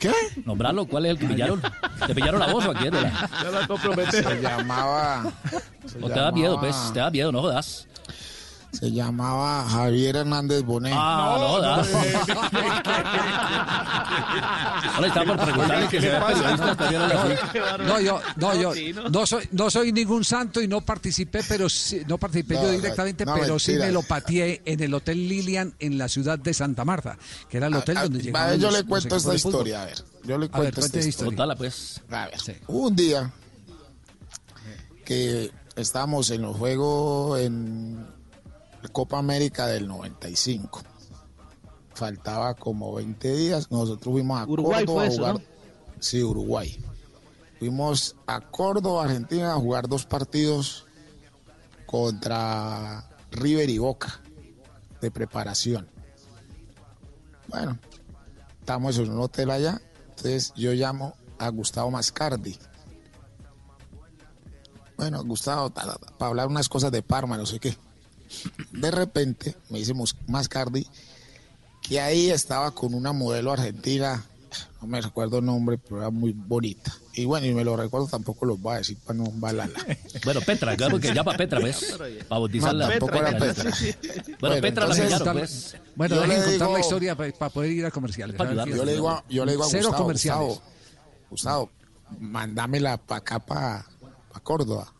¿Qué? 0.00 0.12
Nombralo, 0.44 0.86
¿cuál 0.86 1.06
es 1.06 1.10
el 1.12 1.18
que 1.18 1.26
pillaron? 1.28 1.62
¿Te 2.06 2.14
pillaron 2.14 2.40
la 2.40 2.52
voz 2.52 2.66
o 2.66 2.70
a 2.72 2.74
quién? 2.74 2.92
Ya 3.42 3.50
la 3.52 3.66
comprometé. 3.68 4.22
Se 4.24 4.42
llamaba. 4.42 5.32
se 5.86 5.98
No 6.00 6.08
te 6.08 6.14
da 6.18 6.32
miedo, 6.32 6.58
pues, 6.58 6.74
te 6.92 6.98
da 6.98 7.10
miedo, 7.10 7.30
no 7.30 7.42
jodas. 7.42 7.86
Se 8.78 8.92
llamaba 8.92 9.64
Javier 9.68 10.16
Hernández 10.16 10.62
Bonet. 10.62 10.92
Ah, 10.96 11.36
no 11.38 11.48
jodas. 11.48 11.88
Ahora 14.94 15.06
estaba 15.08 15.36
por 15.36 15.44
preguntarle 15.44 15.88
que 15.88 16.00
se 16.00 16.08
ve 16.08 16.18
periodista, 16.20 16.72
está 16.72 16.88
bien 16.90 17.02
así. 17.02 17.58
No, 17.86 18.00
yo, 18.00 18.20
no, 18.36 18.54
yo 18.60 18.72
no 19.10 19.26
soy, 19.26 19.48
no 19.52 19.70
soy 19.70 19.92
ningún 19.92 20.24
santo 20.24 20.60
y 20.60 20.68
no 20.68 20.80
participé, 20.80 21.40
pero 21.48 21.68
sí- 21.68 22.02
no 22.06 22.18
participé 22.18 22.54
No, 22.54 22.62
yo 22.62 22.66
no, 22.68 22.72
directamente, 22.74 23.24
no, 23.26 23.34
pero 23.34 23.58
sí 23.58 23.72
me 23.74 23.90
lo 23.92 24.02
pateé 24.02 24.62
en 24.64 24.82
el 24.82 24.94
Hotel 24.94 25.28
Lilian 25.28 25.74
en 25.78 25.98
la 25.98 26.08
ciudad 26.08 26.38
de 26.38 26.54
Santa 26.54 26.84
Marta, 26.84 27.18
que 27.48 27.56
era 27.58 27.66
el 27.68 27.74
hotel 27.74 27.96
A- 27.96 28.00
a- 28.00 28.02
donde 28.04 28.30
a 28.34 28.54
yo 28.56 28.70
los- 28.70 28.74
le 28.78 28.84
cuento 28.84 29.16
esta 29.16 29.34
historia, 29.34 29.82
a 29.82 29.86
ver. 29.86 30.04
Yo 30.24 30.38
le 30.38 30.46
A 30.52 30.60
ver, 30.60 30.72
cuento 30.74 30.80
esta 30.80 30.98
historia. 30.98 31.26
Contala, 31.30 31.56
pues. 31.56 32.00
A 32.10 32.26
ver, 32.26 32.60
un 32.66 32.96
día 32.96 33.30
que 35.04 35.50
estábamos 35.76 36.30
en 36.30 36.42
los 36.42 36.56
juegos 36.56 37.40
en 37.40 38.06
la 38.86 38.92
Copa 38.92 39.18
América 39.18 39.66
del 39.66 39.88
95. 39.88 40.80
Faltaba 41.92 42.54
como 42.54 42.94
20 42.94 43.34
días. 43.34 43.70
Nosotros 43.70 44.12
fuimos 44.12 44.40
a 44.40 44.46
Uruguay 44.46 44.84
Córdoba 44.84 45.06
a 45.06 45.10
jugar. 45.10 45.34
¿no? 45.34 45.40
Sí, 45.98 46.22
Uruguay. 46.22 46.78
Fuimos 47.58 48.14
a 48.26 48.40
Córdoba, 48.40 49.04
Argentina, 49.04 49.54
a 49.54 49.56
jugar 49.56 49.88
dos 49.88 50.06
partidos 50.06 50.86
contra 51.84 53.08
River 53.32 53.70
y 53.70 53.78
Boca 53.78 54.20
de 55.00 55.10
preparación. 55.10 55.88
Bueno, 57.48 57.78
estamos 58.60 58.98
en 58.98 59.10
un 59.10 59.20
hotel 59.20 59.50
allá. 59.50 59.80
Entonces 60.10 60.52
yo 60.54 60.72
llamo 60.74 61.14
a 61.38 61.48
Gustavo 61.48 61.90
Mascardi. 61.90 62.56
Bueno, 64.96 65.24
Gustavo, 65.24 65.70
ta, 65.70 65.82
ta, 65.82 65.96
ta, 65.96 66.18
para 66.18 66.28
hablar 66.28 66.46
unas 66.46 66.68
cosas 66.68 66.92
de 66.92 67.02
Parma, 67.02 67.36
no 67.36 67.46
sé 67.46 67.58
qué. 67.58 67.76
De 68.72 68.90
repente 68.90 69.56
me 69.70 69.78
dice 69.78 69.94
Mus- 69.94 70.16
Mascardi 70.26 70.86
que 71.82 72.00
ahí 72.00 72.30
estaba 72.30 72.72
con 72.72 72.94
una 72.94 73.12
modelo 73.12 73.52
argentina, 73.52 74.24
no 74.80 74.88
me 74.88 75.00
recuerdo 75.00 75.38
el 75.38 75.44
nombre, 75.44 75.78
pero 75.78 75.98
era 75.98 76.10
muy 76.10 76.32
bonita. 76.32 76.92
Y 77.14 77.24
bueno, 77.24 77.46
y 77.46 77.54
me 77.54 77.64
lo 77.64 77.76
recuerdo, 77.76 78.08
tampoco 78.08 78.44
lo 78.44 78.56
voy 78.56 78.74
a 78.74 78.78
decir 78.78 78.98
para 79.04 79.18
no 79.18 79.26
embalarla. 79.26 79.78
Bueno, 80.24 80.40
Petra, 80.40 80.76
claro 80.76 80.98
que 80.98 81.14
llama 81.14 81.36
Petra, 81.36 81.60
¿ves? 81.60 81.94
Para 81.96 82.40
bautizarla. 82.40 82.84
No, 82.86 82.90
tampoco 82.90 83.14
era 83.14 83.38
Petra. 83.38 83.70
Bueno, 84.40 84.60
Petra 84.60 84.86
la 84.88 84.96
entonces- 84.96 85.70
pues. 85.72 85.76
Bueno, 85.94 86.14
Yo 86.16 86.20
dejen 86.22 86.36
le 86.38 86.44
contar 86.44 86.58
digo- 86.68 86.72
la 86.74 86.80
historia 86.80 87.14
para, 87.16 87.50
poder 87.50 87.70
ir 87.70 87.86
a 87.86 87.90
comerciales. 87.92 88.36
Para. 88.36 88.64
Yo 88.66 88.84
le 88.84 88.92
digo 88.94 89.10
a, 89.10 89.24
yo 89.28 89.44
le 89.44 89.52
digo 89.52 89.64
a 89.64 89.68
Cero 89.68 89.84
Gustavo, 89.88 90.02
comerciales. 90.04 90.48
Gustavo, 90.48 90.62
Gustavo, 91.30 91.70
mándamela 92.18 92.96
para 92.98 93.18
acá, 93.18 93.38
para 93.38 93.86
Córdoba. 94.42 94.92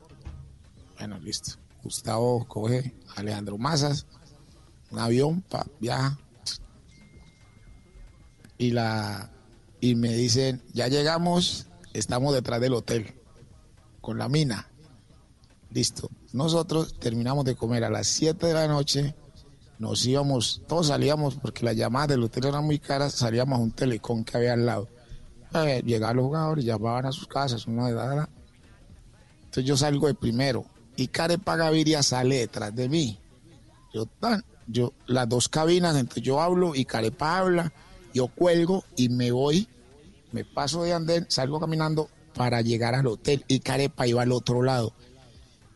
Bueno, 0.98 1.18
listo. 1.18 1.52
Gustavo 1.86 2.44
coge 2.48 2.92
a 3.14 3.20
Alejandro 3.20 3.58
Mazas, 3.58 4.06
un 4.90 4.98
avión, 4.98 5.40
pa, 5.42 5.64
viaja. 5.78 6.18
Y, 8.58 8.72
la, 8.72 9.30
y 9.80 9.94
me 9.94 10.12
dicen, 10.12 10.62
ya 10.72 10.88
llegamos, 10.88 11.68
estamos 11.92 12.34
detrás 12.34 12.60
del 12.60 12.74
hotel, 12.74 13.14
con 14.00 14.18
la 14.18 14.28
mina. 14.28 14.68
Listo. 15.70 16.10
Nosotros 16.32 16.98
terminamos 16.98 17.44
de 17.44 17.54
comer 17.54 17.84
a 17.84 17.90
las 17.90 18.08
7 18.08 18.44
de 18.48 18.54
la 18.54 18.66
noche, 18.66 19.14
nos 19.78 20.04
íbamos, 20.06 20.62
todos 20.66 20.88
salíamos 20.88 21.36
porque 21.36 21.64
las 21.64 21.76
llamadas 21.76 22.08
del 22.08 22.24
hotel 22.24 22.46
eran 22.46 22.64
muy 22.64 22.80
caras, 22.80 23.12
salíamos 23.12 23.60
a 23.60 23.62
un 23.62 23.70
telecom 23.70 24.24
que 24.24 24.36
había 24.36 24.54
al 24.54 24.66
lado. 24.66 24.88
Eh, 25.54 25.82
llegaban 25.86 26.16
los 26.16 26.24
jugadores, 26.24 26.64
llamaban 26.64 27.06
a 27.06 27.12
sus 27.12 27.28
casas, 27.28 27.64
uno 27.68 27.86
de 27.86 27.92
edad. 27.92 28.28
Entonces 29.44 29.64
yo 29.64 29.76
salgo 29.76 30.08
de 30.08 30.14
primero 30.14 30.66
y 30.96 31.08
Carepa 31.08 31.56
Gaviria 31.56 32.02
sale 32.02 32.38
detrás 32.38 32.74
de 32.74 32.88
mí. 32.88 33.18
Yo 33.94 34.06
tan, 34.06 34.44
yo, 34.66 34.92
las 35.06 35.28
dos 35.28 35.48
cabinas, 35.48 35.96
entonces 35.96 36.22
yo 36.22 36.40
hablo 36.40 36.74
y 36.74 36.84
Carepa 36.84 37.38
habla, 37.38 37.72
yo 38.12 38.28
cuelgo 38.28 38.84
y 38.96 39.08
me 39.08 39.30
voy, 39.30 39.68
me 40.32 40.44
paso 40.44 40.82
de 40.82 40.92
andén, 40.92 41.26
salgo 41.28 41.60
caminando 41.60 42.08
para 42.34 42.60
llegar 42.60 42.94
al 42.94 43.06
hotel 43.06 43.44
y 43.48 43.60
Carepa 43.60 44.06
iba 44.06 44.22
al 44.22 44.32
otro 44.32 44.62
lado. 44.62 44.92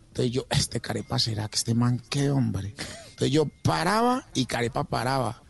Entonces 0.09 0.32
yo, 0.32 0.47
este 0.51 0.80
Carepa 0.80 1.18
será 1.18 1.48
que 1.48 1.56
este 1.56 1.74
man 1.74 2.02
qué 2.10 2.30
hombre. 2.30 2.74
Entonces 3.10 3.30
yo 3.30 3.47
paraba 3.62 4.26
y 4.34 4.47
Carepa 4.47 4.84
paraba. 4.84 5.42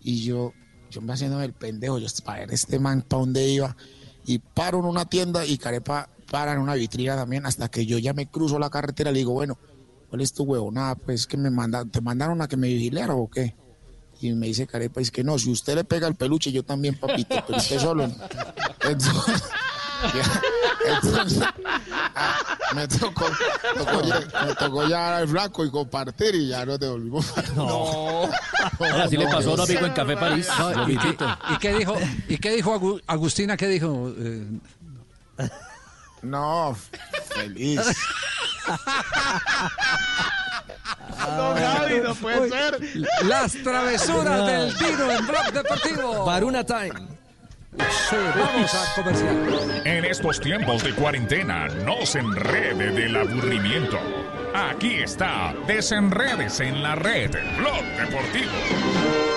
Y 0.00 0.22
yo, 0.24 0.52
yo 0.90 1.00
me 1.00 1.12
haciendo 1.12 1.40
el 1.42 1.52
pendejo, 1.52 1.98
yo 1.98 2.06
para 2.24 2.40
ver 2.40 2.52
este 2.52 2.78
man 2.78 3.02
para 3.02 3.20
dónde 3.20 3.48
iba. 3.48 3.76
Y 4.24 4.38
paro 4.38 4.78
en 4.78 4.84
una 4.84 5.04
tienda 5.04 5.44
y 5.44 5.58
Carepa 5.58 6.08
para 6.32 6.54
en 6.54 6.60
una 6.60 6.72
vitrina 6.74 7.14
también 7.14 7.44
hasta 7.44 7.68
que 7.68 7.84
yo 7.84 7.98
ya 7.98 8.14
me 8.14 8.26
cruzo 8.26 8.58
la 8.58 8.70
carretera 8.70 9.10
y 9.10 9.12
le 9.12 9.18
digo, 9.18 9.32
bueno, 9.34 9.58
¿cuál 10.08 10.22
es 10.22 10.32
tu 10.32 10.44
huevo? 10.44 10.72
Nada, 10.72 10.94
pues 10.94 11.26
que 11.26 11.36
me 11.36 11.50
manda, 11.50 11.84
te 11.84 12.00
mandaron 12.00 12.40
a 12.40 12.48
que 12.48 12.56
me 12.56 12.68
vigilara 12.68 13.14
o 13.14 13.28
qué. 13.28 13.54
Y 14.20 14.32
me 14.32 14.46
dice 14.46 14.66
Carepa, 14.66 15.00
es 15.02 15.10
que 15.10 15.22
no, 15.22 15.38
si 15.38 15.50
usted 15.50 15.74
le 15.74 15.84
pega 15.84 16.08
el 16.08 16.14
peluche, 16.14 16.50
yo 16.50 16.62
también, 16.62 16.94
papito, 16.98 17.36
pero 17.46 17.58
usted 17.58 17.78
solo. 17.78 18.06
no". 18.08 18.14
Entonces, 18.88 19.42
entonces, 20.88 21.42
ah, 22.16 22.38
me 22.74 22.88
tocó, 22.88 23.26
tocó 23.76 24.02
ya- 24.02 24.46
me 24.46 24.54
tocó 24.56 24.88
ya 24.88 25.18
al 25.18 25.28
flaco 25.28 25.64
y 25.64 25.70
compartir 25.70 26.34
y 26.34 26.48
ya 26.48 26.64
nos 26.66 26.80
devolvimos. 26.80 27.26
No. 27.56 28.22
Ahora 28.80 29.08
sí 29.08 29.16
le 29.16 29.26
pasó 29.26 29.50
a 29.50 29.54
un 29.54 29.60
amigo 29.60 29.86
en 29.86 29.92
Café 29.92 30.16
París. 30.16 30.48
No, 30.58 30.88
¿y, 30.88 30.96
qué, 30.98 31.16
y 31.54 31.58
qué 31.58 31.74
dijo, 31.78 31.94
¿Y 32.28 32.38
qué 32.38 32.50
dijo 32.52 32.74
Agu- 32.74 33.02
Agustina? 33.06 33.56
¿Qué 33.56 33.68
dijo? 33.68 34.12
Eh, 34.18 34.46
No, 36.22 36.76
feliz. 37.34 37.80
No, 41.36 41.54
Gaby, 41.54 42.00
no 42.02 42.14
puede 42.14 42.40
Uy, 42.40 42.50
ser. 42.50 42.78
Las 43.24 43.52
travesuras 43.62 44.46
del 44.46 44.74
Dino 44.78 45.10
en 45.10 45.26
Blog 45.26 45.52
Deportivo. 45.52 46.24
Baruna 46.24 46.64
Time. 46.64 46.92
Sí, 48.10 48.16
vamos 48.36 48.74
a 48.74 48.94
comercial. 48.94 49.82
En 49.84 50.04
estos 50.04 50.40
tiempos 50.40 50.82
de 50.82 50.94
cuarentena, 50.94 51.68
no 51.68 52.04
se 52.04 52.18
enrede 52.18 52.90
del 52.92 53.16
aburrimiento. 53.16 53.98
Aquí 54.54 54.96
está, 54.96 55.54
desenredes 55.66 56.60
en 56.60 56.82
la 56.82 56.94
red, 56.94 57.30
Blog 57.56 57.82
Deportivo. 57.96 59.31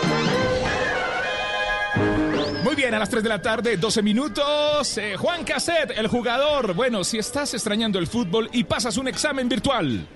Muy 2.65 2.73
bien, 2.73 2.95
a 2.95 2.97
las 2.97 3.11
3 3.11 3.21
de 3.21 3.29
la 3.29 3.39
tarde, 3.39 3.77
12 3.77 4.01
minutos. 4.01 4.97
Eh, 4.97 5.17
Juan 5.17 5.43
Cassette, 5.43 5.91
el 5.95 6.07
jugador. 6.07 6.73
Bueno, 6.73 7.03
si 7.03 7.19
estás 7.19 7.53
extrañando 7.53 7.99
el 7.99 8.07
fútbol 8.07 8.49
y 8.51 8.63
pasas 8.63 8.97
un 8.97 9.07
examen 9.07 9.47
virtual. 9.47 10.07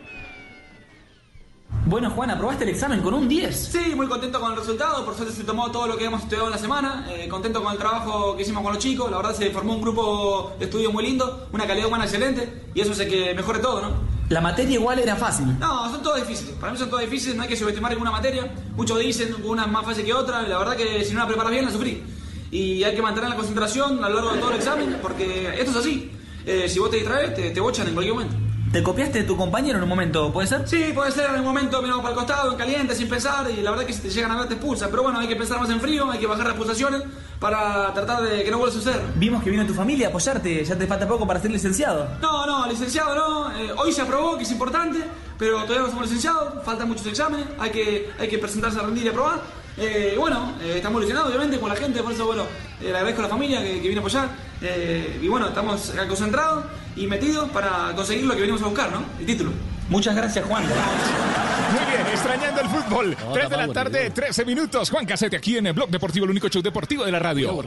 Bueno, 1.86 2.10
Juan, 2.10 2.32
¿aprobaste 2.32 2.64
el 2.64 2.72
examen 2.72 3.02
con 3.02 3.14
un 3.14 3.30
10? 3.30 3.56
Sí, 3.56 3.94
muy 3.96 4.08
contento 4.08 4.40
con 4.42 4.52
el 4.52 4.58
resultado. 4.58 5.06
Por 5.06 5.14
suerte 5.14 5.32
se 5.32 5.44
tomó 5.44 5.70
todo 5.70 5.86
lo 5.86 5.96
que 5.96 6.06
hemos 6.06 6.24
estudiado 6.24 6.48
en 6.48 6.54
la 6.54 6.58
semana. 6.58 7.06
Eh, 7.12 7.28
contento 7.30 7.62
con 7.62 7.72
el 7.72 7.78
trabajo 7.78 8.36
que 8.36 8.42
hicimos 8.42 8.64
con 8.64 8.74
los 8.74 8.82
chicos. 8.82 9.12
La 9.12 9.18
verdad 9.18 9.36
se 9.36 9.52
formó 9.52 9.76
un 9.76 9.82
grupo 9.84 10.56
de 10.58 10.66
estudio 10.66 10.92
muy 10.92 11.04
lindo, 11.04 11.50
una 11.54 11.68
calidad 11.68 11.88
humana 11.88 12.06
excelente. 12.06 12.72
Y 12.74 12.82
eso 12.82 12.94
hace 12.94 13.08
que 13.08 13.36
mejore 13.36 13.60
todo, 13.60 13.80
¿no? 13.80 13.90
La 14.30 14.42
materia 14.42 14.74
igual 14.74 14.98
era 14.98 15.16
fácil. 15.16 15.60
No, 15.60 15.92
son 15.92 16.02
todas 16.02 16.28
difíciles. 16.28 16.56
Para 16.56 16.72
mí 16.72 16.80
son 16.80 16.90
todas 16.90 17.06
difíciles. 17.06 17.36
No 17.36 17.44
hay 17.44 17.50
que 17.50 17.56
subestimar 17.56 17.92
ninguna 17.92 18.10
materia. 18.10 18.52
Muchos 18.76 18.98
dicen 18.98 19.36
una 19.44 19.66
es 19.66 19.72
más 19.72 19.86
fácil 19.86 20.04
que 20.04 20.14
otra. 20.16 20.42
Y 20.48 20.50
la 20.50 20.58
verdad 20.58 20.76
que 20.76 21.06
si 21.06 21.14
no 21.14 21.20
la 21.20 21.28
preparas 21.28 21.52
bien, 21.52 21.66
la 21.66 21.72
sufrí. 21.72 22.04
Y 22.52 22.84
hay 22.84 22.96
que 22.96 23.02
mantener 23.02 23.30
la 23.30 23.36
concentración 23.36 24.04
a 24.04 24.10
lo 24.10 24.16
largo 24.16 24.34
de 24.34 24.40
todo 24.40 24.52
el 24.52 24.58
examen. 24.58 24.98
Porque 25.02 25.50
esto 25.60 25.72
es 25.72 25.78
así. 25.78 26.12
Eh, 26.46 26.68
si 26.68 26.80
vos 26.80 26.90
te 26.90 26.98
distraes, 26.98 27.36
te, 27.36 27.52
te 27.52 27.60
bochan 27.60 27.88
en 27.88 27.94
cualquier 27.94 28.16
momento. 28.16 28.36
¿Te 28.72 28.84
copiaste 28.84 29.20
de 29.20 29.24
tu 29.24 29.36
compañero 29.36 29.78
en 29.78 29.84
un 29.84 29.90
momento, 29.90 30.32
puede 30.32 30.48
ser? 30.48 30.68
Sí, 30.68 30.92
puede 30.94 31.12
ser 31.12 31.32
en 31.32 31.40
un 31.40 31.46
momento 31.46 31.82
miramos 31.82 32.04
para 32.04 32.14
el 32.14 32.20
costado, 32.20 32.52
en 32.52 32.58
caliente, 32.58 32.94
sin 32.94 33.10
pensar, 33.10 33.50
y 33.50 33.64
la 33.64 33.72
verdad 33.72 33.84
que 33.84 33.94
si 33.94 34.02
te 34.02 34.10
llegan 34.12 34.30
a 34.30 34.38
ver 34.38 34.48
te 34.48 34.54
expulsan. 34.54 34.92
Pero 34.92 35.02
bueno, 35.02 35.18
hay 35.18 35.28
que 35.28 35.36
pensar 35.36 35.60
más 35.60 35.72
en 35.72 35.82
frío, 35.82 36.12
hay 36.12 36.20
que 36.20 36.28
bajar 36.28 36.46
las 36.46 36.56
pulsaciones 36.56 37.02
para 37.40 37.92
tratar 37.96 38.22
de 38.22 38.44
que 38.44 38.52
no 38.52 38.60
vuelva 38.60 38.72
a 38.72 38.78
suceder. 38.78 39.02
Vimos 39.16 39.44
que 39.44 39.50
vino 39.50 39.66
tu 39.66 39.74
familia 39.74 40.08
a 40.08 40.10
apoyarte, 40.12 40.64
ya 40.64 40.78
te 40.78 40.86
falta 40.86 41.08
poco 41.08 41.26
para 41.26 41.42
ser 41.42 41.50
licenciado. 41.50 42.10
No, 42.22 42.46
no, 42.46 42.68
licenciado 42.68 43.16
no. 43.16 43.58
Eh, 43.58 43.74
hoy 43.76 43.92
se 43.92 44.04
aprobó, 44.04 44.38
que 44.38 44.44
es 44.44 44.52
importante, 44.52 45.00
pero 45.40 45.64
todavía 45.64 45.80
no 45.80 45.88
somos 45.88 46.04
licenciados, 46.04 46.64
faltan 46.64 46.90
muchos 46.90 47.08
exámenes, 47.08 47.48
hay 47.58 47.72
que, 47.72 48.12
hay 48.20 48.28
que 48.28 48.38
presentarse 48.38 48.78
a 48.78 48.84
rendir 48.84 49.06
y 49.06 49.10
aprobar. 49.10 49.42
Eh, 49.80 50.16
bueno, 50.18 50.56
eh, 50.62 50.74
estamos 50.78 51.00
ilusionados 51.00 51.30
obviamente 51.30 51.60
con 51.60 51.70
la 51.70 51.76
gente, 51.76 52.04
por 52.04 52.12
eso 52.12 52.26
bueno, 52.26 52.44
eh, 52.82 52.86
le 52.86 52.90
agradezco 52.90 53.22
a 53.22 53.24
la 53.24 53.30
familia 53.30 53.62
que, 53.62 53.76
que 53.76 53.82
viene 53.82 53.98
a 53.98 54.00
apoyar. 54.00 54.30
Eh, 54.62 55.20
y 55.22 55.28
bueno, 55.28 55.48
estamos 55.48 55.94
concentrados 56.08 56.66
y 56.96 57.08
metidos 57.08 57.50
para 57.50 57.94
conseguir 57.96 58.26
lo 58.26 58.34
que 58.36 58.42
venimos 58.42 58.62
a 58.62 58.66
buscar, 58.66 58.92
¿no? 58.92 59.04
El 59.20 59.26
título. 59.26 59.52
Muchas 59.90 60.16
gracias, 60.16 60.46
Juan. 60.46 60.64
Muy 60.64 61.86
bien, 61.92 62.08
extrañando 62.08 62.62
el 62.62 62.68
fútbol. 62.68 63.18
No, 63.26 63.32
3 63.34 63.50
de 63.50 63.58
la 63.58 63.68
tarde, 63.70 64.00
aburrido. 64.00 64.14
13 64.14 64.46
minutos. 64.46 64.90
Juan 64.90 65.06
Casete 65.06 65.38
aquí 65.38 65.58
en 65.58 65.68
el 65.68 65.74
Blog 65.74 65.90
Deportivo, 65.90 66.26
el 66.26 66.32
único 66.32 66.48
show 66.50 66.62
deportivo 66.62 67.06
de 67.06 67.12
la 67.12 67.20
radio. 67.20 67.60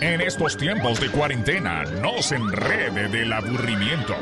En 0.00 0.20
estos 0.20 0.56
tiempos 0.56 1.00
de 1.00 1.10
cuarentena, 1.10 1.84
no 1.84 2.20
se 2.20 2.36
enrede 2.36 3.08
del 3.08 3.32
aburrimiento. 3.32 4.14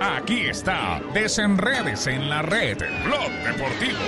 Aquí 0.00 0.42
está, 0.46 1.00
desenredes 1.12 2.06
en 2.06 2.28
la 2.30 2.42
red, 2.42 2.78
Blog 3.04 3.30
Deportivo. 3.44 3.98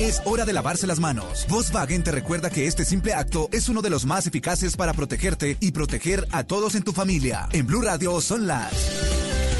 Es 0.00 0.20
hora 0.24 0.44
de 0.44 0.52
lavarse 0.52 0.88
las 0.88 0.98
manos. 0.98 1.46
Volkswagen 1.48 2.02
te 2.02 2.10
recuerda 2.10 2.50
que 2.50 2.66
este 2.66 2.84
simple 2.84 3.14
acto 3.14 3.48
es 3.52 3.68
uno 3.68 3.80
de 3.80 3.90
los 3.90 4.04
más 4.04 4.26
eficaces 4.26 4.76
para 4.76 4.92
protegerte 4.92 5.56
y 5.60 5.70
proteger 5.70 6.26
a 6.32 6.42
todos 6.42 6.74
en 6.74 6.82
tu 6.82 6.92
familia. 6.92 7.48
En 7.52 7.64
Blue 7.66 7.80
Radio 7.80 8.20
son 8.20 8.48
las. 8.48 8.72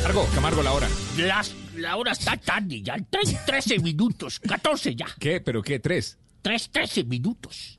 Cargo, 0.03 0.27
Camargo, 0.35 0.63
la 0.63 0.73
hora. 0.73 0.89
Las, 1.17 1.55
la 1.77 1.97
hora 1.97 2.13
está 2.13 2.37
tarde 2.37 2.83
ya. 2.83 2.97
Tres, 3.09 3.37
13 3.47 3.79
minutos. 3.79 4.41
14 4.41 4.97
ya. 4.97 5.07
¿Qué? 5.21 5.41
¿Pero 5.41 5.63
qué? 5.63 5.79
¿Tres? 5.79 6.19
Tres, 6.43 6.69
13 6.71 7.05
minutos. 7.05 7.79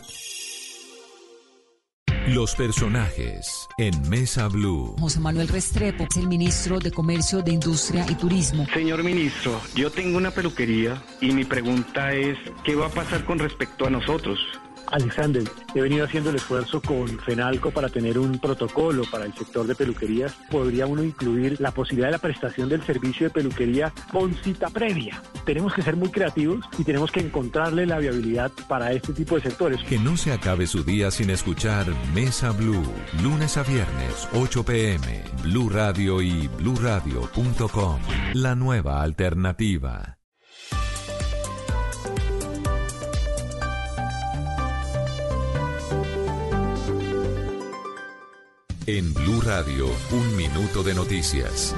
Los 2.27 2.55
personajes 2.55 3.67
en 3.79 4.07
Mesa 4.07 4.47
Blue. 4.47 4.95
José 4.99 5.19
Manuel 5.19 5.47
Restrepo 5.47 6.05
es 6.07 6.17
el 6.17 6.27
ministro 6.27 6.77
de 6.77 6.91
Comercio, 6.91 7.41
de 7.41 7.51
Industria 7.51 8.05
y 8.07 8.13
Turismo. 8.13 8.67
Señor 8.71 9.03
ministro, 9.03 9.59
yo 9.73 9.89
tengo 9.89 10.19
una 10.19 10.29
peluquería 10.29 11.01
y 11.19 11.31
mi 11.31 11.45
pregunta 11.45 12.13
es, 12.13 12.37
¿qué 12.63 12.75
va 12.75 12.85
a 12.85 12.89
pasar 12.89 13.25
con 13.25 13.39
respecto 13.39 13.87
a 13.87 13.89
nosotros? 13.89 14.39
Alexander, 14.91 15.43
he 15.73 15.81
venido 15.81 16.05
haciendo 16.05 16.29
el 16.29 16.35
esfuerzo 16.35 16.81
con 16.81 17.07
FENALCO 17.19 17.71
para 17.71 17.89
tener 17.89 18.19
un 18.19 18.39
protocolo 18.39 19.03
para 19.09 19.25
el 19.25 19.33
sector 19.33 19.65
de 19.65 19.75
peluquerías. 19.75 20.33
Podría 20.49 20.85
uno 20.85 21.03
incluir 21.03 21.59
la 21.59 21.71
posibilidad 21.71 22.07
de 22.07 22.13
la 22.13 22.17
prestación 22.17 22.69
del 22.69 22.83
servicio 22.85 23.27
de 23.27 23.33
peluquería 23.33 23.93
con 24.11 24.33
cita 24.35 24.69
previa. 24.69 25.21
Tenemos 25.45 25.73
que 25.73 25.81
ser 25.81 25.95
muy 25.95 26.09
creativos 26.09 26.65
y 26.77 26.83
tenemos 26.83 27.11
que 27.11 27.21
encontrarle 27.21 27.85
la 27.85 27.99
viabilidad 27.99 28.51
para 28.67 28.91
este 28.91 29.13
tipo 29.13 29.35
de 29.35 29.41
sectores. 29.41 29.81
Que 29.83 29.99
no 29.99 30.17
se 30.17 30.31
acabe 30.31 30.67
su 30.67 30.83
día 30.83 31.11
sin 31.11 31.29
escuchar 31.29 31.87
Mesa 32.13 32.51
Blue, 32.51 32.83
lunes 33.21 33.57
a 33.57 33.63
viernes, 33.63 34.27
8 34.33 34.63
pm, 34.63 35.23
Blue 35.43 35.69
Radio 35.69 36.21
y 36.21 36.47
bluradio.com. 36.47 37.99
La 38.33 38.55
nueva 38.55 39.01
alternativa. 39.01 40.20
En 48.93 49.13
Blue 49.13 49.39
Radio, 49.39 49.85
un 50.11 50.35
minuto 50.35 50.83
de 50.83 50.93
noticias. 50.93 51.73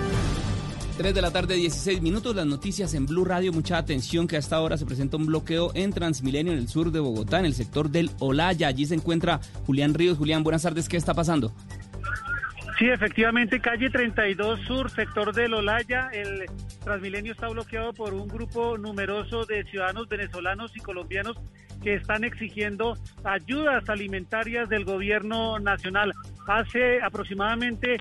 3 0.97 1.13
de 1.13 1.21
la 1.21 1.29
tarde, 1.29 1.53
16 1.53 2.01
minutos, 2.01 2.35
las 2.35 2.47
noticias 2.47 2.95
en 2.95 3.05
Blue 3.05 3.23
Radio. 3.23 3.53
Mucha 3.53 3.77
atención 3.77 4.27
que 4.27 4.35
a 4.35 4.39
esta 4.39 4.59
hora 4.59 4.77
se 4.77 4.85
presenta 4.87 5.17
un 5.17 5.27
bloqueo 5.27 5.69
en 5.75 5.93
Transmilenio 5.93 6.53
en 6.53 6.57
el 6.57 6.67
sur 6.67 6.91
de 6.91 6.99
Bogotá, 6.99 7.37
en 7.37 7.45
el 7.45 7.53
sector 7.53 7.91
del 7.91 8.09
Olaya. 8.17 8.67
Allí 8.67 8.87
se 8.87 8.95
encuentra 8.95 9.39
Julián 9.67 9.93
Ríos. 9.93 10.17
Julián, 10.17 10.41
buenas 10.41 10.63
tardes. 10.63 10.89
¿Qué 10.89 10.97
está 10.97 11.13
pasando? 11.13 11.53
Sí, 12.79 12.89
efectivamente, 12.89 13.59
calle 13.59 13.91
32 13.91 14.61
Sur, 14.61 14.89
sector 14.89 15.35
del 15.35 15.53
Olaya, 15.53 16.09
el 16.11 16.45
Transmilenio 16.83 17.33
está 17.33 17.47
bloqueado 17.47 17.93
por 17.93 18.15
un 18.15 18.27
grupo 18.27 18.79
numeroso 18.79 19.45
de 19.45 19.63
ciudadanos 19.65 20.09
venezolanos 20.09 20.75
y 20.75 20.79
colombianos 20.79 21.37
que 21.83 21.95
están 21.95 22.23
exigiendo 22.23 22.97
ayudas 23.23 23.87
alimentarias 23.89 24.69
del 24.69 24.85
gobierno 24.85 25.59
nacional. 25.59 26.13
Hace 26.47 27.01
aproximadamente 27.01 27.97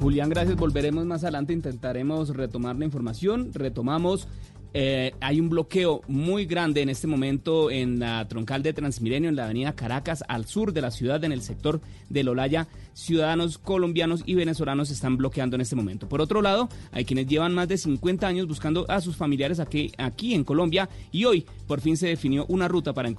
Julián, 0.00 0.28
gracias. 0.28 0.56
Volveremos 0.56 1.04
más 1.06 1.24
adelante. 1.24 1.52
Intentaremos 1.52 2.36
retomar 2.36 2.76
la 2.76 2.84
información. 2.84 3.50
Retomamos. 3.52 4.28
Eh, 4.74 5.14
hay 5.20 5.40
un 5.40 5.48
bloqueo 5.48 6.02
muy 6.08 6.44
grande 6.44 6.82
en 6.82 6.88
este 6.88 7.06
momento 7.06 7.70
en 7.70 7.98
la 7.98 8.28
troncal 8.28 8.62
de 8.62 8.72
Transmilenio, 8.72 9.28
en 9.28 9.36
la 9.36 9.44
avenida 9.44 9.74
Caracas, 9.74 10.22
al 10.28 10.46
sur 10.46 10.72
de 10.72 10.82
la 10.82 10.90
ciudad, 10.90 11.24
en 11.24 11.32
el 11.32 11.42
sector 11.42 11.80
del 12.08 12.28
Olaya. 12.28 12.68
Ciudadanos 12.92 13.58
colombianos 13.58 14.22
y 14.26 14.34
venezolanos 14.34 14.90
están 14.90 15.16
bloqueando 15.16 15.56
en 15.56 15.62
este 15.62 15.76
momento. 15.76 16.08
Por 16.08 16.20
otro 16.20 16.42
lado, 16.42 16.68
hay 16.92 17.04
quienes 17.04 17.26
llevan 17.26 17.54
más 17.54 17.68
de 17.68 17.78
50 17.78 18.26
años 18.26 18.46
buscando 18.46 18.84
a 18.90 19.00
sus 19.00 19.16
familiares 19.16 19.60
aquí, 19.60 19.92
aquí 19.98 20.34
en 20.34 20.44
Colombia 20.44 20.88
y 21.12 21.24
hoy 21.24 21.46
por 21.66 21.80
fin 21.80 21.96
se 21.96 22.08
definió 22.08 22.44
una 22.48 22.68
ruta 22.68 22.92
para, 22.92 23.12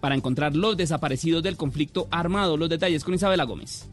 para 0.00 0.14
encontrar 0.14 0.56
los 0.56 0.76
desaparecidos 0.76 1.42
del 1.42 1.56
conflicto 1.56 2.08
armado. 2.10 2.56
Los 2.56 2.68
detalles 2.68 3.04
con 3.04 3.14
Isabela 3.14 3.44
Gómez. 3.44 3.88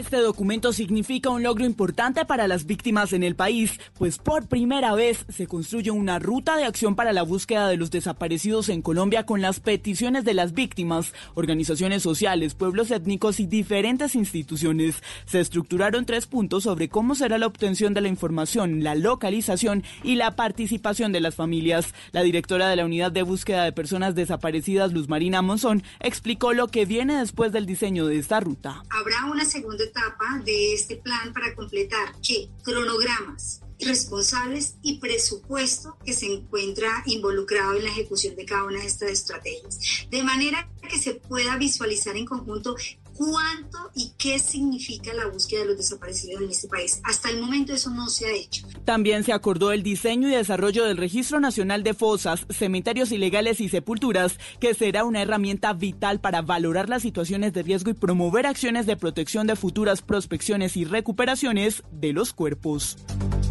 Este 0.00 0.16
documento 0.16 0.72
significa 0.72 1.28
un 1.28 1.42
logro 1.42 1.66
importante 1.66 2.24
para 2.24 2.48
las 2.48 2.64
víctimas 2.64 3.12
en 3.12 3.22
el 3.22 3.36
país, 3.36 3.78
pues 3.98 4.16
por 4.16 4.48
primera 4.48 4.94
vez 4.94 5.26
se 5.28 5.46
construye 5.46 5.90
una 5.90 6.18
ruta 6.18 6.56
de 6.56 6.64
acción 6.64 6.96
para 6.96 7.12
la 7.12 7.22
búsqueda 7.22 7.68
de 7.68 7.76
los 7.76 7.90
desaparecidos 7.90 8.70
en 8.70 8.80
Colombia 8.80 9.26
con 9.26 9.42
las 9.42 9.60
peticiones 9.60 10.24
de 10.24 10.32
las 10.32 10.54
víctimas, 10.54 11.12
organizaciones 11.34 12.02
sociales, 12.02 12.54
pueblos 12.54 12.90
étnicos 12.90 13.40
y 13.40 13.46
diferentes 13.46 14.14
instituciones. 14.14 15.02
Se 15.26 15.38
estructuraron 15.38 16.06
tres 16.06 16.26
puntos 16.26 16.62
sobre 16.62 16.88
cómo 16.88 17.14
será 17.14 17.36
la 17.36 17.46
obtención 17.46 17.92
de 17.92 18.00
la 18.00 18.08
información, 18.08 18.82
la 18.82 18.94
localización 18.94 19.84
y 20.02 20.14
la 20.14 20.34
participación 20.34 21.12
de 21.12 21.20
las 21.20 21.34
familias. 21.34 21.92
La 22.12 22.22
directora 22.22 22.70
de 22.70 22.76
la 22.76 22.86
Unidad 22.86 23.12
de 23.12 23.22
Búsqueda 23.22 23.64
de 23.64 23.72
Personas 23.72 24.14
Desaparecidas, 24.14 24.94
Luz 24.94 25.10
Marina 25.10 25.42
Monzón, 25.42 25.82
explicó 26.00 26.54
lo 26.54 26.68
que 26.68 26.86
viene 26.86 27.18
después 27.18 27.52
del 27.52 27.66
diseño 27.66 28.06
de 28.06 28.18
esta 28.18 28.40
ruta. 28.40 28.82
Habrá 28.88 29.30
una 29.30 29.44
segunda 29.44 29.84
etapa 29.90 30.40
de 30.44 30.74
este 30.74 30.96
plan 30.96 31.32
para 31.32 31.54
completar 31.54 32.14
que 32.20 32.48
cronogramas 32.62 33.60
responsables 33.80 34.76
y 34.82 34.98
presupuesto 34.98 35.96
que 36.04 36.12
se 36.12 36.26
encuentra 36.26 37.02
involucrado 37.06 37.74
en 37.76 37.84
la 37.84 37.90
ejecución 37.90 38.36
de 38.36 38.44
cada 38.44 38.64
una 38.64 38.80
de 38.80 38.86
estas 38.86 39.10
estrategias. 39.10 39.78
De 40.10 40.22
manera 40.22 40.68
que 40.88 40.98
se 40.98 41.14
pueda 41.14 41.56
visualizar 41.56 42.16
en 42.16 42.26
conjunto 42.26 42.76
cuánto 43.20 43.90
y 43.94 44.12
qué 44.16 44.38
significa 44.38 45.12
la 45.12 45.26
búsqueda 45.26 45.60
de 45.60 45.66
los 45.66 45.76
desaparecidos 45.76 46.40
en 46.40 46.48
este 46.48 46.68
país. 46.68 47.02
Hasta 47.04 47.28
el 47.28 47.38
momento 47.38 47.74
eso 47.74 47.90
no 47.90 48.08
se 48.08 48.26
ha 48.26 48.32
hecho. 48.32 48.66
También 48.86 49.24
se 49.24 49.34
acordó 49.34 49.72
el 49.72 49.82
diseño 49.82 50.26
y 50.26 50.30
desarrollo 50.30 50.86
del 50.86 50.96
Registro 50.96 51.38
Nacional 51.38 51.82
de 51.82 51.92
Fosas, 51.92 52.46
Cementerios 52.48 53.12
Ilegales 53.12 53.60
y 53.60 53.68
Sepulturas, 53.68 54.38
que 54.58 54.72
será 54.72 55.04
una 55.04 55.20
herramienta 55.20 55.74
vital 55.74 56.22
para 56.22 56.40
valorar 56.40 56.88
las 56.88 57.02
situaciones 57.02 57.52
de 57.52 57.62
riesgo 57.62 57.90
y 57.90 57.94
promover 57.94 58.46
acciones 58.46 58.86
de 58.86 58.96
protección 58.96 59.46
de 59.46 59.54
futuras 59.54 60.00
prospecciones 60.00 60.78
y 60.78 60.86
recuperaciones 60.86 61.82
de 61.92 62.14
los 62.14 62.32
cuerpos. 62.32 62.96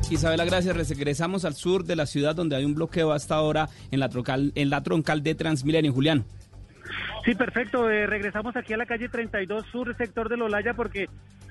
Isabela, 0.10 0.46
gracias. 0.46 0.76
Regresamos 0.76 1.46
al 1.46 1.54
sur 1.54 1.86
de 1.86 1.96
la 1.96 2.08
ciudad 2.08 2.36
donde 2.36 2.56
hay 2.56 2.66
un 2.66 2.74
bloqueo 2.74 3.12
hasta 3.12 3.36
ahora 3.36 3.70
en 3.92 4.00
la 4.00 4.10
troncal, 4.10 4.52
en 4.56 4.72
la 4.72 4.82
troncal 4.82 5.22
de 5.22 5.36
Transmilenio. 5.36 5.94
Julián. 5.94 6.26
Sí, 7.26 7.36
perfecto. 7.36 7.90
Eh, 7.90 8.08
regresamos 8.08 8.56
aquí 8.56 8.74
a 8.74 8.78
la 8.78 8.86
calle 8.86 9.10
32 9.10 9.66
Sur, 9.68 9.96
sector 9.96 10.30
de 10.30 10.38
Lolaya, 10.38 10.74
porque 10.74 11.08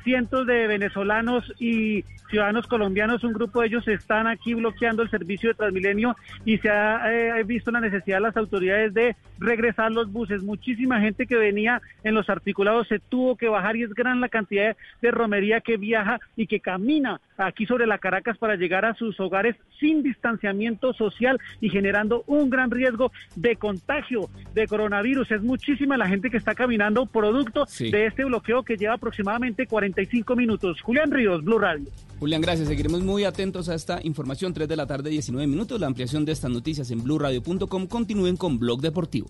cientos 0.09 0.47
de 0.47 0.66
venezolanos 0.66 1.52
y 1.59 2.02
ciudadanos 2.30 2.66
colombianos, 2.66 3.24
un 3.24 3.35
grupo 3.35 3.60
de 3.60 3.66
ellos 3.68 3.86
están 3.89 4.26
aquí 4.26 4.55
bloqueando 4.55 5.02
el 5.02 5.10
servicio 5.10 5.51
de 5.51 5.55
Transmilenio 5.55 6.16
y 6.47 6.56
se 6.59 6.70
ha 6.70 7.02
eh, 7.12 7.44
visto 7.44 7.70
la 7.70 7.80
necesidad 7.80 8.16
de 8.16 8.22
las 8.22 8.36
autoridades 8.39 8.94
de 8.94 9.16
regresar 9.39 9.93
los 9.93 10.10
buses. 10.10 10.43
Muchísima 10.43 11.01
gente 11.01 11.26
que 11.26 11.36
venía 11.36 11.82
en 12.05 12.14
los 12.14 12.30
articulados 12.30 12.89
se 12.89 13.01
tuvo 13.01 13.36
que 13.36 13.48
bajar 13.48 13.76
y 13.76 13.82
es 13.82 13.93
gran 13.94 14.20
la 14.22 14.30
cantidad 14.30 14.76
de 15.02 15.10
romería 15.10 15.60
que 15.60 15.76
viaja 15.76 16.20
y 16.36 16.47
que 16.47 16.60
camina 16.60 17.20
aquí 17.36 17.66
sobre 17.66 17.86
la 17.86 17.98
Caracas 17.98 18.36
para 18.39 18.56
llegar 18.56 18.85
a 18.85 18.94
sus 18.94 19.18
hogares 19.20 19.56
sin 19.78 20.02
distanciamiento 20.02 20.93
social 20.94 21.39
y 21.60 21.68
generando 21.68 22.24
un 22.26 22.51
gran 22.51 22.70
riesgo 22.70 23.12
de 23.36 23.56
contagio 23.56 24.28
de 24.55 24.66
coronavirus. 24.66 25.30
Es 25.32 25.43
muchísima 25.43 25.97
la 25.97 26.09
gente 26.09 26.30
que 26.30 26.36
está 26.39 26.55
caminando 26.55 27.06
producto 27.06 27.64
Sí. 27.66 27.90
de 27.90 28.06
este 28.06 28.24
bloqueo 28.24 28.62
que 28.64 28.76
lleva 28.76 28.94
aproximadamente 28.94 29.66
45 29.99 30.37
minutos. 30.37 30.81
Julián 30.83 31.11
Ríos, 31.11 31.43
Blue 31.43 31.59
Radio. 31.59 31.91
Julián, 32.20 32.41
gracias. 32.41 32.69
Seguiremos 32.69 33.03
muy 33.03 33.25
atentos 33.25 33.69
a 33.69 33.75
esta 33.75 33.99
información. 34.05 34.55
3 34.55 34.69
de 34.69 34.77
la 34.77 34.87
tarde, 34.87 35.11
19 35.11 35.47
minutos. 35.49 35.81
La 35.81 35.89
ampliación 35.89 36.25
de 36.25 36.33
estas 36.33 36.51
noticias 36.53 36.91
en 36.93 37.03
blurradio.com. 37.03 37.87
Continúen 37.89 38.37
con 38.37 38.61
Blog 38.61 38.81
Deportivo. 38.81 39.29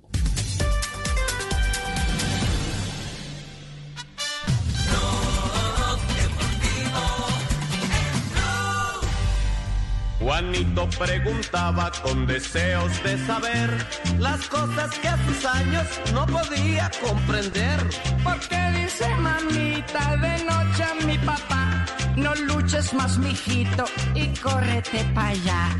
Juanito 10.28 10.86
preguntaba 10.98 11.90
con 12.02 12.26
deseos 12.26 13.02
de 13.02 13.16
saber 13.24 13.70
las 14.18 14.46
cosas 14.48 14.98
que 14.98 15.08
a 15.08 15.16
sus 15.24 15.46
años 15.46 15.86
no 16.12 16.26
podía 16.26 16.90
comprender. 17.00 17.80
Porque 18.22 18.56
dice 18.76 19.08
mamita 19.20 20.16
de 20.18 20.44
noche 20.44 20.82
a 20.82 21.06
mi 21.06 21.16
papá, 21.16 21.86
no 22.16 22.34
luches 22.34 22.92
más, 22.92 23.16
mijito, 23.16 23.86
y 24.14 24.28
córrete 24.38 25.02
para 25.14 25.28
allá. 25.28 25.78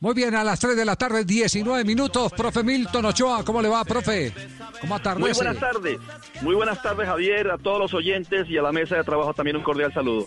Muy 0.00 0.12
bien, 0.12 0.34
a 0.34 0.44
las 0.44 0.60
3 0.60 0.76
de 0.76 0.84
la 0.84 0.96
tarde, 0.96 1.24
19 1.24 1.84
minutos. 1.84 2.30
Profe 2.32 2.62
Milton 2.62 3.06
Ochoa, 3.06 3.42
¿cómo 3.46 3.62
le 3.62 3.70
va, 3.70 3.82
profe? 3.82 4.34
¿Cómo 4.78 4.96
atardece? 4.96 5.20
Muy 5.20 5.32
buenas 5.32 5.58
tardes, 5.58 5.98
muy 6.42 6.54
buenas 6.54 6.82
tardes 6.82 7.06
Javier, 7.06 7.50
a 7.50 7.56
todos 7.56 7.78
los 7.78 7.94
oyentes 7.94 8.46
y 8.50 8.58
a 8.58 8.62
la 8.62 8.72
mesa 8.72 8.96
de 8.96 9.04
trabajo 9.04 9.32
también 9.32 9.56
un 9.56 9.62
cordial 9.62 9.90
saludo. 9.90 10.26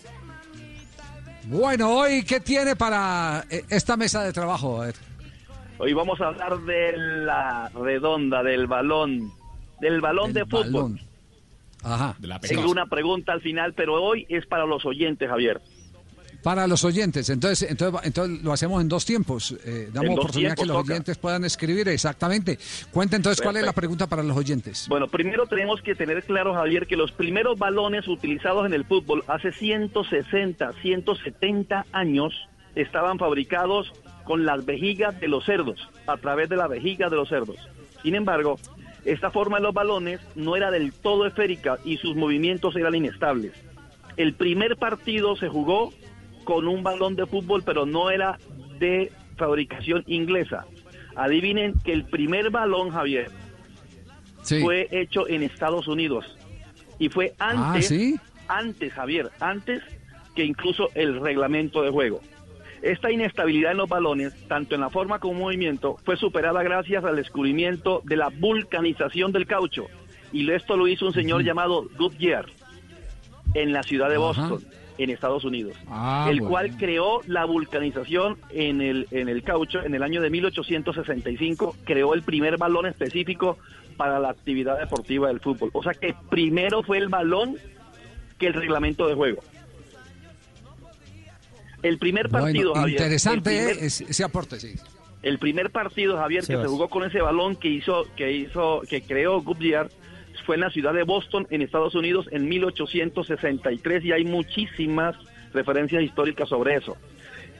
Bueno, 1.45 1.89
hoy, 1.91 2.23
¿qué 2.23 2.39
tiene 2.39 2.75
para 2.75 3.45
eh, 3.49 3.63
esta 3.69 3.97
mesa 3.97 4.23
de 4.23 4.31
trabajo? 4.31 4.81
A 4.81 4.85
ver. 4.85 4.95
Hoy 5.77 5.93
vamos 5.93 6.21
a 6.21 6.27
hablar 6.27 6.59
de 6.59 6.93
la 6.97 7.69
redonda, 7.69 8.43
del 8.43 8.67
balón, 8.67 9.31
del 9.81 9.99
balón 9.99 10.31
de 10.33 10.45
fútbol. 10.45 10.71
balón. 10.71 10.99
Ajá. 11.83 12.15
Tengo 12.41 12.71
una 12.71 12.85
pregunta 12.85 13.33
al 13.33 13.41
final, 13.41 13.73
pero 13.73 14.01
hoy 14.01 14.25
es 14.29 14.45
para 14.45 14.65
los 14.65 14.85
oyentes, 14.85 15.27
Javier. 15.29 15.61
Para 16.43 16.67
los 16.67 16.83
oyentes, 16.83 17.29
entonces, 17.29 17.69
entonces, 17.71 18.01
entonces 18.03 18.43
lo 18.43 18.51
hacemos 18.51 18.81
en 18.81 18.89
dos 18.89 19.05
tiempos. 19.05 19.55
Eh, 19.65 19.89
damos 19.93 20.15
dos 20.15 20.25
oportunidad 20.25 20.49
que 20.51 20.55
tiempos 20.55 20.67
los 20.67 20.77
toca. 20.83 20.93
oyentes 20.93 21.17
puedan 21.17 21.45
escribir 21.45 21.87
exactamente. 21.87 22.59
Cuenta 22.91 23.15
entonces 23.15 23.41
cuál 23.41 23.55
es 23.57 23.63
la 23.63 23.71
pregunta 23.71 24.07
para 24.07 24.23
los 24.23 24.35
oyentes. 24.35 24.87
Bueno, 24.89 25.07
primero 25.07 25.47
tenemos 25.47 25.81
que 25.81 25.95
tener 25.95 26.21
claro, 26.23 26.53
Javier, 26.53 26.85
que 26.85 26.97
los 26.97 27.13
primeros 27.13 27.57
balones 27.57 28.07
utilizados 28.09 28.65
en 28.65 28.73
el 28.73 28.83
fútbol 28.83 29.23
hace 29.27 29.53
160, 29.53 30.73
170 30.81 31.85
años 31.93 32.33
estaban 32.75 33.17
fabricados 33.19 33.93
con 34.25 34.45
las 34.45 34.65
vejigas 34.65 35.19
de 35.21 35.29
los 35.29 35.45
cerdos, 35.45 35.79
a 36.07 36.17
través 36.17 36.49
de 36.49 36.57
la 36.57 36.67
vejiga 36.67 37.09
de 37.09 37.15
los 37.15 37.29
cerdos. 37.29 37.57
Sin 38.01 38.15
embargo, 38.15 38.59
esta 39.05 39.31
forma 39.31 39.57
de 39.57 39.63
los 39.63 39.73
balones 39.73 40.19
no 40.35 40.55
era 40.55 40.71
del 40.71 40.91
todo 40.93 41.25
esférica 41.25 41.77
y 41.85 41.97
sus 41.97 42.15
movimientos 42.15 42.75
eran 42.75 42.95
inestables. 42.95 43.53
El 44.17 44.33
primer 44.33 44.77
partido 44.77 45.35
se 45.35 45.47
jugó 45.47 45.93
con 46.43 46.67
un 46.67 46.83
balón 46.83 47.15
de 47.15 47.25
fútbol, 47.25 47.63
pero 47.65 47.85
no 47.85 48.09
era 48.11 48.37
de 48.79 49.11
fabricación 49.37 50.03
inglesa. 50.07 50.65
Adivinen 51.15 51.73
que 51.83 51.93
el 51.93 52.05
primer 52.05 52.49
balón, 52.49 52.89
Javier, 52.89 53.29
fue 54.61 54.87
hecho 54.91 55.27
en 55.27 55.43
Estados 55.43 55.87
Unidos 55.87 56.25
y 56.99 57.09
fue 57.09 57.33
antes, 57.39 57.85
Ah, 57.85 57.95
¿sí? 57.95 58.19
antes 58.47 58.93
Javier, 58.93 59.29
antes 59.39 59.81
que 60.35 60.43
incluso 60.43 60.89
el 60.95 61.19
reglamento 61.21 61.81
de 61.81 61.91
juego. 61.91 62.19
Esta 62.81 63.11
inestabilidad 63.11 63.71
en 63.71 63.77
los 63.77 63.87
balones, 63.87 64.33
tanto 64.49 64.75
en 64.75 64.81
la 64.81 64.89
forma 64.89 65.19
como 65.19 65.39
movimiento, 65.39 65.97
fue 66.03 66.17
superada 66.17 66.61
gracias 66.63 67.05
al 67.05 67.15
descubrimiento 67.15 68.01
de 68.03 68.17
la 68.17 68.29
vulcanización 68.29 69.31
del 69.31 69.47
caucho. 69.47 69.85
Y 70.33 70.49
esto 70.51 70.75
lo 70.75 70.87
hizo 70.87 71.05
un 71.05 71.13
señor 71.13 71.43
llamado 71.43 71.87
Goodyear 71.97 72.47
en 73.53 73.71
la 73.71 73.83
ciudad 73.83 74.09
de 74.09 74.15
Ajá. 74.15 74.49
En 74.97 75.09
Estados 75.09 75.43
Unidos, 75.43 75.75
Ah, 75.87 76.27
el 76.29 76.39
bueno. 76.41 76.49
cual 76.51 76.77
creó 76.77 77.21
la 77.25 77.45
vulcanización 77.45 78.37
en 78.51 78.79
el, 78.81 79.07
en 79.11 79.27
el 79.27 79.41
caucho 79.43 79.81
en 79.83 79.95
el 79.95 80.03
año 80.03 80.21
de 80.21 80.29
1865, 80.29 81.75
creó 81.83 82.13
el 82.13 82.21
primer 82.21 82.57
balón 82.57 82.85
específico 82.85 83.57
para 83.97 84.19
la 84.19 84.29
actividad 84.29 84.77
deportiva 84.79 85.27
del 85.29 85.39
fútbol. 85.39 85.71
O 85.73 85.81
sea 85.81 85.93
que 85.93 86.13
primero 86.29 86.83
fue 86.83 86.97
el 86.99 87.07
balón 87.09 87.57
que 88.37 88.47
el 88.47 88.53
reglamento 88.53 89.07
de 89.07 89.15
juego. 89.15 89.41
El 91.81 91.97
primer 91.97 92.29
partido, 92.29 92.69
Bueno, 92.69 92.81
Javier, 92.81 92.99
interesante 93.01 93.49
primer- 93.49 93.83
ese, 93.83 94.23
aporte, 94.23 94.59
sí. 94.59 94.73
el 95.21 95.37
primer 95.37 95.69
partido, 95.69 96.17
Javier, 96.17 96.41
que 96.45 96.55
se 96.55 96.65
jugó 96.65 96.87
con 96.87 97.03
ese 97.03 97.19
balón 97.21 97.55
que 97.57 97.67
hizo, 97.67 98.05
que 98.15 98.31
hizo, 98.31 98.81
que 98.89 99.01
creó 99.01 99.41
Goodyear, 99.41 99.89
fue 100.45 100.55
en 100.55 100.61
la 100.61 100.69
ciudad 100.69 100.93
de 100.93 101.03
Boston, 101.03 101.47
en 101.49 101.61
Estados 101.61 101.95
Unidos, 101.95 102.27
en 102.31 102.47
1863, 102.47 104.05
y 104.05 104.11
hay 104.11 104.25
muchísimas 104.25 105.15
referencias 105.53 106.03
históricas 106.03 106.49
sobre 106.49 106.75
eso. 106.75 106.97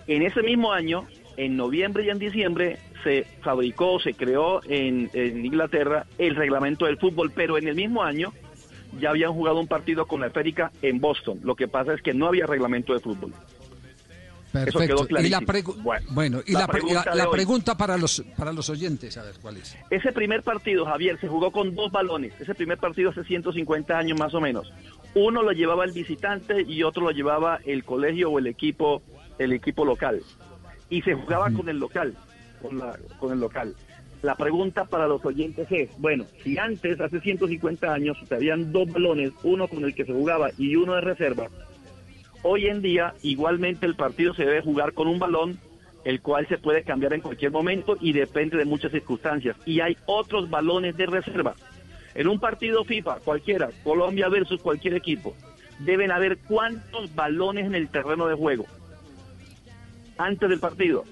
En 0.07 0.22
ese 0.22 0.41
mismo 0.43 0.73
año, 0.73 1.05
en 1.38 1.55
noviembre 1.55 2.03
y 2.03 2.10
en 2.10 2.19
diciembre, 2.19 2.77
se 3.03 3.26
fabricó, 3.41 3.99
se 3.99 4.14
creó 4.14 4.61
en, 4.68 5.10
en 5.14 5.45
Inglaterra 5.45 6.05
el 6.18 6.35
reglamento 6.35 6.85
del 6.85 6.97
fútbol, 6.97 7.31
pero 7.34 7.57
en 7.57 7.68
el 7.68 7.76
mismo 7.76 8.03
año 8.03 8.34
ya 8.99 9.10
habían 9.10 9.34
jugado 9.34 9.60
un 9.60 9.68
partido 9.68 10.05
con 10.05 10.22
la 10.22 10.27
esférica 10.27 10.72
en 10.81 10.99
Boston. 10.99 11.39
Lo 11.43 11.55
que 11.55 11.68
pasa 11.68 11.93
es 11.93 12.01
que 12.01 12.14
no 12.14 12.27
había 12.27 12.45
reglamento 12.45 12.93
de 12.93 12.99
fútbol. 12.99 13.34
Eso 14.54 14.80
quedó 14.80 15.08
Perfecto. 15.08 15.22
Y 15.22 15.30
la, 15.30 15.42
bueno, 16.12 16.42
y 16.46 16.52
la 16.54 16.60
la, 16.62 16.68
pre- 16.68 16.82
pregunta 16.82 17.04
la- 17.06 17.12
de 17.12 17.18
la 17.18 17.26
hoy. 17.30 17.32
pregunta 17.36 17.76
para 17.78 17.98
los 17.98 18.24
para 18.38 18.54
los 18.54 18.70
oyentes, 18.70 19.18
a 19.18 19.24
ver 19.24 19.36
cuál 19.42 19.58
es. 19.58 19.76
Ese 19.90 20.12
primer 20.12 20.44
partido, 20.44 20.86
Javier, 20.86 21.20
se 21.20 21.28
jugó 21.28 21.52
con 21.52 21.74
dos 21.76 21.92
balones. 21.92 22.34
Ese 22.40 22.54
primer 22.54 22.78
partido 22.78 23.10
hace 23.10 23.24
150 23.24 23.98
años 23.98 24.20
más 24.20 24.34
o 24.34 24.42
menos. 24.42 24.72
Uno 25.16 25.42
lo 25.44 25.52
llevaba 25.52 25.86
el 25.86 25.92
visitante 25.92 26.62
y 26.68 26.84
otro 26.84 27.04
lo 27.04 27.12
llevaba 27.12 27.60
el 27.66 27.84
colegio 27.84 28.30
o 28.32 28.40
el 28.40 28.48
equipo, 28.48 29.02
el 29.40 29.54
equipo 29.54 29.86
local. 29.86 30.22
Y 30.90 31.02
se 31.02 31.14
jugaba 31.16 31.50
con 31.52 31.68
el 31.70 31.80
local, 31.80 32.14
con, 32.62 32.78
la- 32.78 32.98
con 33.20 33.32
el 33.32 33.40
local. 33.40 33.76
La 34.22 34.36
pregunta 34.36 34.86
para 34.86 35.06
los 35.08 35.26
oyentes 35.26 35.68
es, 35.70 35.90
bueno, 35.98 36.26
si 36.44 36.58
antes, 36.58 37.02
hace 37.02 37.20
150 37.20 37.94
años, 37.94 38.18
se 38.28 38.36
habían 38.36 38.72
dos 38.72 38.90
balones, 38.92 39.34
uno 39.44 39.68
con 39.68 39.84
el 39.84 39.94
que 39.94 40.06
se 40.06 40.14
jugaba 40.14 40.50
y 40.58 40.76
uno 40.78 40.94
de 40.94 41.02
reserva, 41.02 41.50
hoy 42.44 42.68
en 42.68 42.82
día 42.82 43.14
igualmente 43.24 43.86
el 43.86 43.95
partido 43.95 44.34
se 44.34 44.45
debe 44.45 44.61
jugar 44.61 44.94
con 44.94 45.07
un 45.07 45.20
balón 45.20 45.60
el 46.06 46.22
cual 46.22 46.45
se 46.48 46.57
puede 46.57 46.84
cambiar 46.84 47.14
en 47.14 47.22
cualquier 47.22 47.52
momento 47.52 47.95
y 47.99 48.11
depende 48.11 48.57
de 48.57 48.65
muchas 48.65 48.91
circunstancias. 48.91 49.56
Y 49.65 49.80
hay 49.80 49.98
otros 50.06 50.49
balones 50.49 50.98
de 50.98 51.06
reserva. 51.06 51.56
En 52.14 52.28
un 52.28 52.40
partido 52.40 52.84
FIFA, 52.84 53.20
cualquiera, 53.20 53.70
Colombia 53.84 54.28
versus 54.30 54.61
cualquier 54.61 54.95
equipo, 54.95 55.34
deben 55.80 56.11
haber 56.11 56.38
cuántos 56.40 57.15
balones 57.15 57.65
en 57.65 57.76
el 57.76 57.88
terreno 57.90 58.28
de 58.28 58.36
juego 58.36 58.65
antes 60.18 60.49
del 60.49 60.60
partido. 60.60 61.06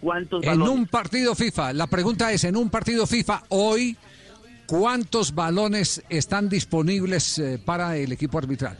¿Cuántos 0.00 0.42
En 0.42 0.50
balones? 0.50 0.74
un 0.74 0.86
partido 0.86 1.34
FIFA, 1.34 1.72
la 1.72 1.86
pregunta 1.86 2.30
es, 2.32 2.44
en 2.44 2.56
un 2.56 2.68
partido 2.68 3.06
FIFA 3.06 3.44
hoy, 3.48 3.96
¿cuántos 4.66 5.34
balones 5.34 6.02
están 6.10 6.48
disponibles 6.48 7.38
eh, 7.38 7.58
para 7.64 7.96
el 7.96 8.12
equipo 8.12 8.36
arbitral? 8.36 8.76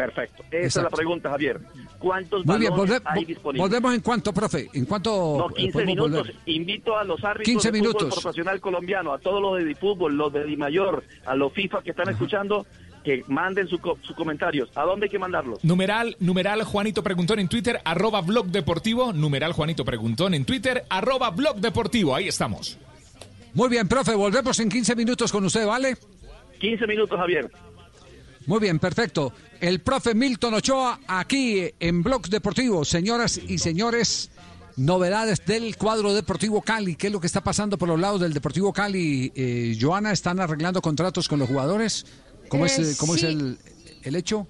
Perfecto. 0.00 0.42
Esa 0.50 0.80
es 0.80 0.84
la 0.84 0.88
pregunta, 0.90 1.28
Javier. 1.30 1.60
¿Cuántos 1.98 2.46
Muy 2.46 2.58
bien, 2.58 2.72
volve- 2.72 3.02
hay 3.04 3.24
disponibles? 3.26 3.68
volvemos 3.68 3.94
en 3.94 4.00
cuánto, 4.00 4.32
profe, 4.32 4.68
en 4.72 4.86
cuánto 4.86 5.10
No, 5.38 5.50
eh, 5.50 5.54
15 5.56 5.72
podemos 5.72 5.94
minutos. 5.94 6.18
volver? 6.28 6.36
Invito 6.46 6.96
a 6.96 7.04
los 7.04 7.22
árbitros 7.22 7.44
15 7.44 7.70
de 7.70 7.78
fútbol 7.80 8.08
profesional 8.08 8.60
colombiano, 8.60 9.12
a 9.12 9.18
todos 9.18 9.42
los 9.42 9.62
de 9.62 9.74
fútbol, 9.74 10.16
los 10.16 10.32
de 10.32 10.44
Di 10.44 10.56
Mayor, 10.56 11.04
a 11.26 11.34
los 11.34 11.52
FIFA 11.52 11.82
que 11.82 11.90
están 11.90 12.08
escuchando, 12.08 12.66
que 13.04 13.24
manden 13.28 13.68
su 13.68 13.78
co- 13.78 13.98
sus 14.02 14.16
comentarios. 14.16 14.70
¿A 14.74 14.84
dónde 14.84 15.04
hay 15.06 15.10
que 15.10 15.18
mandarlos? 15.18 15.62
Numeral, 15.62 16.16
numeral 16.18 16.62
Juanito 16.64 17.02
Preguntón 17.02 17.38
en 17.38 17.48
Twitter, 17.48 17.78
arroba 17.84 18.22
blog 18.22 18.46
deportivo, 18.46 19.12
numeral 19.12 19.52
Juanito 19.52 19.84
Preguntón 19.84 20.32
en 20.32 20.46
Twitter, 20.46 20.84
arroba 20.88 21.28
blog 21.30 21.56
deportivo, 21.56 22.14
ahí 22.14 22.26
estamos. 22.28 22.78
Muy 23.52 23.68
bien, 23.68 23.86
profe, 23.86 24.14
volvemos 24.14 24.58
en 24.60 24.70
15 24.70 24.96
minutos 24.96 25.30
con 25.30 25.44
usted, 25.44 25.66
¿vale? 25.66 25.96
15 26.58 26.86
minutos, 26.86 27.18
Javier. 27.18 27.50
Muy 28.50 28.58
bien, 28.58 28.80
perfecto. 28.80 29.32
El 29.60 29.78
profe 29.78 30.12
Milton 30.12 30.54
Ochoa 30.54 30.98
aquí 31.06 31.70
en 31.78 32.02
Blog 32.02 32.22
Deportivo. 32.28 32.84
Señoras 32.84 33.38
y 33.46 33.58
señores, 33.58 34.28
novedades 34.76 35.46
del 35.46 35.76
cuadro 35.76 36.12
Deportivo 36.12 36.60
Cali. 36.60 36.96
¿Qué 36.96 37.06
es 37.06 37.12
lo 37.12 37.20
que 37.20 37.28
está 37.28 37.44
pasando 37.44 37.78
por 37.78 37.88
los 37.88 38.00
lados 38.00 38.20
del 38.20 38.32
Deportivo 38.32 38.72
Cali? 38.72 39.30
Eh, 39.36 39.78
Joana, 39.80 40.10
¿están 40.10 40.40
arreglando 40.40 40.82
contratos 40.82 41.28
con 41.28 41.38
los 41.38 41.48
jugadores? 41.48 42.04
¿Cómo 42.48 42.66
es, 42.66 42.76
Eh, 42.76 42.96
cómo 42.98 43.14
es 43.14 43.22
el, 43.22 43.56
el 44.02 44.16
hecho? 44.16 44.48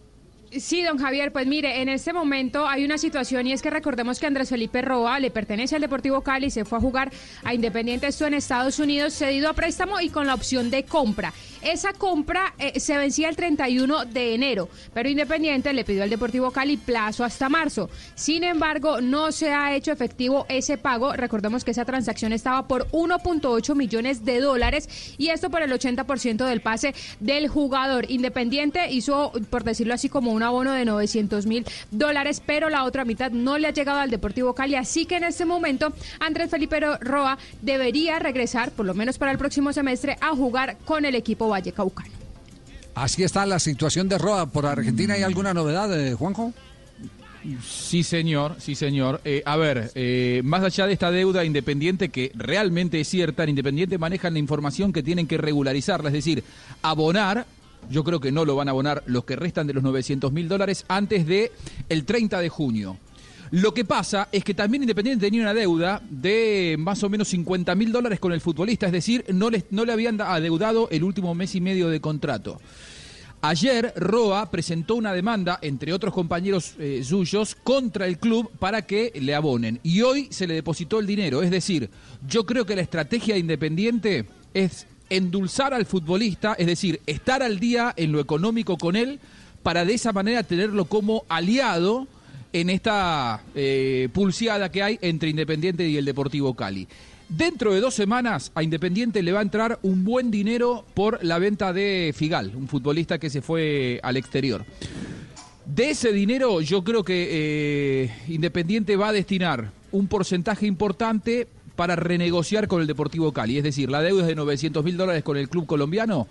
Sí, 0.58 0.82
don 0.82 0.98
Javier, 0.98 1.30
pues 1.30 1.46
mire, 1.46 1.80
en 1.80 1.88
este 1.88 2.12
momento 2.12 2.66
hay 2.66 2.84
una 2.84 2.98
situación 2.98 3.46
y 3.46 3.52
es 3.52 3.62
que 3.62 3.70
recordemos 3.70 4.18
que 4.18 4.26
Andrés 4.26 4.48
Felipe 4.48 4.82
Roa 4.82 5.20
le 5.20 5.30
pertenece 5.30 5.76
al 5.76 5.80
Deportivo 5.80 6.22
Cali, 6.22 6.50
se 6.50 6.64
fue 6.64 6.78
a 6.78 6.80
jugar 6.80 7.12
a 7.44 7.54
Independiente, 7.54 8.08
esto 8.08 8.26
en 8.26 8.34
Estados 8.34 8.80
Unidos, 8.80 9.14
cedido 9.14 9.48
a 9.48 9.52
préstamo 9.52 10.00
y 10.00 10.08
con 10.08 10.26
la 10.26 10.34
opción 10.34 10.68
de 10.68 10.82
compra. 10.82 11.32
Esa 11.62 11.92
compra 11.92 12.54
eh, 12.58 12.80
se 12.80 12.96
vencía 12.96 13.28
el 13.28 13.36
31 13.36 14.06
de 14.06 14.34
enero, 14.34 14.68
pero 14.92 15.08
Independiente 15.08 15.72
le 15.72 15.84
pidió 15.84 16.02
al 16.02 16.10
Deportivo 16.10 16.50
Cali 16.50 16.78
plazo 16.78 17.22
hasta 17.22 17.48
marzo. 17.48 17.88
Sin 18.16 18.42
embargo, 18.42 19.00
no 19.00 19.30
se 19.30 19.52
ha 19.52 19.74
hecho 19.76 19.92
efectivo 19.92 20.46
ese 20.48 20.78
pago. 20.78 21.12
Recordemos 21.12 21.62
que 21.62 21.72
esa 21.72 21.84
transacción 21.84 22.32
estaba 22.32 22.66
por 22.66 22.88
1.8 22.90 23.76
millones 23.76 24.24
de 24.24 24.40
dólares 24.40 25.14
y 25.16 25.28
esto 25.28 25.50
por 25.50 25.62
el 25.62 25.70
80% 25.70 26.46
del 26.46 26.60
pase 26.60 26.94
del 27.20 27.46
jugador. 27.46 28.10
Independiente 28.10 28.90
hizo, 28.90 29.30
por 29.50 29.62
decirlo 29.62 29.94
así, 29.94 30.08
como 30.08 30.32
un 30.32 30.39
abono 30.42 30.72
de 30.72 30.84
900 30.84 31.46
mil 31.46 31.64
dólares, 31.90 32.42
pero 32.44 32.68
la 32.68 32.84
otra 32.84 33.04
mitad 33.04 33.30
no 33.30 33.58
le 33.58 33.68
ha 33.68 33.72
llegado 33.72 33.98
al 33.98 34.10
Deportivo 34.10 34.54
Cali. 34.54 34.74
Así 34.74 35.06
que 35.06 35.16
en 35.16 35.24
este 35.24 35.44
momento 35.44 35.92
Andrés 36.18 36.50
Felipe 36.50 36.80
Roa 37.00 37.38
debería 37.62 38.18
regresar, 38.18 38.70
por 38.72 38.86
lo 38.86 38.94
menos 38.94 39.18
para 39.18 39.32
el 39.32 39.38
próximo 39.38 39.72
semestre, 39.72 40.16
a 40.20 40.34
jugar 40.34 40.76
con 40.84 41.04
el 41.04 41.14
equipo 41.14 41.48
Vallecaucano. 41.48 42.10
Así 42.94 43.22
está 43.22 43.46
la 43.46 43.58
situación 43.58 44.08
de 44.08 44.18
Roa 44.18 44.46
por 44.46 44.66
Argentina. 44.66 45.14
¿Hay 45.14 45.22
alguna 45.22 45.54
novedad, 45.54 45.98
eh, 45.98 46.14
Juanjo? 46.14 46.52
Sí, 47.66 48.02
señor, 48.02 48.56
sí, 48.58 48.74
señor. 48.74 49.20
Eh, 49.24 49.42
a 49.46 49.56
ver, 49.56 49.90
eh, 49.94 50.42
más 50.44 50.62
allá 50.62 50.86
de 50.86 50.92
esta 50.92 51.10
deuda 51.10 51.44
independiente 51.44 52.10
que 52.10 52.30
realmente 52.34 53.00
es 53.00 53.08
cierta, 53.08 53.44
en 53.44 53.50
Independiente 53.50 53.96
manejan 53.96 54.34
la 54.34 54.38
información 54.38 54.92
que 54.92 55.02
tienen 55.02 55.26
que 55.26 55.38
regularizarla, 55.38 56.10
es 56.10 56.14
decir, 56.14 56.44
abonar. 56.82 57.46
Yo 57.88 58.04
creo 58.04 58.20
que 58.20 58.30
no 58.32 58.44
lo 58.44 58.56
van 58.56 58.68
a 58.68 58.72
abonar 58.72 59.02
los 59.06 59.24
que 59.24 59.36
restan 59.36 59.66
de 59.66 59.74
los 59.74 59.82
900 59.82 60.32
mil 60.32 60.48
dólares 60.48 60.84
antes 60.88 61.26
de 61.26 61.50
el 61.88 62.04
30 62.04 62.40
de 62.40 62.48
junio. 62.48 62.96
Lo 63.52 63.74
que 63.74 63.84
pasa 63.84 64.28
es 64.30 64.44
que 64.44 64.54
también 64.54 64.84
Independiente 64.84 65.26
tenía 65.26 65.42
una 65.42 65.54
deuda 65.54 66.00
de 66.08 66.76
más 66.78 67.02
o 67.02 67.08
menos 67.08 67.26
50 67.28 67.74
mil 67.74 67.90
dólares 67.90 68.20
con 68.20 68.32
el 68.32 68.40
futbolista, 68.40 68.86
es 68.86 68.92
decir, 68.92 69.24
no 69.32 69.50
le, 69.50 69.64
no 69.70 69.84
le 69.84 69.92
habían 69.92 70.16
da- 70.16 70.32
adeudado 70.32 70.88
el 70.92 71.02
último 71.02 71.34
mes 71.34 71.56
y 71.56 71.60
medio 71.60 71.88
de 71.88 72.00
contrato. 72.00 72.60
Ayer 73.42 73.94
Roa 73.96 74.50
presentó 74.50 74.96
una 74.96 75.14
demanda, 75.14 75.58
entre 75.62 75.94
otros 75.94 76.12
compañeros 76.12 76.74
eh, 76.78 77.00
suyos, 77.02 77.54
contra 77.54 78.06
el 78.06 78.18
club 78.18 78.50
para 78.58 78.82
que 78.82 79.12
le 79.18 79.34
abonen. 79.34 79.80
Y 79.82 80.02
hoy 80.02 80.28
se 80.30 80.46
le 80.46 80.52
depositó 80.54 81.00
el 81.00 81.06
dinero. 81.06 81.42
Es 81.42 81.50
decir, 81.50 81.88
yo 82.28 82.44
creo 82.44 82.66
que 82.66 82.76
la 82.76 82.82
estrategia 82.82 83.32
de 83.34 83.40
Independiente 83.40 84.26
es 84.52 84.86
endulzar 85.10 85.74
al 85.74 85.84
futbolista, 85.84 86.54
es 86.54 86.66
decir, 86.66 87.00
estar 87.06 87.42
al 87.42 87.60
día 87.60 87.92
en 87.96 88.12
lo 88.12 88.20
económico 88.20 88.78
con 88.78 88.96
él, 88.96 89.18
para 89.62 89.84
de 89.84 89.94
esa 89.94 90.12
manera 90.12 90.42
tenerlo 90.42 90.86
como 90.86 91.24
aliado 91.28 92.06
en 92.52 92.70
esta 92.70 93.42
eh, 93.54 94.08
pulseada 94.12 94.70
que 94.70 94.82
hay 94.82 94.98
entre 95.02 95.30
Independiente 95.30 95.86
y 95.88 95.96
el 95.96 96.04
Deportivo 96.04 96.54
Cali. 96.54 96.88
Dentro 97.28 97.72
de 97.72 97.80
dos 97.80 97.94
semanas 97.94 98.50
a 98.54 98.62
Independiente 98.62 99.22
le 99.22 99.32
va 99.32 99.38
a 99.38 99.42
entrar 99.42 99.78
un 99.82 100.04
buen 100.04 100.30
dinero 100.30 100.84
por 100.94 101.22
la 101.22 101.38
venta 101.38 101.72
de 101.72 102.12
Figal, 102.16 102.52
un 102.56 102.66
futbolista 102.66 103.18
que 103.18 103.30
se 103.30 103.40
fue 103.40 104.00
al 104.02 104.16
exterior. 104.16 104.64
De 105.64 105.90
ese 105.90 106.12
dinero 106.12 106.60
yo 106.60 106.82
creo 106.82 107.04
que 107.04 107.28
eh, 107.30 108.10
Independiente 108.28 108.96
va 108.96 109.08
a 109.08 109.12
destinar 109.12 109.70
un 109.92 110.08
porcentaje 110.08 110.66
importante 110.66 111.46
para 111.80 111.96
renegociar 111.96 112.68
con 112.68 112.82
el 112.82 112.86
Deportivo 112.86 113.32
Cali. 113.32 113.56
Es 113.56 113.64
decir, 113.64 113.90
la 113.90 114.02
deuda 114.02 114.20
es 114.20 114.28
de 114.28 114.34
900 114.34 114.84
mil 114.84 114.98
dólares 114.98 115.24
con 115.24 115.38
el 115.38 115.48
club 115.48 115.64
colombiano. 115.64 116.28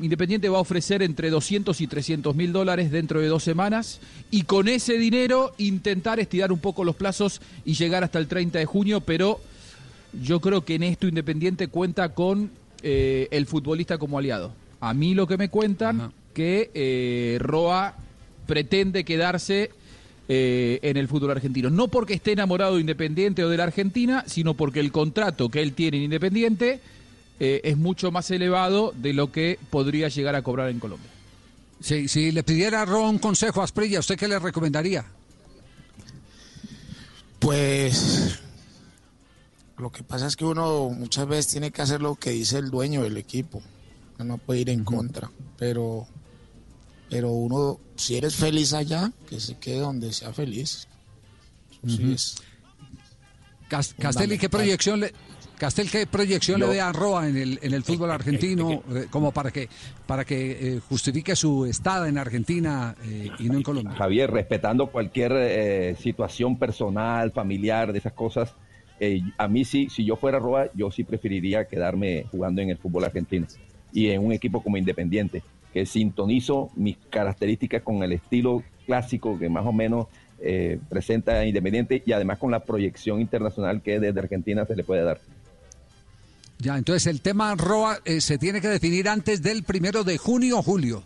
Independiente 0.00 0.48
va 0.48 0.58
a 0.58 0.60
ofrecer 0.60 1.02
entre 1.02 1.28
200 1.28 1.80
y 1.80 1.88
300 1.88 2.36
mil 2.36 2.52
dólares 2.52 2.92
dentro 2.92 3.20
de 3.20 3.26
dos 3.26 3.42
semanas 3.42 3.98
y 4.30 4.42
con 4.42 4.68
ese 4.68 4.96
dinero 4.96 5.52
intentar 5.58 6.20
estirar 6.20 6.52
un 6.52 6.60
poco 6.60 6.84
los 6.84 6.94
plazos 6.94 7.40
y 7.64 7.74
llegar 7.74 8.04
hasta 8.04 8.20
el 8.20 8.28
30 8.28 8.60
de 8.60 8.64
junio, 8.64 9.00
pero 9.00 9.40
yo 10.22 10.40
creo 10.40 10.64
que 10.64 10.76
en 10.76 10.84
esto 10.84 11.08
Independiente 11.08 11.66
cuenta 11.66 12.10
con 12.10 12.52
eh, 12.84 13.26
el 13.32 13.46
futbolista 13.46 13.98
como 13.98 14.18
aliado. 14.18 14.52
A 14.78 14.94
mí 14.94 15.16
lo 15.16 15.26
que 15.26 15.36
me 15.36 15.48
cuentan 15.48 16.12
que 16.32 16.70
eh, 16.74 17.38
Roa 17.40 17.96
pretende 18.46 19.04
quedarse 19.04 19.72
eh, 20.28 20.78
en 20.82 20.96
el 20.96 21.08
fútbol 21.08 21.30
argentino. 21.30 21.70
No 21.70 21.88
porque 21.88 22.14
esté 22.14 22.32
enamorado 22.32 22.74
de 22.74 22.80
Independiente 22.80 23.44
o 23.44 23.48
de 23.48 23.56
la 23.56 23.64
Argentina, 23.64 24.24
sino 24.26 24.54
porque 24.54 24.80
el 24.80 24.92
contrato 24.92 25.48
que 25.48 25.62
él 25.62 25.72
tiene 25.72 25.98
en 25.98 26.04
Independiente 26.04 26.80
eh, 27.38 27.60
es 27.64 27.76
mucho 27.76 28.10
más 28.10 28.30
elevado 28.30 28.92
de 28.96 29.12
lo 29.12 29.30
que 29.30 29.58
podría 29.70 30.08
llegar 30.08 30.34
a 30.34 30.42
cobrar 30.42 30.68
en 30.70 30.78
Colombia. 30.78 31.10
Si, 31.80 32.08
si 32.08 32.32
le 32.32 32.42
pidiera 32.42 32.82
a 32.82 32.84
Roa 32.84 33.08
un 33.08 33.18
consejo 33.18 33.60
a 33.60 33.64
Asprilla, 33.64 34.00
¿usted 34.00 34.18
qué 34.18 34.28
le 34.28 34.38
recomendaría? 34.38 35.04
Pues 37.38 38.40
lo 39.78 39.92
que 39.92 40.02
pasa 40.02 40.26
es 40.26 40.36
que 40.36 40.44
uno 40.44 40.88
muchas 40.88 41.28
veces 41.28 41.48
tiene 41.48 41.70
que 41.70 41.82
hacer 41.82 42.00
lo 42.00 42.14
que 42.14 42.30
dice 42.30 42.58
el 42.58 42.70
dueño 42.70 43.02
del 43.02 43.18
equipo. 43.18 43.62
No 44.18 44.38
puede 44.38 44.60
ir 44.60 44.70
en 44.70 44.84
contra. 44.84 45.30
Pero, 45.58 46.06
pero 47.10 47.30
uno, 47.30 47.78
si 47.96 48.16
eres 48.16 48.34
feliz 48.36 48.72
allá, 48.72 49.12
que 49.28 49.40
se 49.40 49.56
quede 49.58 49.78
donde 49.80 50.12
sea 50.12 50.32
feliz. 50.32 50.86
Eso 51.84 51.96
sí 51.96 52.02
Ujú. 52.04 52.12
es 52.12 52.36
Cas- 53.68 53.94
Castelli, 53.98 54.38
¿qué 54.38 54.48
proyección 54.48 55.00
le, 55.00 55.12
Castel, 55.58 55.90
¿qué 55.90 56.06
proyección 56.06 56.60
Yo- 56.60 56.66
le 56.66 56.72
ve 56.74 56.80
a 56.80 56.92
Roa 56.92 57.28
en 57.28 57.36
el, 57.36 57.58
en 57.62 57.74
el 57.74 57.82
fútbol 57.82 58.10
argentino 58.12 58.82
eh, 58.94 59.06
como 59.10 59.32
para 59.32 59.50
que 59.50 59.68
para 60.06 60.24
que 60.24 60.76
eh, 60.76 60.80
justifique 60.88 61.34
su 61.34 61.64
estada 61.66 62.08
en 62.08 62.16
Argentina 62.18 62.94
eh, 63.04 63.30
y 63.40 63.48
no 63.48 63.56
en 63.56 63.62
Colombia? 63.64 63.96
Javier, 63.96 64.30
respetando 64.30 64.86
cualquier 64.92 65.32
eh, 65.34 65.96
situación 66.00 66.58
personal, 66.58 67.32
familiar, 67.32 67.92
de 67.92 67.98
esas 67.98 68.12
cosas, 68.12 68.54
eh, 69.00 69.20
a 69.36 69.48
mí 69.48 69.64
sí, 69.64 69.88
si 69.90 70.04
yo 70.04 70.16
fuera 70.16 70.38
Roa, 70.38 70.70
yo 70.74 70.90
sí 70.92 71.02
preferiría 71.04 71.66
quedarme 71.66 72.26
jugando 72.30 72.62
en 72.62 72.70
el 72.70 72.78
fútbol 72.78 73.04
argentino 73.04 73.46
y 73.92 74.10
en 74.10 74.24
un 74.24 74.32
equipo 74.32 74.62
como 74.62 74.76
Independiente, 74.76 75.42
que 75.76 75.84
sintonizo 75.84 76.70
mis 76.74 76.96
características 77.10 77.82
con 77.82 78.02
el 78.02 78.12
estilo 78.12 78.62
clásico 78.86 79.38
que 79.38 79.50
más 79.50 79.66
o 79.66 79.72
menos 79.74 80.06
eh, 80.40 80.78
presenta 80.88 81.44
Independiente 81.44 82.02
y 82.06 82.12
además 82.12 82.38
con 82.38 82.50
la 82.50 82.60
proyección 82.60 83.20
internacional 83.20 83.82
que 83.82 84.00
desde 84.00 84.18
Argentina 84.18 84.64
se 84.64 84.74
le 84.74 84.84
puede 84.84 85.02
dar. 85.02 85.20
Ya, 86.60 86.78
entonces 86.78 87.06
el 87.08 87.20
tema 87.20 87.54
Roa 87.56 87.98
eh, 88.06 88.22
se 88.22 88.38
tiene 88.38 88.62
que 88.62 88.68
definir 88.68 89.06
antes 89.10 89.42
del 89.42 89.64
primero 89.64 90.02
de 90.02 90.16
junio 90.16 90.60
o 90.60 90.62
julio. 90.62 91.02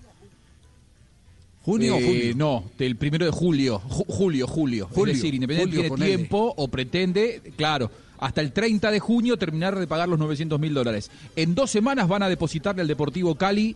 ¿Junio 1.64 1.96
o 1.96 1.98
Eh, 1.98 2.04
julio? 2.06 2.34
No, 2.36 2.64
del 2.78 2.94
primero 2.94 3.24
de 3.26 3.32
julio. 3.32 3.80
Ju- 3.80 4.04
julio, 4.06 4.46
julio. 4.46 4.88
Julio, 4.92 5.12
Es 5.14 5.18
decir, 5.20 5.34
Independiente 5.34 5.76
julio, 5.88 5.94
tiene 5.96 6.16
tiempo 6.16 6.54
o 6.56 6.68
pretende, 6.68 7.42
claro, 7.56 7.90
hasta 8.18 8.40
el 8.40 8.52
30 8.52 8.88
de 8.92 9.00
junio 9.00 9.36
terminar 9.36 9.76
de 9.76 9.88
pagar 9.88 10.08
los 10.08 10.18
900 10.20 10.60
mil 10.60 10.74
dólares. 10.74 11.10
En 11.34 11.56
dos 11.56 11.72
semanas 11.72 12.06
van 12.06 12.22
a 12.22 12.28
depositarle 12.28 12.82
al 12.82 12.88
Deportivo 12.88 13.34
Cali 13.34 13.74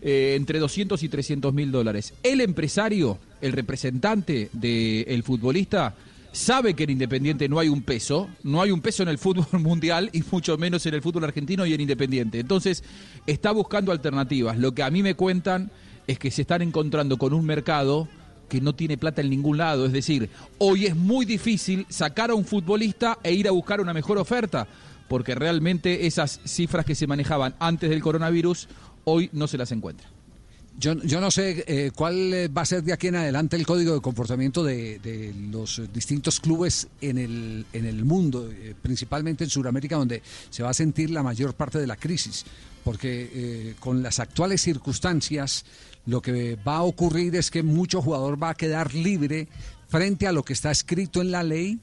eh, 0.00 0.34
entre 0.36 0.58
200 0.58 1.02
y 1.02 1.08
300 1.08 1.52
mil 1.52 1.72
dólares. 1.72 2.14
El 2.22 2.40
empresario, 2.40 3.18
el 3.40 3.52
representante 3.52 4.50
del 4.52 5.22
futbolista, 5.22 5.94
sabe 6.32 6.74
que 6.74 6.84
en 6.84 6.90
Independiente 6.90 7.48
no 7.48 7.58
hay 7.58 7.68
un 7.68 7.82
peso, 7.82 8.28
no 8.42 8.62
hay 8.62 8.70
un 8.70 8.80
peso 8.80 9.02
en 9.02 9.08
el 9.08 9.18
fútbol 9.18 9.46
mundial 9.60 10.10
y 10.12 10.22
mucho 10.30 10.56
menos 10.58 10.84
en 10.86 10.94
el 10.94 11.02
fútbol 11.02 11.24
argentino 11.24 11.66
y 11.66 11.74
en 11.74 11.80
Independiente. 11.80 12.40
Entonces, 12.40 12.84
está 13.26 13.50
buscando 13.50 13.92
alternativas. 13.92 14.58
Lo 14.58 14.72
que 14.72 14.82
a 14.82 14.90
mí 14.90 15.02
me 15.02 15.14
cuentan 15.14 15.70
es 16.06 16.18
que 16.18 16.30
se 16.30 16.42
están 16.42 16.62
encontrando 16.62 17.18
con 17.18 17.32
un 17.32 17.44
mercado 17.44 18.08
que 18.48 18.60
no 18.60 18.74
tiene 18.74 18.96
plata 18.96 19.20
en 19.20 19.30
ningún 19.30 19.58
lado. 19.58 19.86
Es 19.86 19.92
decir, 19.92 20.30
hoy 20.58 20.86
es 20.86 20.96
muy 20.96 21.26
difícil 21.26 21.86
sacar 21.88 22.30
a 22.30 22.34
un 22.34 22.44
futbolista 22.44 23.18
e 23.22 23.32
ir 23.32 23.46
a 23.46 23.52
buscar 23.52 23.80
una 23.80 23.92
mejor 23.92 24.18
oferta, 24.18 24.66
porque 25.06 25.34
realmente 25.34 26.06
esas 26.06 26.40
cifras 26.44 26.84
que 26.84 26.94
se 26.94 27.06
manejaban 27.06 27.54
antes 27.58 27.90
del 27.90 28.02
coronavirus, 28.02 28.68
hoy 29.04 29.30
no 29.32 29.46
se 29.46 29.58
las 29.58 29.72
encuentra. 29.72 30.08
Yo, 30.78 30.94
yo 31.02 31.20
no 31.20 31.32
sé 31.32 31.64
eh, 31.66 31.90
cuál 31.92 32.32
eh, 32.32 32.46
va 32.46 32.62
a 32.62 32.64
ser 32.64 32.84
de 32.84 32.92
aquí 32.92 33.08
en 33.08 33.16
adelante 33.16 33.56
el 33.56 33.66
código 33.66 33.94
de 33.94 34.00
comportamiento 34.00 34.62
de, 34.62 35.00
de 35.00 35.34
los 35.50 35.82
distintos 35.92 36.38
clubes 36.38 36.86
en 37.00 37.18
el, 37.18 37.66
en 37.72 37.84
el 37.84 38.04
mundo, 38.04 38.48
eh, 38.48 38.76
principalmente 38.80 39.42
en 39.42 39.50
Sudamérica, 39.50 39.96
donde 39.96 40.22
se 40.50 40.62
va 40.62 40.70
a 40.70 40.74
sentir 40.74 41.10
la 41.10 41.24
mayor 41.24 41.54
parte 41.54 41.80
de 41.80 41.88
la 41.88 41.96
crisis. 41.96 42.44
Porque 42.84 43.74
con 43.80 44.02
las 44.02 44.18
actuales 44.18 44.62
circunstancias, 44.62 45.66
lo 46.06 46.22
que 46.22 46.56
va 46.56 46.76
a 46.76 46.82
ocurrir 46.84 47.34
es 47.36 47.50
que 47.50 47.62
mucho 47.62 48.00
jugador 48.00 48.42
va 48.42 48.50
a 48.50 48.54
quedar 48.54 48.94
libre 48.94 49.48
frente 49.88 50.26
a 50.26 50.32
lo 50.32 50.42
que 50.42 50.54
está 50.54 50.70
escrito 50.70 51.20
en 51.20 51.30
la 51.30 51.42
ley 51.42 51.80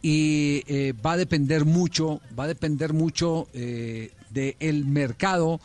y 0.00 0.62
va 1.04 1.12
a 1.12 1.16
depender 1.18 1.66
mucho, 1.66 2.22
va 2.38 2.44
a 2.44 2.46
depender 2.46 2.94
mucho 2.94 3.46
del 3.52 4.86
mercado 4.86 5.60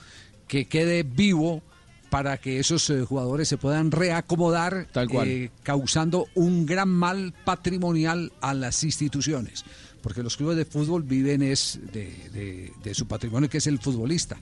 que 0.53 0.65
quede 0.65 1.01
vivo 1.01 1.63
para 2.11 2.37
que 2.37 2.59
esos 2.59 2.87
eh, 2.91 3.01
jugadores 3.01 3.47
se 3.47 3.57
puedan 3.57 3.89
reacomodar, 3.89 4.85
Tal 4.91 5.09
cual. 5.09 5.27
eh, 5.27 5.49
causando 5.63 6.27
un 6.35 6.67
gran 6.67 6.89
mal 6.89 7.33
patrimonial 7.43 8.31
a 8.39 8.53
las 8.53 8.83
instituciones. 8.83 9.65
Porque 10.03 10.21
los 10.21 10.37
clubes 10.37 10.55
de 10.57 10.65
fútbol 10.65 11.01
viven 11.01 11.41
es 11.41 11.79
de, 11.91 12.03
de- 12.31 12.71
de 12.83 12.93
su 12.93 13.07
patrimonio, 13.07 13.49
que 13.49 13.57
es 13.57 13.65
el 13.65 13.79
futbolista, 13.79 14.37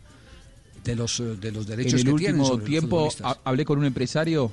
de 0.84 0.96
los, 0.98 1.18
eh, 1.22 1.38
de 1.40 1.50
los 1.54 1.66
derechos 1.66 2.02
en 2.02 2.08
el 2.10 2.16
que 2.18 2.32
último 2.34 2.60
tiempo 2.60 3.08
hablé 3.46 3.64
con 3.64 3.80
un 3.80 3.86
empresario 3.86 4.52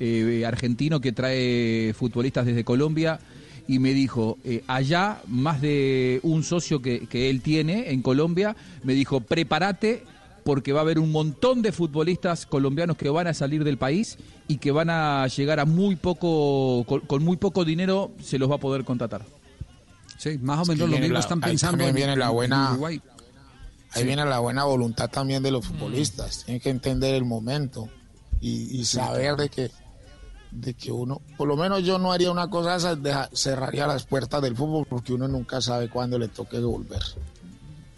eh, 0.00 0.44
argentino 0.46 1.00
que 1.00 1.12
trae 1.12 1.94
futbolistas 1.96 2.44
desde 2.44 2.64
Colombia 2.64 3.18
y 3.66 3.78
me 3.78 3.94
dijo, 3.94 4.36
eh, 4.44 4.62
allá 4.66 5.22
más 5.26 5.62
de 5.62 6.20
un 6.22 6.42
socio 6.44 6.82
que, 6.82 7.06
que 7.06 7.30
él 7.30 7.40
tiene 7.40 7.92
en 7.92 8.02
Colombia, 8.02 8.54
me 8.84 8.92
dijo, 8.92 9.20
prepárate 9.22 10.02
porque 10.48 10.72
va 10.72 10.80
a 10.80 10.82
haber 10.82 10.98
un 10.98 11.12
montón 11.12 11.60
de 11.60 11.72
futbolistas 11.72 12.46
colombianos 12.46 12.96
que 12.96 13.10
van 13.10 13.26
a 13.26 13.34
salir 13.34 13.64
del 13.64 13.76
país 13.76 14.16
y 14.48 14.56
que 14.56 14.70
van 14.72 14.88
a 14.88 15.26
llegar 15.26 15.60
a 15.60 15.66
muy 15.66 15.94
poco, 15.96 16.84
con, 16.88 17.00
con 17.00 17.22
muy 17.22 17.36
poco 17.36 17.66
dinero 17.66 18.12
se 18.22 18.38
los 18.38 18.50
va 18.50 18.54
a 18.54 18.58
poder 18.58 18.82
contratar. 18.82 19.26
Sí, 20.16 20.38
más 20.38 20.60
o 20.60 20.62
Es 20.62 20.68
que 20.68 20.74
menos 20.76 20.88
lo 20.90 20.98
mismo 21.00 21.12
la- 21.12 21.20
están 21.20 21.44
ahí 21.44 21.50
pensando 21.50 21.72
también 21.72 21.88
en- 21.90 21.94
viene 21.96 22.16
la 22.16 22.28
en 22.28 22.32
buena- 22.32 22.70
Uruguay. 22.70 23.02
Ahí 23.92 24.00
Sí. 24.00 24.06
viene 24.06 24.24
la 24.24 24.38
buena 24.38 24.64
voluntad 24.64 25.10
también 25.10 25.42
de 25.42 25.50
los 25.50 25.66
futbolistas. 25.66 26.44
Tienen 26.46 26.62
que 26.62 26.70
entender 26.70 27.14
el 27.14 27.26
momento 27.26 27.90
y, 28.40 28.80
y 28.80 28.86
saber 28.86 29.36
de 29.36 29.50
que, 29.50 29.70
de 30.50 30.72
que 30.72 30.90
uno, 30.90 31.20
por 31.36 31.46
lo 31.46 31.56
menos 31.58 31.84
yo 31.84 31.98
no 31.98 32.10
haría 32.10 32.30
una 32.30 32.48
cosa 32.48 32.74
esa, 32.76 32.96
deja- 32.96 33.28
cerraría 33.34 33.86
las 33.86 34.06
puertas 34.06 34.40
del 34.40 34.56
fútbol 34.56 34.86
porque 34.88 35.12
uno 35.12 35.28
nunca 35.28 35.60
sabe 35.60 35.90
cuándo 35.90 36.18
le 36.18 36.28
toque 36.28 36.58
volver. 36.58 37.02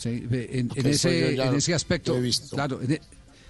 Sí, 0.01 0.27
en, 0.31 0.71
en 0.75 0.87
ese, 0.87 1.35
en 1.35 1.55
ese 1.55 1.75
aspecto, 1.75 2.17
claro, 2.51 2.81
en, 2.81 2.93
e- 2.93 3.01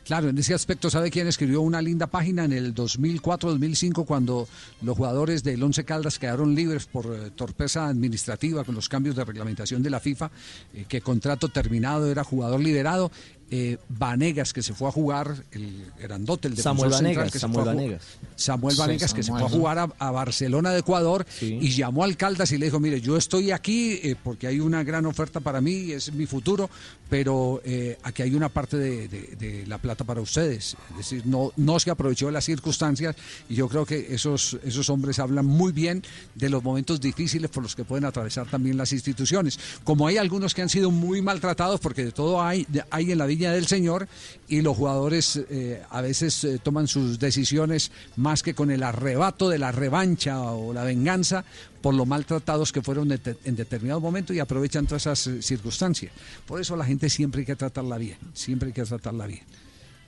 claro, 0.04 0.28
en 0.30 0.36
ese 0.36 0.52
aspecto, 0.52 0.90
¿sabe 0.90 1.08
quién 1.08 1.28
escribió 1.28 1.60
una 1.60 1.80
linda 1.80 2.08
página 2.08 2.44
en 2.44 2.52
el 2.52 2.74
2004-2005 2.74 4.04
cuando 4.04 4.48
los 4.82 4.96
jugadores 4.96 5.44
del 5.44 5.62
Once 5.62 5.84
Caldas 5.84 6.18
quedaron 6.18 6.56
libres 6.56 6.86
por 6.86 7.06
eh, 7.06 7.30
torpeza 7.36 7.86
administrativa 7.86 8.64
con 8.64 8.74
los 8.74 8.88
cambios 8.88 9.14
de 9.14 9.24
reglamentación 9.24 9.80
de 9.80 9.90
la 9.90 10.00
FIFA, 10.00 10.32
eh, 10.74 10.86
que 10.88 11.00
contrato 11.00 11.48
terminado 11.50 12.10
era 12.10 12.24
jugador 12.24 12.58
liberado? 12.58 13.12
Eh, 13.52 13.78
Vanegas, 13.88 14.52
que 14.52 14.62
se 14.62 14.74
fue 14.74 14.88
a 14.88 14.92
jugar, 14.92 15.34
el 15.50 15.84
grandote, 16.00 16.46
el 16.48 16.54
defensor 16.54 16.92
Samuel 16.92 16.92
central, 16.92 17.14
Vanegas, 17.16 17.32
que 17.32 17.38
se 17.38 17.40
Samuel 17.40 17.62
fue 17.64 17.70
a 17.70 17.74
ju- 17.74 17.76
Vanegas. 17.76 18.02
Samuel 18.36 18.74
Sí, 18.74 18.80
Vanegas, 18.80 19.14
que 19.14 19.22
se 19.24 19.30
fue 19.32 19.40
a 19.42 19.48
jugar 19.48 19.78
a, 19.78 19.88
a 19.98 20.10
Barcelona 20.12 20.70
de 20.70 20.78
Ecuador 20.80 21.26
y 21.40 21.70
llamó 21.70 22.04
al 22.04 22.16
Caldas 22.16 22.52
y 22.52 22.58
le 22.58 22.66
dijo, 22.66 22.78
mire, 22.80 23.00
yo 23.00 23.16
estoy 23.16 23.50
aquí 23.50 23.98
eh, 24.02 24.14
porque 24.22 24.46
hay 24.46 24.60
una 24.60 24.84
gran 24.84 25.04
oferta 25.04 25.40
para 25.40 25.60
mí, 25.60 25.90
es 25.92 26.12
mi 26.12 26.26
futuro, 26.26 26.70
pero 27.08 27.60
eh, 27.64 27.98
aquí 28.04 28.22
hay 28.22 28.34
una 28.34 28.48
parte 28.48 28.76
de, 28.76 29.08
de- 29.08 29.36
de 29.38 29.66
la 29.66 29.78
plata 29.78 30.04
para 30.04 30.20
ustedes. 30.20 30.76
Es 30.92 30.96
decir, 30.96 31.22
no, 31.26 31.52
no 31.56 31.80
se 31.80 31.90
aprovechó 31.90 32.26
de 32.26 32.32
las 32.32 32.44
circunstancias 32.44 33.16
y 33.48 33.56
yo 33.56 33.68
creo 33.68 33.84
que 33.84 34.14
esos, 34.14 34.58
esos 34.64 34.88
hombres 34.90 35.18
hablan 35.18 35.46
muy 35.46 35.72
bien 35.72 36.02
de 36.36 36.48
los 36.50 36.62
momentos 36.62 37.00
difíciles 37.00 37.50
por 37.50 37.62
los 37.64 37.74
que 37.74 37.84
pueden 37.84 38.04
atravesar 38.04 38.46
también 38.46 38.76
las 38.76 38.92
instituciones. 38.92 39.58
Como 39.82 40.06
hay 40.06 40.18
algunos 40.18 40.54
que 40.54 40.62
han 40.62 40.68
sido 40.68 40.90
muy 40.90 41.20
maltratados, 41.20 41.80
porque 41.80 42.04
de 42.04 42.12
todo 42.12 42.40
hay, 42.40 42.66
hay 42.90 43.10
en 43.12 43.18
la 43.18 43.26
del 43.48 43.66
Señor, 43.66 44.08
y 44.48 44.60
los 44.60 44.76
jugadores 44.76 45.40
eh, 45.48 45.82
a 45.88 46.00
veces 46.02 46.44
eh, 46.44 46.58
toman 46.62 46.86
sus 46.86 47.18
decisiones 47.18 47.90
más 48.16 48.42
que 48.42 48.54
con 48.54 48.70
el 48.70 48.82
arrebato 48.82 49.48
de 49.48 49.58
la 49.58 49.72
revancha 49.72 50.40
o 50.42 50.72
la 50.72 50.84
venganza 50.84 51.44
por 51.80 51.94
lo 51.94 52.04
maltratados 52.04 52.72
que 52.72 52.82
fueron 52.82 53.10
en 53.12 53.56
determinado 53.56 54.00
momento 54.00 54.34
y 54.34 54.40
aprovechan 54.40 54.86
todas 54.86 55.02
esas 55.02 55.26
eh, 55.26 55.42
circunstancias. 55.42 56.12
Por 56.46 56.60
eso 56.60 56.76
la 56.76 56.84
gente 56.84 57.08
siempre 57.08 57.40
hay 57.40 57.46
que 57.46 57.56
tratarla 57.56 57.96
bien, 57.96 58.18
siempre 58.34 58.68
hay 58.68 58.72
que 58.72 58.84
tratarla 58.84 59.26
bien. 59.26 59.42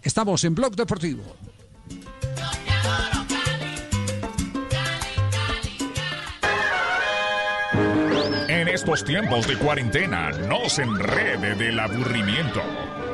Estamos 0.02 0.44
en 0.44 0.54
Blog 0.54 0.76
Deportivo. 0.76 1.22
Estos 8.72 9.04
tiempos 9.04 9.46
de 9.46 9.56
cuarentena, 9.56 10.30
no 10.48 10.68
se 10.68 10.82
enrede 10.82 11.54
del 11.54 11.78
aburrimiento. 11.78 12.62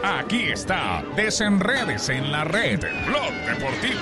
Aquí 0.05 0.45
está, 0.53 1.03
desenredes 1.17 2.09
en 2.09 2.31
la 2.31 2.45
red, 2.45 2.79
Blog 3.07 3.33
Deportivo. 3.47 4.01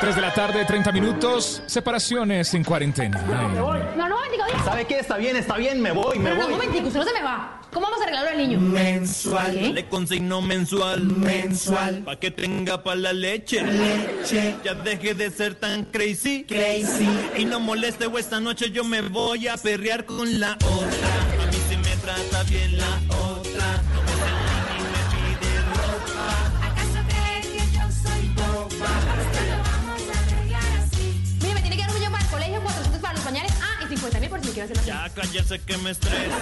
3 0.00 0.14
de 0.14 0.20
la 0.20 0.34
tarde, 0.34 0.64
30 0.64 0.92
minutos, 0.92 1.62
separaciones 1.66 2.52
en 2.54 2.64
cuarentena. 2.64 3.18
Ay, 3.26 3.56
No, 3.96 4.08
no, 4.08 4.16
diga. 4.30 4.46
¿Sabe 4.64 4.84
qué? 4.84 4.98
Está 4.98 5.16
bien, 5.16 5.36
está 5.36 5.56
bien, 5.56 5.80
me 5.80 5.92
voy, 5.92 6.18
me 6.18 6.30
No, 6.30 6.36
no, 6.36 6.42
voy. 6.42 6.52
momentico, 6.52 6.88
usted 6.88 7.00
no 7.00 7.06
se 7.06 7.12
me 7.14 7.22
va. 7.22 7.55
¿Cómo 7.76 7.88
vamos 7.88 8.00
a 8.00 8.04
arreglarlo 8.04 8.30
al 8.30 8.38
niño? 8.38 8.58
Mensual. 8.58 9.52
¿Qué? 9.52 9.68
Le 9.74 9.86
consigno 9.86 10.40
mensual. 10.40 11.02
Mensual. 11.04 12.04
Pa' 12.04 12.16
que 12.16 12.30
tenga 12.30 12.82
pa' 12.82 12.94
la 12.94 13.12
leche. 13.12 13.62
Leche. 13.62 14.56
Ya 14.64 14.72
deje 14.72 15.12
de 15.12 15.30
ser 15.30 15.56
tan 15.56 15.84
crazy. 15.84 16.44
Crazy. 16.44 17.06
Y 17.36 17.44
no 17.44 17.60
moleste, 17.60 18.06
o 18.06 18.16
esta 18.16 18.40
noche 18.40 18.70
yo 18.70 18.82
me 18.82 19.02
voy 19.02 19.46
a 19.48 19.58
perrear 19.58 20.06
con 20.06 20.40
la 20.40 20.52
otra. 20.52 21.42
A 21.42 21.46
mí 21.50 21.58
si 21.68 21.76
me 21.76 21.94
trata 21.96 22.44
bien 22.44 22.78
la 22.78 22.98
otra. 23.14 23.82
No 23.92 24.00
me 24.00 24.12
celan 24.24 24.72
y 24.72 24.80
me 24.80 25.02
pide 25.12 25.60
ropa. 25.68 26.28
¿Acaso 26.68 27.00
crees 27.10 27.46
que 27.46 27.76
yo 27.76 27.82
soy 27.92 28.28
boba? 28.36 28.88
Esto 29.20 29.40
lo 29.50 29.56
vamos 29.68 30.00
a 30.14 30.18
arreglar 30.24 30.78
así. 30.82 31.20
Mire, 31.42 31.52
me 31.52 31.60
tiene 31.60 31.76
que 31.76 31.82
dar 31.82 31.90
un 31.90 31.96
millón 31.98 32.12
para 32.12 32.24
el 32.24 32.30
colegio, 32.30 32.62
400 32.62 33.00
para 33.02 33.12
los 33.12 33.22
pañales. 33.22 33.52
Ah, 33.60 33.84
y 33.84 33.88
50 33.88 34.20
mil 34.20 34.30
por 34.30 34.40
si 34.40 34.46
me 34.46 34.52
quiero 34.54 34.64
hacer 34.64 34.76
la 34.78 34.82
Ya 34.82 35.10
cállese 35.14 35.58
que 35.58 35.76
me 35.76 35.90
estresa. 35.90 36.38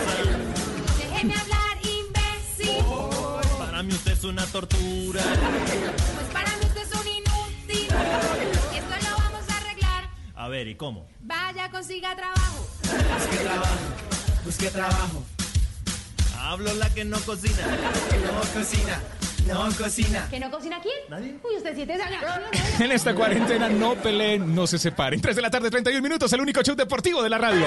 Déjeme 1.26 1.40
hablar, 1.40 1.78
imbécil. 1.82 2.84
Para 3.58 3.82
mí 3.82 3.92
usted 3.94 4.12
es 4.12 4.24
una 4.24 4.44
tortura. 4.46 5.22
Pues 5.22 6.26
para 6.32 6.50
mí 6.50 6.64
usted 6.64 6.82
es 6.82 6.94
un 6.94 7.08
inútil. 7.08 7.86
Esto 8.74 9.10
lo 9.10 9.16
vamos 9.16 9.48
a 9.48 9.56
arreglar. 9.56 10.10
A 10.36 10.48
ver, 10.48 10.68
¿y 10.68 10.74
cómo? 10.74 11.06
Vaya, 11.20 11.70
consiga 11.70 12.14
trabajo. 12.14 12.68
Busque 12.82 13.36
trabajo. 13.42 13.76
Busque 14.44 14.70
trabajo. 14.70 15.24
Hablo 16.38 16.74
la 16.74 16.90
que 16.90 17.04
no 17.06 17.18
cocina. 17.20 17.66
No 18.26 18.40
cocina. 18.60 19.00
No 19.46 19.72
cocina. 19.76 20.28
¿Que 20.28 20.40
no 20.40 20.50
cocina 20.50 20.78
quién? 20.82 20.94
Nadie. 21.08 21.38
Uy, 21.42 21.56
usted 21.56 21.74
siete 21.74 21.94
años. 21.94 22.22
En 22.80 22.92
esta 22.92 23.14
cuarentena 23.14 23.70
no 23.70 23.94
peleen, 23.94 24.54
no 24.54 24.66
se 24.66 24.78
separen. 24.78 25.22
3 25.22 25.36
de 25.36 25.42
la 25.42 25.50
tarde, 25.50 25.70
31 25.70 26.02
minutos, 26.02 26.30
el 26.34 26.40
único 26.40 26.62
show 26.62 26.74
deportivo 26.74 27.22
de 27.22 27.30
la 27.30 27.38
radio. 27.38 27.66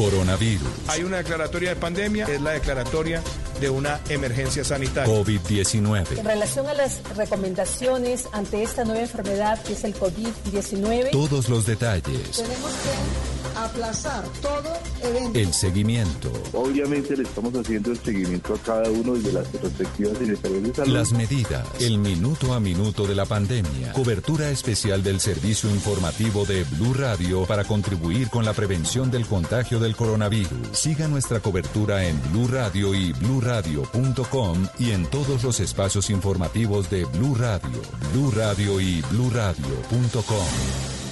Coronavirus. 0.00 0.66
Hay 0.88 1.02
una 1.02 1.18
declaratoria 1.18 1.70
de 1.70 1.76
pandemia, 1.76 2.24
es 2.24 2.40
la 2.40 2.52
declaratoria 2.52 3.22
de 3.60 3.68
una 3.68 4.00
emergencia 4.08 4.64
sanitaria. 4.64 5.12
COVID-19. 5.14 6.18
En 6.18 6.24
relación 6.24 6.66
a 6.68 6.72
las 6.72 7.02
recomendaciones 7.16 8.26
ante 8.32 8.62
esta 8.62 8.84
nueva 8.84 9.02
enfermedad 9.02 9.62
que 9.62 9.74
es 9.74 9.84
el 9.84 9.94
COVID-19, 9.94 11.10
Todos 11.10 11.50
los 11.50 11.66
detalles. 11.66 12.30
tenemos 12.38 12.70
que 12.72 13.40
aplazar 13.58 14.24
todo 14.40 14.72
evento. 15.02 15.38
El 15.38 15.52
seguimiento. 15.52 16.32
Obviamente 16.54 17.14
le 17.16 17.24
estamos 17.24 17.52
haciendo 17.54 17.90
el 17.90 17.98
seguimiento 17.98 18.54
a 18.54 18.58
cada 18.58 18.90
uno 18.90 19.14
de 19.14 19.32
las 19.32 19.52
respectivas 19.52 20.16
secretarías 20.16 20.62
de 20.62 20.74
salud. 20.74 20.94
Las 20.94 21.12
medidas. 21.12 21.66
El 21.78 21.98
minuto 21.98 22.54
a 22.54 22.60
minuto 22.60 23.06
de 23.06 23.14
la 23.14 23.26
pandemia. 23.26 23.92
Cobertura 23.92 24.48
especial 24.50 25.02
del 25.02 25.20
servicio 25.20 25.68
informativo 25.68 26.46
de 26.46 26.64
Blue 26.64 26.94
Radio 26.94 27.44
para 27.44 27.64
contribuir 27.64 28.30
con 28.30 28.46
la 28.46 28.54
prevención 28.54 29.10
del 29.10 29.26
contagio 29.26 29.78
del 29.78 29.89
coronavirus. 29.96 30.68
Siga 30.72 31.08
nuestra 31.08 31.40
cobertura 31.40 32.04
en 32.06 32.20
Blue 32.30 32.48
Radio 32.48 32.94
y 32.94 33.12
bluradio.com 33.12 34.66
y 34.78 34.90
en 34.92 35.06
todos 35.06 35.44
los 35.44 35.60
espacios 35.60 36.10
informativos 36.10 36.90
de 36.90 37.04
Blue 37.04 37.34
Radio, 37.34 37.82
Blue 38.12 38.30
Radio 38.30 38.80
y 38.80 39.02
bluradio.com. 39.10 40.46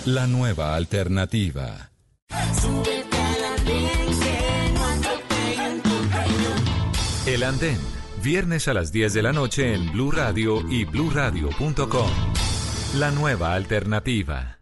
La 0.06 0.26
nueva 0.26 0.74
alternativa. 0.74 1.90
El 7.26 7.42
Andén, 7.42 7.78
Viernes 8.22 8.68
a 8.68 8.74
las 8.74 8.90
10 8.90 9.14
de 9.14 9.22
la 9.22 9.32
noche 9.32 9.74
en 9.74 9.92
Blue 9.92 10.10
Radio 10.10 10.60
y 10.68 10.84
bluradio.com. 10.84 12.10
La 12.94 13.10
nueva 13.10 13.54
alternativa. 13.54 14.57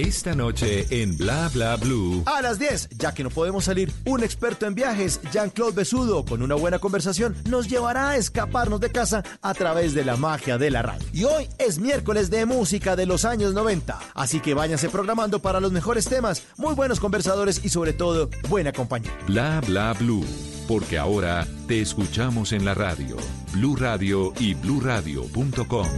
Esta 0.00 0.34
noche 0.34 0.86
en 0.88 1.14
Bla 1.18 1.50
Bla 1.52 1.76
Blue. 1.76 2.22
A 2.24 2.40
las 2.40 2.58
10, 2.58 2.88
ya 2.96 3.12
que 3.12 3.22
no 3.22 3.28
podemos 3.28 3.66
salir, 3.66 3.92
un 4.06 4.22
experto 4.22 4.64
en 4.64 4.74
viajes, 4.74 5.20
Jean-Claude 5.30 5.74
Besudo, 5.74 6.24
con 6.24 6.40
una 6.40 6.54
buena 6.54 6.78
conversación, 6.78 7.36
nos 7.50 7.68
llevará 7.68 8.08
a 8.08 8.16
escaparnos 8.16 8.80
de 8.80 8.90
casa 8.90 9.22
a 9.42 9.52
través 9.52 9.92
de 9.92 10.06
la 10.06 10.16
magia 10.16 10.56
de 10.56 10.70
la 10.70 10.80
radio. 10.80 11.06
Y 11.12 11.24
hoy 11.24 11.48
es 11.58 11.78
miércoles 11.78 12.30
de 12.30 12.46
música 12.46 12.96
de 12.96 13.04
los 13.04 13.26
años 13.26 13.52
90, 13.52 13.98
así 14.14 14.40
que 14.40 14.54
váyanse 14.54 14.88
programando 14.88 15.42
para 15.42 15.60
los 15.60 15.70
mejores 15.70 16.06
temas, 16.06 16.44
muy 16.56 16.74
buenos 16.74 16.98
conversadores 16.98 17.62
y 17.62 17.68
sobre 17.68 17.92
todo, 17.92 18.30
buena 18.48 18.72
compañía. 18.72 19.12
Bla 19.26 19.60
Bla 19.66 19.92
Blue. 19.92 20.24
Porque 20.66 20.96
ahora 20.96 21.46
te 21.68 21.82
escuchamos 21.82 22.52
en 22.52 22.64
la 22.64 22.72
radio. 22.72 23.18
Blue 23.52 23.76
Radio 23.76 24.32
y 24.38 24.54
bluradio.com. 24.54 25.88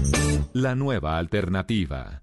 La 0.54 0.74
nueva 0.74 1.18
alternativa. 1.18 2.22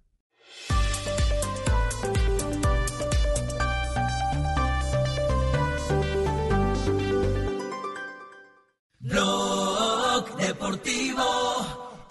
Deportivo 10.60 11.24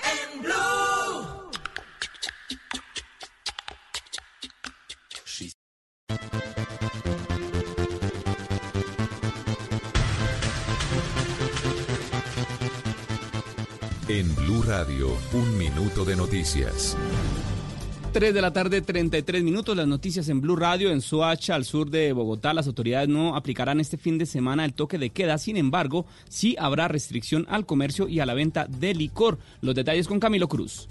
en 0.01 0.43
Blue. 0.43 1.51
En 14.09 14.35
Blue 14.35 14.63
Radio, 14.63 15.15
un 15.35 15.59
minuto 15.59 16.07
de 16.07 16.17
noticias. 16.17 16.97
3 18.13 18.33
de 18.33 18.41
la 18.41 18.53
tarde, 18.53 18.81
33 18.81 19.43
minutos. 19.45 19.77
Las 19.77 19.87
noticias 19.87 20.29
en 20.29 20.41
Blue 20.41 20.57
Radio. 20.57 20.91
En 20.91 21.01
Soacha, 21.01 21.55
al 21.55 21.65
sur 21.65 21.91
de 21.91 22.13
Bogotá, 22.13 22.55
las 22.55 22.67
autoridades 22.67 23.09
no 23.09 23.37
aplicarán 23.37 23.81
este 23.81 23.99
fin 23.99 24.19
de 24.19 24.27
semana 24.27 24.65
el 24.65 24.73
toque 24.73 24.99
de 24.99 25.11
queda. 25.11 25.37
Sin 25.37 25.57
embargo, 25.57 26.07
sí 26.29 26.57
habrá 26.59 26.89
restricción 26.89 27.45
al 27.49 27.67
comercio 27.67 28.09
y 28.09 28.21
a 28.21 28.27
la 28.27 28.35
venta 28.35 28.67
de 28.67 28.95
licor. 28.95 29.39
Los 29.61 29.75
detalles 29.75 30.09
con 30.09 30.21
Camilo 30.21 30.49
Cruz. 30.49 30.89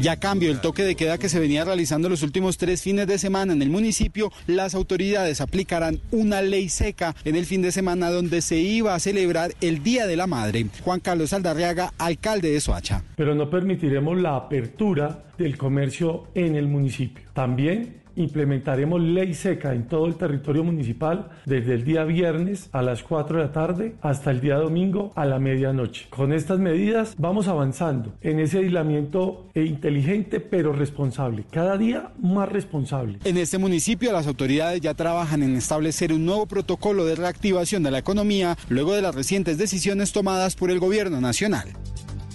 Ya 0.00 0.12
a 0.12 0.16
cambio 0.16 0.48
del 0.48 0.60
toque 0.60 0.82
de 0.82 0.94
queda 0.94 1.18
que 1.18 1.28
se 1.28 1.40
venía 1.40 1.64
realizando 1.64 2.08
los 2.08 2.22
últimos 2.22 2.58
tres 2.58 2.82
fines 2.82 3.06
de 3.06 3.18
semana 3.18 3.52
en 3.52 3.62
el 3.62 3.70
municipio, 3.70 4.32
las 4.46 4.74
autoridades 4.74 5.40
aplicarán 5.40 6.00
una 6.10 6.42
ley 6.42 6.68
seca 6.68 7.14
en 7.24 7.36
el 7.36 7.46
fin 7.46 7.62
de 7.62 7.72
semana 7.72 8.10
donde 8.10 8.42
se 8.42 8.56
iba 8.56 8.94
a 8.94 9.00
celebrar 9.00 9.52
el 9.60 9.82
Día 9.82 10.06
de 10.06 10.16
la 10.16 10.26
Madre. 10.26 10.66
Juan 10.82 11.00
Carlos 11.00 11.32
Aldarriaga, 11.32 11.92
alcalde 11.98 12.50
de 12.50 12.60
Soacha. 12.60 13.02
Pero 13.16 13.34
no 13.34 13.50
permitiremos 13.50 14.18
la 14.18 14.36
apertura 14.36 15.24
del 15.38 15.56
comercio 15.56 16.28
en 16.34 16.54
el 16.56 16.68
municipio. 16.68 17.24
También 17.32 18.02
implementaremos 18.18 19.00
ley 19.00 19.32
seca 19.34 19.72
en 19.72 19.88
todo 19.88 20.06
el 20.06 20.16
territorio 20.16 20.64
municipal 20.64 21.30
desde 21.46 21.74
el 21.74 21.84
día 21.84 22.04
viernes 22.04 22.68
a 22.72 22.82
las 22.82 23.02
4 23.02 23.38
de 23.38 23.44
la 23.44 23.52
tarde 23.52 23.94
hasta 24.02 24.30
el 24.30 24.40
día 24.40 24.56
domingo 24.56 25.12
a 25.14 25.24
la 25.24 25.38
medianoche. 25.38 26.06
Con 26.10 26.32
estas 26.32 26.58
medidas 26.58 27.14
vamos 27.16 27.48
avanzando 27.48 28.14
en 28.20 28.40
ese 28.40 28.58
aislamiento 28.58 29.48
eh, 29.54 29.64
inteligente 29.64 30.40
pero 30.40 30.72
responsable, 30.72 31.44
cada 31.50 31.78
día 31.78 32.12
más 32.20 32.48
responsable. 32.48 33.18
En 33.24 33.38
este 33.38 33.58
municipio 33.58 34.12
las 34.12 34.26
autoridades 34.26 34.80
ya 34.80 34.94
trabajan 34.94 35.42
en 35.42 35.56
establecer 35.56 36.12
un 36.12 36.26
nuevo 36.26 36.46
protocolo 36.46 37.04
de 37.04 37.14
reactivación 37.14 37.82
de 37.82 37.90
la 37.90 37.98
economía 37.98 38.56
luego 38.68 38.94
de 38.94 39.02
las 39.02 39.14
recientes 39.14 39.58
decisiones 39.58 40.12
tomadas 40.12 40.56
por 40.56 40.70
el 40.70 40.80
gobierno 40.80 41.20
nacional. 41.20 41.68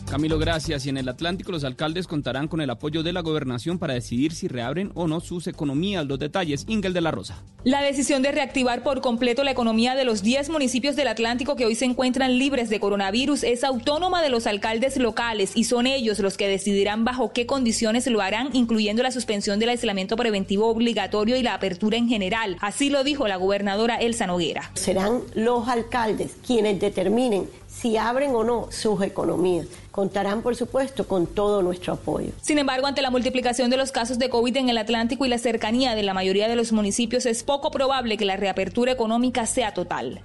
Camilo, 0.09 0.37
gracias. 0.37 0.85
Y 0.85 0.89
en 0.89 0.97
el 0.97 1.09
Atlántico 1.09 1.51
los 1.51 1.63
alcaldes 1.63 2.07
contarán 2.07 2.47
con 2.47 2.61
el 2.61 2.69
apoyo 2.69 3.03
de 3.03 3.13
la 3.13 3.21
gobernación 3.21 3.79
para 3.79 3.93
decidir 3.93 4.33
si 4.33 4.47
reabren 4.47 4.91
o 4.93 5.07
no 5.07 5.19
sus 5.19 5.47
economías. 5.47 6.05
Los 6.05 6.19
detalles, 6.19 6.65
Ingel 6.67 6.93
de 6.93 7.01
la 7.01 7.11
Rosa. 7.11 7.43
La 7.63 7.81
decisión 7.81 8.21
de 8.21 8.31
reactivar 8.31 8.83
por 8.83 9.01
completo 9.01 9.43
la 9.43 9.51
economía 9.51 9.95
de 9.95 10.03
los 10.03 10.21
10 10.21 10.49
municipios 10.49 10.95
del 10.95 11.07
Atlántico 11.07 11.55
que 11.55 11.65
hoy 11.65 11.75
se 11.75 11.85
encuentran 11.85 12.37
libres 12.37 12.69
de 12.69 12.79
coronavirus 12.79 13.43
es 13.43 13.63
autónoma 13.63 14.21
de 14.21 14.29
los 14.29 14.47
alcaldes 14.47 14.97
locales 14.97 15.53
y 15.55 15.63
son 15.63 15.87
ellos 15.87 16.19
los 16.19 16.35
que 16.35 16.47
decidirán 16.47 17.05
bajo 17.05 17.31
qué 17.31 17.45
condiciones 17.45 18.05
lo 18.07 18.21
harán, 18.21 18.49
incluyendo 18.53 19.01
la 19.01 19.11
suspensión 19.11 19.59
del 19.59 19.69
aislamiento 19.69 20.17
preventivo 20.17 20.67
obligatorio 20.67 21.37
y 21.37 21.43
la 21.43 21.53
apertura 21.53 21.97
en 21.97 22.09
general. 22.09 22.57
Así 22.59 22.89
lo 22.89 23.03
dijo 23.03 23.27
la 23.27 23.37
gobernadora 23.37 23.95
Elsa 23.95 24.27
Noguera. 24.27 24.71
Serán 24.73 25.21
los 25.33 25.67
alcaldes 25.67 26.35
quienes 26.45 26.79
determinen 26.79 27.47
si 27.83 27.97
abren 27.97 28.33
o 28.33 28.45
no 28.45 28.69
sus 28.71 29.01
economías. 29.01 29.67
Contarán, 29.91 30.41
por 30.41 30.55
supuesto, 30.55 31.05
con 31.05 31.27
todo 31.27 31.61
nuestro 31.61 31.91
apoyo. 31.91 32.31
Sin 32.41 32.57
embargo, 32.57 32.87
ante 32.87 33.01
la 33.01 33.11
multiplicación 33.11 33.69
de 33.69 33.75
los 33.75 33.91
casos 33.91 34.17
de 34.17 34.29
COVID 34.29 34.55
en 34.55 34.69
el 34.69 34.77
Atlántico 34.77 35.25
y 35.25 35.29
la 35.29 35.37
cercanía 35.37 35.93
de 35.93 36.01
la 36.01 36.13
mayoría 36.13 36.47
de 36.47 36.55
los 36.55 36.71
municipios, 36.71 37.25
es 37.25 37.43
poco 37.43 37.71
probable 37.71 38.15
que 38.15 38.23
la 38.23 38.37
reapertura 38.37 38.93
económica 38.93 39.45
sea 39.45 39.73
total. 39.73 40.21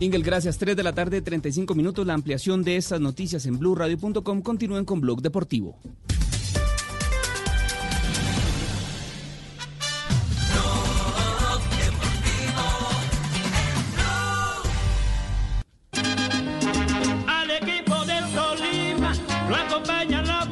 Ingel, 0.00 0.24
gracias. 0.24 0.58
3 0.58 0.76
de 0.76 0.82
la 0.82 0.92
tarde, 0.92 1.22
35 1.22 1.76
minutos. 1.76 2.04
La 2.04 2.14
ampliación 2.14 2.64
de 2.64 2.76
estas 2.76 3.00
noticias 3.00 3.46
en 3.46 3.56
blueradio.com. 3.60 4.42
Continúen 4.42 4.84
con 4.84 5.00
Blog 5.00 5.22
Deportivo. 5.22 5.78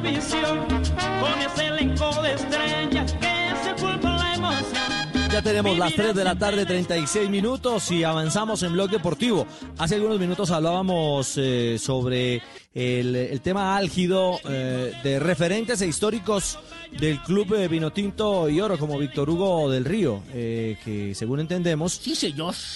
Con 0.07 1.41
ese 1.41 1.65
elenco 1.67 2.21
de 2.21 2.33
estrellas 2.33 3.13
que 3.13 3.51
es 3.51 3.67
el 3.67 3.77
fútbol 3.77 4.17
la 4.17 4.35
emoción. 4.35 5.31
Ya 5.31 5.41
tenemos 5.41 5.77
las 5.77 5.93
3 5.93 6.15
de 6.15 6.23
la 6.23 6.35
tarde, 6.35 6.65
36 6.65 7.29
minutos 7.29 7.91
y 7.91 8.05
avanzamos 8.05 8.63
en 8.63 8.71
Blog 8.71 8.89
Deportivo. 8.89 9.45
Hace 9.77 9.95
algunos 9.95 10.17
minutos 10.17 10.49
hablábamos 10.51 11.33
eh, 11.37 11.77
sobre 11.77 12.41
el, 12.73 13.15
el 13.15 13.41
tema 13.41 13.75
álgido 13.75 14.39
eh, 14.47 14.93
de 15.03 15.19
referentes 15.19 15.81
e 15.81 15.87
históricos 15.87 16.57
del 16.99 17.21
club 17.21 17.55
de 17.55 17.67
Vinotinto 17.67 18.49
y 18.49 18.61
Oro, 18.61 18.77
como 18.77 18.97
Víctor 18.97 19.29
Hugo 19.29 19.69
del 19.69 19.85
Río, 19.85 20.23
eh, 20.33 20.77
que 20.83 21.13
según 21.13 21.39
entendemos, 21.39 22.01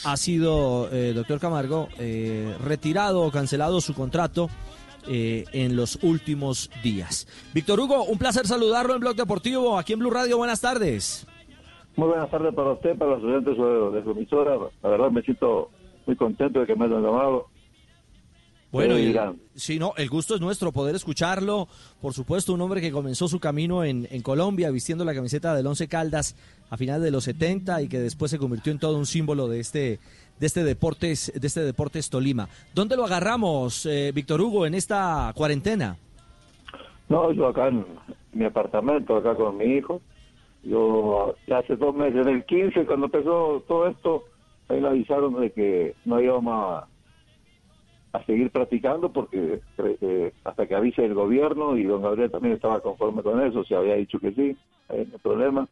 ha 0.03 0.17
sido, 0.17 0.89
eh, 0.91 1.13
doctor 1.13 1.39
Camargo, 1.39 1.87
eh, 1.97 2.55
retirado 2.63 3.21
o 3.21 3.31
cancelado 3.31 3.79
su 3.81 3.93
contrato. 3.93 4.49
Eh, 5.07 5.45
en 5.53 5.75
los 5.75 5.99
últimos 6.03 6.69
días. 6.83 7.27
Víctor 7.53 7.79
Hugo, 7.79 8.03
un 8.03 8.17
placer 8.17 8.47
saludarlo 8.47 8.93
en 8.93 8.99
Blog 8.99 9.15
Deportivo, 9.15 9.77
aquí 9.77 9.93
en 9.93 9.99
Blue 9.99 10.11
Radio. 10.11 10.37
Buenas 10.37 10.61
tardes. 10.61 11.27
Muy 11.95 12.07
buenas 12.07 12.29
tardes 12.29 12.53
para 12.53 12.71
usted, 12.71 12.97
para 12.97 13.11
los 13.11 13.19
estudiantes 13.19 13.57
de, 13.93 14.03
su 14.03 14.11
emisora. 14.11 14.57
La 14.81 14.89
verdad 14.89 15.11
me 15.11 15.21
siento 15.21 15.69
muy 16.05 16.15
contento 16.15 16.59
de 16.61 16.65
que 16.65 16.75
me 16.75 16.85
hayan 16.85 17.03
llamado. 17.03 17.47
Bueno, 18.71 18.95
Eh, 18.95 19.13
y, 19.13 19.59
sí, 19.59 19.77
no, 19.79 19.93
el 19.97 20.09
gusto 20.09 20.33
es 20.33 20.41
nuestro 20.41 20.71
poder 20.71 20.95
escucharlo. 20.95 21.67
Por 21.99 22.13
supuesto, 22.13 22.53
un 22.53 22.61
hombre 22.61 22.79
que 22.79 22.91
comenzó 22.91 23.27
su 23.27 23.39
camino 23.41 23.83
en, 23.83 24.07
en 24.09 24.21
Colombia 24.21 24.71
vistiendo 24.71 25.03
la 25.03 25.13
camiseta 25.13 25.53
del 25.53 25.67
Once 25.67 25.87
Caldas 25.89 26.37
a 26.69 26.77
finales 26.77 27.03
de 27.03 27.11
los 27.11 27.25
70 27.25 27.81
y 27.81 27.89
que 27.89 27.99
después 27.99 28.31
se 28.31 28.37
convirtió 28.37 28.71
en 28.71 28.79
todo 28.79 28.97
un 28.97 29.05
símbolo 29.05 29.49
de 29.49 29.59
este 29.59 29.99
de 30.41 30.47
este 30.47 30.63
deportes 30.63 31.31
de 31.39 31.47
este 31.47 31.61
deportes 31.61 32.09
Tolima. 32.09 32.49
¿Dónde 32.73 32.97
lo 32.97 33.05
agarramos, 33.05 33.85
eh, 33.85 34.11
Víctor 34.11 34.41
Hugo, 34.41 34.65
en 34.65 34.73
esta 34.73 35.31
cuarentena? 35.35 35.95
No, 37.09 37.31
yo 37.31 37.47
acá 37.47 37.67
en 37.67 37.85
mi 38.33 38.45
apartamento, 38.45 39.15
acá 39.15 39.35
con 39.35 39.57
mi 39.57 39.65
hijo. 39.65 40.01
Yo 40.63 41.35
ya 41.45 41.59
hace 41.59 41.75
dos 41.75 41.93
meses, 41.95 42.25
en 42.25 42.33
el 42.33 42.43
15, 42.45 42.87
cuando 42.87 43.05
empezó 43.05 43.63
todo 43.67 43.87
esto, 43.87 44.23
ahí 44.67 44.81
le 44.81 44.87
avisaron 44.87 45.39
de 45.39 45.51
que 45.51 45.95
no 46.05 46.19
íbamos 46.19 46.53
a, 46.53 46.87
a 48.17 48.25
seguir 48.25 48.49
practicando 48.49 49.13
porque 49.13 49.61
eh, 49.77 50.33
hasta 50.43 50.65
que 50.65 50.75
avise 50.75 51.05
el 51.05 51.13
gobierno 51.13 51.77
y 51.77 51.83
don 51.83 52.01
Gabriel 52.01 52.31
también 52.31 52.55
estaba 52.55 52.81
conforme 52.81 53.21
con 53.21 53.39
eso, 53.41 53.63
se 53.63 53.75
había 53.75 53.93
dicho 53.93 54.19
que 54.19 54.31
sí, 54.31 54.57
ahí 54.89 55.05
no 55.05 55.13
hay 55.13 55.19
problema. 55.21 55.67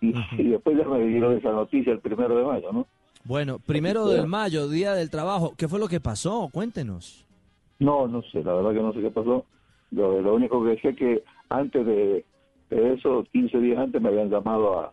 Y, 0.00 0.12
y 0.38 0.48
después 0.48 0.76
ya 0.76 0.88
me 0.88 1.06
dieron 1.06 1.38
esa 1.38 1.52
noticia 1.52 1.92
el 1.92 2.00
primero 2.00 2.36
de 2.36 2.44
mayo, 2.44 2.72
¿no? 2.72 2.86
Bueno, 3.26 3.58
primero 3.58 4.06
del 4.06 4.28
mayo, 4.28 4.68
Día 4.68 4.94
del 4.94 5.10
Trabajo. 5.10 5.54
¿Qué 5.56 5.66
fue 5.66 5.80
lo 5.80 5.88
que 5.88 5.98
pasó? 6.00 6.48
Cuéntenos. 6.52 7.26
No, 7.80 8.06
no 8.06 8.22
sé, 8.22 8.44
la 8.44 8.54
verdad 8.54 8.72
que 8.72 8.82
no 8.82 8.92
sé 8.92 9.00
qué 9.00 9.10
pasó. 9.10 9.44
Lo, 9.90 10.20
lo 10.20 10.34
único 10.34 10.64
que 10.64 10.78
sé 10.78 10.94
que 10.94 11.24
antes 11.48 11.84
de, 11.84 12.24
de 12.70 12.94
eso, 12.94 13.24
15 13.32 13.58
días 13.58 13.78
antes, 13.78 14.00
me 14.00 14.10
habían 14.10 14.30
llamado 14.30 14.78
a, 14.78 14.92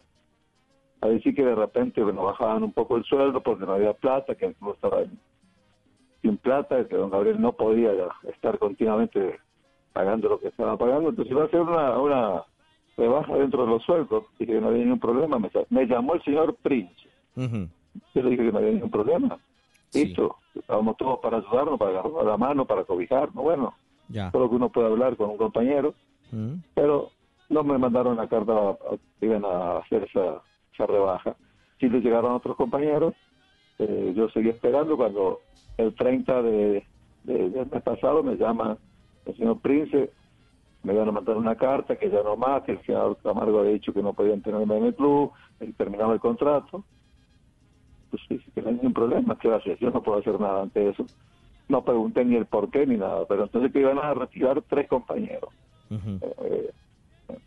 a 1.02 1.08
decir 1.10 1.36
que 1.36 1.46
de 1.46 1.54
repente 1.54 2.02
nos 2.02 2.16
bajaban 2.26 2.64
un 2.64 2.74
poco 2.74 2.98
el 2.98 3.04
sueldo 3.04 3.42
porque 3.44 3.66
no 3.66 3.74
había 3.74 3.94
plata, 3.94 4.34
que 4.34 4.48
el 4.48 4.56
club 4.56 4.74
estaba 4.74 5.04
sin 6.24 6.38
plata, 6.38 6.88
que 6.88 6.96
don 6.96 7.12
Gabriel 7.12 7.40
no 7.40 7.54
podía 7.54 7.92
estar 8.34 8.58
continuamente 8.58 9.40
pagando 9.92 10.30
lo 10.30 10.40
que 10.40 10.48
estaba 10.48 10.76
pagando, 10.76 11.10
entonces 11.10 11.32
iba 11.32 11.44
a 11.44 11.46
hacer 11.46 11.62
una, 11.62 12.00
una 12.00 12.44
rebaja 12.98 13.36
dentro 13.36 13.64
de 13.64 13.70
los 13.70 13.84
sueldos, 13.84 14.24
y 14.40 14.48
que 14.48 14.60
no 14.60 14.70
había 14.70 14.84
ningún 14.86 15.00
problema. 15.00 15.38
Me, 15.38 15.52
me 15.70 15.86
llamó 15.86 16.16
el 16.16 16.24
señor 16.24 16.56
Prince, 16.64 16.96
yo 18.14 18.22
le 18.24 18.30
dije 18.32 18.46
que 18.46 18.52
no 18.52 18.58
había 18.60 18.72
ningún 18.72 18.92
problema. 18.92 19.38
Listo, 19.94 20.38
estábamos 20.56 20.98
todos 20.98 21.20
para 21.20 21.38
ayudarnos, 21.38 21.78
para 21.78 21.92
agarrar 22.00 22.26
la 22.26 22.38
mano, 22.38 22.66
para 22.66 22.84
cobijarnos, 22.84 23.44
bueno, 23.44 23.74
Ya. 24.10 24.32
todo 24.32 24.44
lo 24.44 24.50
que 24.50 24.56
uno 24.56 24.70
puede 24.70 24.88
hablar 24.88 25.16
con 25.16 25.30
un 25.30 25.38
compañero, 25.38 25.94
Mm. 26.32 26.56
pero 26.74 27.12
no 27.50 27.64
me 27.64 27.78
mandaron 27.78 28.18
la 28.18 28.28
carta 28.28 28.52
a- 28.54 28.70
a- 28.72 29.76
a 29.76 29.78
hacer 29.80 30.04
esa, 30.04 30.42
esa 30.74 30.86
rebaja. 30.88 31.36
Sí 31.80 31.88
le 31.90 32.00
llegaron 32.02 32.32
otros 32.32 32.56
compañeros, 32.58 33.14
eh, 33.80 34.14
yo 34.16 34.30
seguí 34.30 34.50
esperando 34.50 34.98
cuando 34.98 35.40
el 35.78 35.94
30 35.96 36.42
de, 36.42 36.84
de- 37.24 37.50
del 37.50 37.68
mes 37.72 37.84
pasado 37.84 38.24
me 38.24 38.36
llama 38.36 38.78
el 39.26 39.36
señor 39.38 39.60
Prince, 39.62 40.12
me 40.84 40.94
iban 40.94 41.08
a 41.08 41.12
mandar 41.12 41.38
una 41.38 41.56
carta 41.56 41.96
que 41.96 42.10
ya 42.10 42.22
no 42.24 42.36
más, 42.36 42.64
que 42.64 42.74
el 42.74 42.86
señor 42.86 43.18
Camargo 43.24 43.60
había 43.60 43.72
dicho 43.74 43.94
que 43.94 44.02
no 44.04 44.14
podían 44.14 44.42
tenerme 44.42 44.78
en 44.78 44.86
el 44.86 44.96
club, 44.96 45.32
terminaba 45.78 46.14
el 46.14 46.20
contrato. 46.20 46.84
Pues 48.14 48.22
sí, 48.30 48.52
que 48.54 48.62
no 48.62 48.70
hay 48.70 48.76
ningún 48.76 48.94
problema, 48.94 49.36
¿qué 49.40 49.48
va 49.48 49.56
a 49.56 49.58
hacer? 49.58 49.76
Yo 49.80 49.90
no 49.90 50.04
puedo 50.04 50.20
hacer 50.20 50.40
nada 50.40 50.62
ante 50.62 50.88
eso. 50.88 51.04
No 51.68 51.84
pregunté 51.84 52.24
ni 52.24 52.36
el 52.36 52.46
por 52.46 52.70
qué 52.70 52.86
ni 52.86 52.96
nada, 52.96 53.26
pero 53.28 53.44
entonces 53.46 53.72
que 53.74 53.80
iban 53.80 53.98
a 53.98 54.14
retirar 54.14 54.62
tres 54.70 54.88
compañeros. 54.88 55.50
Eh, 55.90 56.70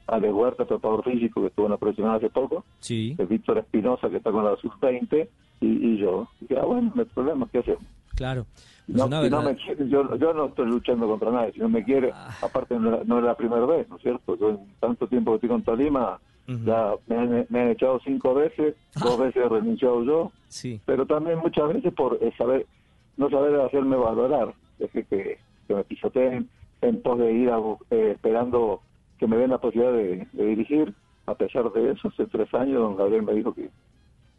Ale 0.09 0.33
Huerta, 0.33 0.65
preparador 0.65 1.05
físico, 1.05 1.41
que 1.41 1.47
estuvo 1.47 1.67
en 1.67 1.73
la 1.73 1.79
profesional 1.79 2.17
hace 2.17 2.31
poco, 2.31 2.65
Sí. 2.81 3.15
el 3.17 3.27
Víctor 3.29 3.59
Espinosa, 3.59 4.11
que 4.11 4.17
está 4.17 4.33
con 4.33 4.45
la 4.45 4.57
sub-20, 4.57 5.29
y, 5.61 5.67
y 5.67 5.99
yo. 5.99 6.27
Y 6.41 6.47
dije, 6.47 6.61
ah, 6.61 6.65
bueno, 6.65 6.91
no 6.93 7.03
hay 7.03 7.09
problema, 7.09 7.49
¿qué 7.53 7.59
hacemos? 7.59 7.85
Claro. 8.17 8.45
Pues 8.87 8.99
No, 8.99 9.05
si 9.23 9.31
me 9.31 9.57
quiere, 9.57 9.89
yo, 9.89 10.17
yo 10.17 10.33
no 10.33 10.47
estoy 10.47 10.67
luchando 10.67 11.07
contra 11.07 11.31
nadie. 11.31 11.53
Si 11.53 11.61
no 11.61 11.69
me 11.69 11.85
quiere, 11.85 12.13
aparte 12.43 12.77
no, 12.77 13.05
no 13.05 13.19
es 13.19 13.25
la 13.25 13.37
primera 13.37 13.65
vez, 13.67 13.89
¿no 13.89 13.97
es 13.97 14.03
cierto? 14.03 14.37
Yo 14.37 14.51
en 14.51 14.59
tanto 14.81 15.07
tiempo 15.07 15.31
que 15.31 15.35
estoy 15.37 15.49
con 15.51 15.63
Tolima, 15.63 16.19
ya 16.47 16.95
me 17.07 17.17
han, 17.17 17.47
me 17.49 17.61
han 17.61 17.69
echado 17.71 17.99
cinco 18.05 18.35
veces, 18.35 18.75
dos 19.03 19.19
veces 19.19 19.45
he 19.45 19.49
renunciado 19.49 20.05
yo, 20.05 20.33
Sí. 20.49 20.81
pero 20.87 21.07
también 21.07 21.39
muchas 21.39 21.69
veces 21.73 21.93
por 21.93 22.19
eh, 22.23 22.33
saber 22.39 22.67
no 23.17 23.29
saber 23.31 23.59
hacerme 23.61 23.97
valorar, 23.97 24.55
es 24.79 24.91
que, 24.91 25.05
que, 25.05 25.39
que 25.67 25.75
me 25.75 25.85
pisoteen 25.85 26.49
en 26.83 27.03
pos 27.03 27.19
de 27.19 27.33
ir 27.33 27.51
a 27.51 27.59
eh, 27.91 28.13
esperando 28.15 28.81
que 29.19 29.27
me 29.27 29.37
den 29.39 29.51
la 29.51 29.59
posibilidad 29.59 29.93
de, 29.93 30.27
de 30.33 30.47
dirigir. 30.47 30.95
A 31.25 31.35
pesar 31.35 31.73
de 31.73 31.91
eso, 31.91 32.07
hace 32.09 32.27
tres 32.27 32.53
años 32.55 32.79
don 32.81 32.95
Gabriel 32.97 33.23
me 33.25 33.33
dijo 33.33 33.53
que, 33.55 33.69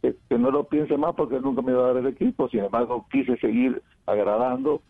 que, 0.00 0.14
que 0.28 0.38
no 0.38 0.50
lo 0.50 0.64
piense 0.64 0.96
más 0.96 1.14
porque 1.14 1.38
nunca 1.40 1.60
me 1.60 1.72
iba 1.72 1.82
a 1.82 1.88
dar 1.88 1.96
el 1.98 2.06
equipo, 2.06 2.48
sin 2.48 2.60
embargo 2.60 3.04
quise 3.10 3.36
seguir 3.38 3.82
agradando. 4.06 4.80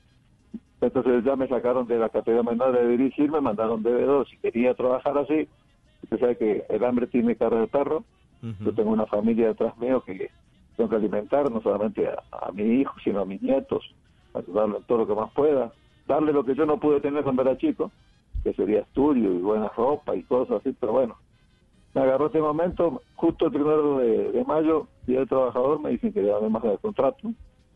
Entonces 0.80 1.24
ya 1.24 1.34
me 1.34 1.48
sacaron 1.48 1.86
de 1.88 1.98
la 1.98 2.08
categoría 2.08 2.48
menor 2.48 2.72
de 2.72 2.86
dirigir, 2.88 3.30
me 3.32 3.40
mandaron 3.40 3.82
DB2 3.82 4.28
si 4.30 4.36
quería 4.36 4.74
trabajar 4.74 5.18
así. 5.18 5.48
Usted 6.02 6.18
sabe 6.18 6.36
que 6.36 6.64
el 6.68 6.84
hambre 6.84 7.06
tiene 7.06 7.36
cara 7.36 7.60
de 7.60 7.66
perro. 7.66 8.04
Yo 8.40 8.72
tengo 8.72 8.90
una 8.90 9.06
familia 9.06 9.48
detrás 9.48 9.76
mío 9.78 10.00
que 10.02 10.30
tengo 10.76 10.90
que 10.90 10.96
alimentar 10.96 11.50
no 11.50 11.60
solamente 11.60 12.06
a, 12.06 12.22
a 12.30 12.52
mi 12.52 12.62
hijo, 12.62 12.94
sino 13.02 13.20
a 13.20 13.24
mis 13.24 13.42
nietos, 13.42 13.84
ayudarle 14.32 14.76
en 14.76 14.84
todo 14.84 14.98
lo 14.98 15.06
que 15.08 15.14
más 15.14 15.32
pueda, 15.32 15.72
darle 16.06 16.32
lo 16.32 16.44
que 16.44 16.54
yo 16.54 16.64
no 16.64 16.78
pude 16.78 17.00
tener 17.00 17.24
cuando 17.24 17.42
era 17.42 17.58
chico, 17.58 17.90
que 18.44 18.54
sería 18.54 18.80
estudio 18.80 19.32
y 19.32 19.38
buena 19.38 19.68
ropa 19.76 20.14
y 20.14 20.22
cosas 20.22 20.60
así, 20.60 20.74
pero 20.78 20.92
bueno, 20.92 21.16
me 21.94 22.02
agarró 22.02 22.26
este 22.26 22.40
momento, 22.40 23.02
justo 23.16 23.46
el 23.46 23.52
primero 23.52 23.98
de, 23.98 24.30
de 24.30 24.44
mayo, 24.44 24.86
Día 25.06 25.18
del 25.18 25.28
Trabajador, 25.28 25.80
me 25.80 25.90
dicen 25.90 26.12
que 26.12 26.24
ya 26.24 26.32
no 26.32 26.44
hay 26.44 26.50
más 26.50 26.62
del 26.62 26.78
contrato, 26.78 27.32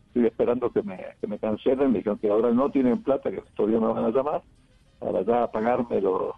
estoy 0.07 0.25
esperando 0.25 0.71
que 0.71 0.81
me, 0.81 0.97
que 1.19 1.27
me 1.27 1.39
cancelen, 1.39 1.91
me 1.91 1.97
dijeron 1.97 2.19
que 2.19 2.29
ahora 2.29 2.51
no 2.51 2.69
tienen 2.69 3.03
plata, 3.03 3.29
que 3.31 3.43
todavía 3.55 3.81
me 3.81 3.87
van 3.87 4.05
a 4.05 4.11
llamar, 4.11 4.41
para 4.99 5.21
ya 5.23 5.51
pagarme 5.51 5.99
lo, 5.99 6.35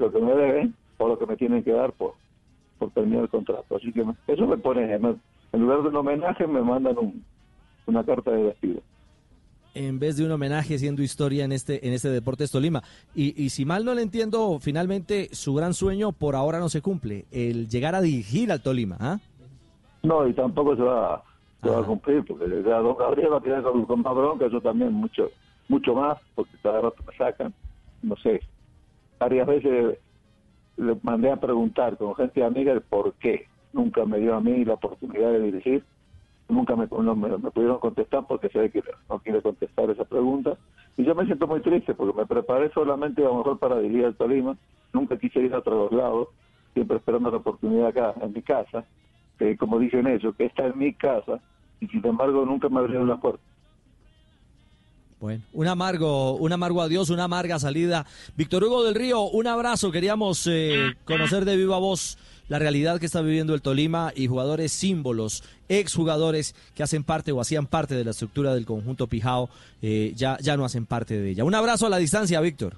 lo 0.00 0.12
que 0.12 0.18
me 0.18 0.34
deben 0.34 0.74
o 1.02 1.08
lo 1.08 1.18
que 1.18 1.26
me 1.26 1.36
tienen 1.36 1.62
que 1.62 1.72
dar 1.72 1.92
por, 1.92 2.14
por 2.78 2.90
terminar 2.90 3.22
el 3.24 3.28
contrato. 3.28 3.76
Así 3.76 3.92
que 3.92 4.04
eso 4.28 4.46
me 4.46 4.56
pone, 4.56 4.94
en 4.94 5.04
en 5.52 5.60
lugar 5.60 5.82
de 5.82 5.88
un 5.88 5.96
homenaje, 5.96 6.46
me 6.46 6.62
mandan 6.62 6.96
un- 6.98 7.24
una 7.86 8.04
carta 8.04 8.30
de 8.30 8.44
despido. 8.44 8.80
en 9.74 9.98
vez 9.98 10.18
de 10.18 10.24
un 10.26 10.30
homenaje 10.30 10.78
siendo 10.78 11.02
historia 11.02 11.44
en 11.46 11.52
este 11.52 11.86
en 11.86 11.94
este 11.94 12.10
Deportes 12.10 12.50
Tolima. 12.50 12.82
Y, 13.14 13.42
y 13.42 13.48
si 13.48 13.64
mal 13.64 13.84
no 13.86 13.94
le 13.94 14.02
entiendo, 14.02 14.58
finalmente 14.60 15.28
su 15.32 15.54
gran 15.54 15.72
sueño 15.72 16.12
por 16.12 16.36
ahora 16.36 16.58
no 16.58 16.68
se 16.68 16.82
cumple, 16.82 17.24
el 17.32 17.68
llegar 17.68 17.94
a 17.94 18.02
dirigir 18.02 18.52
al 18.52 18.62
Tolima, 18.62 18.96
¿ah? 19.00 19.18
No, 20.02 20.28
y 20.28 20.34
tampoco 20.34 20.76
se 20.76 20.82
va, 20.82 21.22
se 21.62 21.70
va 21.70 21.78
a 21.80 21.84
cumplir, 21.84 22.22
porque 22.26 22.44
ya 22.66 22.78
don 22.80 22.96
Gabriel 22.98 23.32
va 23.32 23.38
a 23.38 23.42
quedar 23.42 23.62
con, 23.62 23.84
con 23.86 24.02
más 24.02 24.14
bronca, 24.14 24.46
yo 24.48 24.60
también 24.60 24.92
mucho 24.92 25.30
mucho 25.68 25.94
más, 25.94 26.18
porque 26.34 26.52
cada 26.62 26.80
rato 26.82 27.02
me 27.06 27.16
sacan, 27.16 27.54
no 28.02 28.14
sé, 28.16 28.42
varias 29.18 29.46
veces 29.46 29.96
le 30.82 30.96
mandé 31.02 31.30
a 31.30 31.36
preguntar 31.36 31.96
con 31.96 32.14
gente 32.14 32.44
amiga 32.44 32.72
el 32.72 32.80
por 32.82 33.14
qué. 33.14 33.46
Nunca 33.72 34.04
me 34.04 34.18
dio 34.18 34.34
a 34.34 34.40
mí 34.40 34.64
la 34.64 34.74
oportunidad 34.74 35.32
de 35.32 35.40
dirigir, 35.40 35.84
nunca 36.48 36.76
me, 36.76 36.86
pudieron 36.86 37.78
contestar 37.78 38.26
porque 38.26 38.48
sé 38.50 38.70
que 38.70 38.82
no 39.08 39.18
quiere 39.20 39.40
contestar 39.40 39.90
esa 39.90 40.04
pregunta, 40.04 40.56
y 40.96 41.04
yo 41.04 41.14
me 41.14 41.24
siento 41.24 41.46
muy 41.46 41.60
triste 41.60 41.94
porque 41.94 42.18
me 42.18 42.26
preparé 42.26 42.70
solamente 42.72 43.22
a 43.22 43.28
lo 43.28 43.38
mejor 43.38 43.58
para 43.58 43.78
dirigir 43.78 44.04
al 44.04 44.14
Tolima, 44.14 44.56
nunca 44.92 45.18
quise 45.18 45.40
ir 45.40 45.54
a 45.54 45.58
otros 45.58 45.90
lados, 45.92 46.28
siempre 46.74 46.98
esperando 46.98 47.30
la 47.30 47.38
oportunidad 47.38 47.88
acá, 47.88 48.14
en 48.20 48.32
mi 48.32 48.42
casa, 48.42 48.84
que 49.38 49.56
como 49.56 49.78
dicen 49.78 50.06
ellos, 50.06 50.34
que 50.36 50.44
esta 50.44 50.66
es 50.66 50.76
mi 50.76 50.92
casa, 50.92 51.40
y 51.80 51.86
sin 51.88 52.06
embargo 52.06 52.44
nunca 52.44 52.68
me 52.68 52.80
abrieron 52.80 53.08
la 53.08 53.16
puerta. 53.16 53.42
Bueno, 55.22 55.44
un 55.52 55.68
amargo, 55.68 56.34
un 56.34 56.52
amargo 56.52 56.82
adiós, 56.82 57.08
una 57.08 57.22
amarga 57.22 57.60
salida. 57.60 58.06
Víctor 58.36 58.64
Hugo 58.64 58.82
del 58.82 58.96
Río, 58.96 59.20
un 59.22 59.46
abrazo. 59.46 59.92
Queríamos 59.92 60.48
eh, 60.48 60.96
conocer 61.04 61.44
de 61.44 61.56
viva 61.56 61.78
voz 61.78 62.18
la 62.48 62.58
realidad 62.58 62.98
que 62.98 63.06
está 63.06 63.22
viviendo 63.22 63.54
el 63.54 63.62
Tolima 63.62 64.10
y 64.16 64.26
jugadores 64.26 64.72
símbolos, 64.72 65.44
exjugadores 65.68 66.56
que 66.74 66.82
hacen 66.82 67.04
parte 67.04 67.30
o 67.30 67.40
hacían 67.40 67.66
parte 67.66 67.94
de 67.94 68.04
la 68.04 68.10
estructura 68.10 68.52
del 68.52 68.66
conjunto 68.66 69.06
Pijao, 69.06 69.48
eh, 69.80 70.12
ya, 70.16 70.38
ya 70.40 70.56
no 70.56 70.64
hacen 70.64 70.86
parte 70.86 71.16
de 71.16 71.30
ella. 71.30 71.44
Un 71.44 71.54
abrazo 71.54 71.86
a 71.86 71.90
la 71.90 71.98
distancia, 71.98 72.40
Víctor. 72.40 72.74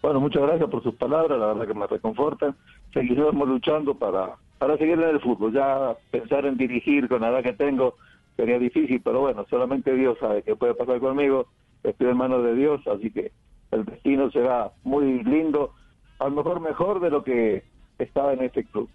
Bueno, 0.00 0.20
muchas 0.20 0.42
gracias 0.42 0.70
por 0.70 0.80
sus 0.80 0.94
palabras, 0.94 1.36
la 1.40 1.46
verdad 1.46 1.66
que 1.66 1.74
me 1.74 1.88
reconfortan. 1.88 2.54
Seguiremos 2.92 3.48
luchando 3.48 3.94
para, 3.94 4.36
para 4.58 4.78
seguir 4.78 4.94
en 4.94 5.08
el 5.08 5.20
fútbol. 5.20 5.52
Ya 5.52 5.96
pensar 6.12 6.46
en 6.46 6.56
dirigir 6.56 7.08
con 7.08 7.22
la 7.22 7.30
edad 7.30 7.42
que 7.42 7.52
tengo 7.52 7.96
sería 8.36 8.60
difícil, 8.60 9.00
pero 9.02 9.22
bueno, 9.22 9.44
solamente 9.50 9.92
Dios 9.92 10.16
sabe 10.20 10.42
qué 10.42 10.54
puede 10.54 10.74
pasar 10.74 11.00
conmigo. 11.00 11.48
Estoy 11.84 12.08
en 12.08 12.16
manos 12.16 12.42
de 12.44 12.54
Dios, 12.56 12.80
así 12.88 13.10
que 13.10 13.30
el 13.70 13.84
destino 13.84 14.30
será 14.30 14.72
muy 14.82 15.22
lindo, 15.22 15.72
a 16.18 16.24
lo 16.24 16.30
mejor 16.36 16.60
mejor 16.60 17.00
de 17.00 17.10
lo 17.10 17.22
que 17.22 17.62
estaba 17.98 18.32
en 18.32 18.42
este 18.42 18.64
club. 18.64 18.88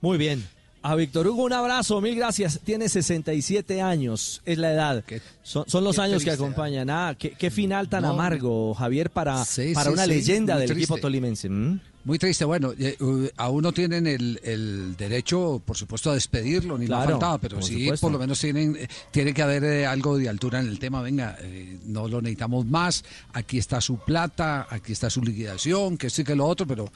Muy 0.00 0.18
bien. 0.18 0.44
A 0.82 0.96
Víctor 0.96 1.26
Hugo 1.26 1.44
un 1.44 1.52
abrazo, 1.54 1.98
mil 2.02 2.14
gracias. 2.14 2.60
Tiene 2.62 2.90
67 2.90 3.80
años, 3.80 4.42
es 4.44 4.58
la 4.58 4.70
edad. 4.72 5.02
Son, 5.42 5.64
son 5.66 5.82
los 5.82 5.98
años 5.98 6.22
que 6.22 6.30
triste, 6.30 6.44
acompañan. 6.44 6.90
Ah, 6.90 7.14
qué, 7.18 7.30
qué 7.30 7.50
final 7.50 7.88
tan 7.88 8.02
No, 8.02 8.10
amargo, 8.10 8.74
Javier, 8.74 9.08
para, 9.08 9.42
Sí, 9.46 9.72
para 9.72 9.86
sí, 9.86 9.92
una 9.94 10.02
sí, 10.02 10.08
leyenda 10.10 10.58
del 10.58 10.68
triste. 10.68 10.82
equipo 10.84 10.98
tolimense. 10.98 11.48
¿Mm? 11.48 11.80
Muy 12.04 12.18
triste. 12.18 12.44
Bueno, 12.44 12.72
eh, 12.78 12.96
uh, 13.00 13.28
a 13.36 13.48
uno 13.48 13.72
tienen 13.72 14.06
el, 14.06 14.38
el 14.44 14.94
derecho, 14.96 15.62
por 15.64 15.76
supuesto, 15.76 16.10
a 16.10 16.14
despedirlo, 16.14 16.76
ni 16.76 16.86
Claro, 16.86 17.12
faltaba, 17.12 17.38
pero 17.38 17.56
por 17.56 17.64
sí, 17.64 17.84
supuesto. 17.84 18.04
por 18.06 18.12
lo 18.12 18.18
menos 18.18 18.38
tienen, 18.38 18.76
eh, 18.76 18.88
tiene 19.10 19.32
que 19.32 19.40
haber 19.42 19.64
eh, 19.64 19.86
algo 19.86 20.18
de 20.18 20.28
altura 20.28 20.60
en 20.60 20.66
el 20.68 20.78
tema. 20.78 21.00
Venga, 21.00 21.36
eh, 21.40 21.78
no 21.86 22.06
lo 22.06 22.20
necesitamos 22.20 22.66
más. 22.66 23.04
Aquí 23.32 23.56
está 23.58 23.80
su 23.80 23.96
plata, 23.98 24.66
aquí 24.68 24.92
está 24.92 25.08
su 25.08 25.22
liquidación, 25.22 25.96
que 25.96 26.08
esto 26.08 26.20
y 26.20 26.24
que 26.24 26.34
lo 26.36 26.46
otro, 26.46 26.66
pero, 26.66 26.92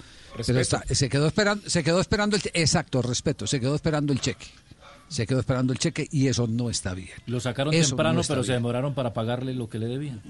pero 0.47 0.61
está- 0.61 0.85
se 0.91 1.09
quedó 1.09 1.27
esperando, 1.29 1.69
se 1.71 1.83
quedó 1.83 2.01
esperando 2.01 2.37
el, 2.37 2.43
exacto, 2.53 3.01
respeto, 3.01 3.47
se 3.47 3.61
quedó 3.61 3.75
esperando 3.77 4.13
el 4.13 4.21
cheque. 4.21 4.47
Se 5.09 5.27
quedó 5.27 5.41
esperando 5.41 5.73
el 5.73 5.79
cheque 5.79 6.07
y 6.11 6.27
eso 6.27 6.47
no 6.47 6.69
está 6.69 6.93
bien. 6.93 7.09
Lo 7.27 7.41
sacaron 7.41 7.73
Eso 7.73 7.91
temprano, 7.91 8.21
no 8.21 8.27
pero 8.29 8.45
se 8.45 8.53
demoraron 8.53 8.93
para 8.95 9.15
pagarle 9.15 9.55
lo 9.55 9.69
que 9.69 9.79
le 9.79 9.87
debían. 9.87 10.21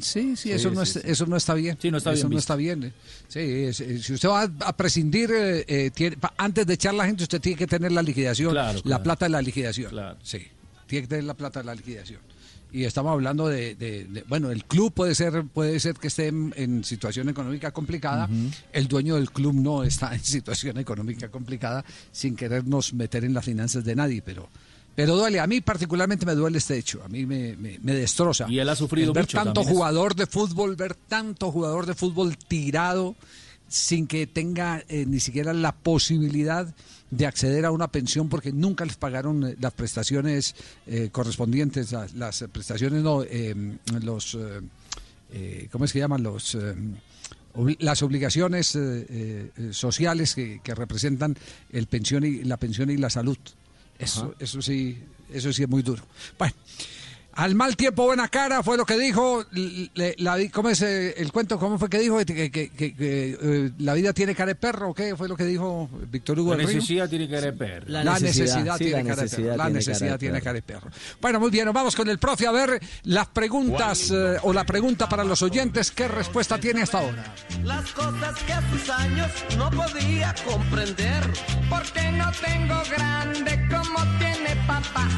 Sí, 0.00 0.36
sí, 0.36 0.52
eso, 0.52 0.70
no 0.70 0.84
sí, 0.86 1.00
es- 1.00 1.04
eso 1.04 1.26
no 1.26 1.36
está 1.36 1.54
bien. 1.54 1.76
Sí, 1.82 1.90
no 1.90 1.98
está 1.98 2.12
eso 2.12 2.28
bien 2.28 2.30
no 2.30 2.36
visto. 2.36 2.38
está 2.52 2.56
bien. 2.56 2.84
eh. 2.84 2.92
Sí, 3.26 3.40
eh, 3.40 3.98
si 4.00 4.12
usted 4.14 4.28
va 4.28 4.42
a, 4.60 4.76
prescindir, 4.76 5.30
eh, 5.32 5.64
eh, 5.66 5.90
tiene- 5.92 6.16
antes 6.36 6.66
de 6.66 6.74
echar 6.74 6.94
la 6.94 7.06
gente, 7.06 7.24
usted 7.24 7.40
tiene 7.40 7.58
que 7.58 7.66
tener 7.66 7.90
la 7.90 8.00
liquidación, 8.02 8.52
Claro, 8.52 8.76
la 8.78 8.82
claro. 8.82 9.02
plata 9.02 9.24
de 9.26 9.30
la 9.30 9.42
liquidación. 9.42 9.92
Sí, 10.22 10.46
tiene 10.86 11.02
que 11.02 11.08
tener 11.08 11.24
la 11.24 11.34
plata 11.34 11.58
de 11.60 11.66
la 11.66 11.74
liquidación. 11.74 12.20
Y 12.70 12.84
estamos 12.84 13.12
hablando 13.12 13.48
de, 13.48 13.74
de- 13.74 14.04
de- 14.04 14.22
bueno, 14.28 14.50
el 14.50 14.64
club 14.64 14.92
puede 14.92 15.14
ser, 15.14 15.44
puede 15.44 15.80
ser 15.80 15.94
que 15.94 16.08
esté 16.08 16.26
en, 16.28 16.52
en 16.56 16.84
situación 16.84 17.28
económica 17.28 17.70
complicada. 17.72 18.28
El 18.72 18.88
dueño 18.88 19.14
del 19.14 19.30
club 19.30 19.54
no 19.54 19.84
está 19.84 20.14
en 20.14 20.22
situación 20.22 20.78
económica 20.78 21.30
complicada, 21.30 21.84
sin 22.12 22.36
querernos 22.36 22.92
meter 22.92 23.24
en 23.24 23.32
las 23.34 23.44
finanzas 23.44 23.84
de 23.84 23.96
nadie, 23.96 24.22
pero. 24.22 24.48
Pero 24.94 25.14
duele, 25.14 25.38
a 25.38 25.46
mí 25.46 25.60
particularmente 25.60 26.26
me 26.26 26.34
duele 26.34 26.58
este 26.58 26.76
hecho, 26.76 27.02
a 27.04 27.08
mí 27.08 27.24
me, 27.24 27.54
me- 27.56 27.78
me 27.80 27.94
destroza. 27.94 28.46
Y 28.50 28.58
él 28.58 28.68
ha 28.68 28.74
sufrido 28.74 29.08
El 29.08 29.14
ver 29.14 29.22
mucho 29.24 29.38
tanto 29.38 29.62
jugador 29.62 30.16
de 30.16 30.26
fútbol, 30.26 30.74
ver 30.74 30.96
tanto 30.96 31.52
jugador 31.52 31.86
de 31.86 31.94
fútbol 31.94 32.36
tirado, 32.36 33.14
sin 33.68 34.06
que 34.08 34.26
tenga 34.26 34.82
eh, 34.88 35.04
ni 35.06 35.20
siquiera 35.20 35.52
la 35.52 35.70
posibilidad 35.72 36.66
de 36.66 36.72
acceder 37.26 37.64
a 37.64 37.70
una 37.70 37.88
pensión 37.88 38.28
porque 38.28 38.52
nunca 38.52 38.84
les 38.84 38.96
pagaron 38.96 39.46
eh, 39.46 39.56
las 39.60 39.72
prestaciones 39.72 40.54
eh, 40.86 41.08
correspondientes, 41.10 41.92
las, 41.92 42.14
las 42.14 42.44
prestaciones, 42.52 43.02
no, 43.02 43.22
eh, 43.22 43.54
los, 44.02 44.34
eh, 44.34 44.60
eh, 45.32 45.68
¿cómo 45.72 45.84
es 45.84 45.92
que 45.92 45.98
llaman? 46.00 46.22
Los, 46.22 46.56
obli- 47.54 47.76
las 47.80 48.02
obligaciones 48.02 48.74
eh, 48.76 49.50
eh, 49.56 49.68
sociales 49.72 50.34
que, 50.34 50.60
que 50.62 50.74
representan 50.74 51.36
el 51.72 51.86
pensión 51.86 52.24
y, 52.24 52.44
la 52.44 52.56
pensión 52.56 52.90
y 52.90 52.96
la 52.96 53.10
salud. 53.10 53.38
Eso, 53.98 54.26
Ajá. 54.26 54.34
eso 54.38 54.62
sí, 54.62 54.98
eso 55.32 55.52
sí 55.52 55.62
es 55.62 55.68
muy 55.68 55.82
duro. 55.82 56.02
Bueno. 56.38 56.54
Al 57.38 57.54
mal 57.54 57.76
tiempo, 57.76 58.02
buena 58.04 58.26
cara, 58.26 58.64
fue 58.64 58.76
lo 58.76 58.84
que 58.84 58.98
dijo. 58.98 59.44
le- 59.52 60.16
la 60.18 60.36
¿Cómo 60.52 60.70
es 60.70 60.82
eh, 60.82 61.14
el 61.18 61.30
cuento? 61.30 61.56
¿Cómo 61.56 61.78
fue 61.78 61.88
que 61.88 62.00
dijo? 62.00 62.18
Que, 62.18 62.50
que- 62.50 62.50
que- 62.50 62.70
que, 62.96 63.38
eh, 63.40 63.70
la 63.78 63.94
vida 63.94 64.12
tiene 64.12 64.34
cara 64.34 64.48
de 64.48 64.54
perro. 64.56 64.92
¿Qué 64.92 65.14
fue 65.14 65.28
lo 65.28 65.36
que 65.36 65.44
dijo 65.44 65.88
Víctor 66.10 66.40
Hugo 66.40 66.50
La 66.50 66.56
del 66.56 66.66
Río? 66.66 66.76
necesidad 66.78 67.08
tiene 67.08 67.28
cara 67.28 67.42
de 67.42 67.52
perro. 67.52 67.84
La, 67.86 68.02
La 68.02 68.18
necesidad, 68.18 68.76
tiene, 68.76 69.04
la 69.04 69.08
cara 69.14 69.22
de 69.22 69.28
perro. 69.36 69.56
La 69.56 69.70
necesidad 69.70 70.18
tiene 70.18 70.40
cara 70.42 70.54
de 70.54 70.62
perro. 70.62 70.90
Bueno, 71.20 71.38
muy 71.38 71.50
bien, 71.50 71.64
nos 71.66 71.74
vamos 71.74 71.94
con 71.94 72.08
el 72.08 72.18
profe 72.18 72.44
a 72.48 72.50
ver 72.50 72.80
las 73.04 73.28
preguntas 73.28 74.10
eh, 74.10 74.36
o 74.42 74.52
la 74.52 74.64
pregunta 74.64 75.08
para 75.08 75.22
los 75.22 75.40
oyentes. 75.40 75.92
¿Qué 75.92 76.08
respuesta 76.08 76.58
tiene 76.58 76.82
hasta 76.82 76.98
ahora? 76.98 77.34
Las 77.62 77.92
cosas 77.92 78.36
que 78.42 78.52
a 78.52 78.70
sus 78.72 78.90
años 78.90 79.30
no 79.56 79.70
podía 79.70 80.34
comprender. 80.44 81.22
Porque 81.70 82.02
no 82.10 82.32
tengo 82.44 82.82
grande 82.90 83.60
como 83.70 84.18
tiene 84.18 84.56
papá. 84.66 85.08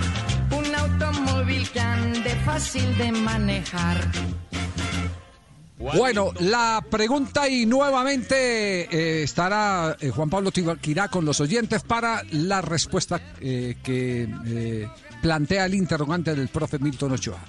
Automóvil 0.81 1.69
que 1.71 1.81
ande 1.81 2.31
fácil 2.45 2.99
de 2.99 3.13
manejar. 3.13 3.99
Bueno, 5.81 6.33
la 6.41 6.85
pregunta 6.91 7.49
y 7.49 7.65
nuevamente 7.65 8.83
eh, 8.83 9.23
estará 9.23 9.97
eh, 9.99 10.11
Juan 10.11 10.29
Pablo 10.29 10.51
Tibaquirá 10.51 11.09
con 11.09 11.25
los 11.25 11.41
oyentes 11.41 11.83
para 11.83 12.23
la 12.33 12.61
respuesta 12.61 13.19
eh, 13.41 13.77
que 13.83 14.29
eh, 14.47 14.89
plantea 15.23 15.65
el 15.65 15.75
interrogante 15.75 16.35
del 16.35 16.49
profe 16.49 16.79
Milton 16.79 17.13
Ochoa. 17.13 17.41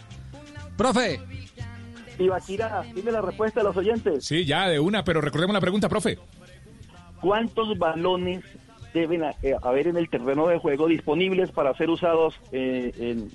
Profe. 0.77 1.19
Ibaquira, 2.19 2.83
dime 2.95 3.11
la 3.11 3.21
respuesta 3.21 3.59
de 3.59 3.63
los 3.65 3.75
oyentes. 3.75 4.25
Sí, 4.25 4.45
ya 4.45 4.69
de 4.69 4.79
una, 4.79 5.03
pero 5.03 5.19
recordemos 5.19 5.53
la 5.53 5.61
pregunta, 5.61 5.89
profe. 5.89 6.17
¿Cuántos 7.19 7.77
balones 7.77 8.45
deben 8.93 9.23
eh, 9.23 9.55
haber 9.61 9.87
en 9.87 9.97
el 9.97 10.09
terreno 10.09 10.47
de 10.47 10.57
juego 10.57 10.87
disponibles 10.87 11.51
para 11.51 11.73
ser 11.75 11.89
usados 11.89 12.39
eh, 12.51 12.91
en, 12.97 13.29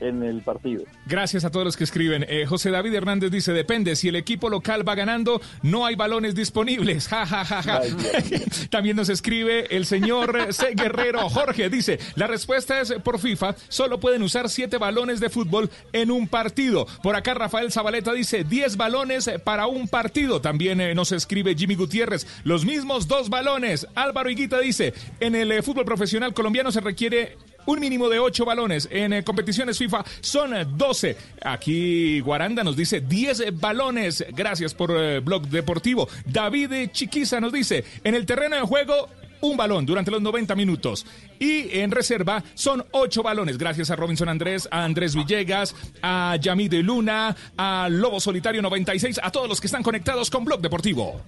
en 0.00 0.22
el 0.22 0.42
partido? 0.42 0.84
Gracias 1.06 1.44
a 1.44 1.50
todos 1.50 1.64
los 1.64 1.76
que 1.76 1.84
escriben. 1.84 2.24
Eh, 2.28 2.46
José 2.46 2.70
David 2.70 2.94
Hernández 2.94 3.30
dice, 3.30 3.52
depende, 3.52 3.96
si 3.96 4.08
el 4.08 4.16
equipo 4.16 4.50
local 4.50 4.86
va 4.88 4.94
ganando, 4.94 5.40
no 5.62 5.86
hay 5.86 5.94
balones 5.96 6.34
disponibles. 6.34 7.08
Ja, 7.20 7.26
ja, 7.26 7.44
ja, 7.44 7.62
ja. 7.62 7.80
También 8.70 8.96
nos 8.96 9.08
escribe 9.08 9.66
el 9.74 9.84
señor 9.84 10.54
C. 10.54 10.74
Guerrero 10.74 11.28
Jorge. 11.28 11.68
Dice, 11.68 11.98
la 12.14 12.28
respuesta 12.28 12.80
es 12.80 12.92
por 13.02 13.18
FIFA, 13.18 13.56
solo 13.68 13.98
pueden 13.98 14.22
usar 14.22 14.48
siete 14.48 14.78
balones 14.78 15.18
de 15.18 15.28
fútbol 15.28 15.70
en 15.92 16.10
un 16.10 16.28
partido. 16.28 16.86
Por 17.02 17.16
acá 17.16 17.34
Rafael 17.34 17.72
Zabaleta 17.72 18.12
dice, 18.12 18.44
10 18.44 18.76
balones 18.76 19.30
para 19.44 19.66
un 19.66 19.88
partido. 19.88 20.40
También 20.40 20.80
eh, 20.80 20.94
nos 20.94 21.12
escribe 21.12 21.54
Jimmy 21.56 21.74
Gutiérrez, 21.74 22.26
los 22.44 22.64
mismos 22.64 23.08
dos 23.08 23.28
balones. 23.28 23.86
Álvaro 23.94 24.30
Higuita 24.30 24.60
dice, 24.60 24.94
en 25.18 25.34
el 25.34 25.50
eh, 25.52 25.62
fútbol 25.62 25.84
profesional 25.84 26.34
colombiano 26.34 26.70
se 26.72 26.80
requiere 26.80 27.36
un 27.66 27.80
mínimo 27.80 28.08
de 28.08 28.18
8 28.18 28.44
balones. 28.44 28.88
En 28.90 29.12
eh, 29.12 29.24
competiciones 29.24 29.78
FIFA 29.78 30.04
son 30.20 30.56
eh, 30.56 30.66
12. 30.68 31.16
Aquí 31.42 32.20
Guaranda 32.20 32.64
nos 32.64 32.76
dice 32.76 33.00
10 33.00 33.58
balones. 33.58 34.24
Gracias 34.32 34.74
por 34.74 34.92
eh, 34.96 35.20
Blog 35.20 35.48
Deportivo. 35.48 36.08
David 36.26 36.72
eh, 36.72 36.90
Chiquiza 36.92 37.40
nos 37.40 37.52
dice, 37.52 37.84
en 38.04 38.14
el 38.14 38.26
terreno 38.26 38.56
de 38.56 38.62
juego... 38.62 39.08
Un 39.42 39.56
balón 39.56 39.86
durante 39.86 40.10
los 40.10 40.20
90 40.20 40.54
minutos. 40.54 41.06
Y 41.38 41.78
en 41.78 41.90
reserva 41.90 42.44
son 42.52 42.84
ocho 42.90 43.22
balones. 43.22 43.56
Gracias 43.56 43.90
a 43.90 43.96
Robinson 43.96 44.28
Andrés, 44.28 44.68
a 44.70 44.84
Andrés 44.84 45.14
Villegas, 45.14 45.74
a 46.02 46.36
Yamid 46.38 46.74
Luna, 46.82 47.34
a 47.56 47.88
Lobo 47.90 48.20
Solitario 48.20 48.60
96, 48.60 49.18
a 49.22 49.30
todos 49.30 49.48
los 49.48 49.58
que 49.58 49.66
están 49.66 49.82
conectados 49.82 50.28
con 50.28 50.44
Blog 50.44 50.60
Deportivo. 50.60 51.22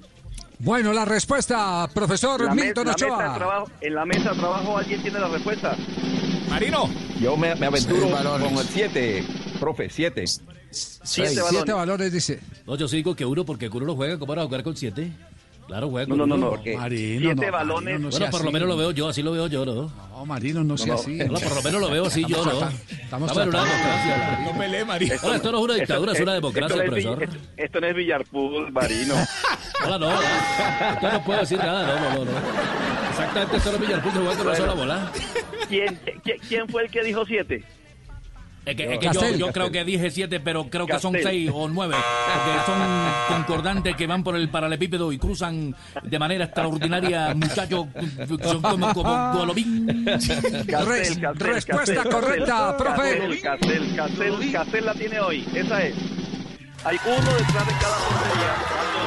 Bueno, 0.65 0.93
la 0.93 1.05
respuesta, 1.05 1.89
profesor 1.93 2.45
La 2.45 2.55
Milton 2.55 2.87
la 2.87 2.93
mesa 2.93 3.07
de 3.07 3.13
Ochoa. 3.13 3.35
trabajo- 3.35 3.71
en 3.81 3.95
la 3.95 4.05
mesa 4.05 4.31
de 4.31 4.39
trabajo 4.39 4.79
alguien 4.79 5.03
tiene 5.03 5.19
la 5.19 5.29
respuesta. 5.29 5.77
Marino. 6.49 6.89
Yo 7.21 7.37
me, 7.37 7.55
me 7.57 7.67
aventuro 7.67 8.09
con 8.11 8.43
el 8.59 8.67
7, 8.69 9.25
profe, 9.59 9.91
7. 9.91 10.25
Siete 10.71 11.73
balones. 11.73 12.13
dice. 12.13 12.41
No, 12.67 12.77
yo 12.77 12.87
sí 12.89 12.97
digo 12.97 13.15
que 13.17 13.25
uno, 13.27 13.45
porque 13.45 13.69
uno 13.69 13.87
no 13.87 13.97
juega, 13.97 14.19
¿cómo 14.19 14.31
van 14.35 14.39
a 14.41 14.45
jugar 14.45 14.63
con 14.63 14.77
siete? 14.77 15.11
Claro, 15.67 15.89
juega 15.91 16.15
No, 16.15 16.27
no, 16.27 16.37
no, 16.37 16.51
porque 16.51 16.77
Marino, 16.77 17.21
siete 17.21 17.47
no, 17.47 17.53
balones- 17.53 17.85
Marino, 17.85 17.99
no 18.01 18.11
bueno, 18.11 18.31
por 18.31 18.45
lo 18.45 18.53
menos 18.53 18.69
lo 18.69 18.77
veo 18.77 18.91
yo, 18.91 19.09
así 19.09 19.23
lo 19.23 19.33
veo 19.33 19.47
yo, 19.47 19.65
¿no? 19.65 19.91
No, 20.11 20.27
Marino, 20.27 20.63
no 20.65 20.77
sea 20.77 20.95
así. 20.95 21.17
No, 21.17 21.35
por 21.39 21.55
lo 21.57 21.63
menos 21.63 21.81
lo 21.81 21.91
veo 21.91 22.07
así 22.07 22.25
yo, 22.29 22.45
¿no? 22.45 22.53
estamos 22.53 22.75
Estamos 23.31 23.37
en 23.37 23.49
una 23.49 23.65
democracia. 23.65 24.41
No 24.53 24.59
peleé, 24.59 24.85
Marino. 24.85 25.15
Hola, 25.23 25.37
esto 25.37 25.53
no 25.53 25.59
es 25.59 25.65
una 25.65 25.75
dictadura, 25.75 26.13
es 26.13 26.21
una 26.21 26.35
democracia, 26.35 26.67
esto 26.67 26.77
no 26.77 26.83
es 26.83 26.89
profesor. 27.05 27.19
Vi- 27.19 27.25
esto- 27.25 27.39
Esto 27.57 27.81
no 27.81 27.87
es 27.87 27.95
Villarpool, 27.97 28.73
Marino. 28.73 29.15
Hola, 29.87 29.99
no. 29.99 30.09
Usted 30.09 31.13
no 31.13 31.25
puede 31.25 31.41
decir 31.41 31.59
nada, 31.59 31.87
no, 31.87 31.95
no, 32.01 32.25
no. 32.25 32.31
no. 32.33 32.39
Exactamente, 33.11 33.57
esto 33.57 33.71
no 33.71 33.75
es 33.77 33.81
Villarpul, 33.81 34.13
se 34.13 34.19
juega 34.19 34.33
con 34.37 34.41
una 34.47 34.51
Bueno. 34.51 34.57
sola 34.67 34.75
bola. 34.75 35.13
¿Quién, 35.69 36.01
quién, 36.25 36.37
quién 36.49 36.69
fue 36.69 36.83
el 36.85 36.91
que 36.91 37.03
dijo 37.03 37.25
siete? 37.25 37.65
Es 38.65 38.77
que, 38.77 38.85
es 38.95 38.99
que 39.01 39.07
yo, 39.07 39.13
Castel. 39.13 39.53
creo 39.53 39.71
que 39.73 39.85
dije 39.85 40.11
siete, 40.11 40.39
pero 40.39 40.71
creo 40.71 40.87
que 40.87 40.99
son 41.01 41.17
seis 41.21 41.51
o 41.53 41.69
nueve, 41.69 41.97
porque 41.97 42.61
son 42.65 43.37
concordantes 43.37 43.97
que 43.97 44.07
van 44.07 44.23
por 44.23 44.37
el 44.37 44.49
paralelepípedo 44.51 45.13
y 45.13 45.19
cruzan 45.19 45.75
de 46.03 46.19
manera 46.19 46.45
extraordinaria, 46.45 47.35
muchachos, 47.35 47.87
son 48.43 48.63
como, 48.63 48.95
como 48.95 49.33
Golovin. 49.33 50.05
Castel, 50.05 50.67
Castel, 50.67 51.35
respuesta 51.35 51.77
Castel, 51.77 52.09
correcta, 52.13 52.77
Castel, 52.79 52.87
profe. 52.87 53.41
Castel, 53.41 53.97
Castel, 53.97 54.53
Castel 54.53 54.87
la 54.87 54.95
tiene 54.95 55.21
hoy. 55.21 55.45
Esa 55.55 55.83
es. 55.83 56.22
Hay 56.85 56.99
uno 57.05 57.33
detrás 57.35 57.67
de 57.67 57.73
cada 57.75 57.97
portería. 57.97 58.55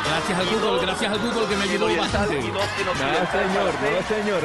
Gracias 0.07 0.39
al 0.39 0.45
Google, 0.47 0.85
gracias 0.85 1.11
al 1.11 1.19
Google 1.19 1.47
que 1.47 1.55
me 1.57 1.63
ayudó 1.63 1.97
bastante. 1.97 2.35
No, 2.35 2.43
señor, 2.43 3.73
no, 3.81 4.15
señor. 4.15 4.43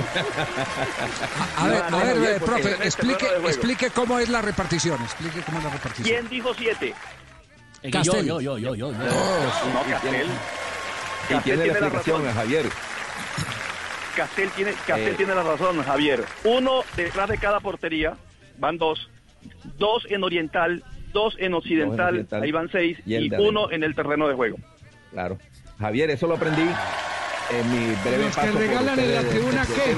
A 1.56 1.66
ver, 1.68 1.82
a 1.82 1.96
ver, 1.96 2.16
eh, 2.36 2.40
profe, 2.40 2.70
este 2.72 2.84
explique, 2.86 3.26
explique 3.46 3.90
cómo 3.90 4.18
es 4.18 4.28
la 4.28 4.42
repartición. 4.42 5.00
Explique 5.02 5.42
cómo 5.42 5.58
es 5.58 5.64
la 5.64 5.70
repartición. 5.70 6.08
¿Quién 6.18 6.28
dijo 6.28 6.54
siete? 6.54 6.94
Es 7.82 7.92
que 7.92 8.02
yo, 8.02 8.20
yo, 8.20 8.40
yo, 8.40 8.58
yo, 8.58 8.74
yo. 8.74 8.74
yo. 8.74 8.92
No, 8.92 9.82
Castel. 9.88 10.26
Y 11.28 11.34
tiene 11.42 11.66
la 11.66 11.72
explicación, 11.72 12.24
razón. 12.24 12.34
Javier. 12.34 12.66
Castel 14.16 14.50
tiene, 14.50 14.72
Castel 14.72 15.08
Eh. 15.08 15.14
tiene 15.16 15.34
la 15.34 15.42
razón, 15.44 15.82
Javier. 15.84 16.24
Uno 16.44 16.82
detrás 16.96 17.28
de 17.28 17.38
cada 17.38 17.60
portería, 17.60 18.16
van 18.58 18.76
dos. 18.76 19.08
Dos 19.78 20.04
en 20.10 20.24
oriental, 20.24 20.82
dos 21.12 21.36
en 21.38 21.54
occidental, 21.54 22.14
oriental. 22.14 22.42
ahí 22.42 22.52
van 22.52 22.70
seis, 22.70 22.98
Y 23.06 23.32
uno 23.34 23.70
en 23.70 23.82
el 23.82 23.94
terreno 23.94 24.28
de 24.28 24.34
juego. 24.34 24.56
Claro. 25.10 25.38
Javier, 25.78 26.10
eso 26.10 26.26
lo 26.26 26.34
aprendí 26.34 26.62
en 26.62 27.70
mi 27.70 27.94
breve 28.02 28.24
Los 28.24 28.36
que 28.36 28.40
paso 28.40 28.52
por 28.52 28.60
regalan 28.60 28.98
en 28.98 29.14
la 29.14 29.22
tribuna, 29.22 29.66
¿qué? 29.66 29.94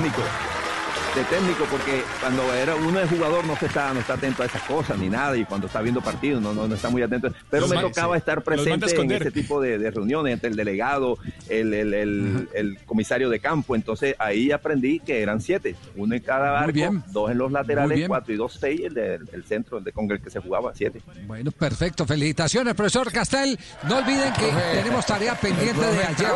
De 1.15 1.25
técnico, 1.25 1.67
porque 1.71 2.03
cuando 2.23 2.55
era 2.55 2.75
uno 2.75 2.99
es 2.99 3.11
jugador 3.11 3.45
no 3.45 3.55
se 3.57 3.67
está, 3.67 3.93
no 3.93 4.01
está 4.01 4.15
atento 4.15 4.43
a 4.43 4.47
esas 4.47 4.63
cosas 4.63 4.97
ni 4.97 5.11
nada, 5.11 5.37
y 5.37 5.45
cuando 5.45 5.67
está 5.67 5.83
viendo 5.83 6.01
partidos 6.01 6.41
no, 6.41 6.55
no, 6.55 6.67
no 6.67 6.75
está 6.75 6.89
muy 6.89 7.03
atento. 7.03 7.31
Pero 7.51 7.67
Los 7.67 7.71
me 7.77 7.83
tocaba 7.83 8.15
sí. 8.15 8.19
estar 8.21 8.43
presente 8.43 8.87
en 8.99 9.11
ese 9.13 9.31
tipo 9.31 9.61
de, 9.61 9.77
de 9.77 9.91
reuniones 9.91 10.33
entre 10.33 10.49
el 10.49 10.57
delegado, 10.57 11.19
el, 11.51 11.75
el, 11.75 11.93
el- 11.93 12.49
el 12.55 12.79
comisario 12.87 13.29
de 13.29 13.41
campo. 13.41 13.77
Entonces 13.77 14.15
ahí 14.19 14.53
aprendí 14.53 15.01
que 15.01 15.21
eran 15.23 15.43
siete, 15.43 15.77
uno 15.97 16.15
en 16.15 16.23
cada 16.23 16.59
arco, 16.59 16.73
bien. 16.73 17.03
dos 17.09 17.31
en 17.31 17.37
los 17.37 17.53
laterales, 17.53 18.09
cuatro 18.09 18.33
y 18.33 18.37
dos 18.39 18.57
seis, 18.59 18.81
el, 18.83 18.95
de- 18.95 19.21
el 19.33 19.45
centro 19.45 19.79
el 19.79 19.85
de, 19.85 19.93
con 19.93 20.11
el 20.11 20.19
que 20.19 20.31
se 20.31 20.41
jugaba, 20.41 20.73
siete. 20.75 21.03
Bueno, 21.27 21.51
perfecto. 21.53 22.07
Felicitaciones, 22.07 22.73
profesor 22.75 23.13
Castel. 23.13 23.59
No 23.87 23.99
olviden 23.99 24.33
que 24.33 24.51
tenemos 24.79 25.05
tarea 25.05 25.35
pendiente 25.35 25.79
de 25.85 26.05
ayer. 26.05 26.29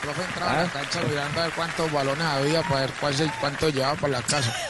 Profe 0.00 0.24
entraba 0.24 0.52
a 0.52 0.62
la 0.64 0.70
cancha 0.70 1.00
mirando 1.08 1.40
a 1.40 1.44
ver 1.44 1.52
cuántos 1.54 1.92
balones 1.92 2.24
había 2.24 2.62
para 2.62 2.80
ver 2.82 2.90
cuál 3.00 3.14
cuánto 3.40 3.68
llevaba 3.70 3.94
para 3.96 4.12
la 4.14 4.22
casa. 4.22 4.54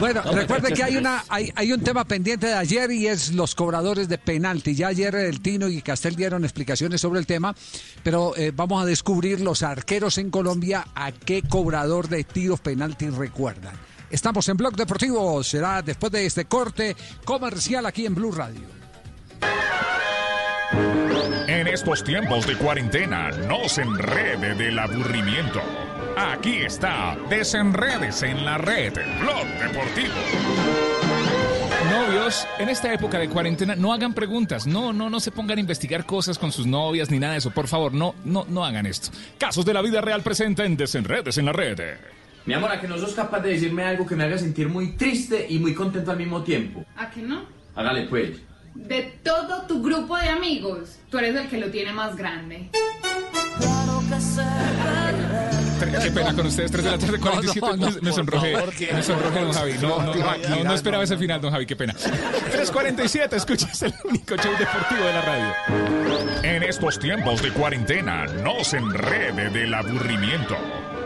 Bueno, 0.00 0.22
recuerde 0.32 0.72
que 0.72 0.82
hay 0.82 0.96
una 0.96 1.24
hay, 1.28 1.52
hay 1.54 1.72
un 1.72 1.80
tema 1.80 2.04
pendiente 2.04 2.48
de 2.48 2.54
ayer 2.54 2.90
y 2.90 3.06
es 3.06 3.32
los 3.32 3.54
cobradores 3.54 4.08
de 4.08 4.18
penalti. 4.18 4.74
Ya 4.74 4.88
ayer 4.88 5.14
el 5.14 5.40
Tino 5.40 5.68
y 5.68 5.80
Castel 5.80 6.16
dieron 6.16 6.44
explicaciones 6.44 7.00
sobre 7.00 7.20
el 7.20 7.26
tema, 7.26 7.54
pero 8.02 8.36
eh, 8.36 8.52
vamos 8.54 8.82
a 8.82 8.86
descubrir 8.86 9.40
los 9.40 9.62
arqueros 9.62 10.18
en 10.18 10.30
Colombia 10.30 10.86
a 10.94 11.12
qué 11.12 11.42
cobrador 11.42 12.08
de 12.08 12.24
tiros 12.24 12.60
penalti 12.60 13.08
recuerdan. 13.10 13.74
Estamos 14.10 14.48
en 14.48 14.56
Blog 14.56 14.76
Deportivo, 14.76 15.42
será 15.42 15.82
después 15.82 16.12
de 16.12 16.26
este 16.26 16.44
corte 16.46 16.96
comercial 17.24 17.86
aquí 17.86 18.04
en 18.04 18.14
Blue 18.14 18.32
Radio. 18.32 18.82
En 21.48 21.66
estos 21.66 22.02
tiempos 22.02 22.46
de 22.46 22.56
cuarentena, 22.56 23.30
no 23.48 23.68
se 23.68 23.82
enrede 23.82 24.54
del 24.54 24.78
aburrimiento. 24.78 25.60
Aquí 26.16 26.56
está, 26.56 27.16
desenredes 27.28 28.22
en 28.22 28.44
la 28.44 28.58
red, 28.58 28.92
Blog 29.20 29.46
Deportivo. 29.60 30.14
Novios, 31.90 32.46
en 32.58 32.68
esta 32.68 32.92
época 32.92 33.18
de 33.18 33.28
cuarentena, 33.28 33.74
no 33.76 33.92
hagan 33.92 34.14
preguntas. 34.14 34.66
No, 34.66 34.92
no, 34.92 35.10
no 35.10 35.20
se 35.20 35.30
pongan 35.30 35.58
a 35.58 35.60
investigar 35.60 36.06
cosas 36.06 36.38
con 36.38 36.52
sus 36.52 36.66
novias 36.66 37.10
ni 37.10 37.18
nada 37.18 37.32
de 37.32 37.38
eso. 37.38 37.50
Por 37.50 37.68
favor, 37.68 37.92
no, 37.92 38.14
no, 38.24 38.46
no 38.48 38.64
hagan 38.64 38.86
esto. 38.86 39.10
Casos 39.38 39.64
de 39.64 39.74
la 39.74 39.82
vida 39.82 40.00
real 40.00 40.22
presenta 40.22 40.64
en 40.64 40.76
Desenredes 40.76 41.38
en 41.38 41.46
la 41.46 41.52
red. 41.52 41.78
Mi 42.44 42.54
amor, 42.54 42.72
a 42.72 42.80
que 42.80 42.88
no 42.88 42.98
sos 42.98 43.14
capaz 43.14 43.40
de 43.40 43.50
decirme 43.50 43.84
algo 43.84 44.06
que 44.06 44.16
me 44.16 44.24
haga 44.24 44.38
sentir 44.38 44.68
muy 44.68 44.92
triste 44.96 45.46
y 45.48 45.58
muy 45.58 45.74
contento 45.74 46.10
al 46.10 46.18
mismo 46.18 46.42
tiempo. 46.42 46.84
¿A 46.96 47.10
que 47.10 47.22
no? 47.22 47.44
Hágale 47.74 48.04
pues. 48.04 48.40
De 48.74 49.02
todo 49.22 49.62
tu 49.66 49.82
grupo 49.82 50.16
de 50.16 50.28
amigos, 50.28 50.98
tú 51.10 51.18
eres 51.18 51.36
el 51.36 51.48
que 51.48 51.58
lo 51.58 51.70
tiene 51.70 51.92
más 51.92 52.16
grande. 52.16 52.70
Qué 56.02 56.10
pena 56.10 56.34
con 56.34 56.46
ustedes, 56.46 56.70
3 56.70 56.84
de 56.84 56.90
la 56.90 56.98
tarde, 56.98 57.18
47. 57.18 57.60
No, 57.60 57.76
no, 57.76 57.90
no, 57.90 58.00
me, 58.00 58.12
sonrojé, 58.12 58.54
me 58.92 59.02
sonrojé, 59.02 59.40
don 59.40 59.52
Javi. 59.52 59.72
No, 59.74 60.02
no, 60.02 60.14
No, 60.14 60.14
no, 60.14 60.48
no, 60.48 60.64
no 60.64 60.74
esperaba 60.74 61.04
ese 61.04 61.16
final, 61.16 61.40
don 61.40 61.52
Javi, 61.52 61.66
qué 61.66 61.76
pena. 61.76 61.94
3.47, 61.94 63.34
escuchas 63.34 63.82
el 63.82 63.94
único 64.04 64.36
show 64.36 64.52
deportivo 64.58 65.04
de 65.04 65.12
la 65.12 65.22
radio. 65.22 65.54
En 66.42 66.62
estos 66.62 66.98
tiempos 66.98 67.42
de 67.42 67.50
cuarentena, 67.52 68.26
no 68.26 68.64
se 68.64 68.78
enrede 68.78 69.50
del 69.50 69.74
aburrimiento. 69.74 70.56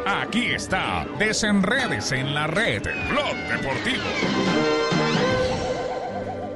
Aquí 0.06 0.46
está 0.46 1.06
Desenredes 1.18 2.12
en 2.12 2.32
la 2.34 2.46
red, 2.46 2.82
Blog 3.10 3.36
Deportivo. 3.50 4.85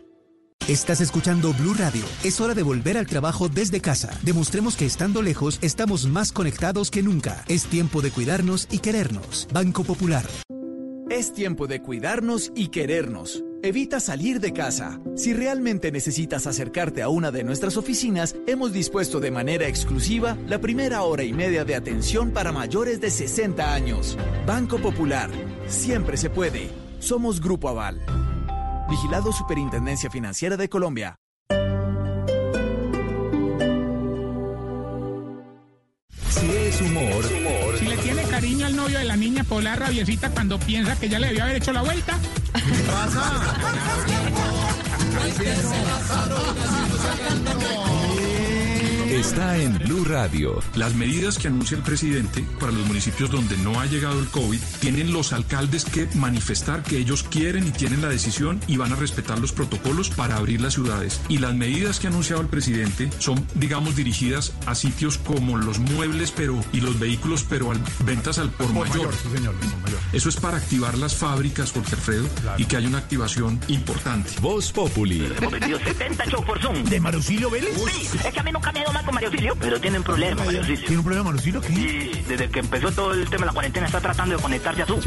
Estás 0.69 1.01
escuchando 1.01 1.53
Blue 1.55 1.75
Radio. 1.75 2.05
Es 2.23 2.41
hora 2.41 2.55
de 2.55 2.63
volver 2.63 2.97
al 2.97 3.09
trabajo 3.09 3.49
desde 3.49 3.81
casa. 3.81 4.17
Demostremos 4.23 4.77
que 4.77 4.87
estando 4.87 5.21
lejos 5.21 5.59
estamos 5.61 6.07
más 6.07 6.31
conectados 6.31 6.93
que 6.93 7.03
nunca. 7.03 7.45
Es 7.49 7.67
tiempo 7.67 8.01
de 8.01 8.13
cuidarnos 8.13 8.69
y 8.71 8.79
querernos. 8.79 9.49
Banco 9.53 9.83
Popular. 9.83 10.25
Es 11.11 11.33
tiempo 11.33 11.67
de 11.67 11.83
cuidarnos 11.83 12.53
y 12.55 12.69
querernos. 12.69 13.43
Evita 13.65 14.01
salir 14.01 14.41
de 14.41 14.53
casa. 14.53 14.99
Si 15.15 15.33
realmente 15.33 15.93
necesitas 15.93 16.49
acercarte 16.49 17.01
a 17.01 17.09
una 17.09 17.31
de 17.31 17.45
nuestras 17.45 17.77
oficinas, 17.77 18.35
hemos 18.49 18.73
dispuesto 18.73 19.21
de 19.21 19.31
manera 19.31 19.69
exclusiva 19.69 20.37
la 20.49 20.59
primera 20.59 21.03
hora 21.03 21.23
y 21.23 21.33
media 21.33 21.65
de 21.65 21.77
atención 21.77 22.33
para 22.33 22.51
mayores 22.51 23.01
de 23.01 23.09
60 23.11 23.73
años. 23.73 24.19
Banco 24.47 24.79
Popular. 24.79 25.31
Siempre 25.69 26.17
se 26.17 26.29
puede. 26.29 26.71
Somos 26.99 27.41
Grupo 27.41 27.69
Aval. 27.69 28.01
Vigilado 28.91 29.31
Superintendencia 29.31 30.11
Financiera 30.11 30.57
de 30.57 30.69
Colombia. 30.69 31.22
Si 36.33 36.51
es 36.51 36.81
humor, 36.81 37.25
Si 37.79 37.85
le 37.85 37.97
tiene 37.99 38.23
cariño 38.23 38.67
al 38.67 38.75
novio 38.75 38.99
de 38.99 39.05
la 39.05 39.17
niña 39.17 39.45
Polar 39.45 39.79
rabiecita 39.79 40.31
cuando 40.31 40.59
piensa 40.59 40.99
que 40.99 41.09
ya 41.09 41.19
le 41.19 41.29
debió 41.29 41.45
haber 41.45 41.57
hecho 41.57 41.73
la 41.73 41.83
vuelta. 41.83 42.19
está 49.23 49.57
en 49.57 49.79
Blue 49.79 50.05
Radio. 50.05 50.61
Las 50.75 50.97
medidas 50.97 51.39
que 51.39 51.47
anuncia 51.47 51.77
el 51.77 51.85
presidente 51.85 52.45
para 52.59 52.73
los 52.73 52.85
municipios 52.89 53.31
donde 53.31 53.57
no 53.57 53.79
ha 53.79 53.87
llegado 53.87 54.19
el 54.19 54.27
COVID 54.27 54.59
tienen 54.81 55.13
los 55.13 55.33
alcaldes 55.33 55.85
que 55.85 56.09
manifestar 56.17 56.83
que 56.83 56.99
ellos 56.99 57.23
quieren 57.23 57.65
y 57.69 57.71
tienen 57.71 58.03
la 58.03 58.09
decisión 58.09 58.61
y 58.67 58.79
van 58.79 58.93
a 58.93 58.97
respetar 58.97 59.39
los 59.39 59.53
protocolos 59.53 60.11
para 60.11 60.37
abrir 60.37 60.61
las 60.61 60.75
ciudades. 60.75 61.21
Y 61.29 61.39
las 61.39 61.55
medidas 61.55 62.01
que 62.01 62.09
ha 62.09 62.11
anunciado 62.11 62.43
el 62.43 62.49
presidente 62.49 63.11
son, 63.21 63.47
digamos, 63.55 63.95
dirigidas 63.95 64.55
a 64.67 64.75
sitios 64.75 65.19
como 65.19 65.57
los 65.57 65.79
muebles 65.79 66.33
pero 66.33 66.61
y 66.73 66.81
los 66.81 66.99
vehículos, 66.99 67.47
pero 67.49 67.71
al, 67.71 67.81
ventas 68.05 68.39
al 68.39 68.51
por, 68.51 68.73
mayor. 68.73 69.15
Eso 70.13 70.29
es 70.31 70.37
para 70.37 70.57
activar 70.57 70.99
las 70.99 71.15
fábricas, 71.15 71.71
Jorge 71.71 71.95
Alfredo, 71.95 72.29
y 72.59 72.65
que 72.65 72.77
haya 72.77 72.89
una 72.89 72.99
activación 72.99 73.61
importante. 73.69 74.33
Voz 74.41 74.73
Populi. 74.73 75.33
Hemos 75.39 75.53
vendido 75.53 75.79
70 75.79 76.25
shows 76.25 76.45
por 76.45 76.61
Zoom. 76.61 76.83
¿De 76.85 76.99
Marusilio 76.99 77.51
Vélez? 77.51 77.77
Sí, 77.89 78.09
es 78.19 78.33
que 78.35 78.41
a 78.41 78.43
mí 78.43 78.51
nunca 78.51 78.73
me 78.73 78.81
ha 78.81 78.83
ido 78.83 78.93
mal 78.93 79.12
con 79.13 79.15
Mario 79.15 79.31
Silio, 79.31 79.57
pero 79.61 79.81
tiene 79.81 79.99
un 79.99 80.05
problema, 80.05 80.45
Mario. 80.45 80.63
¿Tiene 80.63 80.97
un 80.97 81.05
problema, 81.05 81.33
Mario 81.33 81.61
qué? 81.61 81.69
Sí, 81.69 82.11
desde 82.29 82.49
que 82.49 82.61
empezó 82.61 82.91
todo 82.93 83.13
el 83.13 83.29
tema 83.29 83.41
de 83.41 83.47
la 83.47 83.53
cuarentena 83.53 83.87
está 83.87 84.01
tratando 84.01 84.37
de 84.37 84.43
conectarse 84.43 84.83
a 84.83 84.87
Zoom. 84.87 85.01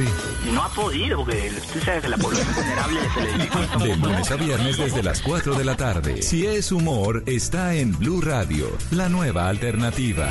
Y 0.47 0.51
no 0.51 0.63
ha 0.63 0.69
podido, 0.69 1.17
porque 1.17 1.51
usted 1.55 1.83
sabe 1.83 2.01
que 2.01 2.09
la 2.09 2.17
población 2.17 2.55
vulnerable 2.55 2.99
se 3.13 3.21
le 3.21 3.33
dificulta 3.33 3.77
De 3.77 3.95
lunes 3.97 4.31
a 4.31 4.35
viernes 4.35 4.77
desde 4.77 5.03
las 5.03 5.21
4 5.21 5.55
de 5.55 5.65
la 5.65 5.75
tarde. 5.75 6.21
Si 6.21 6.45
es 6.45 6.71
humor, 6.71 7.23
está 7.25 7.73
en 7.73 7.97
Blue 7.97 8.21
Radio, 8.21 8.77
la 8.91 9.09
nueva 9.09 9.49
alternativa. 9.49 10.29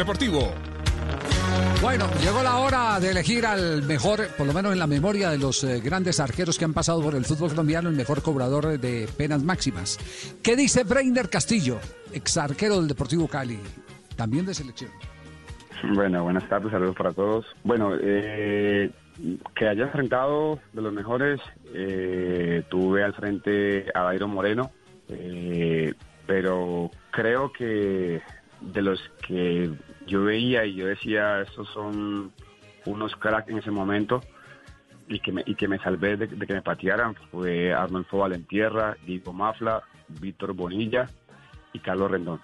Deportivo. 0.00 0.54
Bueno, 1.82 2.06
llegó 2.22 2.42
la 2.42 2.56
hora 2.56 2.98
de 3.00 3.10
elegir 3.10 3.44
al 3.44 3.82
mejor, 3.82 4.28
por 4.38 4.46
lo 4.46 4.54
menos 4.54 4.72
en 4.72 4.78
la 4.78 4.86
memoria 4.86 5.28
de 5.28 5.36
los 5.36 5.62
eh, 5.62 5.78
grandes 5.80 6.20
arqueros 6.20 6.58
que 6.58 6.64
han 6.64 6.72
pasado 6.72 7.02
por 7.02 7.14
el 7.14 7.26
fútbol 7.26 7.50
colombiano, 7.50 7.90
el 7.90 7.96
mejor 7.96 8.22
cobrador 8.22 8.78
de 8.78 9.06
penas 9.18 9.42
máximas. 9.42 9.98
¿Qué 10.42 10.56
dice 10.56 10.84
Breiner 10.84 11.28
Castillo, 11.28 11.80
ex 12.14 12.38
arquero 12.38 12.76
del 12.76 12.88
Deportivo 12.88 13.28
Cali, 13.28 13.58
también 14.16 14.46
de 14.46 14.54
selección? 14.54 14.90
Bueno, 15.94 16.22
buenas 16.22 16.48
tardes, 16.48 16.70
saludos 16.70 16.96
para 16.96 17.12
todos. 17.12 17.44
Bueno, 17.62 17.92
eh, 18.00 18.90
que 19.54 19.68
haya 19.68 19.82
enfrentado 19.82 20.60
de 20.72 20.80
los 20.80 20.94
mejores, 20.94 21.42
eh, 21.74 22.62
tuve 22.70 23.04
al 23.04 23.12
frente 23.12 23.84
a 23.94 24.04
Dairo 24.04 24.28
Moreno, 24.28 24.70
eh, 25.10 25.92
pero 26.26 26.90
creo 27.10 27.52
que 27.52 28.22
de 28.60 28.82
los 28.82 29.00
que 29.26 29.70
yo 30.10 30.24
veía 30.24 30.64
y 30.66 30.74
yo 30.74 30.86
decía, 30.86 31.40
estos 31.40 31.68
son 31.70 32.32
unos 32.86 33.14
cracks 33.16 33.48
en 33.48 33.58
ese 33.58 33.70
momento 33.70 34.20
y 35.08 35.20
que 35.20 35.32
me, 35.32 35.42
y 35.46 35.54
que 35.54 35.68
me 35.68 35.78
salvé 35.78 36.16
de, 36.16 36.26
de 36.26 36.46
que 36.46 36.54
me 36.54 36.62
patearan, 36.62 37.14
fue 37.30 37.72
Arnolfo 37.72 38.18
Valentierra, 38.18 38.96
Diego 39.06 39.32
Mafla, 39.32 39.82
Víctor 40.20 40.52
Bonilla 40.54 41.08
y 41.72 41.78
Carlos 41.78 42.10
Rendón. 42.10 42.40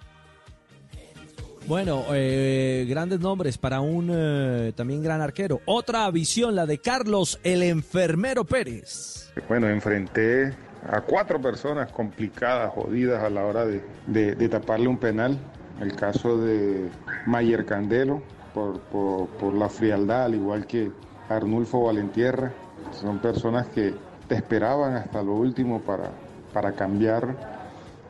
Bueno, 1.67 2.05
eh, 2.13 2.85
grandes 2.89 3.19
nombres 3.19 3.57
para 3.57 3.81
un 3.81 4.09
eh, 4.13 4.71
también 4.75 5.03
gran 5.03 5.19
arquero. 5.21 5.59
Otra 5.65 6.09
visión, 6.11 6.55
la 6.55 6.65
de 6.65 6.77
Carlos 6.77 7.39
el 7.43 7.61
Enfermero 7.61 8.45
Pérez. 8.45 9.33
Bueno, 9.49 9.67
enfrenté 9.67 10.53
a 10.89 11.01
cuatro 11.01 11.41
personas 11.41 11.91
complicadas, 11.91 12.71
jodidas 12.71 13.21
a 13.21 13.29
la 13.29 13.43
hora 13.45 13.65
de, 13.65 13.81
de- 14.05 14.35
de 14.35 14.49
taparle 14.49 14.87
un 14.87 14.97
penal. 14.97 15.37
El 15.81 15.95
caso 15.95 16.37
de 16.37 16.89
Mayer 17.25 17.65
Candelo, 17.65 18.21
por, 18.53 18.79
por- 18.79 19.53
la 19.53 19.69
frialdad, 19.69 20.25
al 20.25 20.35
igual 20.35 20.65
que 20.65 20.91
Arnulfo 21.29 21.83
Valentierra. 21.83 22.51
Son 22.91 23.19
personas 23.19 23.67
que, 23.67 23.93
te 24.27 24.35
esperaban 24.35 24.95
hasta 24.95 25.23
lo 25.23 25.33
último 25.35 25.79
para, 25.79 26.09
para 26.53 26.73
cambiar, 26.73 27.27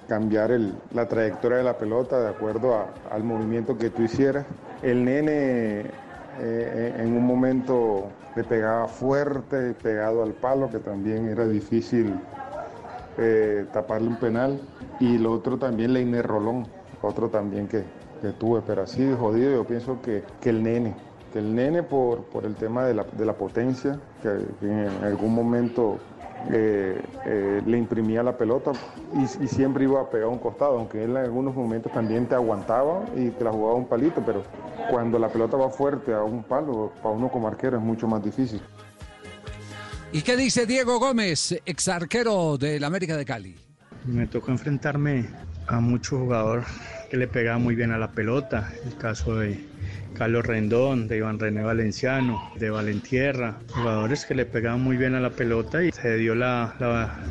cambiar 0.07 0.52
el- 0.52 0.73
la 0.94 1.07
trayectoria 1.07 1.60
de 1.60 1.64
la 1.64 1.77
pelota 1.77 2.19
de 2.19 2.30
acuerdo 2.30 2.76
al 3.11 3.23
movimiento 3.23 3.77
que 3.77 3.89
tú 3.89 4.02
hicieras. 4.03 4.45
El 4.81 5.06
nene 5.06 5.91
eh, 6.39 6.95
en 6.98 7.15
un 7.15 7.26
momento 7.26 8.06
le 8.35 8.44
pegaba 8.44 8.88
fuerte, 8.88 9.73
pegado 9.73 10.23
al 10.23 10.34
palo, 10.34 10.69
que 10.72 10.80
también 10.80 11.27
era 11.30 11.48
difícil 11.48 12.19
eh, 13.18 13.65
taparle 13.72 14.07
un 14.07 14.15
penal. 14.15 14.60
Y 14.99 15.18
lo 15.18 15.31
otro 15.34 15.57
también, 15.57 15.94
Leiner 15.94 16.26
Rolón, 16.26 16.68
otro 17.02 17.30
también 17.30 17.68
que, 17.68 17.84
que 18.22 18.30
tuve, 18.30 18.61
pero 18.65 18.84
así 18.84 19.03
de 19.03 19.15
jodido 19.15 19.52
yo 19.52 19.64
pienso 19.65 20.02
que, 20.02 20.24
que 20.41 20.49
el 20.49 20.64
nene, 20.64 20.95
que 21.32 21.40
el 21.40 21.53
nene 21.53 21.84
por, 21.84 22.24
por 22.26 22.45
el 22.45 22.56
tema 22.56 22.86
de 22.86 22.94
la, 22.94 23.03
de 23.03 23.26
la 23.26 23.34
potencia, 23.34 23.99
que, 24.22 24.30
que 24.60 24.68
en 24.68 25.03
algún 25.03 25.34
momento 25.34 25.98
eh, 26.52 27.02
eh, 27.26 27.61
le 27.65 27.78
imprimía 27.78 28.22
la 28.24 28.38
pelota 28.38 28.72
y, 29.14 29.44
y 29.44 29.48
siempre 29.48 29.84
iba 29.84 30.02
a 30.02 30.10
pegar 30.10 30.28
un 30.28 30.40
costado, 30.40 30.78
aunque 30.78 31.03
él 31.03 31.11
en 31.11 31.18
algunos 31.18 31.56
momentos 31.56 31.91
también 31.91 32.28
te 32.28 32.36
aguantaba 32.36 33.06
y 33.15 33.30
te 33.32 33.44
la 33.44 33.52
jugaba 33.52 33.76
un 33.76 33.88
palito, 33.88 34.22
pero 34.26 34.44
cuando 34.90 35.19
la 35.19 35.30
pelota 35.30 35.57
va 35.57 35.69
fuerte 35.69 36.14
a 36.14 36.24
un 36.24 36.44
palo, 36.44 36.94
para 37.02 37.15
uno 37.15 37.30
como 37.30 37.48
arquero 37.48 37.78
es 37.78 37.84
mucho 37.84 38.07
más 38.07 38.24
difícil. 38.24 38.61
¿Y 40.11 40.22
qué 40.22 40.38
dice 40.38 40.65
Diego 40.65 40.99
Gómez, 40.99 41.60
ex 41.65 41.88
arquero 41.90 42.57
del 42.57 42.84
América 42.84 43.18
de 43.18 43.26
Cali? 43.26 43.56
Me 44.06 44.26
tocó 44.28 44.52
enfrentarme 44.52 45.28
a 45.68 45.80
muchos 45.80 46.19
jugadores 46.19 46.65
que 47.10 47.18
le 47.18 47.27
pegaban 47.27 47.61
muy 47.64 47.76
bien 47.76 47.91
a 47.91 47.98
la 47.98 48.11
pelota. 48.11 48.72
El 48.85 48.95
caso 48.98 49.38
de 49.38 49.60
Carlos 50.18 50.45
Rendón, 50.45 51.07
de 51.07 51.18
Iván 51.18 51.39
René 51.39 51.61
Valenciano, 51.61 52.41
de 52.56 52.69
Valentierra. 52.69 53.60
Jugadores 53.76 54.26
que 54.26 54.34
le 54.35 54.45
pegaban 54.45 54.81
muy 54.81 54.98
bien 54.98 55.14
a 55.15 55.19
la 55.19 55.30
pelota 55.30 55.84
y 55.84 55.91
se 55.91 56.18
dio 56.18 56.34
la, 56.35 56.76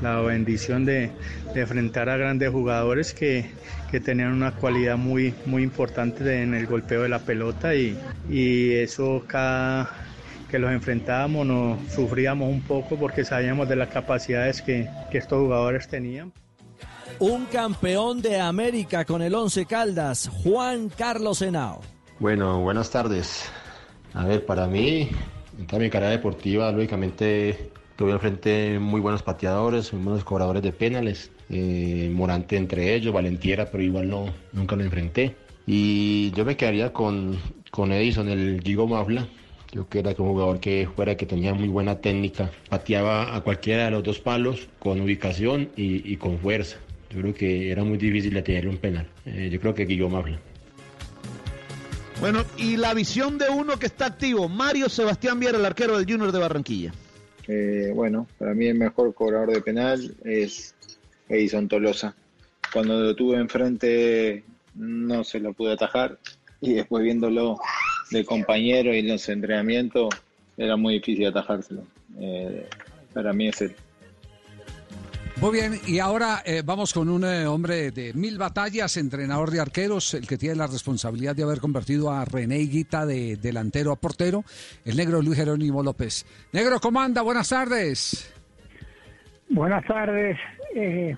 la- 0.00 0.20
bendición 0.20 0.84
de, 0.84 1.10
enfrentar 1.54 2.08
a 2.08 2.16
grandes 2.16 2.50
jugadores 2.50 3.12
que, 3.12 3.50
que 3.90 4.00
tenían 4.00 4.32
una 4.32 4.52
cualidad 4.52 4.96
muy, 4.96 5.34
muy 5.46 5.62
importante 5.62 6.42
en 6.42 6.54
el 6.54 6.66
golpeo 6.66 7.02
de 7.02 7.08
la 7.08 7.20
pelota 7.20 7.74
y, 7.74 7.98
y 8.28 8.72
eso 8.74 9.24
cada 9.26 9.90
que 10.50 10.58
los 10.60 10.70
enfrentábamos 10.70 11.44
nos 11.46 11.92
sufríamos 11.92 12.48
un 12.50 12.62
poco 12.62 12.96
porque 12.98 13.24
sabíamos 13.24 13.68
de 13.68 13.76
las 13.76 13.88
capacidades 13.88 14.62
que, 14.62 14.88
que 15.10 15.18
estos 15.18 15.38
jugadores 15.40 15.88
tenían. 15.88 16.32
Un 17.18 17.47
campeón 17.47 18.20
de 18.20 18.38
América 18.38 19.06
con 19.06 19.22
el 19.22 19.34
Once 19.34 19.64
Caldas, 19.64 20.28
Juan 20.43 20.90
Carlos 20.90 21.40
Henao. 21.40 21.80
Bueno, 22.18 22.60
buenas 22.60 22.90
tardes. 22.90 23.51
A 24.12 24.26
ver, 24.26 24.44
para 24.44 24.66
mí, 24.66 25.09
en 25.59 25.66
toda 25.66 25.80
mi 25.80 25.88
carrera 25.88 26.10
deportiva, 26.10 26.70
lógicamente 26.72 27.70
tuve 27.97 28.12
al 28.12 28.20
frente 28.20 28.78
muy 28.78 29.01
buenos 29.01 29.22
pateadores, 29.22 29.94
muy 29.94 30.02
buenos 30.02 30.24
cobradores 30.24 30.62
de 30.62 30.72
penales, 30.72 31.30
eh, 31.48 32.10
Morante 32.12 32.59
entre 32.59 32.94
ellos, 32.94 33.14
Valentiera, 33.14 33.70
pero 33.70 33.82
igual 33.82 34.10
no, 34.10 34.26
nunca 34.52 34.76
lo 34.76 34.84
enfrenté. 34.84 35.34
Y 35.66 36.32
yo 36.32 36.44
me 36.44 36.59
quedaría 36.59 36.93
con, 36.93 37.38
con 37.70 37.93
Edison, 37.93 38.28
el 38.28 38.60
Gigo 38.62 38.86
Mafla. 38.86 39.26
Yo 39.72 39.88
que 39.88 40.01
era 40.01 40.10
un 40.10 40.16
jugador 40.16 40.60
que 40.60 40.86
fuera 40.94 41.16
que 41.16 41.24
tenía 41.24 41.55
muy 41.55 41.68
buena 41.68 41.98
técnica, 41.98 42.51
pateaba 42.68 43.34
a 43.34 43.40
cualquiera 43.40 43.86
de 43.86 43.90
los 43.90 44.02
dos 44.02 44.18
palos 44.20 44.68
con 44.78 45.01
ubicación 45.01 45.70
y, 45.76 46.12
y 46.12 46.18
con 46.18 46.38
fuerza. 46.38 46.76
Yo 47.11 47.20
creo 47.20 47.35
que 47.35 47.70
era 47.70 47.85
muy 47.85 47.99
difícil 47.99 48.35
de 48.35 48.43
tener 48.43 48.69
un 48.69 48.78
penal. 48.78 49.07
Eh, 49.24 49.49
yo 49.51 49.61
creo 49.61 49.74
que 49.74 49.85
Guillermo 49.85 50.16
Mafla. 50.16 50.39
Bueno, 52.20 52.45
y 52.57 52.77
la 52.77 52.95
visión 52.95 53.37
de 53.37 53.49
uno 53.49 53.78
que 53.78 53.87
está 53.87 54.07
activo, 54.07 54.49
Mario 54.49 54.89
Sebastián 54.89 55.39
Viera, 55.39 55.59
el 55.59 55.65
arquero 55.66 55.99
del 55.99 56.11
Junior 56.11 56.33
de 56.33 56.39
Barranquilla. 56.39 56.93
Eh, 57.47 57.93
bueno, 57.95 58.27
para 58.39 58.55
mí 58.55 58.66
el 58.66 58.78
mejor 58.78 59.15
cobrador 59.15 59.53
de 59.53 59.61
penal 59.61 60.15
es 60.24 60.74
Edison 61.28 61.69
Tolosa. 61.69 62.15
Cuando 62.73 63.01
lo 63.01 63.15
tuve 63.15 63.37
enfrente 63.37 64.45
no 64.74 65.24
se 65.24 65.41
lo 65.41 65.53
pude 65.53 65.73
atajar 65.73 66.19
y 66.61 66.74
después 66.74 67.05
viéndolo 67.05 67.59
de 68.11 68.24
compañero 68.24 68.95
y 68.95 69.01
en 69.01 69.09
los 69.09 69.28
entrenamientos 69.28 70.09
era 70.57 70.77
muy 70.77 70.95
difícil 70.95 71.27
atajárselo. 71.27 71.85
Eh, 72.19 72.66
para 73.12 73.33
mí 73.33 73.49
es 73.49 73.61
él. 73.61 73.77
Muy 75.40 75.52
bien, 75.52 75.74
y 75.86 75.98
ahora 75.98 76.42
eh, 76.46 76.62
vamos 76.64 76.94
con 76.94 77.10
un 77.10 77.22
eh, 77.24 77.46
hombre 77.46 77.90
de 77.90 78.14
mil 78.14 78.38
batallas, 78.38 78.96
entrenador 78.96 79.50
de 79.50 79.60
arqueros, 79.60 80.14
el 80.14 80.26
que 80.26 80.38
tiene 80.38 80.56
la 80.56 80.66
responsabilidad 80.66 81.36
de 81.36 81.42
haber 81.42 81.60
convertido 81.60 82.10
a 82.10 82.24
René 82.24 82.58
Higuita 82.58 83.04
de 83.04 83.36
delantero 83.36 83.92
a 83.92 83.96
portero, 83.96 84.44
el 84.86 84.96
negro 84.96 85.20
Luis 85.20 85.36
Jerónimo 85.36 85.82
López. 85.82 86.24
Negro, 86.52 86.80
¿cómo 86.80 87.00
anda? 87.02 87.20
Buenas 87.20 87.50
tardes. 87.50 88.32
Buenas 89.50 89.84
tardes. 89.84 90.38
Eh, 90.74 91.14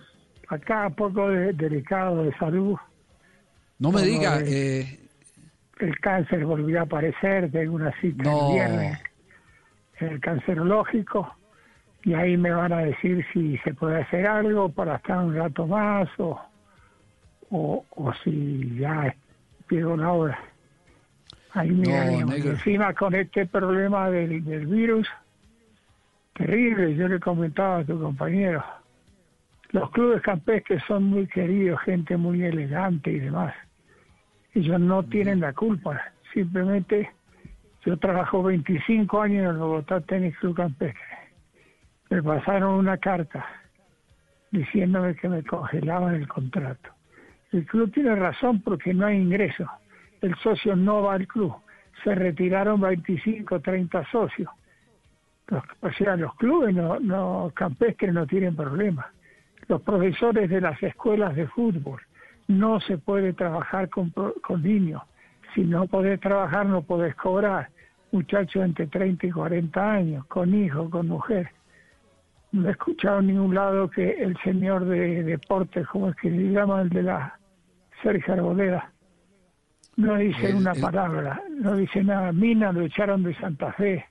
acá 0.49 0.91
poco 0.91 1.29
de- 1.29 1.53
delicado 1.53 2.25
de 2.25 2.37
salud. 2.39 2.77
No 3.79 3.93
me 3.93 4.01
Como 4.01 4.05
diga, 4.05 4.37
el- 4.39 4.49
eh, 4.49 4.99
El 5.79 5.97
cáncer 6.01 6.45
volvió 6.45 6.81
a 6.81 6.83
aparecer, 6.83 7.53
tengo 7.53 7.77
una 7.77 7.93
cita 8.01 8.25
No. 8.25 8.49
el 8.49 8.55
viernes 8.55 8.99
el 10.01 10.21
cancerológico 10.21 11.35
y 12.09 12.15
ahí 12.15 12.39
me 12.39 12.51
van 12.51 12.73
a 12.73 12.79
decir 12.79 13.23
si 13.35 13.59
se 13.59 13.75
puede 13.75 14.01
hacer 14.01 14.27
algo 14.27 14.71
para 14.71 14.97
estar 14.97 15.19
un 15.19 15.35
rato 15.35 15.67
más 15.67 16.09
o, 16.17 16.41
o, 17.51 17.85
o 17.91 18.13
si 18.25 18.79
ya 18.79 19.15
llegó 19.69 19.95
la 19.95 20.13
hora. 20.13 20.39
Ahí 21.53 21.71
me 21.71 22.23
No. 22.23 22.33
Encima 22.33 22.95
con 22.95 23.15
este 23.15 23.45
problema 23.45 24.09
del, 24.09 24.43
del 24.43 24.67
virus, 24.69 25.07
terrible, 26.33 26.95
yo 26.95 27.09
le 27.09 27.21
comentaba 27.21 27.81
a 27.81 27.85
tu 27.85 28.01
compañero, 28.01 28.65
los 29.73 29.91
clubes 29.91 30.23
campestres 30.23 30.83
son 30.89 31.05
muy 31.05 31.27
queridos, 31.27 31.79
gente 31.83 32.17
muy 32.17 32.43
elegante 32.43 33.11
y 33.11 33.19
demás. 33.19 33.55
Ellos 34.55 34.81
no 34.81 35.03
tienen 35.03 35.41
la 35.41 35.53
culpa, 35.53 36.01
simplemente 36.33 37.11
yo 37.85 37.99
trabajo 37.99 38.43
25 38.45 39.21
años 39.21 39.45
en 39.45 39.51
el 39.51 39.57
Bogotá 39.59 40.01
Tenis 40.01 40.35
Club 40.39 40.57
Campestre. 40.57 41.18
Me 42.11 42.23
pasaron 42.23 42.75
una 42.75 42.97
carta 42.97 43.47
diciéndome 44.51 45.15
que 45.15 45.29
me 45.29 45.43
congelaban 45.43 46.15
el 46.15 46.29
contrato. 46.29 46.91
El 47.53 47.67
club 47.67 47.93
tiene 47.93 48.15
razón 48.15 48.61
porque 48.63 48.95
no 48.95 49.07
hay 49.07 49.19
ingreso. 49.19 49.67
El 50.21 50.35
socio 50.37 50.77
no 50.77 51.03
va 51.03 51.15
al 51.15 51.27
club. 51.27 51.55
Se 52.05 52.15
retiraron 52.15 52.81
25, 52.81 53.61
30 53.61 54.11
socios. 54.11 54.51
Los, 55.49 55.65
o 55.81 55.91
sea, 55.93 56.17
los 56.17 56.35
clubes 56.37 56.75
no, 56.75 57.01
no, 57.01 57.51
campestres 57.55 58.13
no 58.13 58.27
tienen 58.27 58.55
problema. 58.55 59.11
Los 59.67 59.83
profesores 59.83 60.49
de 60.51 60.61
las 60.61 60.83
escuelas 60.83 61.35
de 61.37 61.47
fútbol 61.49 62.01
no 62.49 62.81
se 62.81 62.99
puede 62.99 63.33
trabajar 63.33 63.89
con, 63.89 64.11
con 64.11 64.63
niños. 64.63 65.03
Si 65.55 65.63
no 65.63 65.87
podés 65.87 66.21
trabajar, 66.21 66.67
no 66.67 66.83
podés 66.83 67.15
cobrar. 67.17 67.69
Muchachos 68.13 68.65
entre 68.65 68.87
30 68.87 69.27
y 69.27 69.31
40 69.31 69.93
años, 69.93 70.27
con 70.27 70.55
hijos, 70.55 70.91
con 70.91 71.09
mujer. 71.09 71.51
No 72.53 72.69
he 72.69 72.71
escuchado 72.73 73.21
en 73.21 73.27
ningún 73.29 73.55
lado 73.55 73.91
que 73.91 74.11
el 74.23 74.37
señor 74.39 74.85
de 74.87 75.23
deportes, 75.23 75.87
como 75.89 76.09
es 76.11 76.17
que 76.17 76.31
se 76.31 76.37
llama 76.51 76.81
el 76.83 76.89
de 76.89 77.03
la 77.03 77.39
Sergio 78.03 78.35
Arboleda, 78.35 78.91
no 79.97 80.17
dice 80.17 80.51
El- 80.51 80.57
una 80.57 80.73
el- 80.73 80.81
palabra, 80.81 81.43
no 81.51 81.77
dice 81.77 82.03
nada. 82.03 82.33
Mina 82.33 82.73
lo 82.73 82.83
echaron 82.83 83.23
de 83.23 83.35
Santa 83.35 83.73
Fe. 83.73 84.05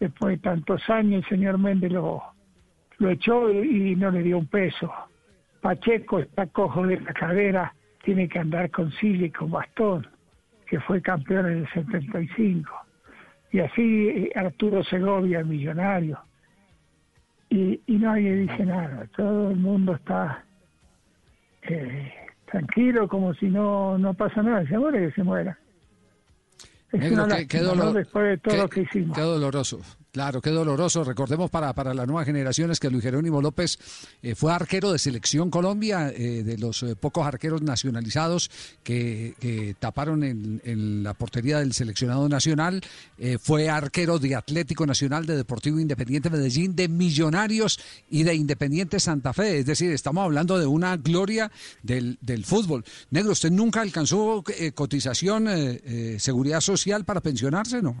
Después 0.00 0.36
de 0.36 0.42
tantos 0.42 0.88
años, 0.90 1.22
el 1.24 1.28
señor 1.28 1.58
Méndez 1.58 1.92
lo, 1.92 2.22
lo 2.98 3.10
echó 3.10 3.50
y, 3.52 3.92
y 3.92 3.96
no 3.96 4.10
le 4.10 4.22
dio 4.22 4.38
un 4.38 4.46
peso. 4.46 4.92
Pacheco 5.60 6.18
está 6.18 6.46
cojo 6.48 6.84
de 6.86 6.98
la 7.00 7.12
cadera, 7.12 7.72
tiene 8.02 8.28
que 8.28 8.40
andar 8.40 8.70
con 8.70 8.90
silla 8.92 9.26
y 9.26 9.30
con 9.30 9.50
bastón, 9.52 10.04
que 10.66 10.80
fue 10.80 11.00
campeón 11.00 11.46
en 11.46 11.58
el 11.58 11.68
75. 11.68 12.72
Y 13.52 13.60
así 13.60 14.08
eh, 14.08 14.32
Arturo 14.34 14.82
Segovia, 14.82 15.44
millonario. 15.44 16.18
Y, 17.52 17.82
y 17.86 17.98
nadie 17.98 18.34
dice 18.34 18.64
nada, 18.64 19.06
todo 19.14 19.50
el 19.50 19.56
mundo 19.56 19.94
está 19.94 20.42
eh, 21.68 22.10
tranquilo, 22.50 23.06
como 23.06 23.34
si 23.34 23.46
no, 23.46 23.98
no 23.98 24.14
pasa 24.14 24.42
nada, 24.42 24.66
se 24.66 24.78
muere 24.78 25.08
que 25.08 25.14
se 25.14 25.22
muera. 25.22 25.58
Es 26.92 27.00
Negro, 27.00 27.24
una 27.24 27.36
qué, 27.36 27.46
qué 27.46 27.58
lástima, 27.58 27.84
¿no? 27.84 27.90
dolor- 27.90 27.98
después 27.98 28.24
de 28.28 28.38
todo 28.38 28.54
qué- 28.54 28.60
lo 28.62 28.68
que 28.70 28.80
hicimos. 28.82 29.16
Qué 29.16 29.22
doloroso. 29.22 29.80
Claro, 30.12 30.42
qué 30.42 30.50
doloroso. 30.50 31.04
Recordemos 31.04 31.50
para, 31.50 31.72
para 31.72 31.94
las 31.94 32.06
nuevas 32.06 32.26
generaciones 32.26 32.78
que 32.78 32.90
Luis 32.90 33.02
Jerónimo 33.02 33.40
López 33.40 33.78
eh, 34.22 34.34
fue 34.34 34.52
arquero 34.52 34.92
de 34.92 34.98
Selección 34.98 35.48
Colombia, 35.48 36.12
eh, 36.14 36.42
de 36.42 36.58
los 36.58 36.82
eh, 36.82 36.94
pocos 36.96 37.26
arqueros 37.26 37.62
nacionalizados 37.62 38.50
que, 38.82 39.32
que 39.40 39.74
taparon 39.80 40.22
en, 40.22 40.60
en 40.66 41.02
la 41.02 41.14
portería 41.14 41.60
del 41.60 41.72
seleccionado 41.72 42.28
nacional. 42.28 42.82
Fue 43.40 43.70
arquero 43.70 44.18
de 44.18 44.34
Atlético 44.34 44.84
Nacional, 44.84 45.24
de 45.24 45.36
Deportivo 45.36 45.80
Independiente 45.80 46.28
Medellín, 46.28 46.76
de 46.76 46.88
Millonarios 46.88 47.80
y 48.10 48.24
de 48.24 48.34
Independiente 48.34 49.00
Santa 49.00 49.32
Fe. 49.32 49.60
Es 49.60 49.66
decir, 49.66 49.92
estamos 49.92 50.24
hablando 50.24 50.58
de 50.58 50.66
una 50.66 50.98
gloria 50.98 51.50
del, 51.82 52.18
del 52.20 52.44
fútbol. 52.44 52.84
Negro, 53.10 53.32
¿usted 53.32 53.50
nunca 53.50 53.80
alcanzó 53.80 54.44
cotización, 54.74 55.48
seguridad 56.18 56.60
social 56.60 57.04
para 57.04 57.20
pensionarse, 57.22 57.80
no? 57.80 57.96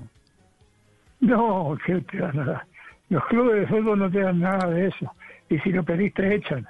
No, 1.22 1.78
que 1.86 2.00
te 2.02 2.20
van 2.20 2.38
a 2.40 2.44
dar. 2.44 2.66
Los 3.08 3.24
clubes 3.26 3.60
de 3.60 3.66
fútbol 3.68 3.98
no 4.00 4.10
te 4.10 4.20
dan 4.20 4.40
nada 4.40 4.68
de 4.68 4.88
eso. 4.88 5.14
Y 5.48 5.58
si 5.60 5.70
lo 5.72 5.82
pediste, 5.84 6.34
echan. 6.34 6.66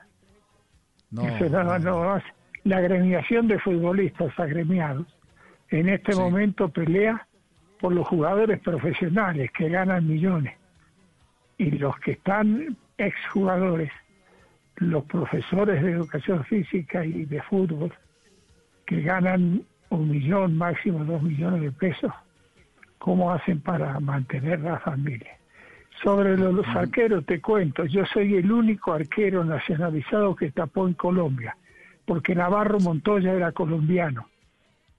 No, 1.11 1.23
Eso 1.27 1.49
no- 1.49 1.79
no. 1.79 2.21
La 2.65 2.77
agremiación 2.77 3.49
de 3.49 3.59
futbolistas 3.59 4.39
agremiados 4.39 5.07
en 5.71 5.89
este 5.89 6.15
momento 6.15 6.69
pelea 6.69 7.27
por 7.81 7.93
los 7.93 8.07
jugadores 8.07 8.61
profesionales 8.61 9.51
que 9.57 9.69
ganan 9.69 10.07
millones. 10.07 10.55
Y 11.59 11.71
los 11.73 11.97
que 12.01 12.13
están 12.13 12.77
exjugadores, 12.99 13.91
los 14.77 15.05
profesores 15.05 15.83
de 15.83 15.93
educación 15.93 16.45
física 16.45 17.05
y 17.05 17.25
de 17.25 17.41
fútbol, 17.43 17.93
que 18.87 19.01
ganan 19.01 19.63
un 19.89 20.11
millón, 20.11 20.57
máximo 20.57 21.05
dos 21.05 21.23
millones 21.23 21.63
de 21.63 21.73
pesos, 21.73 22.13
¿cómo 23.03 23.33
hacen 23.33 23.61
para 23.61 23.99
mantener 23.99 24.61
la 24.61 24.79
familia? 24.79 25.37
Sobre 26.05 26.37
lo- 26.37 26.53
los 26.53 26.67
arqueros 26.69 27.27
te 27.27 27.41
cuento, 27.41 27.85
yo 27.85 28.07
soy 28.07 28.37
el 28.37 28.51
único 28.51 28.93
arquero 28.93 29.45
nacionalizado 29.45 30.37
que 30.37 30.53
tapó 30.53 30.87
en 30.87 30.95
Colombia, 30.95 31.57
porque 32.07 32.33
Navarro 32.37 32.79
Montoya 32.79 33.33
era 33.33 33.51
colombiano. 33.51 34.29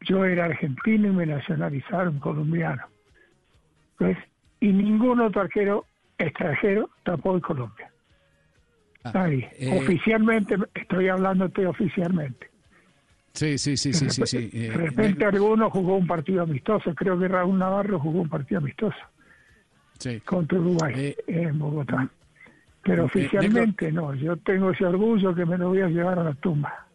Yo 0.02 0.26
era 0.26 0.46
argentino 0.46 1.08
y 1.08 1.12
me 1.12 1.26
nacionalizaron 1.26 2.20
colombiano. 2.20 2.84
¿Ves? 4.00 4.18
Y 4.60 4.74
ningún 4.74 5.22
otro 5.22 5.42
arquero 5.42 5.86
extranjero 6.18 6.90
tapó 7.04 7.36
en 7.36 7.40
Colombia. 7.40 7.90
Nadie. 9.14 9.50
eh, 9.60 9.78
oficialmente, 9.78 10.58
estoy 10.74 11.08
hablándote 11.08 11.66
oficialmente. 11.66 12.50
Sí, 13.34 13.58
sí, 13.58 13.78
sí, 13.78 13.94
sí, 13.94 14.10
sí. 14.12 14.22
sí. 14.26 14.48
De 14.50 14.68
Eh, 14.68 14.72
repente 14.72 15.26
alguno 15.26 15.70
jugó 15.72 15.98
un 15.98 16.06
partido 16.06 16.44
amistoso, 16.44 16.94
creo 16.94 17.18
que 17.18 17.28
Raúl 17.28 17.58
Navarro 17.58 18.00
jugó 18.00 18.22
un 18.22 18.30
partido 18.30 18.60
amistoso 18.60 18.96
sí. 19.98 20.20
contra 20.22 20.60
Uruguay 20.60 21.16
en 21.28 21.58
Bogotá. 21.58 22.10
Pero 22.84 23.04
eh, 23.04 23.06
oficialmente 23.06 23.92
no, 23.92 24.14
yo 24.14 24.38
tengo 24.38 24.70
ese 24.72 24.86
orgullo 24.86 25.34
que 25.34 25.46
me 25.46 25.58
lo 25.58 25.70
voy 25.70 25.82
a 25.82 25.88
llevar 25.88 26.20
a 26.20 26.24
la 26.26 26.34
tumba. 26.36 26.88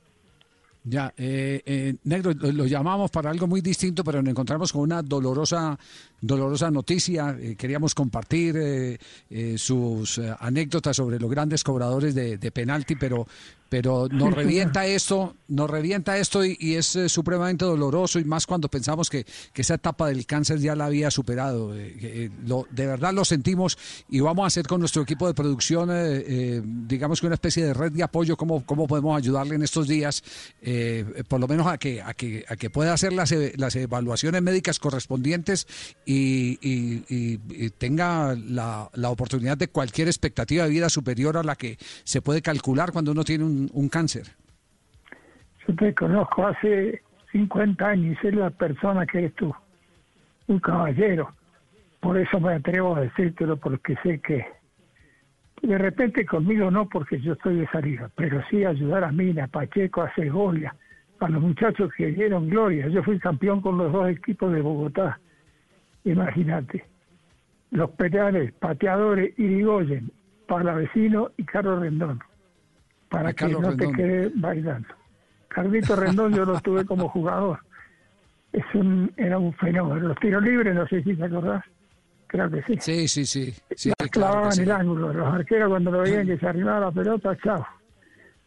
Ya, 0.85 1.13
eh, 1.19 1.61
eh, 1.67 1.97
Negro, 2.05 2.33
lo, 2.33 2.53
lo 2.53 2.67
llamamos 2.67 3.11
para 3.11 3.31
algo 3.31 3.47
muy 3.47 3.61
distinto, 3.61 4.03
pero 4.05 4.23
nos 4.23 4.31
encontramos 4.31 4.73
con 4.73 4.83
una 4.83 5.03
dolorosa, 5.03 5.77
dolorosa 6.21 6.71
noticia. 6.71 7.37
Eh, 7.39 7.57
queríamos 7.57 7.95
compartir 7.95 8.57
eh, 8.57 8.99
eh, 9.29 9.59
sus 9.59 10.17
eh, 10.19 10.33
anécdotas 10.39 10.97
sobre 10.97 11.19
los 11.19 11.29
grandes 11.31 11.63
cobradores 11.65 12.15
de, 12.15 12.39
de 12.39 12.51
penalti, 12.53 12.95
pero, 12.95 13.27
pero 13.69 14.09
nos 14.11 14.33
revienta 14.35 14.87
esto, 14.87 15.37
nos 15.49 15.69
revienta 15.71 16.19
esto 16.19 16.45
y, 16.45 16.57
y 16.61 16.75
es 16.75 16.97
eh, 16.97 17.09
supremamente 17.09 17.65
doloroso 17.65 18.19
y 18.19 18.25
más 18.25 18.47
cuando 18.47 18.69
pensamos 18.69 19.11
que, 19.11 19.25
que 19.53 19.63
esa 19.63 19.75
etapa 19.75 20.09
del 20.09 20.27
cáncer 20.27 20.59
ya 20.59 20.75
la 20.75 20.87
había 20.87 21.11
superado. 21.11 21.75
Eh, 21.77 21.97
eh, 22.01 22.31
lo, 22.47 22.67
de 22.71 22.87
verdad 22.87 23.13
lo 23.13 23.25
sentimos 23.25 23.79
y 24.09 24.21
vamos 24.21 24.45
a 24.45 24.47
hacer 24.47 24.67
con 24.67 24.81
nuestro 24.81 25.03
equipo 25.03 25.27
de 25.27 25.35
producción, 25.35 25.89
digamos 26.89 27.21
que 27.21 27.27
una 27.27 27.35
especie 27.35 27.65
de 27.65 27.75
red 27.75 27.93
de 27.93 28.03
apoyo, 28.03 28.37
cómo, 28.37 28.65
cómo 28.65 28.87
podemos 28.87 29.17
ayudarle 29.17 29.55
en 29.55 29.63
estos 29.63 29.87
días, 29.89 30.23
eh, 30.63 31.23
por 31.29 31.41
lo 31.41 31.49
menos 31.49 31.67
a 31.67 31.79
que, 31.79 32.03
a 32.03 32.15
que, 32.15 32.45
a 32.49 32.57
que 32.57 32.71
pueda 32.71 32.93
hacer 32.93 33.13
las, 33.13 33.35
las 33.57 33.77
evaluaciones 33.77 34.43
médicas 34.43 34.79
correspondientes 34.79 35.67
y- 36.07 36.59
y 36.63 37.71
tenga 37.79 38.35
la, 38.35 38.91
la 38.95 39.11
oportunidad 39.11 39.57
de 39.57 39.69
cualquier 39.69 40.09
expectativa 40.09 40.65
de 40.65 40.71
vida 40.71 40.89
superior 40.89 41.37
a 41.37 41.43
la 41.43 41.57
que 41.57 41.79
se 42.05 42.23
puede 42.23 42.43
calcular 42.43 42.93
cuando 42.93 43.13
uno 43.13 43.25
tiene 43.25 43.45
un, 43.45 43.58
un 43.73 43.89
cáncer. 43.89 44.27
Yo 45.67 45.75
te 45.75 45.95
conozco 45.95 46.47
hace 46.47 47.03
50 47.33 47.87
años 47.87 48.17
y 48.17 48.21
sé 48.21 48.33
la 48.33 48.51
persona 48.51 49.07
que 49.07 49.19
eres 49.19 49.35
tú, 49.35 49.55
un 50.47 50.59
caballero. 50.61 51.33
Por 52.01 52.17
eso 52.17 52.41
me 52.41 52.55
atrevo 52.55 52.97
a 52.97 53.01
decírtelo, 53.01 53.57
porque 53.57 53.97
sé 54.03 54.21
que 54.21 54.47
de 55.63 55.77
repente 55.77 56.25
conmigo 56.25 56.71
no, 56.71 56.89
porque 56.89 57.21
yo 57.21 57.33
estoy 57.33 57.57
de 57.57 57.67
salida, 57.69 58.11
pero 58.15 58.43
sí 58.49 58.65
ayudar 58.65 59.05
a 59.05 59.13
Mina, 59.13 59.45
a 59.45 59.49
Pacheco, 59.49 60.03
a 60.03 60.15
Segovia, 60.15 60.75
a 61.21 61.29
los 61.29 61.43
muchachos 61.43 61.93
que 61.97 62.07
dieron 62.07 62.49
gloria. 62.49 62.89
Yo 62.89 63.03
fui 63.03 63.19
campeón 63.19 63.61
con 63.61 63.77
los 63.77 63.93
dos 63.93 64.09
equipos 64.09 64.53
de 64.53 64.61
Bogotá. 64.61 65.19
Imagínate. 66.05 66.85
Los 67.71 67.91
penales, 67.91 68.53
pateadores, 68.53 69.39
Irigoyen, 69.39 70.11
Palavecino 70.47 71.33
y 71.37 71.45
Carlos 71.45 71.81
Rendón. 71.81 72.21
Para 73.09 73.33
que 73.33 73.49
no 73.49 73.61
Rendón. 73.61 73.77
te 73.79 73.93
quede 73.97 74.31
bailando. 74.35 74.89
Carlito 75.49 75.97
Rendón 75.97 76.35
yo 76.35 76.45
lo 76.45 76.61
tuve 76.61 76.85
como 76.85 77.09
jugador. 77.09 77.61
Es 78.53 78.65
un, 78.75 79.13
era 79.17 79.39
un 79.39 79.53
fenómeno. 79.55 80.09
Los 80.09 80.19
tiros 80.19 80.43
libres, 80.43 80.75
no 80.75 80.87
sé 80.89 81.03
si 81.03 81.15
te 81.15 81.25
acordás. 81.25 81.65
Creo 82.27 82.51
que 82.51 82.63
sí. 82.65 82.77
Sí, 82.81 83.09
sí, 83.09 83.25
sí. 83.25 83.55
sí 83.75 83.93
Las 83.99 84.11
clavaban 84.11 84.53
sí. 84.53 84.63
el 84.63 84.71
ángulo. 84.71 85.13
Los 85.13 85.27
arqueros 85.35 85.71
cuando 85.71 85.91
lo 85.91 86.01
veían 86.01 86.27
que 86.27 86.37
se 86.39 86.47
arrimaba 86.47 86.81
la 86.81 86.91
pelota, 86.93 87.37
chao. 87.43 87.67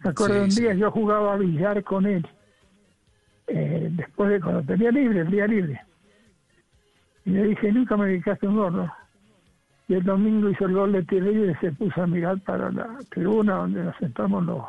Me 0.04 0.10
acuerdo 0.12 0.36
Sí, 0.36 0.42
un 0.42 0.50
día 0.66 0.74
yo 0.76 0.92
jugaba 0.92 1.34
a 1.34 1.38
billar 1.38 1.84
con 1.84 2.06
él. 2.06 2.28
eh, 3.48 3.88
después 3.92 4.30
de 4.30 4.40
cuando 4.40 4.62
tenía 4.64 4.92
libre, 4.92 5.22
el 5.22 5.32
día 5.32 5.48
libre. 5.48 5.82
Y 7.26 7.32
le 7.32 7.44
dije, 7.48 7.72
nunca 7.72 7.98
me 7.98 8.06
dedicaste 8.08 8.48
un 8.48 8.56
gol, 8.56 8.76
¿no? 8.78 8.94
Y 9.92 9.96
el 9.96 10.04
domingo 10.06 10.50
hizo 10.50 10.68
el 10.68 10.74
gol 10.74 10.94
de 10.94 11.20
libre 11.20 11.52
y 11.52 11.56
se 11.56 11.70
puso 11.74 12.02
a 12.02 12.08
mirar 12.08 12.40
para 12.46 12.72
la 12.72 12.98
tribuna 13.10 13.56
donde 13.56 13.84
nos 13.84 13.98
sentamos 13.98 14.46
los, 14.46 14.64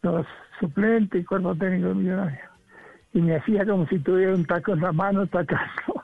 los 0.00 0.26
suplentes 0.58 1.20
y 1.20 1.24
cuerpo 1.26 1.54
técnico 1.54 1.88
de 1.88 1.94
Millonarios. 1.96 2.48
Y 3.12 3.20
me 3.20 3.36
hacía 3.36 3.66
como 3.66 3.86
si 3.88 3.98
tuviera 3.98 4.34
un 4.34 4.46
taco 4.46 4.72
en 4.72 4.80
la 4.80 4.90
mano 4.90 5.26
tacando. 5.26 6.02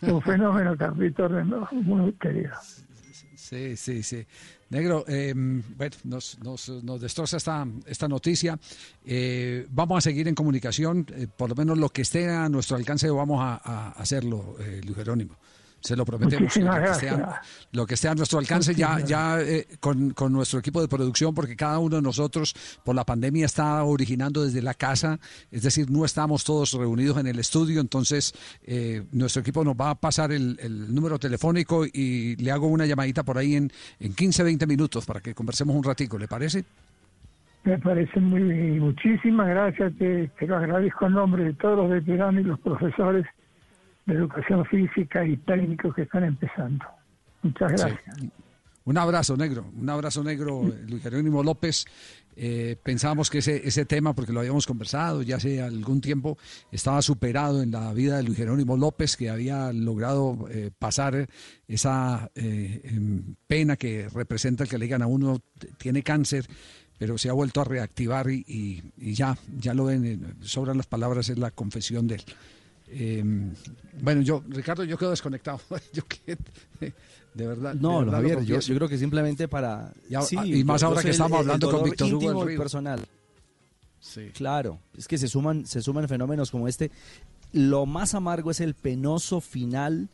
un 0.00 0.22
fenómeno, 0.22 0.74
Carlito 0.74 1.28
Rendón, 1.28 1.68
muy 1.70 2.12
querido. 2.12 2.54
Sí, 3.34 3.76
sí, 3.76 4.02
sí. 4.02 4.26
Negro, 4.70 5.04
eh, 5.06 5.34
bueno, 5.36 5.96
nos, 6.04 6.38
nos, 6.42 6.70
nos 6.82 6.98
destroza 6.98 7.36
esta, 7.36 7.66
esta 7.84 8.08
noticia. 8.08 8.58
Eh, 9.04 9.66
vamos 9.68 9.98
a 9.98 10.00
seguir 10.00 10.28
en 10.28 10.34
comunicación, 10.34 11.06
eh, 11.10 11.26
por 11.26 11.50
lo 11.50 11.56
menos 11.56 11.76
lo 11.76 11.90
que 11.90 12.00
esté 12.00 12.26
a 12.30 12.48
nuestro 12.48 12.78
alcance 12.78 13.10
vamos 13.10 13.42
a, 13.42 13.60
a 13.62 13.90
hacerlo, 13.90 14.56
eh, 14.60 14.80
Luis 14.82 14.96
Jerónimo. 14.96 15.36
Se 15.84 15.94
lo 15.96 16.06
prometemos. 16.06 16.56
Lo, 16.56 16.62
que 16.62 16.64
esté 16.64 16.66
a, 16.66 16.80
gracias. 16.80 17.20
lo 17.72 17.86
que 17.86 17.92
esté 17.92 18.08
a 18.08 18.14
nuestro 18.14 18.38
alcance 18.38 18.74
ya, 18.74 19.00
ya 19.00 19.38
eh, 19.42 19.66
con, 19.80 20.14
con 20.14 20.32
nuestro 20.32 20.58
equipo 20.58 20.80
de 20.80 20.88
producción, 20.88 21.34
porque 21.34 21.56
cada 21.56 21.78
uno 21.78 21.96
de 21.96 22.02
nosotros 22.02 22.54
por 22.82 22.94
la 22.94 23.04
pandemia 23.04 23.44
está 23.44 23.84
originando 23.84 24.42
desde 24.42 24.62
la 24.62 24.72
casa, 24.72 25.20
es 25.50 25.62
decir, 25.62 25.90
no 25.90 26.06
estamos 26.06 26.42
todos 26.42 26.72
reunidos 26.72 27.18
en 27.18 27.26
el 27.26 27.38
estudio, 27.38 27.82
entonces 27.82 28.32
eh, 28.64 29.04
nuestro 29.12 29.42
equipo 29.42 29.62
nos 29.62 29.74
va 29.74 29.90
a 29.90 29.94
pasar 29.94 30.32
el, 30.32 30.56
el 30.58 30.94
número 30.94 31.18
telefónico 31.18 31.84
y 31.84 32.34
le 32.36 32.50
hago 32.50 32.66
una 32.66 32.86
llamadita 32.86 33.22
por 33.22 33.36
ahí 33.36 33.54
en, 33.54 33.70
en 34.00 34.14
15, 34.14 34.42
20 34.42 34.66
minutos 34.66 35.04
para 35.04 35.20
que 35.20 35.34
conversemos 35.34 35.76
un 35.76 35.84
ratico, 35.84 36.16
¿le 36.16 36.28
parece? 36.28 36.64
Me 37.64 37.78
parece 37.78 38.20
muy 38.20 38.42
bien. 38.42 38.78
Muchísimas 38.78 39.48
gracias. 39.48 39.92
Te, 39.98 40.28
te 40.28 40.46
lo 40.46 40.56
agradezco 40.56 41.06
en 41.06 41.12
nombre 41.12 41.44
de 41.44 41.52
todos 41.52 41.76
los 41.76 41.90
veteranos 41.90 42.40
y 42.40 42.44
los 42.44 42.60
profesores 42.60 43.26
de 44.06 44.14
educación 44.14 44.64
física 44.66 45.24
y 45.24 45.36
técnicos 45.38 45.94
que 45.94 46.02
están 46.02 46.24
empezando. 46.24 46.84
Muchas 47.42 47.72
gracias. 47.72 48.00
Sí. 48.18 48.30
Un 48.86 48.98
abrazo 48.98 49.34
negro, 49.36 49.64
un 49.80 49.88
abrazo 49.88 50.22
negro, 50.22 50.62
eh, 50.66 50.84
Luis 50.86 51.02
Jerónimo 51.02 51.42
López. 51.42 51.86
Eh, 52.36 52.76
pensábamos 52.82 53.30
que 53.30 53.38
ese, 53.38 53.66
ese 53.66 53.86
tema, 53.86 54.12
porque 54.12 54.32
lo 54.32 54.40
habíamos 54.40 54.66
conversado 54.66 55.22
ya 55.22 55.36
hace 55.36 55.62
algún 55.62 56.02
tiempo, 56.02 56.36
estaba 56.70 57.00
superado 57.00 57.62
en 57.62 57.70
la 57.70 57.94
vida 57.94 58.16
de 58.18 58.24
Luis 58.24 58.36
Jerónimo 58.36 58.76
López, 58.76 59.16
que 59.16 59.30
había 59.30 59.72
logrado 59.72 60.46
eh, 60.50 60.70
pasar 60.78 61.28
esa 61.66 62.30
eh, 62.34 62.82
em, 62.84 63.36
pena 63.46 63.76
que 63.76 64.08
representa 64.10 64.64
el 64.64 64.68
que 64.70 64.76
le 64.76 64.84
digan 64.84 65.00
a 65.00 65.06
uno, 65.06 65.40
tiene 65.78 66.02
cáncer, 66.02 66.46
pero 66.98 67.16
se 67.16 67.30
ha 67.30 67.32
vuelto 67.32 67.62
a 67.62 67.64
reactivar 67.64 68.28
y, 68.28 68.44
y- 68.46 68.82
y 68.98 69.14
ya, 69.14 69.38
ya 69.58 69.72
lo 69.72 69.84
ven, 69.86 70.04
eh, 70.04 70.18
sobran 70.42 70.76
las 70.76 70.86
palabras, 70.86 71.30
es 71.30 71.38
la 71.38 71.52
confesión 71.52 72.06
de 72.06 72.16
él. 72.16 72.22
Eh, 72.96 73.24
bueno, 74.00 74.22
yo, 74.22 74.42
Ricardo, 74.48 74.84
yo 74.84 74.96
quedo 74.96 75.10
desconectado. 75.10 75.60
yo 75.92 76.02
de 77.34 77.46
verdad. 77.46 77.74
No, 77.74 77.98
de 77.98 78.04
verdad 78.04 78.22
lo 78.22 78.28
Javier, 78.28 78.62
yo, 78.62 78.74
creo 78.76 78.88
que 78.88 78.98
simplemente 78.98 79.48
para... 79.48 79.92
Sí, 80.22 80.36
y 80.44 80.64
más 80.64 80.82
ahora 80.82 81.02
que 81.02 81.10
estamos 81.10 81.40
el 81.40 81.46
hablando 81.46 81.70
con 81.70 81.82
Víctor 81.84 82.14
Hugo 82.14 82.44
personal. 82.46 83.00
Claro, 84.34 84.78
es 84.96 85.08
que 85.08 85.18
se 85.18 85.28
suman, 85.28 85.66
se 85.66 85.82
suman 85.82 86.08
fenómenos 86.08 86.50
como 86.50 86.68
este. 86.68 86.90
Lo 87.52 87.86
más 87.86 88.14
amargo 88.14 88.50
es 88.50 88.60
el 88.60 88.74
penoso 88.74 89.40
final 89.40 90.08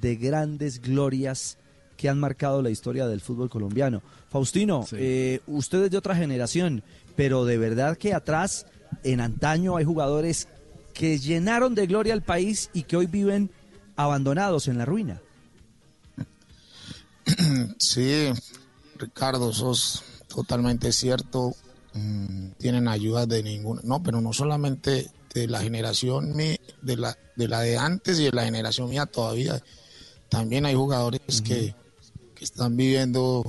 de 0.00 0.16
grandes 0.16 0.80
glorias 0.80 1.58
que 1.96 2.08
han 2.08 2.18
marcado 2.18 2.62
la 2.62 2.70
historia 2.70 3.06
del 3.06 3.20
fútbol 3.20 3.50
colombiano. 3.50 4.02
Faustino, 4.28 4.84
eh, 4.92 5.40
usted 5.46 5.84
es 5.84 5.90
de 5.90 5.98
otra 5.98 6.16
generación, 6.16 6.82
pero 7.14 7.44
de 7.44 7.58
verdad 7.58 7.96
que 7.96 8.14
atrás, 8.14 8.66
en 9.04 9.20
antaño, 9.20 9.76
hay 9.76 9.84
jugadores 9.84 10.48
que 10.94 11.18
llenaron 11.18 11.74
de 11.74 11.86
gloria 11.86 12.14
al 12.14 12.22
país 12.22 12.70
y 12.72 12.84
que 12.84 12.96
hoy 12.96 13.06
viven 13.06 13.50
abandonados 13.96 14.68
en 14.68 14.78
la 14.78 14.84
ruina. 14.86 15.20
Sí, 17.78 18.28
Ricardo, 18.98 19.52
sos 19.52 20.02
totalmente 20.28 20.92
cierto. 20.92 21.54
Mm, 21.94 22.50
tienen 22.58 22.88
ayuda 22.88 23.26
de 23.26 23.42
ninguna. 23.42 23.80
No, 23.84 24.02
pero 24.02 24.20
no 24.20 24.32
solamente 24.32 25.10
de 25.32 25.48
la 25.48 25.60
generación 25.60 26.36
de 26.36 26.96
la 26.96 27.16
de 27.36 27.48
la 27.48 27.60
de 27.60 27.76
antes 27.78 28.20
y 28.20 28.24
de 28.24 28.32
la 28.32 28.44
generación 28.44 28.90
mía 28.90 29.06
todavía. 29.06 29.62
También 30.28 30.66
hay 30.66 30.74
jugadores 30.74 31.42
que, 31.42 31.74
están 32.40 32.76
viviendo 32.76 33.42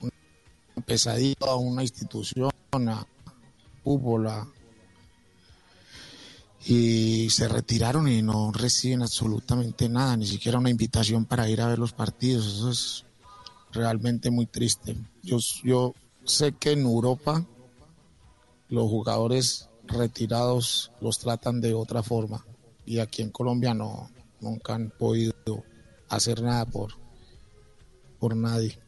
una 0.00 0.84
pesadilla, 0.84 1.54
una 1.54 1.82
institución, 1.82 2.50
a 2.72 3.06
fútbol, 3.84 4.26
a- 4.26 4.48
y 6.66 7.30
se 7.30 7.48
retiraron 7.48 8.08
y 8.08 8.20
no 8.22 8.52
reciben 8.52 9.02
absolutamente 9.02 9.88
nada, 9.88 10.16
ni 10.16 10.26
siquiera 10.26 10.58
una 10.58 10.70
invitación 10.70 11.24
para 11.24 11.48
ir 11.48 11.60
a 11.60 11.68
ver 11.68 11.78
los 11.78 11.92
partidos. 11.92 12.46
Eso 12.46 12.70
es 12.70 13.04
realmente 13.72 14.30
muy 14.30 14.46
triste. 14.46 14.96
Yo, 15.22 15.38
yo 15.64 15.94
sé 16.24 16.52
que 16.52 16.72
en 16.72 16.80
Europa 16.80 17.44
los 18.68 18.88
jugadores 18.90 19.68
retirados 19.86 20.90
los 21.00 21.18
tratan 21.18 21.60
de 21.60 21.72
otra 21.74 22.02
forma 22.02 22.44
y 22.84 22.98
aquí 22.98 23.22
en 23.22 23.30
Colombia 23.30 23.72
no, 23.72 24.10
nunca 24.40 24.74
han 24.74 24.90
podido 24.90 25.32
hacer 26.08 26.42
nada 26.42 26.66
por, 26.66 26.92
por 28.18 28.36
nadie. 28.36 28.78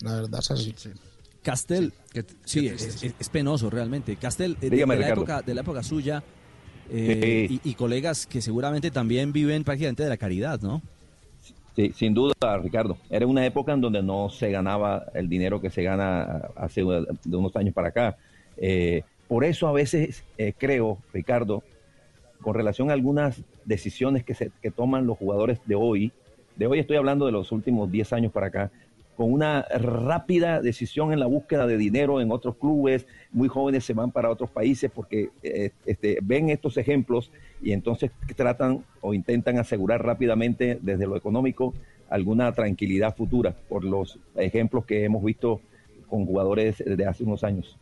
La 0.00 0.14
verdad 0.16 0.40
es 0.40 0.50
así. 0.50 0.74
Castel, 1.42 1.92
sí, 2.44 2.66
es, 2.68 3.02
es- 3.02 3.14
es 3.18 3.28
penoso 3.28 3.68
realmente. 3.70 4.16
Castel, 4.16 4.52
eh, 4.60 4.70
de, 4.70 4.70
Dígame, 4.70 4.94
de 4.94 5.00
la 5.00 5.08
época, 5.10 5.42
de 5.42 5.54
la 5.54 5.60
época 5.62 5.82
suya 5.82 6.22
eh, 6.90 7.46
Sí. 7.48 7.60
y, 7.64 7.70
y 7.70 7.74
colegas 7.74 8.26
que 8.26 8.40
seguramente 8.40 8.90
también 8.90 9.32
viven 9.32 9.64
prácticamente 9.64 10.02
de 10.02 10.08
la 10.08 10.16
caridad, 10.16 10.60
¿no? 10.60 10.82
Sí, 11.76 11.92
sin 11.94 12.14
duda, 12.14 12.34
Ricardo. 12.62 12.96
Era 13.10 13.26
una 13.26 13.44
época 13.44 13.72
en 13.72 13.80
donde 13.80 14.00
no 14.02 14.30
se 14.30 14.50
ganaba 14.50 15.06
el 15.14 15.28
dinero 15.28 15.60
que 15.60 15.70
se 15.70 15.82
gana 15.82 16.42
hace 16.54 16.82
de 16.82 17.36
unos 17.36 17.56
años 17.56 17.74
para 17.74 17.88
acá. 17.88 18.16
Eh, 18.56 19.02
por 19.26 19.44
eso 19.44 19.66
a 19.66 19.72
veces 19.72 20.22
eh, 20.38 20.52
creo, 20.56 20.98
Ricardo, 21.12 21.64
con 22.40 22.54
relación 22.54 22.90
a 22.90 22.92
algunas 22.92 23.40
decisiones 23.64 24.22
que, 24.22 24.34
se, 24.34 24.52
que 24.62 24.70
toman 24.70 25.06
los 25.06 25.18
jugadores 25.18 25.58
de 25.66 25.74
hoy, 25.74 26.12
de 26.54 26.66
hoy 26.68 26.78
estoy 26.78 26.96
hablando 26.96 27.26
de 27.26 27.32
los 27.32 27.50
últimos 27.50 27.90
10 27.90 28.12
años 28.12 28.32
para 28.32 28.46
acá, 28.46 28.70
con 29.16 29.32
una 29.32 29.62
rápida 29.62 30.60
decisión 30.60 31.12
en 31.12 31.20
la 31.20 31.26
búsqueda 31.26 31.66
de 31.66 31.76
dinero 31.76 32.20
en 32.20 32.30
otros 32.30 32.56
clubes, 32.56 33.06
muy 33.32 33.48
jóvenes 33.48 33.84
se 33.84 33.94
van 33.94 34.10
para 34.10 34.30
otros 34.30 34.50
países 34.50 34.90
porque 34.92 35.30
eh, 35.42 35.70
este, 35.86 36.18
ven 36.22 36.50
estos 36.50 36.76
ejemplos 36.76 37.30
y 37.62 37.72
entonces 37.72 38.10
tratan 38.36 38.84
o 39.00 39.14
intentan 39.14 39.58
asegurar 39.58 40.04
rápidamente 40.04 40.78
desde 40.82 41.06
lo 41.06 41.16
económico 41.16 41.74
alguna 42.10 42.52
tranquilidad 42.52 43.16
futura 43.16 43.54
por 43.68 43.84
los 43.84 44.18
ejemplos 44.36 44.84
que 44.84 45.04
hemos 45.04 45.24
visto 45.24 45.60
con 46.08 46.26
jugadores 46.26 46.82
de 46.84 47.06
hace 47.06 47.24
unos 47.24 47.42
años. 47.44 47.78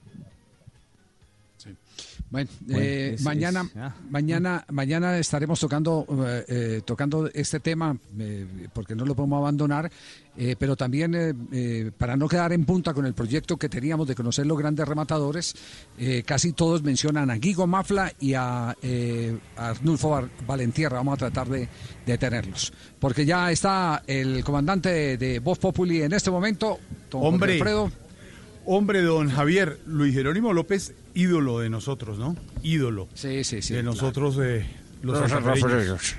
Bueno, 2.32 2.48
Bueno, 2.62 2.80
eh, 2.80 3.12
es- 3.14 3.22
mañana, 3.22 3.60
es- 3.62 3.76
ah. 3.76 3.94
mañana, 4.10 4.64
mañana 4.70 5.18
estaremos 5.18 5.60
tocando, 5.60 6.06
eh, 6.26 6.44
eh, 6.48 6.80
tocando 6.84 7.28
este 7.34 7.60
tema 7.60 7.94
eh, 8.18 8.46
porque 8.72 8.94
no 8.96 9.04
lo 9.04 9.14
podemos 9.14 9.36
abandonar, 9.38 9.90
eh, 10.38 10.56
pero 10.58 10.74
también 10.74 11.14
eh, 11.14 11.34
eh, 11.52 11.90
para 11.96 12.16
no 12.16 12.26
quedar 12.28 12.54
en 12.54 12.64
punta 12.64 12.94
con 12.94 13.04
el 13.04 13.12
proyecto 13.12 13.58
que 13.58 13.68
teníamos 13.68 14.08
de 14.08 14.14
conocer 14.14 14.46
los 14.46 14.56
grandes 14.58 14.88
rematadores, 14.88 15.54
eh, 15.98 16.22
casi 16.24 16.52
todos 16.52 16.82
mencionan 16.82 17.30
a 17.30 17.34
Guigo 17.36 17.66
Mafla 17.66 18.10
y 18.18 18.32
a, 18.32 18.74
eh, 18.80 19.36
a 19.58 19.68
Arnulfo 19.68 20.08
Val- 20.08 20.30
Valentierra. 20.46 20.96
Vamos 20.96 21.14
a 21.14 21.18
tratar 21.18 21.48
de, 21.50 21.68
de 22.06 22.16
tenerlos, 22.18 22.72
porque 22.98 23.26
ya 23.26 23.52
está 23.52 24.02
el 24.06 24.42
comandante 24.42 24.88
de, 24.88 25.16
de 25.18 25.38
Voz 25.38 25.58
Populi 25.58 26.00
en 26.00 26.14
este 26.14 26.30
momento, 26.30 26.78
don 27.10 27.26
Hombre, 27.26 27.52
Alfredo. 27.54 27.92
Hombre, 28.66 29.02
don 29.02 29.30
Javier, 29.30 29.78
Luis 29.86 30.14
Jerónimo 30.14 30.52
López, 30.52 30.94
ídolo 31.14 31.60
de 31.60 31.70
nosotros, 31.70 32.18
¿no? 32.18 32.36
Ídolo. 32.62 33.08
Sí, 33.14 33.44
sí, 33.44 33.62
sí. 33.62 33.74
De 33.74 33.82
nosotros, 33.82 34.36
eh, 34.42 34.66
los 35.02 35.18
santafereños. 35.28 36.14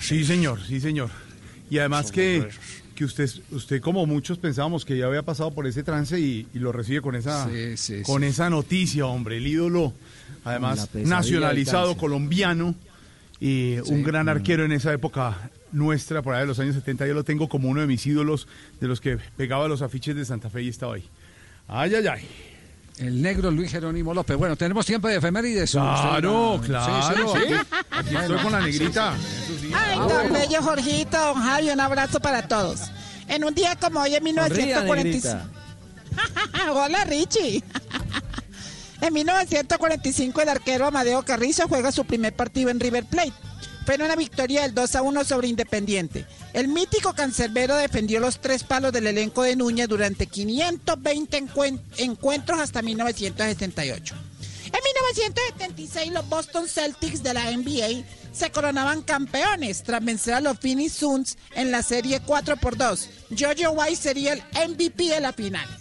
Sí, 0.00 0.24
señor, 0.24 0.60
sí, 0.64 0.80
señor. 0.80 1.10
Y 1.70 1.78
además 1.78 2.12
que, 2.12 2.48
que 2.94 3.04
usted, 3.04 3.30
usted, 3.50 3.80
como 3.80 4.04
muchos, 4.06 4.38
pensábamos 4.38 4.84
que 4.84 4.96
ya 4.98 5.06
había 5.06 5.22
pasado 5.22 5.50
por 5.52 5.66
ese 5.66 5.82
trance 5.82 6.18
y, 6.20 6.46
y 6.52 6.58
lo 6.58 6.70
recibe 6.72 7.00
con 7.00 7.14
esa, 7.14 7.48
Sí, 7.48 7.76
sí, 7.76 8.02
con 8.02 8.22
sí. 8.22 8.28
esa 8.28 8.50
noticia, 8.50 9.06
hombre. 9.06 9.38
El 9.38 9.46
ídolo, 9.46 9.92
además, 10.44 10.88
nacionalizado 10.94 11.96
colombiano 11.96 12.74
y 13.40 13.76
Sí. 13.84 13.92
un 13.92 14.02
gran 14.02 14.26
Mm. 14.26 14.30
arquero 14.30 14.64
en 14.64 14.72
esa 14.72 14.92
época 14.92 15.50
nuestra, 15.72 16.20
por 16.22 16.34
ahí 16.34 16.42
de 16.42 16.46
los 16.46 16.58
años 16.58 16.74
70. 16.74 17.06
Yo 17.06 17.14
lo 17.14 17.24
tengo 17.24 17.48
como 17.48 17.68
uno 17.68 17.80
de 17.80 17.86
mis 17.86 18.06
ídolos, 18.06 18.46
de 18.80 18.86
los 18.88 19.00
que 19.00 19.16
pegaba 19.36 19.66
los 19.68 19.80
afiches 19.82 20.14
de 20.14 20.24
Santa 20.26 20.50
Fe 20.50 20.62
y 20.62 20.68
estaba 20.68 20.94
ahí. 20.96 21.04
Ay, 21.68 21.94
ay, 21.94 22.06
ay. 22.06 22.28
El 22.98 23.22
negro 23.22 23.50
Luis 23.50 23.70
Jerónimo 23.72 24.12
López. 24.14 24.36
Bueno, 24.36 24.54
tenemos 24.56 24.84
tiempo 24.86 25.08
de 25.08 25.16
efemérides. 25.16 25.70
Claro, 25.72 26.54
Usted- 26.54 26.66
claro. 26.68 27.02
Sí, 27.02 27.22
sí, 27.40 27.46
sí. 27.48 27.54
Aquí 27.90 28.14
estoy 28.16 28.38
con 28.38 28.52
la 28.52 28.60
negrita. 28.60 29.14
Ay, 29.74 29.98
don 29.98 30.32
Bello 30.32 30.62
Jorgito, 30.62 31.18
don 31.18 31.42
Javi, 31.42 31.70
un 31.70 31.80
abrazo 31.80 32.20
para 32.20 32.46
todos. 32.46 32.80
En 33.28 33.44
un 33.44 33.54
día 33.54 33.74
como 33.76 34.00
hoy, 34.00 34.14
en 34.14 34.22
1945. 34.24 35.38
Hola, 36.74 37.04
Richie. 37.04 37.64
en 39.00 39.12
1945, 39.14 40.40
el 40.42 40.48
arquero 40.50 40.86
Amadeo 40.86 41.24
Carrizo 41.24 41.66
juega 41.68 41.90
su 41.90 42.04
primer 42.04 42.34
partido 42.36 42.68
en 42.70 42.78
River 42.78 43.04
Plate. 43.06 43.32
Fue 43.84 43.96
una 43.96 44.14
victoria 44.16 44.62
del 44.62 44.74
2 44.74 44.94
a 44.96 45.02
1 45.02 45.24
sobre 45.24 45.48
Independiente. 45.48 46.24
El 46.52 46.68
mítico 46.68 47.14
cancerbero 47.14 47.74
defendió 47.76 48.20
los 48.20 48.40
tres 48.40 48.62
palos 48.62 48.92
del 48.92 49.08
elenco 49.08 49.42
de 49.42 49.56
Núñez 49.56 49.88
durante 49.88 50.26
520 50.26 51.42
encuen- 51.42 51.80
encuentros 51.96 52.60
hasta 52.60 52.80
1978. 52.82 54.14
En 54.66 54.80
1976 54.84 56.12
los 56.12 56.28
Boston 56.28 56.68
Celtics 56.68 57.22
de 57.22 57.34
la 57.34 57.50
NBA 57.50 58.04
se 58.32 58.50
coronaban 58.50 59.02
campeones 59.02 59.82
tras 59.82 60.02
vencer 60.02 60.34
a 60.34 60.40
los 60.40 60.58
Phoenix 60.58 60.92
Suns 60.94 61.36
en 61.54 61.70
la 61.70 61.82
serie 61.82 62.20
4 62.20 62.56
por 62.56 62.76
2. 62.76 63.08
Jojo 63.38 63.72
White 63.72 63.96
sería 63.96 64.32
el 64.32 64.42
MVP 64.70 65.08
de 65.08 65.20
las 65.20 65.34
finales. 65.34 65.76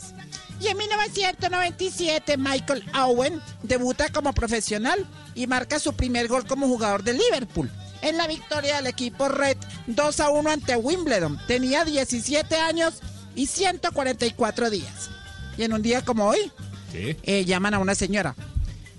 Y 0.59 0.67
en 0.67 0.77
1997 0.77 2.37
Michael 2.37 2.83
Owen 2.95 3.39
debuta 3.63 4.09
como 4.09 4.33
profesional 4.33 5.07
y 5.35 5.47
marca 5.47 5.79
su 5.79 5.93
primer 5.93 6.27
gol 6.27 6.45
como 6.45 6.67
jugador 6.67 7.03
de 7.03 7.13
Liverpool. 7.13 7.71
En 8.01 8.17
la 8.17 8.27
victoria 8.27 8.77
del 8.77 8.87
equipo 8.87 9.27
Red 9.29 9.57
2 9.87 10.19
a 10.19 10.29
1 10.29 10.49
ante 10.49 10.75
Wimbledon. 10.75 11.39
Tenía 11.47 11.85
17 11.85 12.55
años 12.55 12.95
y 13.35 13.47
144 13.47 14.69
días. 14.69 15.09
Y 15.57 15.63
en 15.63 15.73
un 15.73 15.81
día 15.81 16.03
como 16.03 16.25
hoy, 16.27 16.51
eh, 16.93 17.45
llaman 17.45 17.73
a 17.73 17.79
una 17.79 17.95
señora. 17.95 18.35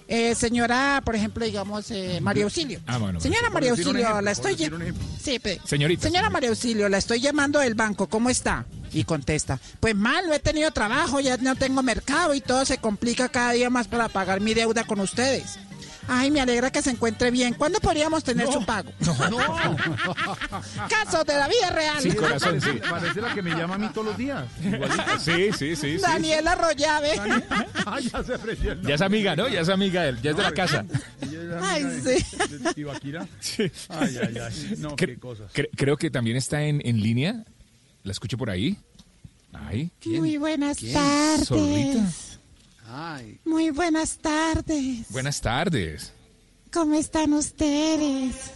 Eh, 0.09 0.35
señora, 0.35 1.01
por 1.05 1.17
ejemplo, 1.17 1.45
digamos, 1.45 1.91
eh, 1.91 2.21
María 2.21 2.45
Auxilio. 2.45 2.81
Ah, 2.87 2.99
bueno, 2.99 3.19
señora 3.21 3.49
María 3.51 3.71
Auxilio, 3.71 3.93
ejemplo, 4.03 4.21
la 4.21 4.31
estoy 4.33 4.57
llamando. 4.57 4.95
Sí, 5.23 5.39
pe- 5.39 5.61
Señorita, 5.65 6.03
Señora 6.03 6.29
María 6.29 6.51
Auxilio, 6.51 6.89
la 6.91 6.99
estoy 6.99 7.21
llamando 7.21 7.61
del 7.61 7.75
banco. 7.75 8.09
¿Cómo 8.09 8.29
está? 8.29 8.67
Y 8.93 9.05
contesta, 9.05 9.59
pues 9.81 9.95
mal, 9.95 10.27
no 10.27 10.35
he 10.35 10.39
tenido 10.39 10.71
trabajo, 10.71 11.19
ya 11.21 11.39
no 11.39 11.57
tengo 11.57 11.83
mercado 11.83 12.35
y 12.35 12.43
todo 12.43 12.67
se 12.67 12.77
complica 12.77 13.31
cada 13.31 13.53
día 13.53 13.71
más 13.71 13.89
para 13.89 14.09
pagar 14.11 14.41
mi 14.43 14.53
deuda 14.53 14.85
con 14.85 15.01
ustedes. 15.01 15.59
Ay, 16.09 16.31
me 16.31 16.41
alegra 16.41 16.71
que 16.71 16.83
se 16.83 16.91
encuentre 16.91 17.31
bien. 17.31 17.55
¿Cuándo 17.55 17.79
podríamos 17.81 18.25
tener 18.25 18.47
su 18.53 18.65
pago? 18.65 18.91
Casos 20.89 21.25
de 21.25 21.35
la 21.35 21.49
vida 21.49 21.71
real. 21.71 22.03
Sí, 22.03 22.11
corazón, 22.13 22.61
sí. 22.61 22.71
Parece 22.89 23.21
la 23.21 23.33
que 23.35 23.43
me 23.43 23.51
llama 23.51 23.75
a 23.77 23.79
mí 23.79 23.89
todos 23.95 24.09
los 24.09 24.17
días. 24.19 24.45
Igualita. 24.65 25.19
Sí, 25.19 25.51
sí, 25.57 25.77
sí. 25.77 25.97
sí. 25.97 25.97
Daniela 25.99 26.55
Rollave. 26.55 27.13
Ay, 27.87 28.09
ya 28.13 28.23
se 28.25 28.35
apreció 28.35 28.73
el 28.73 28.83
Ya 28.83 28.95
es 28.97 29.01
amiga, 29.01 29.37
¿no? 29.37 29.49
Ya 29.49 29.61
es 29.61 29.69
amiga 29.69 30.03
de 30.03 30.09
él, 30.11 30.23
ya 30.23 30.31
es 30.33 30.37
de 30.37 30.43
la 30.43 30.53
casa. 30.53 30.85
Ay, 31.63 31.85
sí. 32.03 32.37
¿De 32.59 32.75
Tibaquira? 32.75 33.27
Sí. 33.41 33.71
Ay, 33.89 34.19
ay, 34.23 34.39
ay. 34.39 34.75
No, 34.79 34.91
Cre- 34.97 35.07
qué 35.15 35.19
cosas. 35.19 35.53
cre- 35.53 35.71
creo 35.77 35.97
que 35.97 36.11
también 36.11 36.37
está 36.37 36.63
en, 36.63 36.81
en 36.85 37.01
línea. 37.01 37.45
La 38.05 38.13
escucho 38.13 38.37
por 38.37 38.51
ahí. 38.51 38.77
Ay. 39.53 39.91
Muy 40.07 40.37
buenas 40.37 40.79
¿Quién? 40.79 40.95
tardes. 40.95 41.47
Zorrita. 41.49 42.05
Ay. 42.95 43.41
Muy 43.47 43.71
buenas 43.71 44.19
tardes. 44.19 45.07
Buenas 45.09 45.41
tardes. 45.41 46.13
¿Cómo 46.71 46.95
están 46.95 47.33
ustedes? 47.33 48.53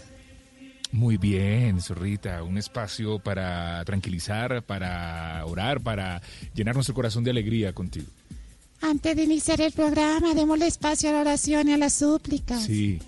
Muy 0.93 1.17
bien, 1.17 1.81
Zorrita. 1.81 2.43
Un 2.43 2.59
espacio 2.59 3.19
para 3.19 3.83
tranquilizar, 3.87 4.63
para 4.63 5.43
orar, 5.47 5.81
para 5.81 6.21
llenar 6.55 6.75
nuestro 6.75 6.95
corazón 6.95 7.25
de 7.25 7.31
alegría 7.31 7.73
contigo. 7.73 8.09
Antes 8.83 9.17
de 9.17 9.23
iniciar 9.23 9.59
el 9.63 9.73
programa, 9.73 10.35
démosle 10.35 10.67
espacio 10.67 11.09
a 11.09 11.13
la 11.15 11.21
oración 11.23 11.71
y 11.71 11.73
a 11.73 11.79
las 11.79 11.95
súplicas. 11.95 12.63
Sí. 12.63 13.01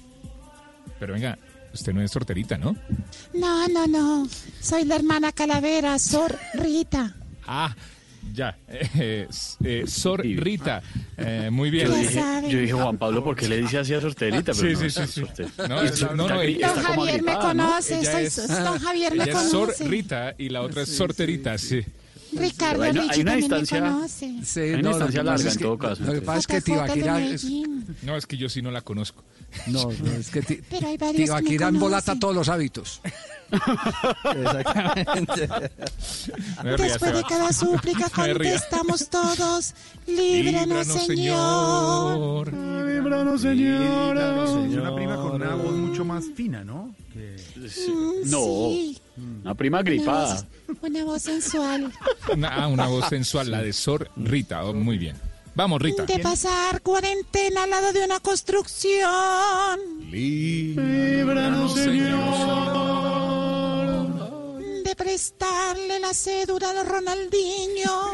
Pero 0.99 1.13
venga, 1.13 1.39
usted 1.75 1.93
no 1.93 2.01
es 2.01 2.11
sorterita, 2.11 2.57
¿no? 2.57 2.75
No, 3.35 3.69
no, 3.69 3.87
no. 3.87 4.29
Soy 4.63 4.87
la 4.87 4.97
hermana 4.97 5.33
Calavera, 5.33 5.99
Sor 5.99 6.39
Rita. 6.55 7.15
Ah, 7.47 7.77
ya. 8.35 8.57
Eh, 8.69 9.27
s- 9.29 9.57
eh, 9.65 9.85
Sor 9.87 10.21
Rita. 10.23 10.83
Eh, 11.17 11.49
muy 11.51 11.71
bien. 11.71 11.89
Yo 11.89 11.95
dije, 11.95 12.23
yo 12.49 12.59
dije, 12.59 12.73
Juan 12.73 12.97
Pablo, 12.99 13.23
¿por 13.25 13.35
qué 13.37 13.49
le 13.49 13.59
dice 13.59 13.79
así 13.79 13.95
a 13.95 14.01
Sorterita? 14.01 14.55
Sí, 14.55 14.61
Pero 14.63 14.91
sí, 14.91 15.01
no, 15.01 15.07
sí, 15.07 15.23
sí. 15.37 15.43
No, 15.69 15.83
es- 15.83 16.03
no, 16.03 16.15
no, 16.29 16.41
ella- 16.43 16.73
Don 16.75 16.83
Javier 16.85 17.23
me 17.23 17.35
conoce, 17.39 17.99
Ella 18.01 18.13
soy- 18.13 18.25
es- 18.25 18.49
don 18.49 18.79
Javier 18.79 19.15
me 19.17 19.25
es 19.25 19.37
Sor 19.51 19.67
conoce. 19.69 19.89
Rita 19.89 20.35
y 20.39 20.49
la 20.49 20.63
otra 20.63 20.83
es 20.83 20.97
Sorterita, 20.97 21.57
sí. 21.59 21.85
Ricardo 22.31 22.83
Hay 22.83 22.91
una- 22.91 23.01
hay 23.03 23.09
Richie 23.09 23.23
una 23.23 23.31
también 23.33 23.51
distancia- 23.51 23.81
me 23.81 23.91
conoce. 23.91 24.35
Sí, 24.45 24.61
Hay 24.61 24.71
una 24.75 24.83
no, 24.83 24.89
distancia 24.91 25.23
larga 25.23 25.51
en 25.51 25.59
todo 25.59 25.79
caso, 25.79 26.05
Lo 26.05 26.13
que 26.13 26.21
pasa 26.21 26.39
es 26.41 26.47
que 26.47 26.61
Tibaquira 26.61 27.25
es. 27.25 27.45
No, 28.03 28.17
es 28.17 28.27
que 28.27 28.37
yo 28.37 28.49
sí 28.51 28.61
no 28.61 28.71
la 28.71 28.83
conozco. 28.83 29.25
no, 29.69 29.85
no, 29.91 30.13
es 30.13 30.29
que 30.29 30.43
Tibaquira 30.43 31.69
embolata 31.69 32.19
todos 32.19 32.35
los 32.35 32.49
hábitos. 32.51 33.01
Exactamente. 33.51 35.49
Después 36.77 37.13
de 37.15 37.23
cada 37.23 37.53
súplica 37.53 38.09
contestamos 38.15 39.09
todos, 39.09 39.75
líbranos, 40.07 40.87
Señor. 40.87 42.53
Líbranos, 42.53 43.41
Señor. 43.41 44.17
Es 44.17 44.51
Señor. 44.51 44.81
una 44.83 44.95
prima 44.95 45.17
con 45.17 45.33
una 45.43 45.55
voz 45.55 45.73
mucho 45.73 46.05
más 46.05 46.25
fina, 46.35 46.63
¿no? 46.65 46.95
Que- 47.13 47.37
No, 48.27 48.39
sí, 48.39 48.99
una 49.43 49.55
prima 49.55 49.79
una 49.81 49.85
gripada. 49.91 50.35
voz, 50.35 50.77
una 50.83 51.05
voz 51.05 51.23
sensual. 51.23 51.93
Una, 52.33 52.49
ah, 52.49 52.69
una 52.69 52.87
voz 52.87 53.09
sensual, 53.09 53.51
la 53.51 53.63
de 53.63 53.73
Sor 53.73 54.11
Rita. 54.17 54.65
Oh, 54.65 54.73
muy 54.75 54.99
bien. 54.99 55.17
Vamos, 55.55 55.81
Rita. 55.83 56.05
De 56.07 56.19
pasar 56.21 56.83
cuarentena 56.83 57.65
al 57.65 57.71
lado 57.71 57.93
de 57.93 58.05
una 58.05 58.21
construcción. 58.21 59.81
Líbranos, 60.09 61.75
De 64.89 64.97
prestarle 64.97 66.01
la 66.01 66.15
cédula 66.15 66.71
a 66.71 66.83
Ronaldinho. 66.83 68.11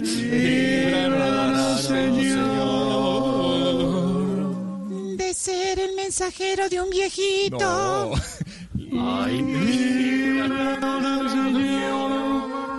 Líbranos, 0.00 1.88
De 5.18 5.34
ser 5.34 5.80
el 5.80 5.96
mensajero 5.96 6.68
de 6.68 6.80
un 6.80 6.90
viejito. 6.90 8.12
Ay, 9.00 9.42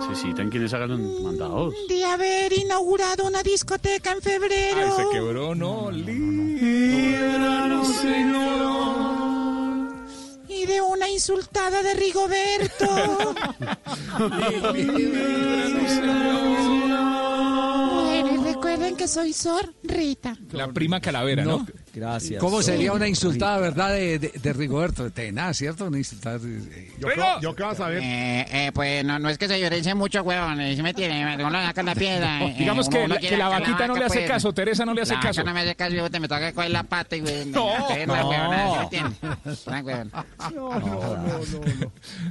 necesitan 0.08 0.48
quienes 0.48 0.72
hagan 0.72 0.88
los 0.90 1.20
mandados. 1.20 1.74
De 1.86 2.02
haber 2.02 2.50
inaugurado 2.54 3.26
una 3.26 3.42
discoteca 3.42 4.12
en 4.12 4.22
febrero. 4.22 4.86
Ay, 4.86 4.92
se 4.96 5.04
quebró, 5.12 5.54
no. 5.54 5.90
Líbranos, 5.90 7.88
Señor. 7.96 9.03
Y 10.64 10.66
de 10.66 10.80
una 10.80 11.10
insultada 11.10 11.82
de 11.82 11.92
Rigoberto. 11.92 12.86
Recuerden 18.44 18.96
que 18.96 19.06
soy 19.06 19.34
Sor 19.34 19.74
Rita. 19.82 20.34
La 20.52 20.72
prima 20.72 21.00
calavera, 21.00 21.44
¿no? 21.44 21.66
Gracias. 21.94 22.40
¿Cómo 22.40 22.62
sería 22.62 22.92
una 22.92 23.06
insultada, 23.06 23.58
verdad, 23.58 23.90
de, 23.92 24.18
de, 24.18 24.32
de 24.34 24.52
Rigoberto? 24.52 25.08
De 25.10 25.32
nada, 25.32 25.54
¿cierto? 25.54 25.86
Una 25.86 25.98
insultada. 25.98 26.38
de- 26.38 26.60
de- 26.60 26.92
Yo, 26.98 27.08
qué- 27.08 27.22
yo 27.40 27.54
qué 27.54 27.62
vas 27.62 27.80
a 27.80 27.88
ver. 27.88 28.02
Eh, 28.02 28.46
eh, 28.50 28.70
pues 28.74 29.04
no, 29.04 29.18
no 29.18 29.28
es 29.28 29.38
que 29.38 29.46
se 29.48 29.60
llorense 29.60 29.94
mucho, 29.94 30.22
huevón. 30.22 30.60
eh, 30.60 30.74
Si 30.74 30.82
me 30.82 30.92
tiene, 30.92 31.36
uno 31.36 31.62
saca 31.62 31.82
la 31.82 31.94
piedra. 31.94 32.44
eh, 32.44 32.54
Digamos 32.58 32.88
uno- 32.88 32.96
que, 32.98 33.04
uno 33.04 33.14
la, 33.14 33.20
que 33.20 33.36
la 33.36 33.48
vaquita 33.48 33.86
no 33.86 33.96
le 33.96 34.04
hace 34.04 34.18
pues. 34.20 34.30
caso, 34.30 34.52
Teresa 34.52 34.84
no 34.84 34.94
le 34.94 35.02
hace 35.02 35.14
La 35.14 35.20
caso. 35.20 35.44
no 35.44 35.54
me 35.54 35.60
hace 35.60 35.74
caso, 35.76 35.94
yo 35.94 36.10
te 36.10 36.20
me 36.20 36.28
toca 36.28 36.52
coger 36.52 36.70
la 36.70 36.82
pata 36.82 37.16
y 37.16 37.20
güey, 37.20 37.46
No, 37.46 37.78
no. 37.78 37.88
No, 38.06 38.08
no, 38.16 38.30
no, 38.30 38.80
no. 38.80 38.90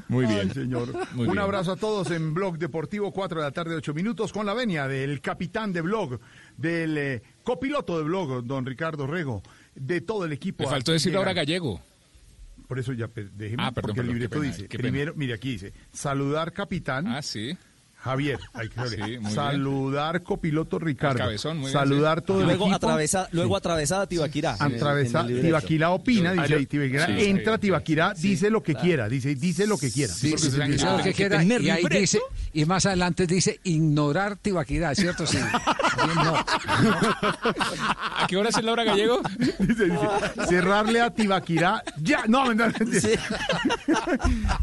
Muy 0.07 0.26
Ay, 0.26 0.35
bien. 0.35 0.53
señor. 0.53 0.94
Muy 1.14 1.27
Un 1.27 1.34
bien. 1.34 1.40
abrazo 1.40 1.73
a 1.73 1.76
todos 1.76 2.11
en 2.11 2.34
Blog 2.34 2.57
Deportivo, 2.57 3.11
4 3.11 3.40
de 3.40 3.45
la 3.48 3.52
tarde, 3.52 3.76
8 3.76 3.94
minutos, 3.94 4.31
con 4.34 4.45
la 4.45 4.53
venia 4.53 4.88
del 4.88 5.22
capitán 5.22 5.73
de 5.73 5.81
Blog, 5.81 6.19
del 6.57 6.98
eh, 6.98 7.22
copiloto 7.44 7.98
de 7.98 8.03
Blog, 8.06 8.44
don 8.45 8.65
Ricardo 8.65 9.07
Rego, 9.07 9.44
de 9.76 10.02
todo 10.02 10.26
el 10.26 10.32
equipo. 10.32 10.64
Me 10.64 10.70
faltó 10.70 10.91
decir 10.91 11.15
ahora 11.15 11.34
gallego. 11.34 11.82
Por 12.68 12.80
eso 12.80 12.94
ya 12.94 13.07
déjeme, 13.14 13.61
Ah, 13.64 13.72
perdón, 13.72 13.95
porque 13.95 14.02
el 14.02 14.07
libreto 14.07 14.40
pena, 14.40 14.52
dice, 14.52 14.68
primero, 14.70 15.14
mire 15.15 15.34
aquí 15.34 15.52
dice, 15.52 15.74
saludar 15.91 16.53
capitán. 16.53 17.07
Ah, 17.07 17.22
sí. 17.22 17.57
Javier, 18.03 18.38
hay 18.53 18.67
que 18.67 18.85
Sí, 18.89 18.95
bien. 18.97 19.31
saludar 19.31 20.23
copiloto 20.23 20.77
Ricardo, 20.77 21.19
cabezón, 21.19 21.57
muy 21.59 21.67
bien, 21.71 21.73
saludar 21.80 22.21
todo 22.21 22.41
el 22.41 22.47
Luego, 22.47 22.65
equipo. 22.65 22.75
atravesa, 22.75 23.30
luego 23.31 23.55
atravesada 23.55 24.07
Tibaquirá. 24.07 24.57
el- 24.59 24.75
Atravesa. 24.75 25.25
Tibaquirá 25.25 25.89
opina, 25.91 26.34
dice, 26.34 26.65
Tibaquirá 26.65 27.05
sí, 27.05 27.13
entra, 27.25 27.55
sí, 27.55 27.61
Tibaquirá 27.61 28.13
sí, 28.15 28.30
dice 28.31 28.49
lo 28.49 28.61
que 28.61 28.73
claro. 28.73 28.85
quiera, 28.85 29.07
dice, 29.09 29.35
dice 29.35 29.65
lo 29.67 29.77
que 29.77 29.89
quiera. 29.89 30.13
Sí, 30.13 30.34
sí, 30.38 30.49
dice 30.49 30.85
lo 30.85 31.01
que 31.01 31.13
quiera, 31.13 31.41
y 31.43 31.49
ahí 31.69 31.77
libreto. 31.81 31.97
dice, 32.01 32.19
y 32.51 32.65
más 32.65 32.85
adelante 32.85 33.25
dice 33.25 33.61
ignorar 33.63 34.35
Tibaquirá, 34.35 34.93
¿cierto? 34.95 35.25
Sí. 35.25 35.38
Bien, 35.38 36.15
no. 36.25 36.35
¿A 38.17 38.27
qué 38.27 38.35
hora 38.38 38.49
es 38.49 38.61
la 38.61 38.71
hora 38.73 38.84
gallego? 38.84 39.21
Dice, 39.59 39.85
dice, 39.85 40.07
cerrarle 40.49 40.99
a 41.01 41.09
Tibaquirá. 41.09 41.81
Ya, 42.01 42.23
no, 42.27 42.45
mentira, 42.47 42.73
mentira. 42.80 43.01
Sí. 43.01 43.13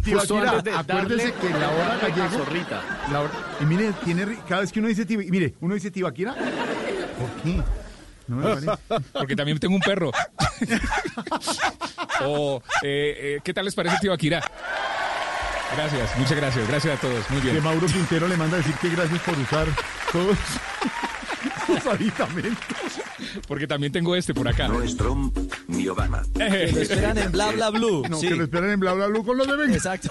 Tibaquirá, 0.04 0.62
acuérdese 0.78 1.32
que 1.34 1.50
la 1.50 1.70
hora 1.70 1.96
la 1.96 2.08
gallego. 2.08 2.38
zorrita. 2.44 2.82
la 3.10 3.20
hora- 3.22 3.29
y 3.60 3.64
mire, 3.64 3.92
tiene, 4.04 4.38
cada 4.48 4.62
vez 4.62 4.72
que 4.72 4.80
uno 4.80 4.88
dice 4.88 5.04
Tibaquirá, 5.04 5.30
mire, 5.32 5.54
uno 5.60 5.74
dice 5.74 5.90
Tibaquirá. 5.90 6.34
¿Por 6.34 7.30
qué? 7.42 7.62
No 8.26 8.36
me 8.36 8.42
parece. 8.42 8.68
Porque 9.12 9.36
también 9.36 9.58
tengo 9.58 9.74
un 9.74 9.80
perro. 9.80 10.12
o, 12.24 12.62
eh, 12.82 13.16
eh, 13.18 13.40
¿qué 13.42 13.52
tal 13.52 13.64
les 13.64 13.74
parece 13.74 13.96
tío 14.00 14.12
Akira? 14.12 14.40
Gracias, 15.76 16.16
muchas 16.16 16.36
gracias. 16.36 16.68
Gracias 16.68 16.98
a 16.98 17.00
todos. 17.00 17.30
Muy 17.30 17.40
Que 17.40 17.50
bien. 17.52 17.64
Mauro 17.64 17.86
Quintero 17.86 18.28
le 18.28 18.36
manda 18.36 18.56
a 18.56 18.58
decir 18.58 18.74
que 18.76 18.88
gracias 18.90 19.20
por 19.20 19.38
usar 19.38 19.66
todos 20.12 20.36
sus 21.82 21.86
aditamentos. 21.86 23.00
Porque 23.46 23.66
también 23.66 23.92
tengo 23.92 24.16
este 24.16 24.34
por 24.34 24.48
acá. 24.48 24.68
No 24.68 24.82
es 24.82 24.96
Trump 24.96 25.36
ni 25.68 25.86
Obama. 25.88 26.22
Que 26.34 26.72
lo 26.72 26.80
esperan 26.80 27.18
en 27.18 27.32
bla 27.32 27.50
bla 27.52 27.70
blue. 27.70 28.02
No, 28.08 28.16
sí. 28.18 28.28
que 28.28 28.34
lo 28.34 28.44
esperen 28.44 28.70
en 28.70 28.80
bla 28.80 28.92
bla 28.94 29.06
bla 29.06 29.22
con 29.22 29.36
los 29.36 29.46
de 29.46 29.56
Venga. 29.56 29.74
Exacto. 29.74 30.10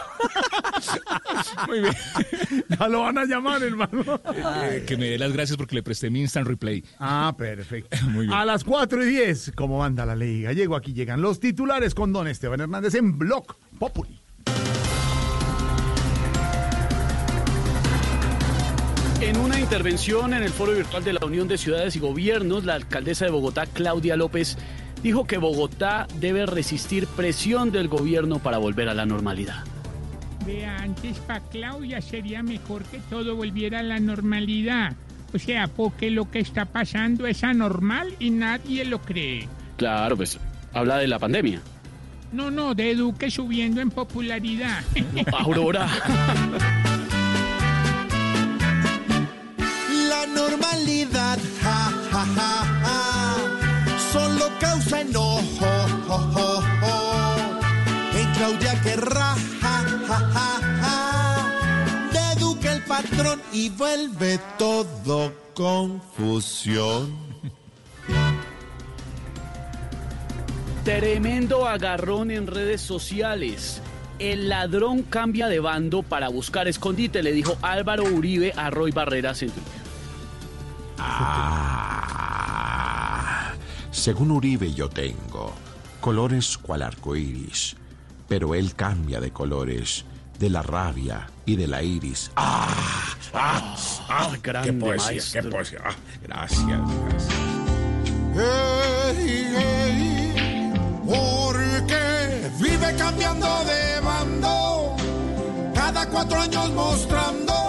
Muy 1.68 1.81
bien. 1.81 1.95
Ya 2.80 2.88
lo 2.88 3.02
van 3.02 3.18
a 3.18 3.26
llamar, 3.26 3.61
hermano. 3.64 4.22
Eh, 4.64 4.86
que 4.88 4.95
me 4.95 5.07
dé 5.10 5.18
las 5.18 5.34
gracias 5.34 5.57
porque 5.57 5.76
le 5.76 5.84
presté 5.84 6.10
mi 6.10 6.22
instant 6.22 6.48
replay. 6.48 6.84
Ah, 6.99 7.34
perfecto. 7.38 7.98
Muy 8.06 8.27
bien. 8.27 8.34
A 8.38 8.45
las 8.45 8.64
4 8.64 9.03
y 9.06 9.10
10, 9.10 9.53
como 9.56 9.80
manda 9.80 10.06
la 10.06 10.15
ley 10.15 10.44
gallego, 10.44 10.76
aquí 10.76 10.94
llegan 10.94 11.22
los 11.22 11.40
titulares 11.40 11.94
con 11.95 12.14
don 12.14 12.27
Esteban 12.27 12.61
Hernández 12.61 12.94
en 12.94 13.18
Block 13.18 13.56
Populi. 13.80 14.19
En 19.22 19.38
una 19.38 19.60
intervención 19.60 20.34
en 20.34 20.44
el 20.44 20.50
foro 20.50 20.72
virtual 20.72 21.04
de 21.04 21.12
la 21.12 21.26
Unión 21.26 21.50
de 21.50 21.58
Ciudades 21.58 21.94
y 21.98 22.00
Gobiernos, 22.00 22.64
la 22.64 22.76
alcaldesa 22.76 23.26
de 23.26 23.32
Bogotá, 23.32 23.66
Claudia 23.66 24.16
López, 24.16 24.58
dijo 25.04 25.28
que 25.28 25.38
Bogotá 25.38 26.08
debe 26.22 26.46
resistir 26.46 27.06
presión 27.06 27.70
del 27.70 27.90
gobierno 27.90 28.40
para 28.40 28.60
volver 28.60 28.88
a 28.88 28.94
la 28.94 29.06
normalidad. 29.06 29.66
Vea, 30.46 30.78
antes 30.78 31.18
para 31.20 31.41
Claudia 31.41 32.02
sería 32.02 32.44
mejor 32.44 32.84
que 32.84 33.00
todo 33.10 33.36
volviera 33.36 33.80
a 33.80 33.84
la 33.84 34.00
normalidad. 34.00 34.96
O 35.34 35.38
sea, 35.38 35.68
porque 35.68 36.12
lo 36.12 36.32
que 36.32 36.40
está 36.40 36.64
pasando 36.64 37.28
es 37.28 37.44
anormal 37.44 38.16
y 38.20 38.30
nadie 38.30 38.86
lo 38.86 39.00
cree. 39.02 39.50
Claro, 39.76 40.16
pues 40.16 40.40
habla 40.74 40.98
de 40.98 41.08
la 41.08 41.20
pandemia. 41.20 41.62
No, 42.32 42.50
no, 42.52 42.74
de 42.74 42.96
Duque 42.96 43.30
subiendo 43.30 43.82
en 43.82 43.91
popularidad. 43.91 44.82
Aurora. 45.34 45.90
La 50.20 50.26
normalidad, 50.26 51.40
ja, 51.62 51.94
ja, 52.12 52.26
ja, 52.36 52.66
ja, 52.84 53.00
solo 54.12 54.50
causa 54.60 55.00
enojo. 55.00 55.66
jo, 56.08 56.18
jo, 56.36 56.62
jo. 56.82 58.20
En 58.20 58.28
Claudia 58.34 58.82
querrá, 58.82 59.36
ja, 59.62 59.76
ja, 60.08 60.20
ja, 60.36 60.50
ja, 62.12 62.36
Duque 62.38 62.68
el 62.68 62.82
patrón 62.84 63.40
y 63.54 63.70
vuelve 63.70 64.41
todo 64.58 65.34
confusión. 65.54 67.16
Tremendo 70.84 71.66
agarrón 71.66 72.32
en 72.32 72.46
redes 72.48 72.82
sociales. 72.82 73.82
El 74.18 74.50
ladrón 74.50 75.04
cambia 75.04 75.48
de 75.48 75.62
bando 75.62 76.04
para 76.04 76.28
buscar 76.28 76.68
escondite, 76.68 77.24
le 77.24 77.32
dijo 77.32 77.58
Álvaro 77.62 78.04
Uribe 78.04 78.52
a 78.58 78.70
Roy 78.70 78.91
Barreras 78.91 79.41
en 79.44 79.52
Twitter. 79.52 79.78
Ah, 81.02 82.60
según 83.92 84.32
Uribe 84.32 84.74
yo 84.74 84.90
tengo 84.90 85.54
colores 86.00 86.58
cual 86.58 86.82
arco 86.84 87.16
iris, 87.16 87.76
pero 88.28 88.56
él 88.56 88.76
cambia 88.76 89.20
de 89.20 89.32
colores 89.32 90.06
de 90.40 90.50
la 90.50 90.62
rabia 90.62 91.30
y 91.46 91.56
de 91.56 91.68
la 91.68 91.84
iris. 91.84 92.32
¡Ah! 92.36 92.68
¡Ah! 93.34 93.76
¡Ah! 94.08 94.32
grande 94.42 94.72
¡Qué 94.72 94.78
poesía! 94.78 95.12
maestro. 95.12 95.42
¡Qué 95.42 95.50
poesía! 95.50 95.80
Ah, 95.84 95.96
gracias, 96.24 96.66
gracias. 96.66 97.34
Hey, 98.36 99.48
hey, 99.58 100.74
porque 101.06 102.52
vive 102.62 102.96
cambiando 102.98 103.48
de 103.66 104.00
bando, 104.02 104.96
cada 105.74 106.08
cuatro 106.08 106.40
años 106.40 106.70
mostrando 106.72 107.69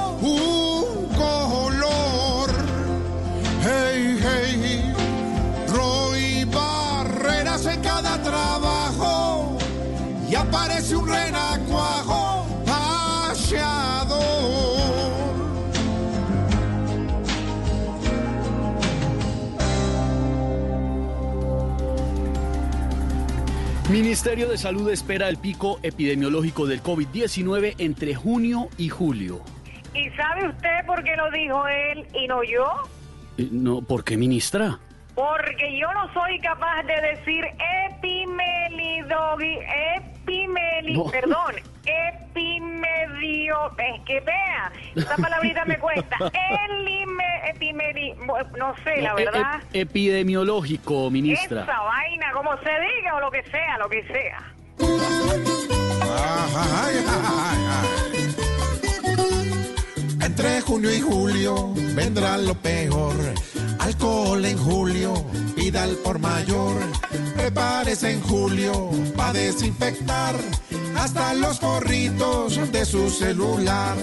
Ministerio 24.11 24.49
de 24.49 24.59
Salud 24.59 24.91
espera 24.91 25.29
el 25.29 25.37
pico 25.37 25.79
epidemiológico 25.85 26.67
del 26.67 26.83
COVID-19 26.83 27.77
entre 27.79 28.17
junio 28.17 28.69
y 28.77 28.89
julio. 28.89 29.41
¿Y 29.95 30.11
sabe 30.17 30.49
usted 30.49 30.85
por 30.85 31.05
qué 31.05 31.15
lo 31.15 31.31
dijo 31.31 31.65
él 31.69 32.05
y 32.13 32.27
no 32.27 32.43
yo? 32.43 32.67
Eh, 33.39 33.49
No, 33.53 33.83
¿por 33.83 34.03
qué, 34.03 34.17
ministra? 34.17 34.81
Porque 35.21 35.77
yo 35.79 35.93
no 35.93 36.11
soy 36.15 36.39
capaz 36.41 36.83
de 36.85 36.99
decir 36.99 37.45
epimelidogi, 37.91 39.59
epimeli, 39.97 40.95
No. 40.97 41.05
perdón, 41.11 41.57
epimedio, 41.85 43.57
es 43.77 44.01
que 44.07 44.21
vea, 44.21 44.73
esta 44.97 45.17
palabrita 45.17 45.67
me 45.67 45.79
cuesta, 45.79 46.17
elime, 46.71 47.51
epimeli, 47.51 48.15
no 48.57 48.75
sé, 48.83 49.03
la 49.03 49.11
No, 49.13 49.19
e- 49.19 49.25
verdad. 49.27 49.61
e- 49.75 49.81
epidemiológico, 49.83 51.11
ministra. 51.11 51.65
Esa 51.65 51.81
vaina, 51.83 52.33
como 52.33 52.57
se 52.57 52.71
diga 52.81 53.17
o 53.17 53.21
lo 53.21 53.31
que 53.31 53.43
sea, 53.51 53.77
lo 53.77 53.91
que 53.91 54.03
sea. 54.07 54.39
Entre 60.23 60.61
junio 60.61 60.95
y 60.95 61.01
julio 61.01 61.73
vendrá 61.95 62.37
lo 62.39 62.55
peor. 62.55 63.15
Alcohol 63.79 64.45
en 64.45 64.59
julio, 64.59 65.15
pida 65.57 65.85
al 65.85 65.97
por 65.97 66.19
mayor. 66.19 66.77
Prepárese 67.35 68.13
en 68.13 68.21
julio 68.21 68.91
para 69.17 69.33
desinfectar 69.33 70.37
hasta 70.97 71.35
los 71.35 71.59
forritos 71.59 72.73
de 72.73 72.85
su 72.85 73.11
celular. 73.11 73.97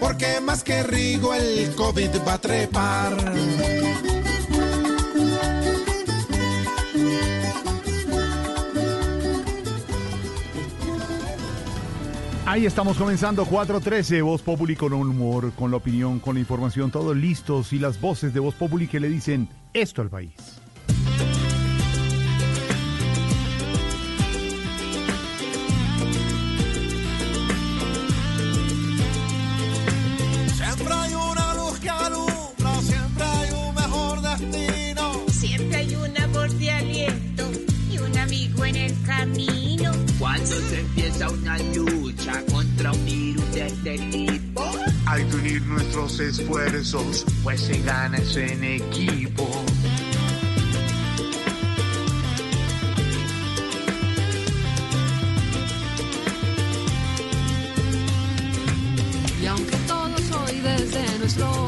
Porque 0.00 0.40
más 0.40 0.62
que 0.62 0.82
Rigo 0.82 1.34
el 1.34 1.74
COVID 1.74 2.10
va 2.26 2.34
a 2.34 2.40
trepar. 2.40 3.16
Ahí 12.50 12.64
estamos 12.64 12.96
comenzando 12.96 13.44
413, 13.44 14.22
Voz 14.22 14.40
Populi 14.40 14.74
con 14.74 14.94
humor, 14.94 15.52
con 15.52 15.70
la 15.70 15.76
opinión, 15.76 16.18
con 16.18 16.32
la 16.32 16.40
información, 16.40 16.90
todos 16.90 17.14
listos 17.14 17.74
y 17.74 17.78
las 17.78 18.00
voces 18.00 18.32
de 18.32 18.40
Voz 18.40 18.54
Populi 18.54 18.88
que 18.88 18.98
le 19.00 19.10
dicen 19.10 19.50
esto 19.74 20.00
al 20.00 20.08
país. 20.08 20.32
Siempre 30.54 30.94
hay 30.94 31.12
una 31.12 31.54
luz 31.54 31.78
que 31.80 31.90
alumbra, 31.90 32.80
siempre 32.80 33.24
hay 33.24 33.50
un 33.50 33.74
mejor 33.74 34.22
destino. 34.22 35.12
Siempre 35.28 35.76
hay 35.76 35.94
una 35.96 36.26
voz 36.28 36.58
de 36.58 36.70
aliento 36.70 37.44
y 37.92 37.98
un 37.98 38.16
amigo 38.16 38.64
en 38.64 38.76
el 38.76 39.02
camino. 39.02 39.47
Cuando 40.48 40.66
se 40.70 40.80
empieza 40.80 41.28
una 41.28 41.58
lucha 41.74 42.42
contra 42.50 42.90
un 42.90 43.04
virus 43.04 43.52
de 43.52 43.66
este 43.66 43.98
tipo, 44.10 44.62
Hay 45.04 45.22
que 45.24 45.36
unir 45.36 45.62
nuestros 45.66 46.18
esfuerzos, 46.20 47.26
pues 47.42 47.60
se 47.60 47.78
gana 47.82 48.16
eso 48.16 48.40
en 48.40 48.64
equipo. 48.64 49.46
Y 59.42 59.46
aunque 59.46 59.76
todos 59.86 60.30
hoy 60.30 60.60
desde 60.60 61.18
nuestro 61.18 61.67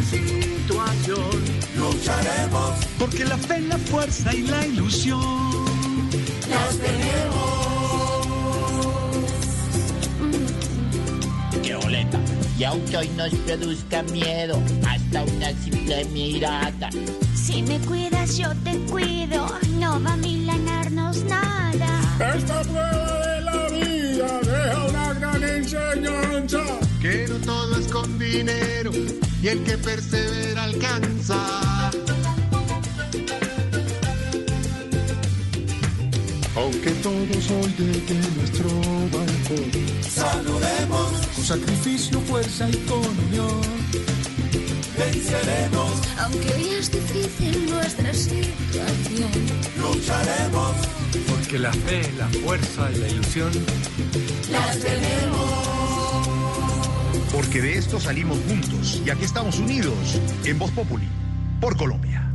situación, 0.00 1.42
lucharemos, 1.76 2.74
porque 2.98 3.24
la 3.24 3.36
fe, 3.36 3.60
la 3.60 3.78
fuerza 3.78 4.32
y 4.34 4.42
la 4.42 4.66
ilusión 4.66 5.20
las 6.48 6.78
tenemos. 6.78 7.52
¡Qué 11.62 11.74
boleta! 11.74 12.18
Y 12.58 12.64
aunque 12.64 12.96
hoy 12.96 13.08
nos 13.16 13.34
produzca 13.34 14.02
miedo, 14.04 14.62
hasta 14.88 15.22
una 15.24 15.50
simple 15.62 16.04
mirada. 16.06 16.90
Si 17.34 17.62
me 17.62 17.78
cuidas, 17.80 18.36
yo 18.38 18.48
te 18.64 18.78
cuido. 18.90 19.46
No 19.78 20.00
va 20.02 20.12
a 20.12 20.16
milanarnos 20.16 21.24
nada. 21.24 22.34
Esta 22.36 22.62
prueba 22.62 23.26
de 23.26 23.40
la 23.42 23.68
vida 23.68 24.40
deja 24.40 24.84
una 24.88 25.14
gran 25.14 25.42
enseñanza. 25.42 26.81
Que 27.02 27.26
no 27.28 27.36
todo 27.38 27.76
es 27.80 27.88
con 27.88 28.16
dinero 28.16 28.92
y 29.42 29.48
el 29.48 29.64
que 29.64 29.76
persevera 29.76 30.62
alcanza. 30.62 31.90
Aunque 36.54 36.90
todos 37.02 37.50
hoy 37.50 37.74
desde 37.76 38.14
nuestro 38.36 38.70
balcón 39.10 39.70
saludemos 40.08 41.12
con 41.34 41.44
sacrificio, 41.44 42.20
fuerza 42.20 42.68
y 42.70 42.76
con 42.86 43.00
unión. 43.00 43.60
Venceremos, 44.96 45.90
Aunque 46.20 46.54
hoy 46.54 46.68
es 46.78 46.92
difícil 46.92 47.68
nuestra 47.68 48.14
situación. 48.14 49.30
lucharemos, 49.80 50.76
Porque 51.28 51.58
la 51.58 51.72
fe, 51.72 52.08
la 52.16 52.28
fuerza 52.28 52.90
y 52.94 52.98
la 52.98 53.08
ilusión 53.08 53.50
las 54.52 54.78
tenemos. 54.78 55.71
Porque 57.32 57.62
de 57.62 57.78
esto 57.78 57.98
salimos 57.98 58.38
juntos 58.46 59.02
y 59.04 59.10
aquí 59.10 59.24
estamos 59.24 59.58
unidos 59.58 60.20
en 60.44 60.58
Voz 60.58 60.70
Populi 60.70 61.08
por 61.60 61.76
Colombia. 61.76 62.30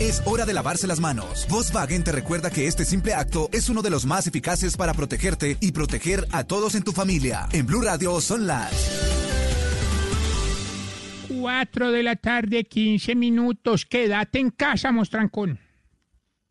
Es 0.00 0.22
hora 0.24 0.46
de 0.46 0.54
lavarse 0.54 0.86
las 0.86 1.00
manos. 1.00 1.46
Volkswagen 1.50 2.04
te 2.04 2.12
recuerda 2.12 2.50
que 2.50 2.66
este 2.66 2.84
simple 2.84 3.14
acto 3.14 3.50
es 3.52 3.68
uno 3.68 3.82
de 3.82 3.90
los 3.90 4.06
más 4.06 4.26
eficaces 4.26 4.76
para 4.76 4.94
protegerte 4.94 5.56
y 5.60 5.72
proteger 5.72 6.26
a 6.30 6.44
todos 6.44 6.74
en 6.74 6.84
tu 6.84 6.92
familia. 6.92 7.48
En 7.52 7.66
Blue 7.66 7.82
Radio 7.82 8.20
son 8.20 8.46
las 8.46 8.72
4 11.28 11.92
de 11.92 12.02
la 12.02 12.16
tarde, 12.16 12.64
15 12.64 13.14
minutos. 13.14 13.84
Quédate 13.86 14.38
en 14.38 14.50
casa, 14.50 14.90
mostrancón. 14.92 15.58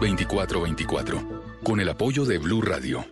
320-616-2424 0.00 1.60
con 1.62 1.80
el 1.80 1.88
apoyo 1.88 2.24
de 2.24 2.38
Blue 2.38 2.62
Radio. 2.62 3.04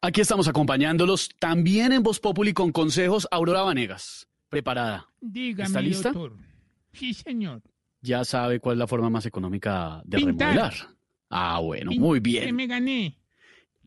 Aquí 0.00 0.20
estamos 0.20 0.48
acompañándolos 0.48 1.28
también 1.38 1.92
en 1.92 2.02
Voz 2.02 2.20
Populi 2.20 2.52
con 2.52 2.72
consejos. 2.72 3.26
Aurora 3.30 3.62
Vanegas, 3.62 4.28
preparada. 4.48 5.08
Dígame, 5.20 5.66
¿Está 5.66 5.80
lista? 5.80 6.12
doctor. 6.12 6.36
Sí, 6.92 7.14
señor. 7.14 7.62
Ya 8.00 8.24
sabe 8.24 8.58
cuál 8.60 8.74
es 8.76 8.78
la 8.80 8.86
forma 8.86 9.10
más 9.10 9.26
económica 9.26 10.02
de 10.04 10.18
Pintar. 10.18 10.48
remodelar. 10.54 10.74
Ah, 11.30 11.60
bueno, 11.60 11.92
muy 11.92 12.18
Que 12.20 12.30
bien. 12.30 12.56
me 12.56 12.66
gané. 12.66 13.18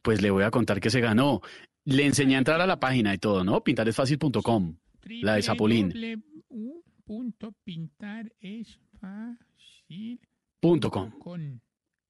Pues 0.01 0.21
le 0.21 0.31
voy 0.31 0.43
a 0.43 0.51
contar 0.51 0.79
que 0.79 0.89
se 0.89 0.99
ganó. 1.01 1.41
Le 1.85 2.05
enseñé 2.05 2.35
a 2.35 2.39
entrar 2.39 2.61
a 2.61 2.67
la 2.67 2.79
página 2.79 3.13
y 3.13 3.17
todo, 3.17 3.43
¿no? 3.43 3.63
Pintaresfacil.com. 3.63 4.75
La 5.21 5.35
de 5.35 5.41
Zapolín. 5.43 5.93
punto 7.05 7.53
pintar 7.63 8.31
es 8.39 8.79
fácil 8.99 10.19
Punto 10.59 10.89
com. 10.89 11.11
con 11.19 11.61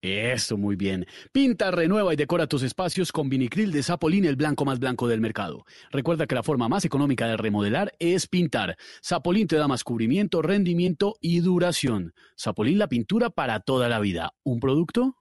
Eso, 0.06 0.56
muy 0.56 0.76
bien. 0.76 1.08
Pinta, 1.32 1.72
renueva 1.72 2.14
y 2.14 2.16
decora 2.16 2.46
tus 2.46 2.62
espacios 2.62 3.12
con 3.12 3.28
vinicril 3.28 3.72
de 3.72 3.82
Zapolín, 3.82 4.26
el 4.26 4.36
blanco 4.36 4.64
más 4.64 4.78
blanco 4.78 5.08
del 5.08 5.20
mercado. 5.20 5.66
Recuerda 5.90 6.28
que 6.28 6.36
la 6.36 6.44
forma 6.44 6.70
más 6.70 6.86
económica 6.86 7.26
de 7.26 7.38
remodelar 7.38 7.92
es 7.98 8.28
pintar. 8.28 8.78
Zapolín 9.04 9.48
te 9.48 9.56
da 9.56 9.68
más 9.68 9.84
cubrimiento, 9.84 10.44
rendimiento 10.44 11.16
y 11.22 11.40
duración. 11.40 12.14
Zapolín, 12.40 12.78
la 12.78 12.88
pintura 12.88 13.32
para 13.32 13.62
toda 13.62 13.90
la 13.90 14.00
vida. 14.00 14.36
¿Un 14.44 14.60
producto? 14.60 15.16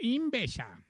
Invesa. 0.00 0.82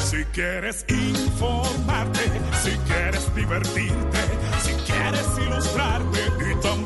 Si 0.00 0.24
quieres 0.32 0.84
informarte, 0.88 2.20
si 2.62 2.70
quieres 2.78 3.32
divertirte, 3.34 4.18
si 4.62 4.72
quieres 4.90 5.26
ilustrarte 5.38 6.20
y 6.50 6.60
también 6.60 6.85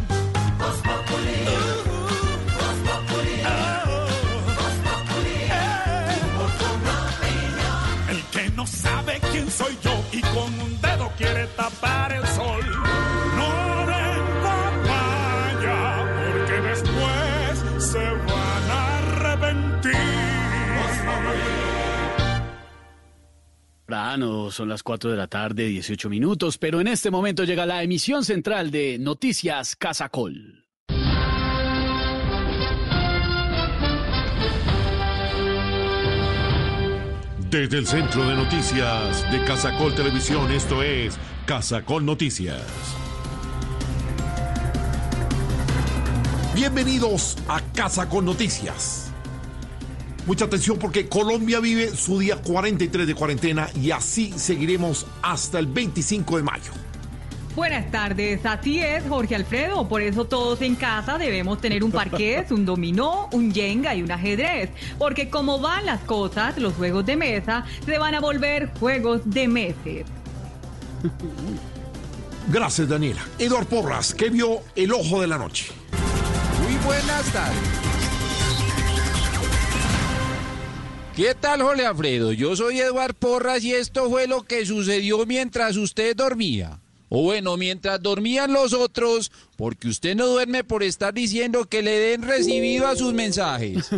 Soy 9.51 9.77
yo 9.83 10.03
y 10.11 10.21
con 10.21 10.59
un 10.59 10.81
dedo 10.81 11.11
quiere 11.17 11.45
tapar 11.55 12.13
el 12.13 12.25
sol. 12.27 12.63
No 13.37 13.85
den 13.85 14.23
papaya, 14.43 16.05
porque 16.17 16.61
después 16.69 17.83
se 17.91 17.99
van 17.99 18.71
a 18.71 18.97
arrepentir. 18.97 19.91
Temprano, 23.91 24.51
son 24.51 24.69
las 24.69 24.83
4 24.83 25.11
de 25.11 25.17
la 25.17 25.27
tarde, 25.27 25.65
18 25.65 26.09
minutos, 26.09 26.57
pero 26.57 26.79
en 26.79 26.87
este 26.87 27.11
momento 27.11 27.43
llega 27.43 27.65
la 27.65 27.83
emisión 27.83 28.23
central 28.23 28.71
de 28.71 28.97
Noticias 28.99 29.75
Casacol. 29.75 30.60
Desde 37.51 37.79
el 37.79 37.85
centro 37.85 38.25
de 38.25 38.33
noticias 38.33 39.29
de 39.29 39.43
Casacol 39.43 39.93
Televisión, 39.93 40.49
esto 40.53 40.81
es 40.81 41.17
Casacol 41.45 42.05
Noticias. 42.05 42.63
Bienvenidos 46.55 47.37
a 47.49 47.59
Casacol 47.75 48.23
Noticias. 48.23 49.11
Mucha 50.25 50.45
atención 50.45 50.79
porque 50.79 51.09
Colombia 51.09 51.59
vive 51.59 51.89
su 51.89 52.19
día 52.19 52.37
43 52.37 53.05
de 53.05 53.15
cuarentena 53.15 53.67
y 53.75 53.91
así 53.91 54.31
seguiremos 54.37 55.05
hasta 55.21 55.59
el 55.59 55.67
25 55.67 56.37
de 56.37 56.43
mayo. 56.43 56.71
Buenas 57.55 57.91
tardes, 57.91 58.45
así 58.45 58.79
es 58.79 59.03
Jorge 59.09 59.35
Alfredo, 59.35 59.87
por 59.89 60.01
eso 60.01 60.25
todos 60.25 60.61
en 60.61 60.75
casa 60.75 61.17
debemos 61.17 61.59
tener 61.59 61.83
un 61.83 61.91
parqués, 61.91 62.49
un 62.49 62.65
dominó, 62.65 63.27
un 63.33 63.51
yenga 63.51 63.93
y 63.93 64.01
un 64.01 64.09
ajedrez, 64.09 64.69
porque 64.97 65.29
como 65.29 65.59
van 65.59 65.85
las 65.85 65.99
cosas, 66.01 66.57
los 66.57 66.73
juegos 66.75 67.05
de 67.05 67.17
mesa 67.17 67.65
se 67.85 67.97
van 67.97 68.15
a 68.15 68.21
volver 68.21 68.71
juegos 68.79 69.21
de 69.25 69.49
meses. 69.49 70.05
Gracias, 72.47 72.87
Daniela. 72.87 73.21
Eduard 73.37 73.67
Porras, 73.67 74.13
que 74.13 74.29
vio 74.29 74.61
el 74.75 74.93
ojo 74.93 75.19
de 75.19 75.27
la 75.27 75.37
noche. 75.37 75.73
Muy 76.63 76.75
buenas 76.85 77.25
tardes. 77.33 77.59
¿Qué 81.15 81.35
tal, 81.35 81.61
Jorge 81.61 81.85
Alfredo? 81.85 82.31
Yo 82.31 82.55
soy 82.55 82.79
Eduard 82.79 83.13
Porras 83.13 83.61
y 83.65 83.73
esto 83.73 84.09
fue 84.09 84.27
lo 84.27 84.43
que 84.43 84.65
sucedió 84.65 85.25
mientras 85.25 85.75
usted 85.75 86.15
dormía. 86.15 86.79
O 87.13 87.23
bueno, 87.23 87.57
mientras 87.57 88.01
dormían 88.01 88.53
los 88.53 88.71
otros, 88.71 89.33
porque 89.57 89.89
usted 89.89 90.15
no 90.15 90.27
duerme 90.27 90.63
por 90.63 90.81
estar 90.81 91.13
diciendo 91.13 91.65
que 91.65 91.81
le 91.81 91.99
den 91.99 92.21
recibido 92.21 92.87
a 92.87 92.95
sus 92.95 93.13
mensajes. 93.13 93.89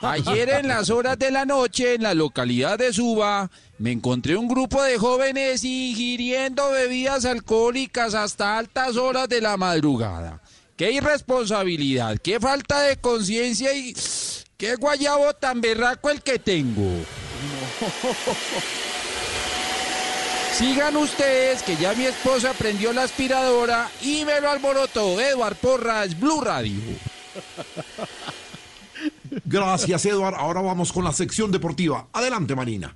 Ayer 0.00 0.48
en 0.48 0.66
las 0.66 0.88
horas 0.88 1.18
de 1.18 1.30
la 1.30 1.44
noche, 1.44 1.96
en 1.96 2.04
la 2.04 2.14
localidad 2.14 2.78
de 2.78 2.94
Suba, 2.94 3.50
me 3.76 3.92
encontré 3.92 4.38
un 4.38 4.48
grupo 4.48 4.82
de 4.82 4.96
jóvenes 4.96 5.64
ingiriendo 5.64 6.70
bebidas 6.70 7.26
alcohólicas 7.26 8.14
hasta 8.14 8.56
altas 8.56 8.96
horas 8.96 9.28
de 9.28 9.42
la 9.42 9.58
madrugada. 9.58 10.40
Qué 10.78 10.92
irresponsabilidad, 10.92 12.16
qué 12.16 12.40
falta 12.40 12.80
de 12.80 12.96
conciencia 12.96 13.74
y 13.74 13.94
qué 14.56 14.76
guayabo 14.76 15.34
tan 15.34 15.60
berraco 15.60 16.08
el 16.08 16.22
que 16.22 16.38
tengo. 16.38 16.90
Sigan 20.60 20.94
ustedes 20.98 21.62
que 21.62 21.74
ya 21.74 21.94
mi 21.94 22.04
esposa 22.04 22.52
prendió 22.52 22.92
la 22.92 23.04
aspiradora 23.04 23.90
y 24.02 24.26
me 24.26 24.42
lo 24.42 24.50
alborotó. 24.50 25.18
Eduard 25.18 25.56
Porras, 25.56 26.20
Blue 26.20 26.42
Radio. 26.42 26.78
Gracias, 29.46 30.04
Eduard. 30.04 30.34
Ahora 30.34 30.60
vamos 30.60 30.92
con 30.92 31.02
la 31.02 31.14
sección 31.14 31.50
deportiva. 31.50 32.08
Adelante, 32.12 32.54
Marina. 32.54 32.94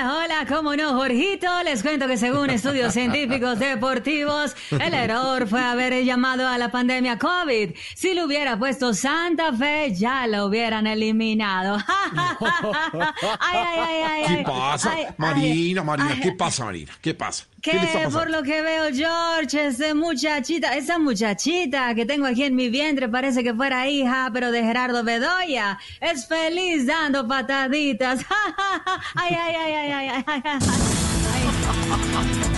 Hola, 0.00 0.24
hola, 0.24 0.46
¿cómo 0.48 0.76
no, 0.76 0.94
Jorgito? 0.94 1.46
Les 1.62 1.82
cuento 1.82 2.06
que 2.06 2.16
según 2.16 2.48
estudios 2.48 2.94
científicos 2.94 3.58
deportivos, 3.58 4.56
el 4.70 4.94
error 4.94 5.46
fue 5.46 5.60
haber 5.60 6.02
llamado 6.04 6.48
a 6.48 6.56
la 6.56 6.70
pandemia 6.70 7.18
COVID. 7.18 7.74
Si 7.94 8.14
le 8.14 8.24
hubiera 8.24 8.58
puesto 8.58 8.94
Santa 8.94 9.52
Fe, 9.52 9.94
ya 9.94 10.26
lo 10.26 10.46
hubieran 10.46 10.86
eliminado. 10.86 11.76
ay, 13.40 13.58
ay, 13.58 13.78
ay, 13.78 14.02
ay, 14.02 14.24
¿Qué 14.26 14.34
ay. 14.38 14.44
pasa? 14.44 14.90
Ay, 14.90 15.04
ay, 15.04 15.14
Marina, 15.18 15.82
Marina. 15.82 16.18
¿qué 16.22 16.32
pasa, 16.32 16.64
Marina? 16.64 16.92
¿Qué 17.02 17.12
pasa? 17.12 17.44
¿Qué 17.62 17.74
le 17.74 17.84
está 17.84 18.00
Que 18.00 18.08
por 18.08 18.30
lo 18.30 18.42
que 18.42 18.62
veo, 18.62 18.84
George, 18.92 19.66
esa 19.66 19.94
muchachita, 19.94 20.76
esa 20.76 20.98
muchachita 20.98 21.94
que 21.94 22.06
tengo 22.06 22.26
aquí 22.26 22.44
en 22.44 22.54
mi 22.54 22.68
vientre 22.68 23.08
parece 23.08 23.42
que 23.42 23.54
fuera 23.54 23.88
hija, 23.88 24.30
pero 24.32 24.50
de 24.50 24.62
Gerardo 24.62 25.04
Bedoya. 25.04 25.78
Es 26.00 26.26
feliz 26.26 26.86
dando 26.86 27.26
pataditas. 27.26 28.24
ay, 29.14 29.34
ay, 29.34 29.56
ay, 29.56 29.74
ay, 29.74 29.92
ay, 29.92 30.08
ay, 30.08 30.24
ay, 30.26 30.42
ay. 30.44 32.49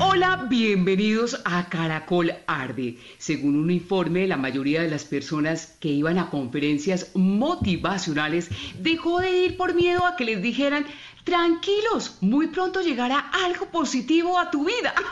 Hola, 0.00 0.46
bienvenidos 0.48 1.40
a 1.44 1.68
Caracol 1.68 2.32
Arde. 2.46 2.98
Según 3.18 3.56
un 3.56 3.68
informe, 3.68 4.28
la 4.28 4.36
mayoría 4.36 4.80
de 4.80 4.90
las 4.90 5.04
personas 5.04 5.76
que 5.80 5.88
iban 5.88 6.18
a 6.18 6.30
conferencias 6.30 7.10
motivacionales 7.16 8.48
dejó 8.78 9.18
de 9.18 9.46
ir 9.46 9.56
por 9.56 9.74
miedo 9.74 10.06
a 10.06 10.14
que 10.14 10.24
les 10.24 10.40
dijeran, 10.40 10.86
tranquilos, 11.28 12.16
muy 12.22 12.46
pronto 12.46 12.80
llegará 12.80 13.18
algo 13.44 13.66
positivo 13.66 14.38
a 14.38 14.50
tu 14.50 14.64
vida. 14.64 14.94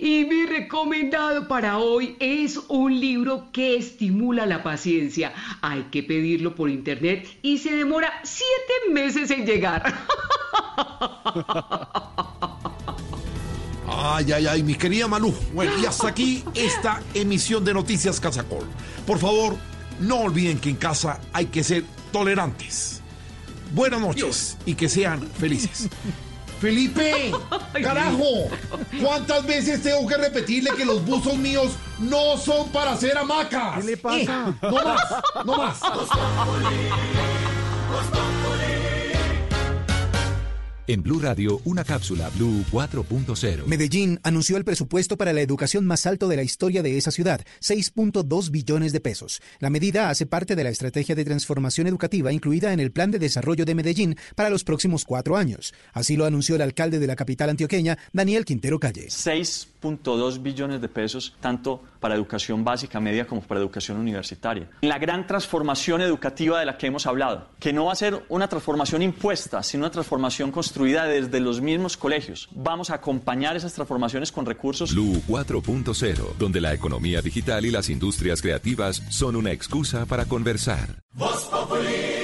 Y 0.00 0.24
mi 0.26 0.46
recomendado 0.46 1.48
para 1.48 1.78
hoy 1.78 2.16
es 2.18 2.58
un 2.68 3.00
libro 3.00 3.46
que 3.52 3.76
estimula 3.76 4.46
la 4.46 4.62
paciencia. 4.62 5.32
Hay 5.60 5.84
que 5.92 6.02
pedirlo 6.02 6.54
por 6.54 6.68
internet 6.70 7.38
y 7.40 7.58
se 7.58 7.74
demora 7.74 8.12
siete 8.24 8.92
meses 8.92 9.30
en 9.30 9.46
llegar. 9.46 9.82
Ay, 13.94 14.32
ay, 14.32 14.46
ay, 14.46 14.62
mi 14.62 14.74
querida 14.74 15.06
Malú. 15.06 15.34
Bueno, 15.54 15.72
y 15.80 15.86
hasta 15.86 16.08
aquí 16.08 16.42
esta 16.54 17.00
emisión 17.14 17.64
de 17.64 17.74
Noticias 17.74 18.18
Casacol. 18.18 18.66
Por 19.06 19.18
favor, 19.18 19.56
no 20.00 20.20
olviden 20.20 20.58
que 20.58 20.70
en 20.70 20.76
casa 20.76 21.20
hay 21.32 21.46
que 21.46 21.62
ser 21.62 21.84
tolerantes. 22.10 23.01
Buenas 23.72 24.00
noches 24.00 24.58
y 24.66 24.74
que 24.74 24.88
sean 24.88 25.26
felices. 25.26 25.88
Felipe, 26.60 27.32
carajo, 27.82 28.48
¿cuántas 29.02 29.44
veces 29.44 29.82
tengo 29.82 30.06
que 30.06 30.16
repetirle 30.16 30.70
que 30.76 30.84
los 30.84 31.04
buzos 31.04 31.36
míos 31.36 31.72
no 31.98 32.36
son 32.36 32.68
para 32.68 32.92
hacer 32.92 33.18
hamacas? 33.18 33.80
¿Qué 33.80 33.84
le 33.84 33.96
pasa? 33.96 34.54
Eh, 34.62 34.66
no 34.70 34.84
más, 34.84 35.02
no 35.44 35.56
más. 35.56 35.80
En 40.88 41.00
Blue 41.00 41.20
Radio, 41.20 41.60
una 41.64 41.84
cápsula 41.84 42.28
Blue 42.30 42.64
4.0. 42.72 43.66
Medellín 43.66 44.18
anunció 44.24 44.56
el 44.56 44.64
presupuesto 44.64 45.16
para 45.16 45.32
la 45.32 45.40
educación 45.40 45.86
más 45.86 46.06
alto 46.06 46.26
de 46.26 46.34
la 46.34 46.42
historia 46.42 46.82
de 46.82 46.98
esa 46.98 47.12
ciudad, 47.12 47.40
6.2 47.60 48.50
billones 48.50 48.92
de 48.92 49.00
pesos. 49.00 49.40
La 49.60 49.70
medida 49.70 50.10
hace 50.10 50.26
parte 50.26 50.56
de 50.56 50.64
la 50.64 50.70
estrategia 50.70 51.14
de 51.14 51.24
transformación 51.24 51.86
educativa 51.86 52.32
incluida 52.32 52.72
en 52.72 52.80
el 52.80 52.90
Plan 52.90 53.12
de 53.12 53.20
Desarrollo 53.20 53.64
de 53.64 53.76
Medellín 53.76 54.16
para 54.34 54.50
los 54.50 54.64
próximos 54.64 55.04
cuatro 55.04 55.36
años. 55.36 55.72
Así 55.92 56.16
lo 56.16 56.24
anunció 56.24 56.56
el 56.56 56.62
alcalde 56.62 56.98
de 56.98 57.06
la 57.06 57.14
capital 57.14 57.50
antioqueña, 57.50 57.96
Daniel 58.12 58.44
Quintero 58.44 58.80
Calle. 58.80 59.06
6.2 59.06 60.42
billones 60.42 60.80
de 60.80 60.88
pesos, 60.88 61.36
tanto 61.40 61.80
para 62.02 62.16
educación 62.16 62.64
básica, 62.64 63.00
media, 63.00 63.26
como 63.26 63.40
para 63.40 63.60
educación 63.60 63.96
universitaria. 63.96 64.68
La 64.82 64.98
gran 64.98 65.26
transformación 65.26 66.02
educativa 66.02 66.58
de 66.58 66.66
la 66.66 66.76
que 66.76 66.88
hemos 66.88 67.06
hablado, 67.06 67.48
que 67.60 67.72
no 67.72 67.86
va 67.86 67.92
a 67.92 67.96
ser 67.96 68.24
una 68.28 68.48
transformación 68.48 69.00
impuesta, 69.00 69.62
sino 69.62 69.84
una 69.84 69.92
transformación 69.92 70.50
construida 70.50 71.04
desde 71.04 71.40
los 71.40 71.60
mismos 71.60 71.96
colegios. 71.96 72.48
Vamos 72.50 72.90
a 72.90 72.96
acompañar 72.96 73.56
esas 73.56 73.72
transformaciones 73.72 74.32
con 74.32 74.44
recursos. 74.44 74.92
Blue 74.92 75.22
4.0, 75.28 76.36
donde 76.38 76.60
la 76.60 76.74
economía 76.74 77.22
digital 77.22 77.64
y 77.64 77.70
las 77.70 77.88
industrias 77.88 78.42
creativas 78.42 79.02
son 79.08 79.36
una 79.36 79.52
excusa 79.52 80.04
para 80.04 80.24
conversar. 80.24 81.02
Voz 81.14 81.44
Populi. 81.44 82.21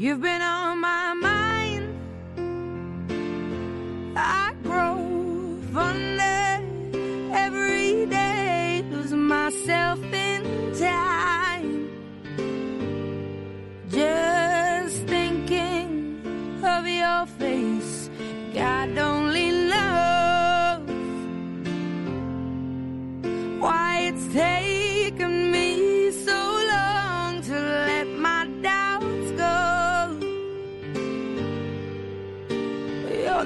You've 0.00 0.20
been 0.20 0.40
on 0.40 0.80
my 0.80 1.12
mind. 1.12 1.88
I 4.16 4.54
grow 4.62 5.58
fonder 5.72 6.62
every 7.32 8.06
day, 8.06 8.84
lose 8.92 9.12
myself 9.12 10.00
in 10.12 10.72
time. 10.78 11.90
Just 13.90 15.02
thinking 15.08 16.22
of 16.62 16.86
your 16.86 17.26
face, 17.26 18.08
God 18.54 18.96
only 18.98 19.57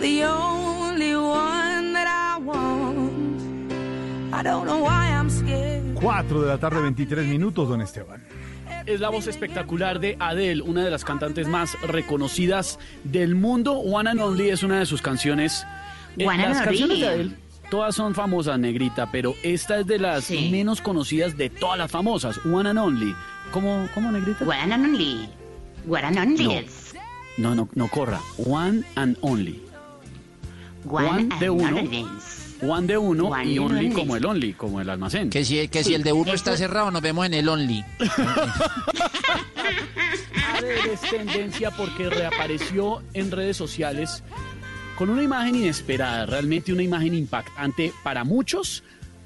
the 0.02 0.24
only 0.26 1.14
one 1.16 1.92
that 1.94 2.06
I 2.06 2.39
want. 2.39 3.72
I 4.34 4.42
don't 4.42 4.66
know 4.66 4.82
why 4.84 5.08
I'm 5.08 5.31
scared. 5.31 5.98
4 6.00 6.40
de 6.42 6.47
la 6.48 6.58
tarde, 6.58 6.81
23 6.82 7.26
minutos, 7.26 7.68
don 7.68 7.81
Esteban. 7.81 8.22
Es 8.86 8.98
la 9.00 9.10
voz 9.10 9.28
espectacular 9.28 10.00
de 10.00 10.16
Adele, 10.18 10.62
una 10.62 10.82
de 10.84 10.90
las 10.90 11.05
cantantes 11.05 11.47
más 11.47 11.81
reconocidas 11.82 12.78
del 13.05 13.36
mundo. 13.36 13.74
One 13.74 14.10
and 14.10 14.20
Only 14.20 14.50
es 14.50 14.62
una 14.64 14.81
de 14.81 14.86
sus 14.86 15.00
canciones. 15.00 15.64
Eh, 16.18 16.26
One 16.26 16.42
and 16.44 16.55
las 16.55 16.62
canciones 16.64 16.97
Only. 16.97 17.00
de 17.00 17.08
Adele 17.08 17.36
todas 17.70 17.94
son 17.94 18.14
famosas, 18.14 18.58
negrita, 18.58 19.10
pero 19.10 19.34
esta 19.42 19.78
es 19.78 19.86
de 19.86 19.98
las 19.98 20.24
Sí. 20.24 20.50
menos 20.50 20.82
conocidas 20.82 21.39
de 21.39 21.48
todas 21.48 21.78
las 21.78 21.90
famosas. 21.90 22.39
One 22.44 22.68
and 22.68 22.78
Only. 22.78 23.14
¿Cómo, 23.52 23.89
cómo 23.94 24.10
negrita? 24.12 24.44
One 24.44 24.58
and 24.60 24.72
Only. 24.84 25.28
One 25.89 26.02
and 26.02 26.18
Only 26.18 26.44
No. 26.44 26.50
es. 26.52 26.94
No, 27.39 27.55
no, 27.55 27.68
no 27.74 27.89
corra. 27.89 28.20
One 28.36 28.82
and 28.97 29.16
Only. 29.22 29.61
One, 30.89 31.28
de 31.39 31.51
uno. 31.51 31.83
One 32.62 32.86
de 32.86 32.97
uno 32.97 33.27
One 33.27 33.44
y 33.44 33.59
Only 33.59 33.91
como 33.91 34.17
el 34.17 34.25
Only, 34.25 34.52
como 34.52 34.81
el 34.81 34.89
almacén. 34.89 35.31
Que 35.31 35.44
si, 35.44 35.67
que 35.69 35.83
si 35.83 35.94
el 35.94 36.02
de 36.02 36.12
uno 36.12 36.33
está 36.33 36.57
cerrado, 36.57 36.91
nos 36.91 37.02
vemos 37.02 37.27
en 37.27 37.35
el 37.35 37.49
Only. 37.49 37.85
Adele 40.55 40.93
es 40.93 41.01
tendencia 41.01 41.70
porque 41.73 42.09
reapareció 42.09 43.02
en 43.15 43.31
redes 43.33 43.57
sociales 43.57 44.23
con 44.97 45.11
una 45.11 45.23
imagen 45.23 45.57
inesperada, 45.57 46.27
realmente 46.27 46.73
una 46.73 46.83
imagen 46.83 47.15
impactante 47.15 47.93
para 48.05 48.23
muchos. 48.25 48.85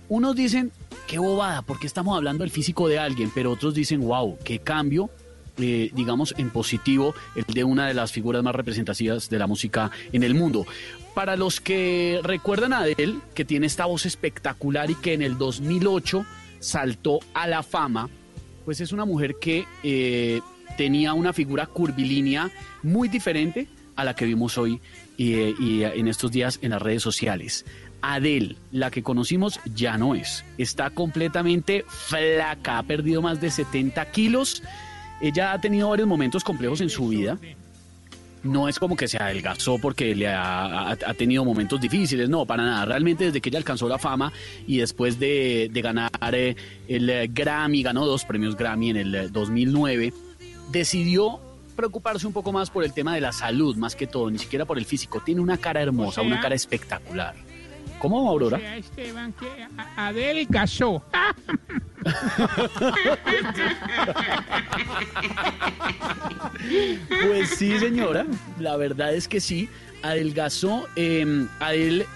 Unos 0.09 0.37
dicen, 0.37 0.73
qué 1.07 1.19
bobada, 1.19 1.63
porque 1.63 1.87
estamos 1.87 2.17
hablando 2.17 2.43
del 2.45 2.51
físico 2.51 2.89
de 2.89 2.99
alguien, 2.99 3.31
pero 3.35 3.51
otros 3.53 3.75
dicen, 3.75 4.01
wow, 4.01 4.39
qué 4.45 4.61
cambio, 4.61 5.11
eh, 5.59 5.91
digamos, 5.95 6.35
en 6.39 6.51
positivo, 6.51 7.15
el 7.35 7.45
de 7.53 7.65
una 7.65 7.87
de 7.87 7.95
las 7.95 8.13
figuras 8.13 8.43
más 8.43 8.55
representativas 8.55 9.29
de 9.29 9.39
la 9.39 9.47
música 9.47 9.91
en 10.13 10.23
el 10.23 10.35
mundo. 10.35 10.67
Para 11.15 11.37
los 11.37 11.61
que 11.61 12.21
recuerdan 12.23 12.73
a 12.73 12.81
Adele, 12.81 13.17
que 13.35 13.45
tiene 13.45 13.67
esta 13.67 13.87
voz 13.87 14.05
espectacular 14.07 14.91
y 14.91 14.95
que 14.97 15.15
en 15.15 15.23
el 15.23 15.39
2008 15.39 16.27
saltó 16.59 17.21
a 17.33 17.47
la 17.47 17.63
fama, 17.63 18.11
pues 18.65 18.81
es 18.81 18.93
una 18.93 19.05
mujer 19.05 19.37
que 19.41 19.65
eh, 19.83 20.41
tenía 20.77 21.15
una 21.15 21.33
figura 21.33 21.67
curvilínea 21.67 22.51
muy 22.83 23.09
diferente 23.09 23.69
a 23.95 24.05
la 24.05 24.15
que 24.15 24.27
vimos 24.27 24.59
hoy 24.59 24.81
y, 25.17 25.35
eh, 25.35 25.55
y, 25.59 25.83
eh, 25.83 25.93
en 25.95 26.09
estos 26.09 26.31
días 26.33 26.59
en 26.63 26.71
las 26.71 26.83
redes 26.83 27.03
sociales. 27.03 27.65
Adele, 28.03 28.57
la 28.73 28.91
que 28.91 29.03
conocimos, 29.03 29.59
ya 29.75 29.97
no 29.97 30.15
es. 30.15 30.45
Está 30.59 30.91
completamente 30.91 31.85
flaca, 31.89 32.79
ha 32.79 32.83
perdido 32.83 33.23
más 33.23 33.41
de 33.41 33.51
70 33.51 34.11
kilos. 34.11 34.63
Ella 35.21 35.53
ha 35.53 35.61
tenido 35.61 35.89
varios 35.91 36.09
momentos 36.09 36.45
complejos 36.45 36.81
en 36.81 36.91
su 36.91 37.09
vida. 37.09 37.39
No 38.43 38.69
es 38.69 38.79
como 38.79 38.95
que 38.97 39.09
se 39.09 39.17
adelgazó 39.21 39.79
porque 39.79 40.15
le 40.15 40.29
ha, 40.29 40.91
ha- 40.91 40.91
ha 40.93 41.15
tenido 41.15 41.45
momentos 41.45 41.81
difíciles, 41.81 42.29
no, 42.29 42.47
para 42.47 42.65
nada. 42.65 42.85
Realmente 42.85 43.25
desde 43.25 43.41
que 43.41 43.49
ella 43.49 43.59
alcanzó 43.59 43.89
la 43.89 43.99
fama 43.99 44.33
y 44.69 44.77
después 44.77 45.19
de, 45.19 45.69
de 45.73 45.83
ganar 45.83 46.11
eh, 46.33 46.55
el 46.87 47.11
eh, 47.11 47.29
Grammy, 47.33 47.83
ganó 47.83 48.07
dos 48.07 48.25
premios 48.25 48.57
Grammy 48.57 48.91
en 48.91 48.97
el 48.99 49.15
eh, 49.15 49.29
2009, 49.31 50.13
decidió 50.71 51.41
preocuparse 51.75 52.27
un 52.27 52.33
poco 52.33 52.53
más 52.53 52.71
por 52.71 52.85
el 52.85 52.93
tema 52.93 53.15
de 53.15 53.21
la 53.21 53.33
salud, 53.33 53.77
más 53.77 53.97
que 53.97 54.07
todo, 54.07 54.31
ni 54.31 54.39
siquiera 54.39 54.65
por 54.65 54.79
el 54.79 54.85
físico. 54.85 55.21
Tiene 55.25 55.41
una 55.41 55.59
cara 55.59 55.83
hermosa, 55.83 56.23
una 56.23 56.41
cara 56.41 56.55
espectacular. 56.55 57.35
¿Cómo, 58.09 58.29
Aurora? 58.31 58.57
O 58.57 58.61
sea, 58.61 58.77
Esteban, 58.77 59.33
que 59.33 59.47
a- 59.77 60.07
Adele 60.07 60.47
gasó. 60.49 61.03
Pues 67.27 67.51
sí, 67.51 67.79
señora, 67.79 68.27
la 68.59 68.77
verdad 68.77 69.15
es 69.15 69.29
que 69.29 69.41
sí. 69.41 69.69
Adelgazó. 70.03 70.87
Eh, 70.97 71.47
Adele, 71.61 72.07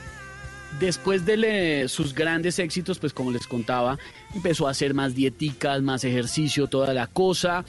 después 0.78 1.24
de 1.26 1.36
le- 1.36 1.88
sus 1.88 2.14
grandes 2.14 2.58
éxitos, 2.58 2.98
pues 2.98 3.12
como 3.12 3.30
les 3.30 3.46
contaba, 3.46 3.98
empezó 4.34 4.68
a 4.68 4.70
hacer 4.70 4.94
más 4.94 5.14
dieticas, 5.14 5.82
más 5.82 6.04
ejercicio, 6.04 6.66
toda 6.66 6.92
la 6.94 7.06
cosa. 7.06 7.64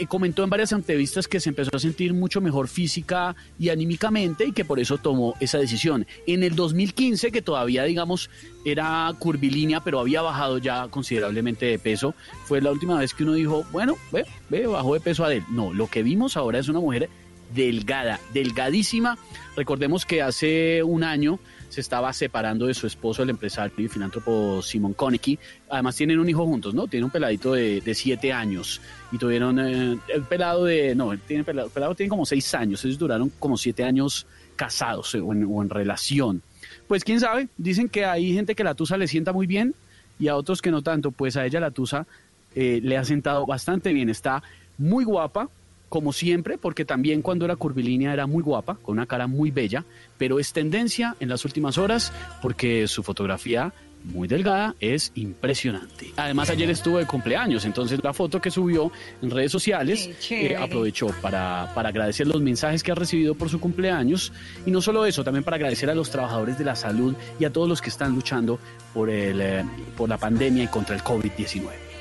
Eh, 0.00 0.06
comentó 0.06 0.42
en 0.42 0.50
varias 0.50 0.72
entrevistas 0.72 1.28
que 1.28 1.40
se 1.40 1.50
empezó 1.50 1.70
a 1.74 1.78
sentir 1.78 2.14
mucho 2.14 2.40
mejor 2.40 2.68
física 2.68 3.36
y 3.58 3.68
anímicamente 3.68 4.44
y 4.46 4.52
que 4.52 4.64
por 4.64 4.80
eso 4.80 4.98
tomó 4.98 5.34
esa 5.40 5.58
decisión. 5.58 6.06
En 6.26 6.42
el 6.42 6.56
2015, 6.56 7.30
que 7.30 7.42
todavía, 7.42 7.84
digamos, 7.84 8.28
era 8.64 9.12
curvilínea, 9.18 9.80
pero 9.80 10.00
había 10.00 10.22
bajado 10.22 10.58
ya 10.58 10.88
considerablemente 10.88 11.66
de 11.66 11.78
peso, 11.78 12.14
fue 12.44 12.60
la 12.60 12.72
última 12.72 12.98
vez 12.98 13.14
que 13.14 13.22
uno 13.22 13.34
dijo, 13.34 13.64
bueno, 13.70 13.96
ve, 14.10 14.24
ve, 14.50 14.66
bajó 14.66 14.94
de 14.94 15.00
peso 15.00 15.24
a 15.24 15.32
él. 15.32 15.44
No, 15.50 15.72
lo 15.72 15.86
que 15.88 16.02
vimos 16.02 16.36
ahora 16.36 16.58
es 16.58 16.68
una 16.68 16.80
mujer 16.80 17.08
delgada, 17.54 18.20
delgadísima. 18.32 19.16
Recordemos 19.56 20.04
que 20.04 20.22
hace 20.22 20.82
un 20.82 21.04
año 21.04 21.38
se 21.68 21.80
estaba 21.80 22.12
separando 22.12 22.66
de 22.66 22.74
su 22.74 22.86
esposo, 22.86 23.22
el 23.22 23.30
empresario 23.30 23.72
y 23.78 23.88
filántropo 23.88 24.62
Simon 24.62 24.94
Konecki. 24.94 25.38
Además 25.70 25.96
tienen 25.96 26.18
un 26.18 26.28
hijo 26.28 26.44
juntos, 26.44 26.74
¿no? 26.74 26.86
Tiene 26.86 27.04
un 27.04 27.10
peladito 27.10 27.52
de, 27.52 27.80
de 27.80 27.94
siete 27.94 28.32
años 28.32 28.80
y 29.10 29.18
tuvieron 29.18 29.58
eh, 29.58 29.98
el 30.08 30.22
pelado 30.22 30.64
de, 30.64 30.94
no, 30.94 31.16
tiene 31.18 31.44
pelado, 31.44 31.68
el 31.68 31.72
pelado 31.72 31.94
tiene 31.94 32.10
como 32.10 32.26
seis 32.26 32.54
años, 32.54 32.84
ellos 32.84 32.98
duraron 32.98 33.30
como 33.38 33.56
siete 33.56 33.84
años 33.84 34.26
casados 34.56 35.14
eh, 35.14 35.20
o 35.20 35.32
en, 35.32 35.44
o 35.44 35.62
en 35.62 35.70
relación. 35.70 36.42
Pues 36.86 37.04
quién 37.04 37.20
sabe, 37.20 37.48
dicen 37.56 37.88
que 37.88 38.04
hay 38.04 38.32
gente 38.32 38.54
que 38.54 38.64
la 38.64 38.74
tusa 38.74 38.96
le 38.96 39.08
sienta 39.08 39.32
muy 39.32 39.46
bien 39.46 39.74
y 40.18 40.28
a 40.28 40.36
otros 40.36 40.62
que 40.62 40.70
no 40.70 40.82
tanto, 40.82 41.10
pues 41.10 41.36
a 41.36 41.44
ella 41.44 41.60
la 41.60 41.70
tusa 41.70 42.06
eh, 42.54 42.80
le 42.82 42.96
ha 42.96 43.04
sentado 43.04 43.46
bastante 43.46 43.92
bien, 43.92 44.08
está 44.08 44.42
muy 44.78 45.04
guapa, 45.04 45.48
como 45.94 46.12
siempre, 46.12 46.58
porque 46.58 46.84
también 46.84 47.22
cuando 47.22 47.44
era 47.44 47.54
curvilínea 47.54 48.12
era 48.12 48.26
muy 48.26 48.42
guapa, 48.42 48.74
con 48.82 48.94
una 48.96 49.06
cara 49.06 49.28
muy 49.28 49.52
bella, 49.52 49.84
pero 50.18 50.40
es 50.40 50.52
tendencia 50.52 51.14
en 51.20 51.28
las 51.28 51.44
últimas 51.44 51.78
horas 51.78 52.12
porque 52.42 52.88
su 52.88 53.04
fotografía 53.04 53.72
muy 54.02 54.26
delgada 54.26 54.74
es 54.80 55.12
impresionante. 55.14 56.10
Además 56.16 56.50
ayer 56.50 56.68
estuvo 56.68 56.98
de 56.98 57.06
cumpleaños, 57.06 57.64
entonces 57.64 58.02
la 58.02 58.12
foto 58.12 58.40
que 58.40 58.50
subió 58.50 58.90
en 59.22 59.30
redes 59.30 59.52
sociales 59.52 60.10
eh, 60.30 60.56
aprovechó 60.56 61.06
para, 61.22 61.70
para 61.76 61.90
agradecer 61.90 62.26
los 62.26 62.40
mensajes 62.40 62.82
que 62.82 62.90
ha 62.90 62.96
recibido 62.96 63.36
por 63.36 63.48
su 63.48 63.60
cumpleaños 63.60 64.32
y 64.66 64.72
no 64.72 64.82
solo 64.82 65.06
eso, 65.06 65.22
también 65.22 65.44
para 65.44 65.58
agradecer 65.58 65.90
a 65.90 65.94
los 65.94 66.10
trabajadores 66.10 66.58
de 66.58 66.64
la 66.64 66.74
salud 66.74 67.14
y 67.38 67.44
a 67.44 67.52
todos 67.52 67.68
los 67.68 67.80
que 67.80 67.90
están 67.90 68.16
luchando 68.16 68.58
por, 68.92 69.10
el, 69.10 69.40
eh, 69.40 69.64
por 69.96 70.08
la 70.08 70.18
pandemia 70.18 70.64
y 70.64 70.66
contra 70.66 70.96
el 70.96 71.02
COVID-19. 71.02 71.93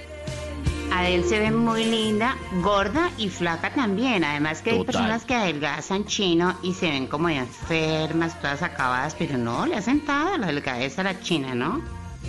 Adel 0.94 1.24
se 1.26 1.40
ve 1.40 1.50
muy 1.52 1.86
linda, 1.86 2.38
gorda 2.62 3.10
y 3.18 3.30
flaca 3.30 3.74
también. 3.74 4.24
Además 4.24 4.62
que 4.62 4.72
hay 4.72 4.84
personas 4.84 5.26
que 5.26 5.34
adelgazan 5.34 6.06
chino 6.06 6.56
y 6.62 6.74
se 6.74 6.88
ven 6.90 7.08
como 7.08 7.30
enfermas, 7.30 8.40
todas 8.40 8.62
acabadas, 8.62 9.16
pero 9.18 9.38
no, 9.38 9.66
le 9.66 9.76
ha 9.76 9.82
sentado 9.82 10.38
la 10.38 10.48
delgadez 10.48 11.00
a 11.00 11.04
la 11.04 11.20
china, 11.20 11.56
¿no? 11.56 11.82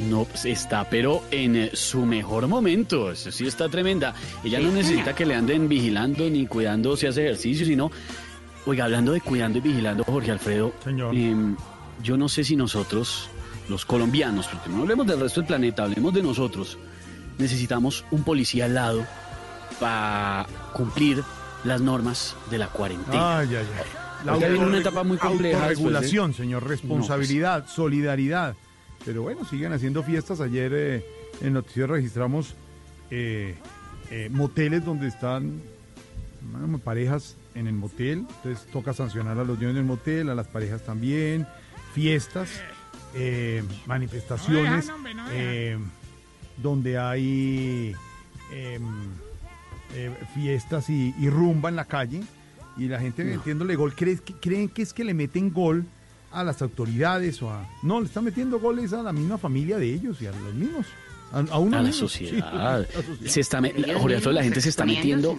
No, 0.09 0.25
pues 0.25 0.47
está, 0.47 0.89
pero 0.89 1.23
en 1.31 1.55
eh, 1.57 1.70
su 1.75 2.05
mejor 2.07 2.49
momento. 2.49 3.12
Eso 3.12 3.31
sí 3.31 3.47
está 3.47 3.68
tremenda. 3.68 4.15
Ella 4.43 4.59
Sí, 4.59 4.65
no 4.65 4.73
necesita 4.73 5.02
señor. 5.02 5.15
que 5.15 5.26
le 5.26 5.34
anden 5.34 5.68
vigilando 5.68 6.28
ni 6.31 6.47
cuidando 6.47 6.97
si 6.97 7.07
hace 7.07 7.23
ejercicio, 7.25 7.67
sino. 7.67 7.91
Oiga, 8.67 8.84
hablando 8.86 9.12
de 9.12 9.20
cuidando 9.20 9.59
y 9.59 9.60
vigilando, 9.60 10.05
Jorge 10.05 10.31
Alfredo. 10.31 10.73
em, 11.12 11.55
yo 12.02 12.17
no 12.17 12.28
sé 12.31 12.43
si 12.44 12.57
nosotros, 12.57 13.28
los 13.68 13.84
colombianos, 13.84 14.47
porque 14.49 14.70
no 14.70 14.81
hablemos 14.83 15.07
del 15.07 15.20
resto 15.20 15.43
del 15.43 15.49
planeta, 15.49 15.84
hablemos 15.84 16.15
de 16.15 16.23
nosotros, 16.23 16.78
necesitamos 17.39 18.05
un 18.11 18.25
policía 18.25 18.67
al 18.67 18.75
lado 18.75 19.07
para 19.81 20.47
cumplir 20.73 21.23
las 21.65 21.81
normas 21.81 22.37
de 22.51 22.59
la 22.59 22.69
cuarentena. 22.69 23.39
Ay, 23.39 23.49
ay, 23.51 23.67
ay. 23.77 24.05
Porque 24.25 24.49
viene 24.49 24.67
una 24.67 24.79
etapa 24.79 25.03
muy 25.03 25.19
compleja 25.19 25.59
Autorregulación, 25.59 26.33
señor, 26.33 26.67
responsabilidad, 26.67 27.67
solidaridad. 27.67 28.55
Pero 29.05 29.23
bueno, 29.23 29.45
siguen 29.45 29.73
haciendo 29.73 30.03
fiestas. 30.03 30.41
Ayer 30.41 30.73
eh, 30.75 31.05
en 31.43 31.53
Noticiero 31.53 31.95
registramos 31.95 32.55
eh, 33.11 33.55
eh, 34.11 34.29
moteles 34.31 34.85
donde 34.85 35.09
están 35.09 35.61
bueno, 36.53 36.79
parejas 36.79 37.37
en 37.55 37.67
el 37.67 37.75
motel. 37.75 38.27
Entonces 38.37 38.67
toca 38.73 38.93
sancionar 38.93 39.39
a 39.39 39.45
los 39.45 39.59
dueños 39.59 39.77
del 39.77 39.85
motel, 39.85 40.31
a 40.31 40.35
las 40.35 40.47
parejas 40.47 40.83
también. 40.83 41.47
Fiestas, 41.93 42.49
eh, 43.15 43.63
manifestaciones, 43.87 44.89
No 44.89 44.99
no 44.99 45.27
eh, 45.31 45.79
donde 46.62 46.99
hay 46.99 47.94
em, 48.52 48.83
eh, 49.94 50.10
fiestas 50.34 50.89
y, 50.91 51.15
y 51.18 51.28
rumba 51.31 51.68
en 51.68 51.76
la 51.76 51.84
calle 51.84 52.23
y 52.76 52.89
la 52.89 52.99
gente 53.00 53.24
metiéndole 53.24 53.76
gol. 53.76 53.94
¿Creen 53.94 54.18
que, 54.18 54.34
creen 54.34 54.68
que 54.68 54.83
es 54.83 54.92
que 54.92 55.05
le 55.05 55.15
meten 55.15 55.52
gol 55.52 55.84
a 56.33 56.42
las 56.42 56.60
autoridades 56.62 57.41
o 57.42 57.50
a... 57.50 57.65
No, 57.83 58.00
le 58.00 58.07
están 58.07 58.24
metiendo 58.24 58.58
goles 58.58 58.92
a 58.92 59.02
la 59.02 59.12
misma 59.12 59.39
familia 59.39 59.78
de 59.78 59.92
ellos 59.92 60.20
y 60.20 60.26
a 60.26 60.33
los 60.33 60.55
mismos. 60.55 60.86
A, 61.33 61.39
a 61.39 61.58
uno 61.58 61.76
a 61.76 61.81
la 61.83 61.86
mismo. 61.89 62.08
sociedad. 62.08 62.86
Sí, 62.86 62.92
la 62.97 63.02
sociedad. 63.02 63.31
Se 63.31 63.41
está, 63.41 63.60
Jorge 63.60 64.16
Alfredo, 64.16 64.33
la 64.33 64.42
gente 64.42 64.60
se 64.60 64.68
está 64.68 64.84
metiendo 64.84 65.39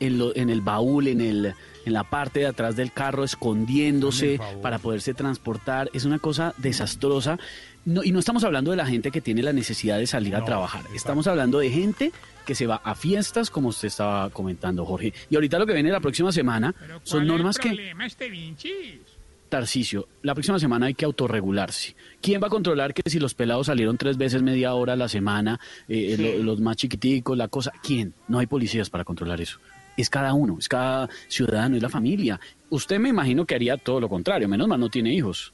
en, 0.00 0.18
lo- 0.18 0.34
en 0.34 0.48
el 0.50 0.62
baúl, 0.62 1.06
en, 1.08 1.20
el, 1.20 1.54
en 1.84 1.92
la 1.92 2.04
parte 2.04 2.40
de 2.40 2.46
atrás 2.46 2.76
del 2.76 2.92
carro, 2.92 3.24
escondiéndose 3.24 4.40
para 4.62 4.78
poderse 4.78 5.12
transportar. 5.14 5.90
Es 5.92 6.04
una 6.06 6.18
cosa 6.18 6.54
desastrosa. 6.58 7.38
No, 7.84 8.04
y 8.04 8.12
no 8.12 8.20
estamos 8.20 8.44
hablando 8.44 8.70
de 8.70 8.76
la 8.76 8.86
gente 8.86 9.10
que 9.10 9.20
tiene 9.20 9.42
la 9.42 9.52
necesidad 9.52 9.98
de 9.98 10.06
salir 10.06 10.36
a 10.36 10.44
trabajar. 10.44 10.84
Estamos 10.94 11.26
hablando 11.26 11.58
de 11.58 11.68
gente 11.70 12.12
que 12.46 12.54
se 12.54 12.66
va 12.66 12.76
a 12.84 12.94
fiestas, 12.94 13.50
como 13.50 13.68
usted 13.70 13.88
estaba 13.88 14.30
comentando, 14.30 14.84
Jorge. 14.84 15.12
Y 15.30 15.34
ahorita 15.34 15.58
lo 15.58 15.66
que 15.66 15.72
viene 15.74 15.90
la 15.90 16.00
próxima 16.00 16.30
semana 16.30 16.74
son 17.02 17.20
¿Cuál 17.20 17.26
normas 17.26 17.58
es 17.58 17.64
el 17.64 17.70
que... 17.70 17.76
problema, 17.76 18.06
este 18.06 18.28
Vinchis? 18.30 19.00
Tarcicio, 19.48 20.08
la 20.22 20.32
próxima 20.34 20.58
semana 20.58 20.86
hay 20.86 20.94
que 20.94 21.04
autorregularse. 21.04 21.94
¿Quién 22.22 22.40
va 22.42 22.46
a 22.46 22.50
controlar 22.50 22.94
que 22.94 23.08
si 23.10 23.18
los 23.18 23.34
pelados 23.34 23.66
salieron 23.66 23.98
tres 23.98 24.16
veces 24.16 24.42
media 24.42 24.72
hora 24.74 24.94
a 24.94 24.96
la 24.96 25.08
semana, 25.08 25.60
eh, 25.88 26.14
Sí. 26.16 26.22
lo- 26.22 26.42
los 26.42 26.60
más 26.60 26.76
chiquiticos, 26.76 27.36
la 27.36 27.48
cosa? 27.48 27.70
¿Quién? 27.82 28.14
No 28.28 28.38
hay 28.38 28.46
policías 28.46 28.88
para 28.88 29.04
controlar 29.04 29.40
eso. 29.42 29.58
Es 29.96 30.08
cada 30.08 30.32
uno, 30.32 30.56
es 30.58 30.68
cada 30.68 31.10
ciudadano, 31.28 31.76
es 31.76 31.82
la 31.82 31.90
familia. 31.90 32.40
Usted 32.70 32.98
me 32.98 33.10
imagino 33.10 33.44
que 33.44 33.54
haría 33.54 33.76
todo 33.76 34.00
lo 34.00 34.08
contrario, 34.08 34.48
menos 34.48 34.68
mal 34.68 34.80
no 34.80 34.88
tiene 34.88 35.12
hijos. 35.12 35.52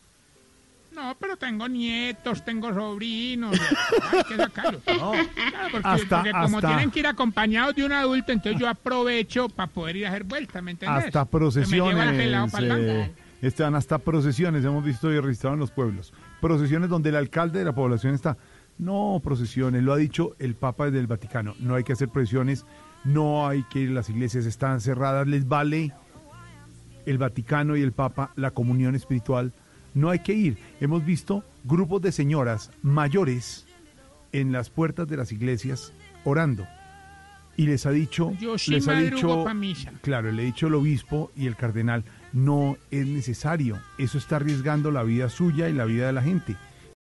No, 0.99 1.17
pero 1.21 1.37
tengo 1.37 1.69
nietos, 1.69 2.45
tengo 2.45 2.75
sobrinos. 2.75 3.57
Hay 4.13 4.25
que 4.25 4.37
sacarlos. 4.37 4.83
Claro, 4.83 5.13
porque, 5.71 5.89
Hasta- 5.89 6.17
porque 6.17 6.33
como 6.33 6.57
hasta- 6.59 6.69
tienen 6.69 6.91
que 6.91 6.99
ir 7.01 7.07
acompañados 7.07 7.77
de 7.77 7.85
un 7.85 7.93
adulto, 7.93 8.33
entonces 8.33 8.61
yo 8.61 8.69
aprovecho 8.69 9.49
para 9.49 9.71
poder 9.71 9.97
ir 9.97 10.07
a 10.07 10.09
hacer 10.11 10.25
vueltas, 10.25 10.61
¿me 10.63 10.73
entiendes? 10.73 11.05
Hasta 11.07 11.25
pelado 12.17 12.49
procesiones. 12.49 13.09
eh, 13.09 13.15
están 13.43 13.75
hasta 13.77 13.99
procesiones, 13.99 14.65
hemos 14.65 14.85
visto 14.85 15.13
y 15.13 15.21
registrado 15.21 15.55
en 15.55 15.61
los 15.61 15.71
pueblos. 15.71 16.13
Procesiones 16.41 16.91
donde 16.91 17.11
el 17.11 17.17
alcalde 17.17 17.61
de 17.61 17.65
la 17.65 17.75
población 17.75 18.15
está. 18.15 18.37
No, 18.77 19.21
procesiones, 19.23 19.83
lo 19.85 19.93
ha 19.93 19.97
dicho 19.97 20.35
el 20.41 20.57
Papa 20.57 20.87
desde 20.87 20.99
el 20.99 21.07
Vaticano. 21.07 21.55
No 21.61 21.77
hay 21.77 21.85
que 21.85 21.93
hacer 21.93 22.09
procesiones, 22.09 22.67
no 23.05 23.47
hay 23.47 23.63
que 23.71 23.81
ir, 23.81 23.91
las 23.91 24.11
iglesias 24.11 24.47
están 24.47 24.81
cerradas, 24.81 25.29
les 25.29 25.47
vale 25.47 25.93
el 27.07 27.19
Vaticano 27.19 27.77
y 27.77 27.83
el 27.83 27.93
Papa 27.93 28.33
la 28.35 28.51
comunión 28.51 28.97
espiritual. 28.97 29.53
No 29.99 30.11
hay 30.11 30.21
que 30.21 30.33
ir. 30.33 30.59
Hemos 30.81 31.05
visto 31.05 31.43
grupos 31.65 32.01
de 32.03 32.13
señoras 32.13 32.71
mayores 32.83 33.67
en 34.31 34.53
las 34.53 34.71
puertas 34.71 35.09
de 35.09 35.17
las 35.17 35.33
iglesias 35.33 35.93
orando. 36.23 36.69
Y 37.57 37.67
les 37.67 37.85
ha 37.85 37.91
dicho, 37.91 38.33
Yo 38.39 38.57
sí 38.59 38.71
les 38.71 38.87
ha 38.87 38.93
dicho, 38.93 39.45
misa. 39.57 39.91
claro, 40.01 40.31
le 40.31 40.43
ha 40.43 40.45
dicho 40.47 40.69
el 40.69 40.75
obispo 40.77 41.33
y 41.35 41.49
el 41.49 41.57
cardenal, 41.57 42.05
no 42.33 42.77
es 42.93 43.09
necesario. 43.09 43.81
Eso 43.99 44.19
está 44.19 44.37
arriesgando 44.37 44.93
la 44.93 45.03
vida 45.03 45.29
suya 45.29 45.69
y 45.69 45.73
la 45.73 45.85
vida 45.85 46.07
de 46.07 46.13
la 46.13 46.23
gente. 46.23 46.57